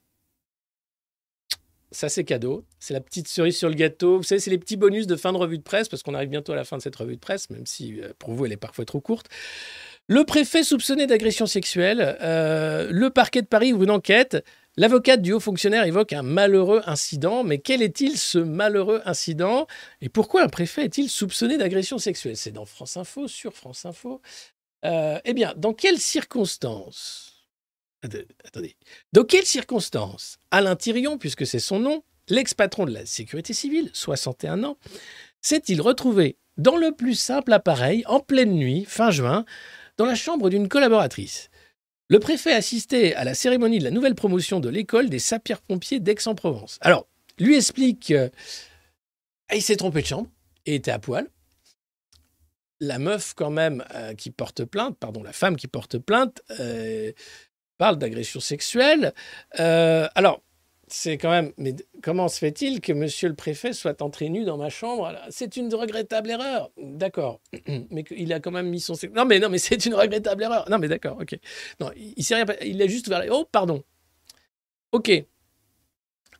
ça 1.90 2.08
c'est 2.08 2.24
cadeau. 2.24 2.64
C'est 2.78 2.94
la 2.94 3.00
petite 3.00 3.28
cerise 3.28 3.56
sur 3.56 3.68
le 3.68 3.74
gâteau. 3.74 4.18
Vous 4.18 4.22
savez, 4.22 4.40
c'est 4.40 4.50
les 4.50 4.58
petits 4.58 4.76
bonus 4.76 5.06
de 5.06 5.16
fin 5.16 5.32
de 5.32 5.38
revue 5.38 5.58
de 5.58 5.62
presse, 5.62 5.88
parce 5.88 6.02
qu'on 6.02 6.14
arrive 6.14 6.28
bientôt 6.28 6.52
à 6.52 6.56
la 6.56 6.64
fin 6.64 6.76
de 6.76 6.82
cette 6.82 6.96
revue 6.96 7.14
de 7.16 7.20
presse, 7.20 7.48
même 7.50 7.66
si 7.66 8.00
euh, 8.00 8.12
pour 8.18 8.32
vous 8.34 8.44
elle 8.46 8.52
est 8.52 8.56
parfois 8.56 8.84
trop 8.84 9.00
courte. 9.00 9.28
Le 10.08 10.24
préfet 10.24 10.62
soupçonné 10.62 11.08
d'agression 11.08 11.46
sexuelle, 11.46 12.16
euh, 12.20 12.88
le 12.92 13.10
parquet 13.10 13.42
de 13.42 13.46
Paris 13.46 13.72
ouvre 13.72 13.82
une 13.82 13.90
enquête. 13.90 14.44
L'avocate 14.76 15.20
du 15.20 15.32
haut 15.32 15.40
fonctionnaire 15.40 15.84
évoque 15.84 16.12
un 16.12 16.22
malheureux 16.22 16.80
incident, 16.86 17.42
mais 17.42 17.58
quel 17.58 17.82
est-il 17.82 18.16
ce 18.16 18.38
malheureux 18.38 19.02
incident? 19.04 19.66
Et 20.00 20.08
pourquoi 20.08 20.42
un 20.44 20.48
préfet 20.48 20.84
est-il 20.84 21.10
soupçonné 21.10 21.58
d'agression 21.58 21.98
sexuelle? 21.98 22.36
C'est 22.36 22.52
dans 22.52 22.66
France 22.66 22.96
Info, 22.96 23.26
sur 23.26 23.52
France 23.52 23.84
Info. 23.84 24.20
Euh, 24.84 25.18
eh 25.24 25.34
bien, 25.34 25.54
dans 25.56 25.72
quelles 25.72 25.98
circonstances? 25.98 27.48
Attendez. 28.44 28.76
Dans 29.12 29.24
quelles 29.24 29.46
circonstances? 29.46 30.38
Alain 30.52 30.76
Thirion, 30.76 31.18
puisque 31.18 31.46
c'est 31.46 31.58
son 31.58 31.80
nom, 31.80 32.04
l'ex-patron 32.28 32.84
de 32.84 32.92
la 32.92 33.06
sécurité 33.06 33.54
civile, 33.54 33.90
61 33.92 34.62
ans, 34.62 34.78
s'est-il 35.40 35.80
retrouvé 35.80 36.36
dans 36.58 36.76
le 36.76 36.92
plus 36.92 37.14
simple 37.14 37.52
appareil, 37.52 38.04
en 38.06 38.20
pleine 38.20 38.54
nuit, 38.54 38.84
fin 38.86 39.10
juin, 39.10 39.44
dans 39.96 40.06
la 40.06 40.14
chambre 40.14 40.50
d'une 40.50 40.68
collaboratrice. 40.68 41.50
Le 42.08 42.20
préfet 42.20 42.52
assistait 42.52 43.14
à 43.14 43.24
la 43.24 43.34
cérémonie 43.34 43.78
de 43.78 43.84
la 43.84 43.90
nouvelle 43.90 44.14
promotion 44.14 44.60
de 44.60 44.68
l'école 44.68 45.08
des 45.08 45.18
sapeurs-pompiers 45.18 45.98
d'Aix-en-Provence. 45.98 46.78
Alors, 46.80 47.06
lui 47.38 47.56
explique 47.56 48.00
qu'il 48.00 49.62
s'est 49.62 49.76
trompé 49.76 50.02
de 50.02 50.06
chambre 50.06 50.30
et 50.66 50.76
était 50.76 50.92
à 50.92 50.98
poil. 50.98 51.28
La 52.78 52.98
meuf, 52.98 53.34
quand 53.34 53.50
même, 53.50 53.84
euh, 53.94 54.14
qui 54.14 54.30
porte 54.30 54.64
plainte, 54.64 54.98
pardon, 54.98 55.22
la 55.22 55.32
femme 55.32 55.56
qui 55.56 55.66
porte 55.66 55.98
plainte, 55.98 56.42
euh, 56.60 57.12
parle 57.78 57.96
d'agression 57.96 58.38
sexuelle. 58.38 59.14
Euh, 59.58 60.08
alors, 60.14 60.42
c'est 60.88 61.18
quand 61.18 61.30
même. 61.30 61.52
Mais 61.58 61.74
comment 62.02 62.28
se 62.28 62.38
fait-il 62.38 62.80
que 62.80 62.92
monsieur 62.92 63.28
le 63.28 63.34
préfet 63.34 63.72
soit 63.72 64.02
entré 64.02 64.28
nu 64.28 64.44
dans 64.44 64.56
ma 64.56 64.68
chambre? 64.68 65.12
C'est 65.30 65.56
une 65.56 65.74
regrettable 65.74 66.30
erreur. 66.30 66.70
D'accord. 66.80 67.40
Mais 67.90 68.04
il 68.10 68.32
a 68.32 68.40
quand 68.40 68.52
même 68.52 68.68
mis 68.68 68.80
son. 68.80 68.94
Non, 69.14 69.24
mais 69.24 69.40
non, 69.40 69.48
mais 69.48 69.58
c'est 69.58 69.84
une 69.86 69.94
regrettable 69.94 70.44
erreur. 70.44 70.68
Non, 70.70 70.78
mais 70.78 70.88
d'accord, 70.88 71.18
ok. 71.20 71.36
Non, 71.80 71.90
il 71.96 72.22
s'est 72.22 72.36
rien. 72.36 72.44
Il 72.64 72.80
a 72.82 72.86
juste 72.86 73.08
ouvert. 73.08 73.24
Oh, 73.30 73.44
pardon. 73.50 73.82
Ok. 74.92 75.10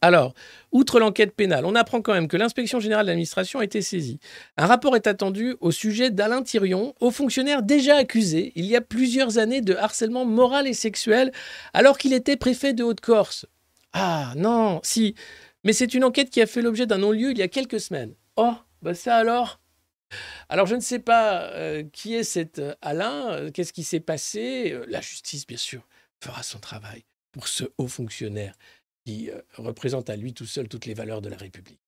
Alors, 0.03 0.35
outre 0.73 1.01
l'enquête 1.01 1.35
pénale, 1.35 1.65
on 1.65 1.75
apprend 1.75 2.03
quand 2.03 2.13
même 2.13 2.29
que 2.29 2.37
l'inspection 2.37 2.81
générale 2.81 3.07
de 3.07 3.11
l'administration 3.11 3.61
a 3.61 3.65
été 3.65 3.81
saisie. 3.81 4.21
Un 4.57 4.67
rapport 4.67 4.95
est 4.95 5.07
attendu 5.07 5.57
au 5.61 5.71
sujet 5.71 6.11
d'Alain 6.11 6.43
Thirion, 6.43 6.95
haut 7.01 7.11
fonctionnaire 7.11 7.63
déjà 7.63 7.97
accusé 7.97 8.53
il 8.57 8.67
y 8.67 8.77
a 8.77 8.81
plusieurs 8.83 9.39
années 9.39 9.63
de 9.63 9.75
harcèlement 9.75 10.25
moral 10.25 10.67
et 10.67 10.75
sexuel 10.75 11.33
alors 11.73 11.99
qu'il 11.99 12.13
était 12.13 12.37
préfet 12.37 12.75
de 12.75 12.85
Haute-Corse. 12.85 13.47
Ah 13.99 14.35
non, 14.37 14.81
si. 14.83 15.15
Mais 15.65 15.73
c'est 15.73 15.95
une 15.95 16.05
enquête 16.05 16.29
qui 16.29 16.43
a 16.43 16.47
fait 16.47 16.61
l'objet 16.61 16.87
d'un 16.87 16.99
non-lieu 16.99 17.31
il 17.31 17.39
y 17.39 17.43
a 17.43 17.49
quelques 17.49 17.81
semaines. 17.81 18.15
Oh, 18.37 18.55
bah 18.83 18.93
ça 18.93 19.17
alors? 19.17 19.59
Alors, 20.51 20.67
je 20.67 20.75
ne 20.75 20.81
sais 20.81 20.99
pas 20.99 21.45
euh, 21.53 21.83
qui 21.95 22.15
est 22.15 22.23
cet 22.23 22.59
euh, 22.59 22.75
Alain, 22.83 23.31
euh, 23.31 23.51
qu'est-ce 23.51 23.73
qui 23.73 23.85
s'est 23.85 24.01
passé? 24.01 24.79
la 24.87 25.01
justice, 25.01 25.47
bien 25.47 25.57
sûr, 25.57 25.89
fera 26.23 26.43
son 26.43 26.59
travail 26.59 27.05
pour 27.33 27.49
ce 27.49 27.65
haut 27.79 27.89
fonctionnaire 27.89 28.55
qui 29.07 29.31
représente 29.55 30.11
à 30.11 30.17
lui 30.17 30.35
tout 30.35 30.47
seul 30.47 30.69
toutes 30.69 30.85
les 30.85 30.95
valeurs 30.95 31.23
de 31.23 31.31
la 31.31 31.37
République. 31.37 31.81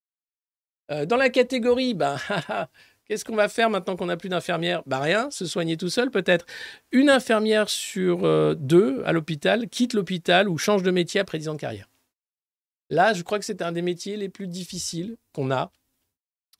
dans 0.88 1.16
la 1.16 1.28
catégorie, 1.28 1.92
bah, 1.92 2.16
qu'est-ce 3.04 3.24
qu'on 3.24 3.36
va 3.36 3.48
faire 3.48 3.68
maintenant 3.68 3.96
qu'on 3.96 4.06
n'a 4.06 4.16
plus 4.16 4.30
d'infirmière 4.30 4.82
Bah 4.86 5.00
rien, 5.00 5.30
se 5.30 5.44
soigner 5.44 5.76
tout 5.76 5.90
seul 5.90 6.10
peut-être. 6.10 6.46
Une 6.90 7.10
infirmière 7.10 7.68
sur 7.68 8.20
deux 8.56 9.02
à 9.04 9.12
l'hôpital 9.12 9.68
quitte 9.68 9.94
l'hôpital 9.94 10.48
ou 10.48 10.56
change 10.56 10.82
de 10.82 10.90
métier 10.90 11.20
après 11.20 11.38
10 11.38 11.48
ans 11.48 11.54
de 11.54 11.60
carrière. 11.60 11.88
Là, 12.90 13.12
je 13.12 13.22
crois 13.22 13.38
que 13.38 13.44
c'est 13.44 13.62
un 13.62 13.72
des 13.72 13.82
métiers 13.82 14.16
les 14.16 14.28
plus 14.28 14.46
difficiles 14.46 15.16
qu'on 15.32 15.50
a 15.50 15.72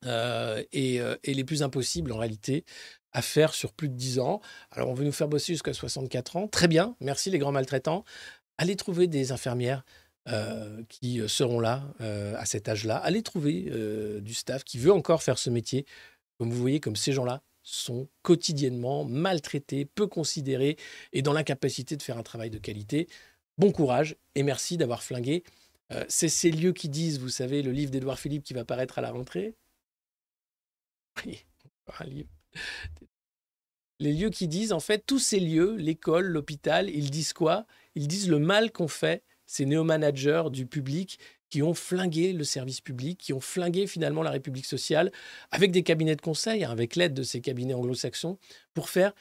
euh, 0.04 0.62
euh, 0.74 1.16
et, 1.22 1.34
les 1.34 1.44
plus 1.44 1.62
impossibles 1.62 2.12
en 2.12 2.18
réalité 2.18 2.64
à 3.12 3.22
faire 3.22 3.54
sur 3.54 3.72
plus 3.72 3.88
de 3.88 3.94
10 3.94 4.18
ans. 4.18 4.40
Alors, 4.70 4.88
on 4.88 4.94
veut 4.94 5.04
nous 5.04 5.12
faire 5.12 5.28
bosser 5.28 5.54
jusqu'à 5.54 5.72
64 5.72 6.36
ans. 6.36 6.48
Très 6.48 6.68
bien, 6.68 6.94
merci 7.00 7.30
les 7.30 7.38
grands 7.38 7.52
maltraitants. 7.52 8.04
Allez 8.58 8.76
trouver 8.76 9.06
des 9.06 9.32
infirmières 9.32 9.84
euh, 10.28 10.82
qui 10.88 11.20
seront 11.26 11.58
là 11.58 11.84
à 12.00 12.44
cet 12.44 12.68
âge-là. 12.68 12.96
Allez 12.96 13.22
trouver 13.22 13.72
du 14.20 14.34
staff 14.34 14.62
qui 14.64 14.78
veut 14.78 14.92
encore 14.92 15.22
faire 15.22 15.38
ce 15.38 15.50
métier. 15.50 15.86
Comme 16.38 16.50
vous 16.50 16.60
voyez, 16.60 16.80
comme 16.80 16.96
ces 16.96 17.12
gens-là 17.12 17.42
sont 17.62 18.08
quotidiennement 18.22 19.04
maltraités, 19.04 19.84
peu 19.84 20.06
considérés 20.06 20.76
et 21.12 21.22
dans 21.22 21.32
l'incapacité 21.32 21.96
de 21.96 22.02
faire 22.02 22.18
un 22.18 22.22
travail 22.22 22.50
de 22.50 22.58
qualité. 22.58 23.08
Bon 23.58 23.72
courage 23.72 24.16
et 24.34 24.42
merci 24.42 24.76
d'avoir 24.76 25.02
flingué 25.02 25.42
euh, 25.92 26.04
c'est 26.08 26.28
ces 26.28 26.50
lieux 26.50 26.72
qui 26.72 26.88
disent, 26.88 27.18
vous 27.18 27.28
savez, 27.28 27.62
le 27.62 27.72
livre 27.72 27.90
d'Édouard 27.90 28.18
Philippe 28.18 28.44
qui 28.44 28.54
va 28.54 28.64
paraître 28.64 28.98
à 28.98 29.02
la 29.02 29.10
rentrée. 29.10 29.56
Un 32.00 32.04
livre. 32.04 32.28
Les 34.00 34.12
lieux 34.12 34.30
qui 34.30 34.46
disent, 34.46 34.72
en 34.72 34.80
fait, 34.80 35.04
tous 35.06 35.18
ces 35.18 35.40
lieux, 35.40 35.74
l'école, 35.76 36.26
l'hôpital, 36.26 36.88
ils 36.88 37.10
disent 37.10 37.32
quoi? 37.32 37.66
Ils 37.94 38.06
disent 38.06 38.28
le 38.28 38.38
mal 38.38 38.70
qu'ont 38.70 38.88
fait 38.88 39.24
ces 39.46 39.64
néo-managers 39.64 40.44
du 40.52 40.66
public 40.66 41.18
qui 41.50 41.62
ont 41.62 41.74
flingué 41.74 42.32
le 42.32 42.44
service 42.44 42.80
public, 42.80 43.18
qui 43.18 43.32
ont 43.32 43.40
flingué 43.40 43.86
finalement 43.86 44.22
la 44.22 44.30
République 44.30 44.66
sociale, 44.66 45.10
avec 45.50 45.72
des 45.72 45.82
cabinets 45.82 46.14
de 46.14 46.20
conseil, 46.20 46.64
hein, 46.64 46.70
avec 46.70 46.94
l'aide 46.94 47.14
de 47.14 47.22
ces 47.22 47.40
cabinets 47.40 47.74
anglo-saxons, 47.74 48.38
pour 48.74 48.90
faire 48.90 49.14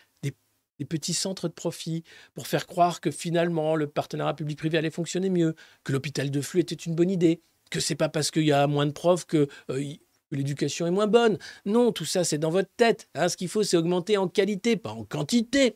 des 0.79 0.85
petits 0.85 1.13
centres 1.13 1.47
de 1.47 1.53
profit 1.53 2.03
pour 2.33 2.47
faire 2.47 2.67
croire 2.67 3.01
que 3.01 3.11
finalement 3.11 3.75
le 3.75 3.87
partenariat 3.87 4.33
public-privé 4.33 4.77
allait 4.77 4.91
fonctionner 4.91 5.29
mieux, 5.29 5.55
que 5.83 5.91
l'hôpital 5.91 6.31
de 6.31 6.41
flux 6.41 6.59
était 6.59 6.75
une 6.75 6.95
bonne 6.95 7.09
idée, 7.09 7.41
que 7.69 7.79
c'est 7.79 7.95
pas 7.95 8.09
parce 8.09 8.31
qu'il 8.31 8.45
y 8.45 8.51
a 8.51 8.67
moins 8.67 8.85
de 8.85 8.91
profs 8.91 9.25
que, 9.25 9.47
euh, 9.69 9.93
l'éducation 10.31 10.85
est 10.87 10.91
moins 10.91 11.07
bonne. 11.07 11.37
Non, 11.65 11.91
tout 11.91 12.05
ça 12.05 12.23
c'est 12.23 12.37
dans 12.37 12.49
votre 12.51 12.69
tête. 12.77 13.09
Hein. 13.15 13.29
Ce 13.29 13.37
qu'il 13.37 13.47
faut 13.47 13.63
c'est 13.63 13.77
augmenter 13.77 14.17
en 14.17 14.27
qualité, 14.27 14.77
pas 14.77 14.91
en 14.91 15.03
quantité. 15.03 15.75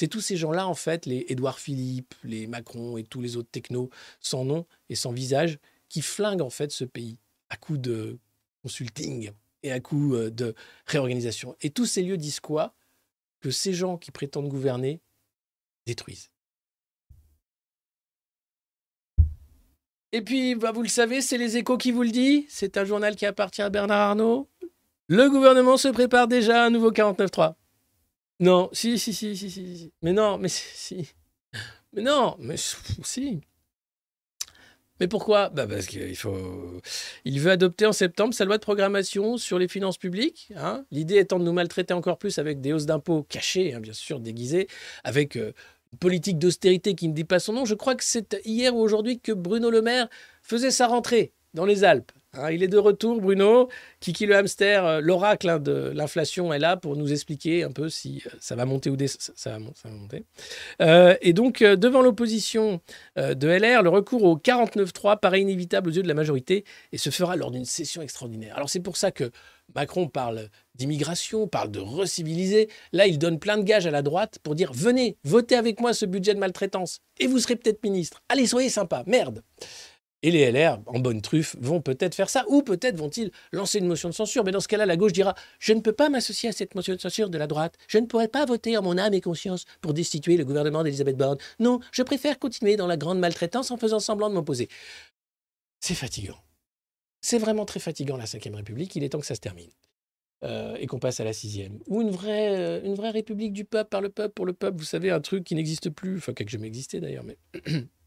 C'est 0.00 0.08
tous 0.08 0.22
ces 0.22 0.38
gens-là, 0.38 0.66
en 0.66 0.72
fait, 0.72 1.04
les 1.04 1.26
Édouard 1.28 1.58
Philippe, 1.58 2.14
les 2.24 2.46
Macron 2.46 2.96
et 2.96 3.04
tous 3.04 3.20
les 3.20 3.36
autres 3.36 3.50
technos 3.50 3.90
sans 4.18 4.46
nom 4.46 4.64
et 4.88 4.94
sans 4.94 5.12
visage, 5.12 5.58
qui 5.90 6.00
flinguent 6.00 6.40
en 6.40 6.48
fait 6.48 6.72
ce 6.72 6.84
pays 6.84 7.18
à 7.50 7.56
coup 7.56 7.76
de 7.76 8.18
consulting 8.62 9.30
et 9.62 9.72
à 9.72 9.80
coup 9.80 10.14
euh, 10.14 10.30
de 10.30 10.54
réorganisation. 10.86 11.54
Et 11.60 11.68
tous 11.68 11.84
ces 11.84 12.02
lieux 12.02 12.16
disent 12.16 12.40
quoi 12.40 12.74
que 13.40 13.50
ces 13.50 13.72
gens 13.72 13.96
qui 13.96 14.10
prétendent 14.10 14.48
gouverner 14.48 15.00
détruisent. 15.86 16.30
Et 20.12 20.22
puis, 20.22 20.54
bah, 20.56 20.72
vous 20.72 20.82
le 20.82 20.88
savez, 20.88 21.20
c'est 21.20 21.38
les 21.38 21.56
échos 21.56 21.78
qui 21.78 21.92
vous 21.92 22.02
le 22.02 22.10
disent. 22.10 22.44
C'est 22.48 22.76
un 22.76 22.84
journal 22.84 23.14
qui 23.14 23.26
appartient 23.26 23.62
à 23.62 23.70
Bernard 23.70 24.10
Arnault. 24.10 24.48
Le 25.06 25.28
gouvernement 25.28 25.76
se 25.76 25.88
prépare 25.88 26.28
déjà 26.28 26.62
à 26.62 26.66
un 26.66 26.70
nouveau 26.70 26.90
49.3. 26.90 27.54
Non, 28.40 28.70
si, 28.72 28.98
si, 28.98 29.12
si, 29.12 29.36
si, 29.36 29.50
si. 29.50 29.92
Mais 30.02 30.12
non, 30.12 30.38
mais 30.38 30.48
si. 30.48 31.12
Mais 31.92 32.02
non, 32.02 32.36
mais 32.38 32.56
si. 32.56 33.40
Mais 35.00 35.08
pourquoi? 35.08 35.48
Bah 35.48 35.66
Parce 35.66 35.86
qu'il 35.86 36.14
faut. 36.16 36.80
Il 37.24 37.40
veut 37.40 37.50
adopter 37.50 37.86
en 37.86 37.92
septembre 37.92 38.34
sa 38.34 38.44
loi 38.44 38.58
de 38.58 38.62
programmation 38.62 39.38
sur 39.38 39.58
les 39.58 39.66
finances 39.66 39.96
publiques. 39.96 40.52
Hein. 40.56 40.84
L'idée 40.90 41.16
étant 41.16 41.38
de 41.38 41.44
nous 41.44 41.52
maltraiter 41.52 41.94
encore 41.94 42.18
plus 42.18 42.38
avec 42.38 42.60
des 42.60 42.74
hausses 42.74 42.86
d'impôts 42.86 43.22
cachées, 43.22 43.72
hein, 43.74 43.80
bien 43.80 43.94
sûr, 43.94 44.20
déguisées, 44.20 44.68
avec 45.02 45.36
euh, 45.36 45.52
une 45.92 45.98
politique 45.98 46.38
d'austérité 46.38 46.94
qui 46.94 47.08
ne 47.08 47.14
dit 47.14 47.24
pas 47.24 47.38
son 47.38 47.54
nom. 47.54 47.64
Je 47.64 47.74
crois 47.74 47.94
que 47.94 48.04
c'est 48.04 48.36
hier 48.44 48.76
ou 48.76 48.80
aujourd'hui 48.80 49.18
que 49.18 49.32
Bruno 49.32 49.70
Le 49.70 49.80
Maire 49.80 50.08
faisait 50.42 50.70
sa 50.70 50.86
rentrée 50.86 51.32
dans 51.54 51.64
les 51.64 51.82
Alpes. 51.82 52.12
Hein, 52.32 52.52
il 52.52 52.62
est 52.62 52.68
de 52.68 52.78
retour, 52.78 53.20
Bruno. 53.20 53.68
Kiki 53.98 54.24
le 54.24 54.36
hamster, 54.36 54.86
euh, 54.86 55.00
l'oracle 55.00 55.48
hein, 55.48 55.58
de 55.58 55.90
l'inflation 55.92 56.52
est 56.52 56.60
là 56.60 56.76
pour 56.76 56.94
nous 56.94 57.12
expliquer 57.12 57.64
un 57.64 57.72
peu 57.72 57.88
si 57.88 58.22
euh, 58.26 58.30
ça 58.38 58.54
va 58.54 58.64
monter 58.66 58.88
ou. 58.88 58.96
Ça, 59.08 59.50
va, 59.50 59.58
monter. 59.90 60.24
Euh, 60.80 61.16
et 61.22 61.32
donc, 61.32 61.62
devant 61.62 62.02
l'opposition 62.02 62.80
de 63.16 63.48
LR, 63.48 63.82
le 63.82 63.88
recours 63.88 64.22
au 64.22 64.36
49-3 64.36 65.18
paraît 65.18 65.40
inévitable 65.40 65.88
aux 65.88 65.92
yeux 65.92 66.02
de 66.02 66.08
la 66.08 66.14
majorité 66.14 66.64
et 66.92 66.98
se 66.98 67.10
fera 67.10 67.34
lors 67.34 67.50
d'une 67.50 67.64
session 67.64 68.02
extraordinaire. 68.02 68.54
Alors, 68.56 68.70
c'est 68.70 68.80
pour 68.80 68.96
ça 68.96 69.10
que 69.10 69.30
Macron 69.74 70.06
parle 70.08 70.48
d'immigration, 70.74 71.48
parle 71.48 71.70
de 71.70 71.80
reciviliser. 71.80 72.68
Là, 72.92 73.06
il 73.06 73.18
donne 73.18 73.38
plein 73.38 73.56
de 73.56 73.62
gages 73.62 73.86
à 73.86 73.90
la 73.90 74.02
droite 74.02 74.38
pour 74.42 74.54
dire 74.54 74.72
venez, 74.72 75.16
votez 75.24 75.56
avec 75.56 75.80
moi 75.80 75.94
ce 75.94 76.06
budget 76.06 76.34
de 76.34 76.38
maltraitance 76.38 77.00
et 77.18 77.26
vous 77.26 77.38
serez 77.38 77.56
peut-être 77.56 77.82
ministre. 77.82 78.22
Allez, 78.28 78.46
soyez 78.46 78.68
sympa, 78.68 79.02
merde. 79.06 79.42
Et 80.22 80.30
les 80.30 80.50
LR, 80.50 80.80
en 80.86 80.98
bonne 80.98 81.22
truffe, 81.22 81.56
vont 81.60 81.80
peut-être 81.80 82.14
faire 82.14 82.28
ça, 82.28 82.44
ou 82.48 82.62
peut-être 82.62 82.96
vont-ils 82.96 83.30
lancer 83.52 83.78
une 83.78 83.86
motion 83.86 84.10
de 84.10 84.14
censure. 84.14 84.44
Mais 84.44 84.52
dans 84.52 84.60
ce 84.60 84.68
cas-là, 84.68 84.84
la 84.84 84.96
gauche 84.96 85.12
dira 85.12 85.34
Je 85.58 85.72
ne 85.72 85.80
peux 85.80 85.92
pas 85.92 86.10
m'associer 86.10 86.50
à 86.50 86.52
cette 86.52 86.74
motion 86.74 86.94
de 86.94 87.00
censure 87.00 87.30
de 87.30 87.38
la 87.38 87.46
droite. 87.46 87.76
Je 87.88 87.98
ne 87.98 88.06
pourrais 88.06 88.28
pas 88.28 88.44
voter 88.44 88.76
en 88.76 88.82
mon 88.82 88.98
âme 88.98 89.14
et 89.14 89.20
conscience 89.20 89.64
pour 89.80 89.94
destituer 89.94 90.36
le 90.36 90.44
gouvernement 90.44 90.82
d'Elisabeth 90.82 91.16
Borne. 91.16 91.38
Non, 91.58 91.80
je 91.92 92.02
préfère 92.02 92.38
continuer 92.38 92.76
dans 92.76 92.86
la 92.86 92.98
grande 92.98 93.18
maltraitance 93.18 93.70
en 93.70 93.78
faisant 93.78 94.00
semblant 94.00 94.28
de 94.28 94.34
m'opposer. 94.34 94.68
C'est 95.80 95.94
fatigant. 95.94 96.38
C'est 97.22 97.38
vraiment 97.38 97.64
très 97.64 97.80
fatigant 97.80 98.16
la 98.16 98.24
Ve 98.24 98.54
République. 98.54 98.94
Il 98.96 99.04
est 99.04 99.10
temps 99.10 99.20
que 99.20 99.26
ça 99.26 99.34
se 99.34 99.40
termine. 99.40 99.70
Euh, 100.42 100.74
et 100.80 100.86
qu'on 100.86 100.98
passe 100.98 101.20
à 101.20 101.24
la 101.24 101.34
sixième. 101.34 101.78
Ou 101.86 102.00
une 102.00 102.10
vraie, 102.10 102.56
euh, 102.56 102.80
une 102.82 102.94
vraie 102.94 103.10
république 103.10 103.52
du 103.52 103.66
peuple, 103.66 103.90
par 103.90 104.00
le 104.00 104.08
peuple, 104.08 104.32
pour 104.32 104.46
le 104.46 104.54
peuple. 104.54 104.78
Vous 104.78 104.84
savez, 104.84 105.10
un 105.10 105.20
truc 105.20 105.44
qui 105.44 105.54
n'existe 105.54 105.90
plus, 105.90 106.16
enfin, 106.16 106.32
qui 106.32 106.42
n'a 106.42 106.48
jamais 106.48 106.66
existé 106.66 106.98
d'ailleurs, 106.98 107.24
mais 107.24 107.36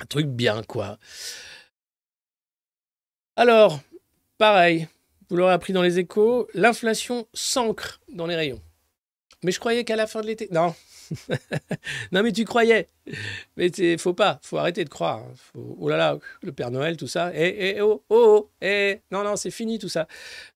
Un 0.00 0.06
truc 0.06 0.26
bien, 0.26 0.62
quoi. 0.62 0.98
Alors, 3.36 3.80
pareil, 4.38 4.88
vous 5.28 5.36
l'aurez 5.36 5.52
appris 5.52 5.72
dans 5.72 5.82
les 5.82 5.98
échos, 5.98 6.48
l'inflation 6.54 7.26
s'ancre 7.34 8.00
dans 8.08 8.26
les 8.26 8.34
rayons. 8.34 8.60
Mais 9.42 9.52
je 9.52 9.60
croyais 9.60 9.84
qu'à 9.84 9.96
la 9.96 10.06
fin 10.06 10.20
de 10.22 10.26
l'été. 10.26 10.48
Non. 10.50 10.74
non, 12.12 12.22
mais 12.22 12.32
tu 12.32 12.44
croyais. 12.44 12.88
Mais 13.56 13.70
faut 13.98 14.14
pas. 14.14 14.38
faut 14.42 14.58
arrêter 14.58 14.84
de 14.84 14.88
croire. 14.88 15.18
Hein. 15.18 15.60
Oh 15.78 15.88
là 15.88 15.96
là, 15.96 16.18
le 16.42 16.52
Père 16.52 16.70
Noël, 16.70 16.96
tout 16.96 17.06
ça. 17.06 17.30
Eh, 17.34 17.76
eh, 17.76 17.80
oh, 17.80 18.04
oh, 18.08 18.24
oh. 18.38 18.50
Eh, 18.60 19.00
non, 19.10 19.24
non, 19.24 19.36
c'est 19.36 19.50
fini 19.50 19.78
tout 19.78 19.88
ça. 19.88 20.06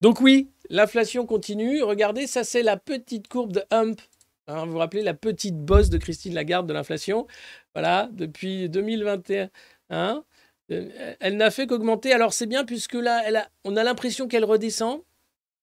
Donc, 0.01 0.21
oui, 0.21 0.51
l'inflation 0.71 1.27
continue. 1.27 1.83
Regardez, 1.83 2.27
ça, 2.27 2.45
c'est 2.45 2.63
la 2.63 2.77
petite 2.77 3.29
courbe 3.29 3.53
de 3.53 3.63
Hump. 3.71 4.01
Hein, 4.47 4.67
vous 4.67 4.73
vous 4.73 4.79
rappelez 4.79 5.03
la 5.03 5.15
petite 5.15 5.57
bosse 5.57 5.89
de 5.89 5.97
Christine 5.97 6.35
Lagarde 6.35 6.67
de 6.67 6.75
l'inflation? 6.75 7.27
Voilà, 7.75 8.09
depuis 8.13 8.69
2021. 8.69 9.51
Hein, 9.91 10.25
euh, 10.71 11.15
elle 11.21 11.37
n'a 11.37 11.51
fait 11.51 11.67
qu'augmenter. 11.67 12.13
Alors 12.13 12.33
c'est 12.33 12.47
bien 12.47 12.65
puisque 12.65 12.95
là, 12.95 13.49
on 13.65 13.77
a 13.77 13.85
l'impression 13.85 14.29
qu'elle 14.29 14.45
redescend. 14.45 15.03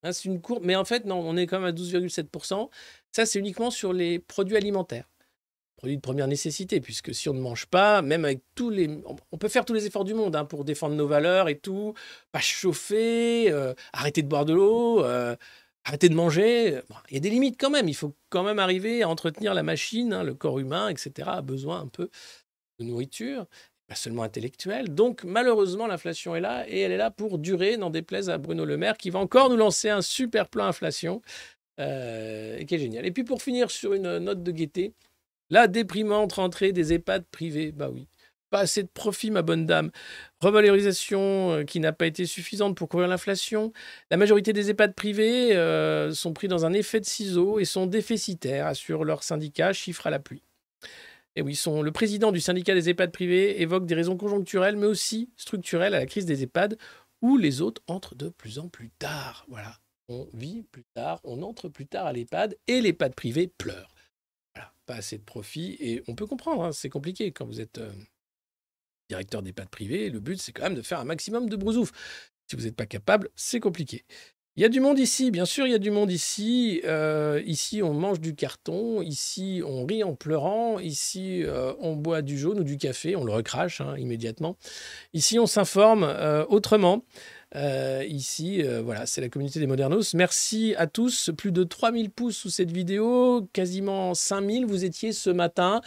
Hein, 0.04 0.12
c'est 0.14 0.26
une 0.26 0.42
courbe, 0.42 0.64
mais 0.66 0.76
en 0.76 0.86
fait, 0.86 1.06
non, 1.06 1.20
on 1.20 1.38
est 1.38 1.48
quand 1.48 1.60
même 1.60 1.70
à 1.70 1.72
12,7%. 1.72 2.70
Ça, 3.12 3.26
c'est 3.26 3.40
uniquement 3.40 3.72
sur 3.72 3.94
les 3.94 4.20
produits 4.20 4.58
alimentaires. 4.58 5.08
Produits 5.78 5.98
de 5.98 6.02
première 6.02 6.28
nécessité, 6.28 6.80
puisque 6.80 7.14
si 7.14 7.28
on 7.30 7.34
ne 7.34 7.40
mange 7.40 7.66
pas, 7.66 8.02
même 8.04 8.24
avec 8.24 8.42
tous 8.56 8.70
les. 8.70 8.88
On 9.32 9.38
peut 9.38 9.50
faire 9.50 9.66
tous 9.66 9.74
les 9.74 9.88
efforts 9.88 10.06
du 10.06 10.14
monde 10.14 10.36
hein, 10.36 10.46
pour 10.46 10.64
défendre 10.64 10.96
nos 10.96 11.08
valeurs 11.08 11.50
et 11.50 11.58
tout, 11.58 11.96
pas 12.32 12.40
chauffer, 12.40 13.52
euh, 13.52 13.74
arrêter 13.92 14.22
de 14.22 14.28
boire 14.28 14.46
de 14.46 14.54
l'eau, 14.54 15.04
euh, 15.04 15.36
arrêter 15.86 16.10
de 16.10 16.16
manger. 16.16 16.82
il 17.10 17.16
y 17.16 17.18
a 17.18 17.20
des 17.20 17.30
limites 17.30 17.60
quand 17.60 17.70
même. 17.70 17.88
Il 17.88 17.96
faut 17.96 18.16
quand 18.30 18.44
même 18.44 18.60
arriver 18.60 19.04
à 19.04 19.10
entretenir 19.10 19.54
la 19.54 19.64
machine, 19.64 20.14
hein, 20.14 20.24
le 20.24 20.34
corps 20.34 20.60
humain, 20.60 20.90
etc. 20.90 21.30
a 21.32 21.42
besoin 21.42 21.82
un 21.82 21.88
peu 21.88 22.10
de 22.80 22.86
nourriture. 22.86 23.46
pas 23.88 23.96
seulement 23.96 24.24
intellectuelle. 24.24 24.94
Donc 24.94 25.24
malheureusement, 25.24 25.88
l'inflation 25.88 26.36
est 26.36 26.42
là 26.42 26.68
et 26.68 26.80
elle 26.80 26.92
est 26.92 26.98
là 26.98 27.12
pour 27.12 27.40
durer, 27.40 27.78
n'en 27.78 27.90
déplaise 27.90 28.30
à 28.30 28.38
Bruno 28.38 28.66
Le 28.66 28.78
Maire 28.78 28.98
qui 28.98 29.10
va 29.10 29.20
encore 29.20 29.50
nous 29.50 29.58
lancer 29.58 29.90
un 29.90 30.02
super 30.02 30.48
plan 30.48 30.66
inflation 30.66 31.22
euh, 31.80 32.64
qui 32.64 32.76
est 32.76 32.80
génial. 32.80 33.06
Et 33.06 33.12
puis 33.12 33.24
pour 33.24 33.42
finir 33.42 33.72
sur 33.72 33.94
une 33.94 34.20
note 34.20 34.44
de 34.44 34.52
gaieté, 34.52 34.94
la 35.50 35.68
déprimante 35.68 36.34
rentrée 36.34 36.72
des 36.72 36.94
EHPAD 36.94 37.26
privés. 37.32 37.72
Bah 37.72 37.90
oui, 37.92 38.08
pas 38.52 38.60
assez 38.60 38.84
de 38.84 38.90
profit, 38.90 39.32
ma 39.32 39.42
bonne 39.42 39.66
dame. 39.66 39.90
Revalorisation 40.42 41.52
euh, 41.52 41.64
qui 41.64 41.80
n'a 41.80 41.94
pas 41.94 42.06
été 42.06 42.28
suffisante 42.28 42.78
pour 42.78 42.90
couvrir 42.90 43.08
l'inflation. 43.08 43.74
La 44.12 44.18
majorité 44.18 44.54
des 44.54 44.70
EHPAD 44.70 44.94
privés 44.94 45.56
euh, 45.56 46.14
sont 46.14 46.34
pris 46.34 46.48
dans 46.48 46.66
un 46.66 46.74
effet 46.74 47.00
de 47.00 47.06
ciseau 47.06 47.58
et 47.60 47.66
sont 47.66 47.88
déficitaires, 47.88 48.68
assure 48.68 49.06
leur 49.06 49.24
syndicat, 49.24 49.74
chiffre 49.74 50.06
à 50.06 50.12
la 50.12 50.20
pluie. 50.20 50.44
Et 51.36 51.42
oui, 51.42 51.58
le 51.66 51.92
président 51.92 52.34
du 52.34 52.42
syndicat 52.42 52.74
des 52.74 52.90
EHPAD 52.90 53.12
privés 53.12 53.62
évoque 53.62 53.86
des 53.86 53.96
raisons 53.96 54.18
conjoncturelles, 54.18 54.76
mais 54.76 54.86
aussi 54.86 55.30
structurelles 55.38 55.96
à 55.96 56.00
la 56.00 56.06
crise 56.06 56.26
des 56.26 56.44
EHPAD, 56.44 56.78
où 57.22 57.38
les 57.38 57.62
autres 57.62 57.82
entrent 57.88 58.16
de 58.16 58.28
plus 58.28 58.60
en 58.60 58.68
plus 58.68 58.90
tard. 59.00 59.46
Voilà, 59.48 59.78
on 60.10 60.28
vit 60.34 60.64
plus 60.64 60.84
tard, 60.94 61.22
on 61.24 61.42
entre 61.42 61.70
plus 61.70 61.88
tard 61.88 62.06
à 62.06 62.12
l'EHPAD, 62.12 62.58
et 62.68 62.82
l'EHPAD 62.82 63.16
privé 63.16 63.48
pleure. 63.48 63.96
Voilà, 64.54 64.74
pas 64.86 64.96
assez 64.96 65.18
de 65.18 65.24
profit, 65.24 65.78
et 65.80 66.04
on 66.10 66.16
peut 66.16 66.28
comprendre, 66.28 66.66
hein, 66.66 66.74
c'est 66.74 66.90
compliqué 66.90 67.32
quand 67.32 67.46
vous 67.46 67.62
êtes... 67.62 67.78
Euh, 67.78 67.94
directeur 69.12 69.42
d'EHPAD 69.42 69.68
privé, 69.68 70.10
le 70.10 70.22
but, 70.22 70.40
c'est 70.40 70.54
quand 70.54 70.64
même 70.64 70.76
de 70.76 70.82
faire 70.82 71.00
un 71.02 71.04
maximum 71.04 71.50
de 71.50 71.58
brousouf. 71.58 71.92
Si 72.48 72.56
vous 72.56 72.64
n'êtes 72.64 72.78
pas 72.78 72.86
capable, 72.86 73.30
c'est 73.36 73.60
compliqué. 73.60 74.06
Il 74.56 74.64
y 74.64 74.66
a 74.66 74.70
du 74.70 74.80
monde 74.80 75.00
ici, 75.00 75.32
bien 75.32 75.46
sûr, 75.46 75.66
il 75.66 75.72
y 75.72 75.76
a 75.76 75.80
du 75.80 75.92
monde 75.92 76.12
ici. 76.12 76.82
Euh, 76.86 77.42
ici, 77.46 77.82
on 77.84 77.94
mange 77.94 78.22
du 78.22 78.36
carton. 78.36 79.02
Ici, 79.02 79.62
on 79.66 79.86
rit 79.86 80.04
en 80.04 80.16
pleurant. 80.16 80.80
Ici, 80.80 81.44
euh, 81.44 81.74
on 81.80 81.96
boit 81.96 82.22
du 82.22 82.38
jaune 82.38 82.60
ou 82.60 82.64
du 82.64 82.78
café. 82.78 83.16
On 83.16 83.24
le 83.24 83.34
recrache 83.34 83.82
hein, 83.82 83.96
immédiatement. 83.98 84.58
Ici, 85.14 85.40
on 85.40 85.46
s'informe 85.46 86.04
euh, 86.04 86.46
autrement. 86.48 87.04
Euh, 87.56 88.06
ici, 88.08 88.62
euh, 88.64 88.82
voilà, 88.82 89.06
c'est 89.06 89.20
la 89.20 89.30
communauté 89.30 89.60
des 89.60 89.68
Modernos. 89.68 90.14
Merci 90.14 90.74
à 90.78 90.88
tous. 90.88 91.32
Plus 91.38 91.52
de 91.52 91.64
3000 91.64 92.10
pouces 92.10 92.38
sous 92.38 92.50
cette 92.50 92.72
vidéo, 92.72 93.48
quasiment 93.54 94.14
5000 94.14 94.66
vous 94.66 94.86
étiez 94.86 95.12
ce 95.12 95.30
matin. 95.30 95.82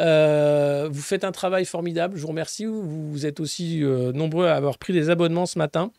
Euh, 0.00 0.88
vous 0.90 1.02
faites 1.02 1.24
un 1.24 1.32
travail 1.32 1.64
formidable, 1.64 2.16
je 2.16 2.22
vous 2.22 2.28
remercie. 2.28 2.64
Vous, 2.64 3.26
êtes 3.26 3.40
aussi 3.40 3.80
nombreux 4.14 4.46
à 4.46 4.56
avoir 4.56 4.78
pris 4.78 4.92
des 4.92 5.08
abonnements 5.10 5.46
ce 5.46 5.58
matin. 5.58 5.92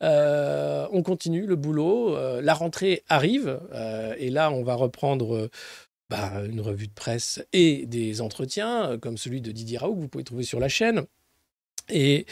on 0.00 1.02
continue 1.04 1.46
le 1.46 1.56
boulot. 1.56 2.16
la 2.40 2.54
rentrée 2.54 3.02
arrive 3.08 3.60
et 4.18 4.30
là, 4.30 4.50
on 4.50 4.62
va 4.62 4.74
reprendre. 4.74 5.48
Bah, 6.10 6.32
une 6.44 6.60
revue 6.60 6.86
de 6.86 6.92
presse 6.92 7.42
et 7.54 7.86
des 7.86 8.20
entretiens, 8.20 8.98
comme 9.00 9.16
celui 9.16 9.40
de 9.40 9.50
Didier 9.52 9.78
Raoult 9.78 9.94
que 9.94 10.00
vous 10.00 10.08
pouvez 10.08 10.22
trouver 10.22 10.42
sur 10.44 10.60
la 10.60 10.68
chaîne. 10.68 11.06
Et 11.88 12.26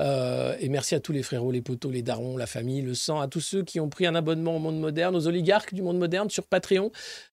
euh, 0.00 0.56
et 0.58 0.68
merci 0.68 0.94
à 0.94 1.00
tous 1.00 1.12
les 1.12 1.22
frérots, 1.22 1.52
les 1.52 1.60
poteaux, 1.60 1.90
les 1.90 2.02
darons, 2.02 2.36
la 2.36 2.46
famille, 2.46 2.80
le 2.80 2.94
sang, 2.94 3.20
à 3.20 3.28
tous 3.28 3.40
ceux 3.40 3.62
qui 3.62 3.80
ont 3.80 3.90
pris 3.90 4.06
un 4.06 4.14
abonnement 4.14 4.56
au 4.56 4.58
monde 4.58 4.80
moderne, 4.80 5.14
aux 5.14 5.26
oligarques 5.26 5.74
du 5.74 5.82
monde 5.82 5.98
moderne 5.98 6.30
sur 6.30 6.46
Patreon. 6.46 6.90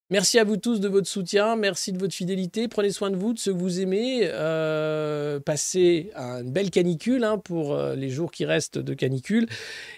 Merci 0.10 0.40
à 0.40 0.46
vous 0.46 0.56
tous 0.56 0.80
de 0.80 0.88
votre 0.88 1.06
soutien, 1.10 1.58
merci 1.58 1.92
de 1.92 2.00
votre 2.00 2.14
fidélité. 2.14 2.70
Prenez 2.70 2.92
soin 2.92 3.12
de 3.12 3.18
vous, 3.18 3.34
de 3.34 3.40
ceux 3.40 3.52
que 3.52 3.58
vous 3.58 3.82
aimez. 3.82 4.22
Euh, 4.24 5.42
passez 5.42 6.12
une 6.16 6.50
belle 6.50 6.72
canicule 6.72 7.26
hein, 7.26 7.38
pour 7.38 7.74
euh, 7.74 7.94
les 7.94 8.10
jours 8.10 8.32
qui 8.32 8.46
restent 8.46 8.78
de 8.78 8.94
canicule. 8.94 9.48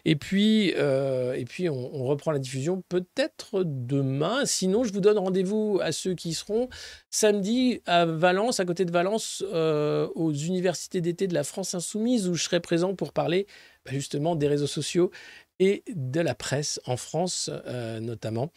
Et 0.06 0.16
puis, 0.16 0.74
euh, 0.78 1.40
on, 1.70 2.06
reprend 2.06 2.32
la 2.32 2.40
diffusion 2.40 2.82
peut-être 2.90 3.62
demain. 3.64 4.46
Sinon, 4.46 4.84
je 4.84 4.92
vous 4.92 5.00
donne 5.00 5.20
rendez-vous 5.20 5.80
à 5.80 5.92
ceux 5.92 6.16
qui 6.16 6.34
seront 6.34 6.70
samedi 7.12 7.84
à 7.86 8.08
Valence, 8.08 8.60
à 8.60 8.66
côté 8.66 8.86
de 8.86 8.92
Valence, 8.92 9.44
aux 9.44 10.34
universités 10.34 11.02
d'été 11.02 11.28
de 11.28 11.36
la 11.36 11.44
France 11.44 11.76
Insoumise, 11.76 12.28
où 12.28 12.34
je 12.34 12.46
serai 12.46 12.62
présent 12.62 12.96
pour 12.96 13.14
parler 13.14 13.46
bah, 13.86 13.92
justement 13.94 14.36
des 14.36 14.48
réseaux 14.48 14.66
sociaux 14.66 15.12
et 15.60 15.84
de 15.94 16.22
la 16.22 16.36
presse 16.36 16.80
en 16.86 16.98
France 16.98 17.50
euh, 17.68 18.00
notamment. 18.00 18.52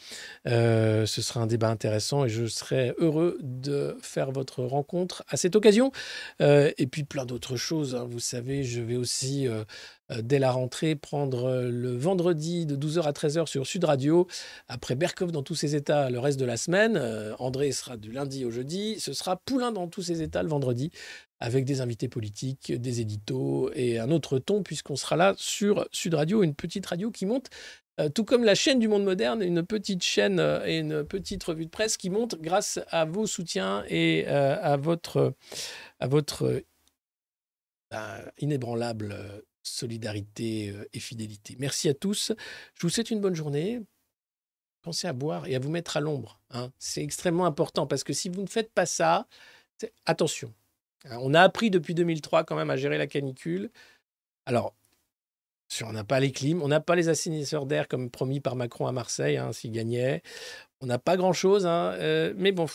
Euh, 0.47 1.07
ce 1.07 1.23
sera 1.23 1.41
un 1.41 1.47
débat 1.47 1.69
intéressant 1.69 2.25
et 2.25 2.29
je 2.29 2.47
serai 2.47 2.95
heureux 2.99 3.39
de 3.43 3.97
faire 4.01 4.31
votre 4.31 4.63
rencontre 4.63 5.25
à 5.29 5.37
cette 5.37 5.57
occasion. 5.57 5.93
Euh, 6.41 6.73
et 6.79 6.87
puis 6.87 7.05
plein 7.05 7.27
d'autres 7.27 7.57
choses. 7.57 7.95
Hein. 7.95 8.07
Vous 8.09 8.21
savez, 8.21 8.65
je 8.65 8.81
vais 8.81 8.97
aussi 8.97 9.49
dès 10.23 10.39
la 10.39 10.51
rentrée, 10.51 10.95
prendre 10.95 11.63
le 11.71 11.97
vendredi 11.97 12.67
de 12.67 12.77
12h 12.77 13.03
à 13.03 13.13
13h 13.13 13.47
sur 13.47 13.67
Sud 13.67 13.85
Radio. 13.85 14.27
Après 14.69 14.95
Berkov 14.95 15.33
dans 15.33 15.43
tous 15.43 15.55
ses 15.55 15.75
états 15.75 16.11
le 16.11 16.19
reste 16.19 16.39
de 16.39 16.45
la 16.45 16.57
semaine. 16.57 17.01
André 17.39 17.73
sera 17.73 17.97
du 17.97 18.13
lundi 18.13 18.45
au 18.45 18.51
jeudi. 18.51 18.99
Ce 19.01 19.13
sera 19.13 19.37
Poulain 19.37 19.73
dans 19.73 19.89
tous 19.89 20.03
ses 20.03 20.23
états 20.23 20.43
le 20.43 20.49
vendredi 20.49 20.91
avec 21.43 21.65
des 21.65 21.81
invités 21.81 22.09
politiques, 22.09 22.73
des 22.73 23.01
éditos 23.01 23.71
et 23.75 23.99
un 23.99 24.13
autre 24.13 24.39
ton, 24.39 24.63
puisqu'on 24.63 24.95
sera 24.95 25.17
là 25.17 25.35
sur 25.37 25.89
Sud 25.91 26.15
Radio, 26.15 26.45
une 26.45 26.55
petite 26.55 26.87
radio 26.87 27.11
qui 27.11 27.27
monte, 27.27 27.51
euh, 28.01 28.09
tout 28.09 28.25
comme 28.25 28.45
la 28.45 28.55
chaîne 28.55 28.79
du 28.79 28.89
monde 28.89 29.05
moderne, 29.05 29.43
une 29.43 29.65
petite 29.65 30.03
chaîne 30.03 30.39
euh, 30.39 30.65
et 30.65 30.79
une 30.79 31.05
petite 31.05 31.43
revue 31.45 31.67
de 31.67 31.71
presse 31.71 31.97
qui 31.97 32.11
monte 32.11 32.41
grâce 32.41 32.79
à 32.91 33.05
vos 33.05 33.27
soutiens 33.27 33.85
et 33.89 34.25
euh, 34.29 34.57
à 34.63 34.77
votre, 34.77 35.35
à 35.99 36.07
votre 36.07 36.63
inébranlable 38.39 39.15
solidarité 39.63 40.75
et 40.93 41.01
fidélité. 41.01 41.57
Merci 41.59 41.89
à 41.89 41.95
tous. 41.95 42.33
Je 42.75 42.83
vous 42.83 42.91
souhaite 42.91 43.11
une 43.11 43.21
bonne 43.21 43.35
journée. 43.35 43.81
Pensez 44.83 45.07
à 45.07 45.13
boire 45.13 45.47
et 45.47 45.55
à 45.55 45.59
vous 45.59 45.71
mettre 45.71 45.97
à 45.97 46.01
l'ombre. 46.01 46.41
Hein. 46.51 46.73
C'est 46.79 47.03
extrêmement 47.03 47.47
important 47.47 47.87
parce 47.87 48.03
que 48.03 48.13
si 48.13 48.29
vous 48.29 48.43
ne 48.43 48.49
faites 48.49 48.73
pas 48.73 48.87
ça, 48.87 49.29
attention, 50.07 50.53
Hein, 51.05 51.19
on 51.21 51.35
a 51.35 51.41
appris 51.43 51.71
depuis 51.71 51.95
2003 51.95 52.45
quand 52.45 52.57
même 52.57 52.71
à 52.71 52.77
gérer 52.77 52.99
la 52.99 53.07
canicule. 53.07 53.71
Alors, 54.47 54.75
on 55.83 55.93
n'a 55.93 56.05
pas 56.05 56.21
les 56.21 56.33
clims, 56.33 56.63
on 56.63 56.69
n'a 56.69 56.81
pas 56.81 56.97
les 56.97 57.09
assainisseurs 57.09 57.67
d'air 57.67 57.89
comme 57.89 58.11
promis 58.11 58.41
par 58.41 58.57
Macron 58.57 58.87
à 58.87 58.93
Marseille, 58.93 59.37
hein, 59.39 59.53
s'il 59.53 59.73
gagnait. 59.73 60.23
On 60.81 60.87
n'a 60.87 60.99
pas 60.99 61.17
grand-chose, 61.17 61.67
hein, 61.67 61.93
euh, 61.95 62.35
mais 62.37 62.53
bon, 62.53 62.67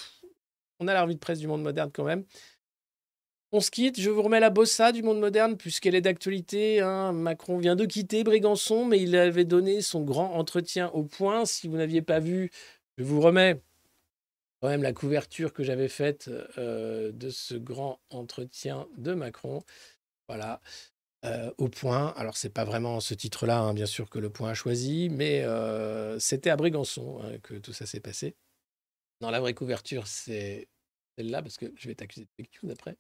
on 0.79 0.87
a 0.87 0.93
la 0.93 1.03
revue 1.03 1.15
de 1.15 1.19
presse 1.19 1.39
du 1.39 1.47
monde 1.47 1.61
moderne 1.61 1.91
quand 1.93 2.03
même. 2.03 2.25
On 3.53 3.61
se 3.61 3.71
quitte, 3.71 3.99
je 3.99 4.09
vous 4.09 4.21
remets 4.21 4.41
la 4.41 4.49
bossa 4.49 4.91
du 4.91 5.03
monde 5.03 5.19
moderne 5.19 5.55
puisqu'elle 5.55 5.95
est 5.95 6.01
d'actualité. 6.01 6.81
Macron 7.13 7.57
vient 7.57 7.77
de 7.77 7.85
quitter 7.85 8.25
Brégançon, 8.25 8.85
mais 8.85 9.01
il 9.01 9.15
avait 9.15 9.45
donné 9.45 9.81
son 9.81 10.03
grand 10.03 10.33
entretien 10.33 10.89
au 10.89 11.03
point. 11.03 11.45
Si 11.45 11.67
vous 11.67 11.77
n'aviez 11.77 12.01
pas 12.01 12.19
vu, 12.19 12.51
je 12.97 13.03
vous 13.03 13.21
remets 13.21 13.61
quand 14.61 14.69
même 14.69 14.83
la 14.83 14.93
couverture 14.93 15.53
que 15.53 15.63
j'avais 15.63 15.87
faite 15.87 16.29
euh, 16.57 17.11
de 17.11 17.29
ce 17.29 17.55
grand 17.55 17.99
entretien 18.09 18.87
de 18.97 19.13
Macron. 19.13 19.63
Voilà. 20.27 20.61
Euh, 21.25 21.51
au 21.57 21.67
point, 21.67 22.13
alors 22.15 22.37
c'est 22.37 22.49
pas 22.49 22.63
vraiment 22.63 22.99
ce 22.99 23.13
titre-là, 23.13 23.59
hein, 23.59 23.73
bien 23.73 23.85
sûr, 23.85 24.09
que 24.09 24.19
le 24.19 24.29
point 24.29 24.51
a 24.51 24.53
choisi, 24.53 25.09
mais 25.09 25.41
euh, 25.43 26.19
c'était 26.19 26.49
à 26.49 26.55
Brégançon 26.55 27.19
hein, 27.23 27.39
que 27.39 27.55
tout 27.55 27.73
ça 27.73 27.85
s'est 27.85 27.99
passé. 27.99 28.35
Dans 29.19 29.31
la 29.31 29.39
vraie 29.39 29.55
couverture, 29.55 30.05
c'est 30.05 30.67
celle-là, 31.17 31.41
parce 31.41 31.57
que 31.57 31.73
je 31.75 31.87
vais 31.87 31.95
t'accuser 31.95 32.25
de 32.25 32.29
fake 32.43 32.63
news 32.63 32.71
après. 32.71 32.97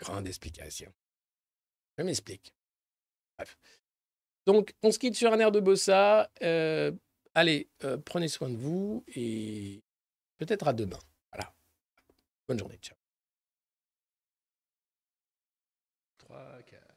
Grande 0.00 0.26
explication. 0.26 0.92
Je 1.98 2.02
m'explique. 2.02 2.52
Bref. 3.38 3.56
Donc, 4.46 4.74
on 4.82 4.90
se 4.90 4.98
quitte 4.98 5.14
sur 5.14 5.32
un 5.32 5.38
air 5.38 5.52
de 5.52 5.60
bossa. 5.60 6.30
Allez, 7.34 7.68
euh, 7.84 7.96
prenez 7.96 8.28
soin 8.28 8.48
de 8.50 8.56
vous 8.56 9.04
et 9.14 9.82
peut-être 10.38 10.66
à 10.66 10.72
demain. 10.72 10.98
Voilà. 11.32 11.54
Bonne 12.48 12.58
journée. 12.58 12.78
Ciao. 12.82 12.96
3, 16.18 16.62
4. 16.66 16.90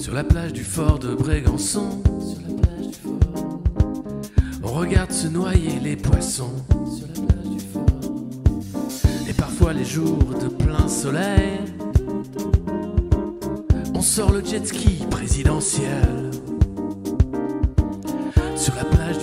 Sur 0.00 0.14
la 0.14 0.24
plage 0.24 0.54
du 0.54 0.64
fort 0.64 0.98
de 0.98 1.14
Brégançon, 1.14 2.02
on 4.62 4.68
regarde 4.68 5.12
se 5.12 5.28
noyer 5.28 5.78
les 5.78 5.94
poissons. 5.94 6.64
Sur 6.70 7.06
la 7.08 7.26
plage 7.26 7.50
du 7.50 7.60
fort 7.60 7.84
Parfois 9.36 9.72
les 9.74 9.84
jours 9.84 10.34
de 10.42 10.48
plein 10.48 10.88
soleil, 10.88 11.60
on 13.94 14.00
sort 14.00 14.32
le 14.32 14.42
jet 14.42 14.66
ski 14.66 15.04
présidentiel. 15.10 16.30
Sur 18.56 18.74
la 18.76 18.84
plage 18.84 19.18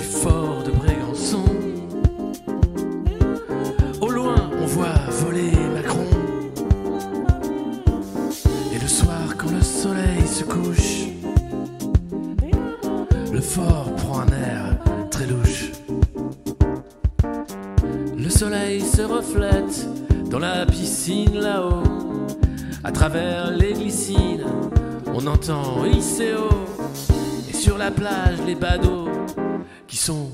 Le 18.37 18.39
soleil 18.39 18.81
se 18.81 19.01
reflète 19.01 19.87
dans 20.29 20.37
la 20.37 20.63
piscine 20.67 21.39
là-haut. 21.39 21.81
À 22.83 22.91
travers 22.91 23.49
les 23.49 23.73
glycines, 23.73 24.45
on 25.11 25.25
entend 25.25 25.83
ICO. 25.85 26.47
Et 27.49 27.53
sur 27.53 27.79
la 27.79 27.89
plage, 27.89 28.37
les 28.45 28.53
badauds 28.53 29.09
qui 29.87 29.97
sont 29.97 30.29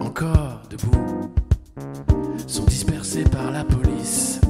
encore 0.00 0.62
debout 0.70 1.32
sont 2.46 2.66
dispersés 2.66 3.24
par 3.24 3.50
la 3.50 3.64
police. 3.64 4.40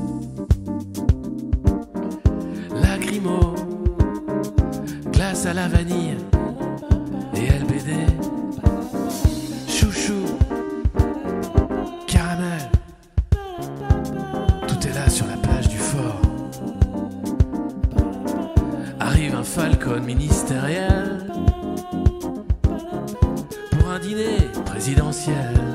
Lacrymo, 2.82 3.54
glace 5.10 5.46
à 5.46 5.54
la 5.54 5.68
vanille 5.68 6.18
Ministériel 20.00 21.26
pour 23.70 23.90
un 23.90 23.98
dîner 23.98 24.48
présidentiel. 24.64 25.67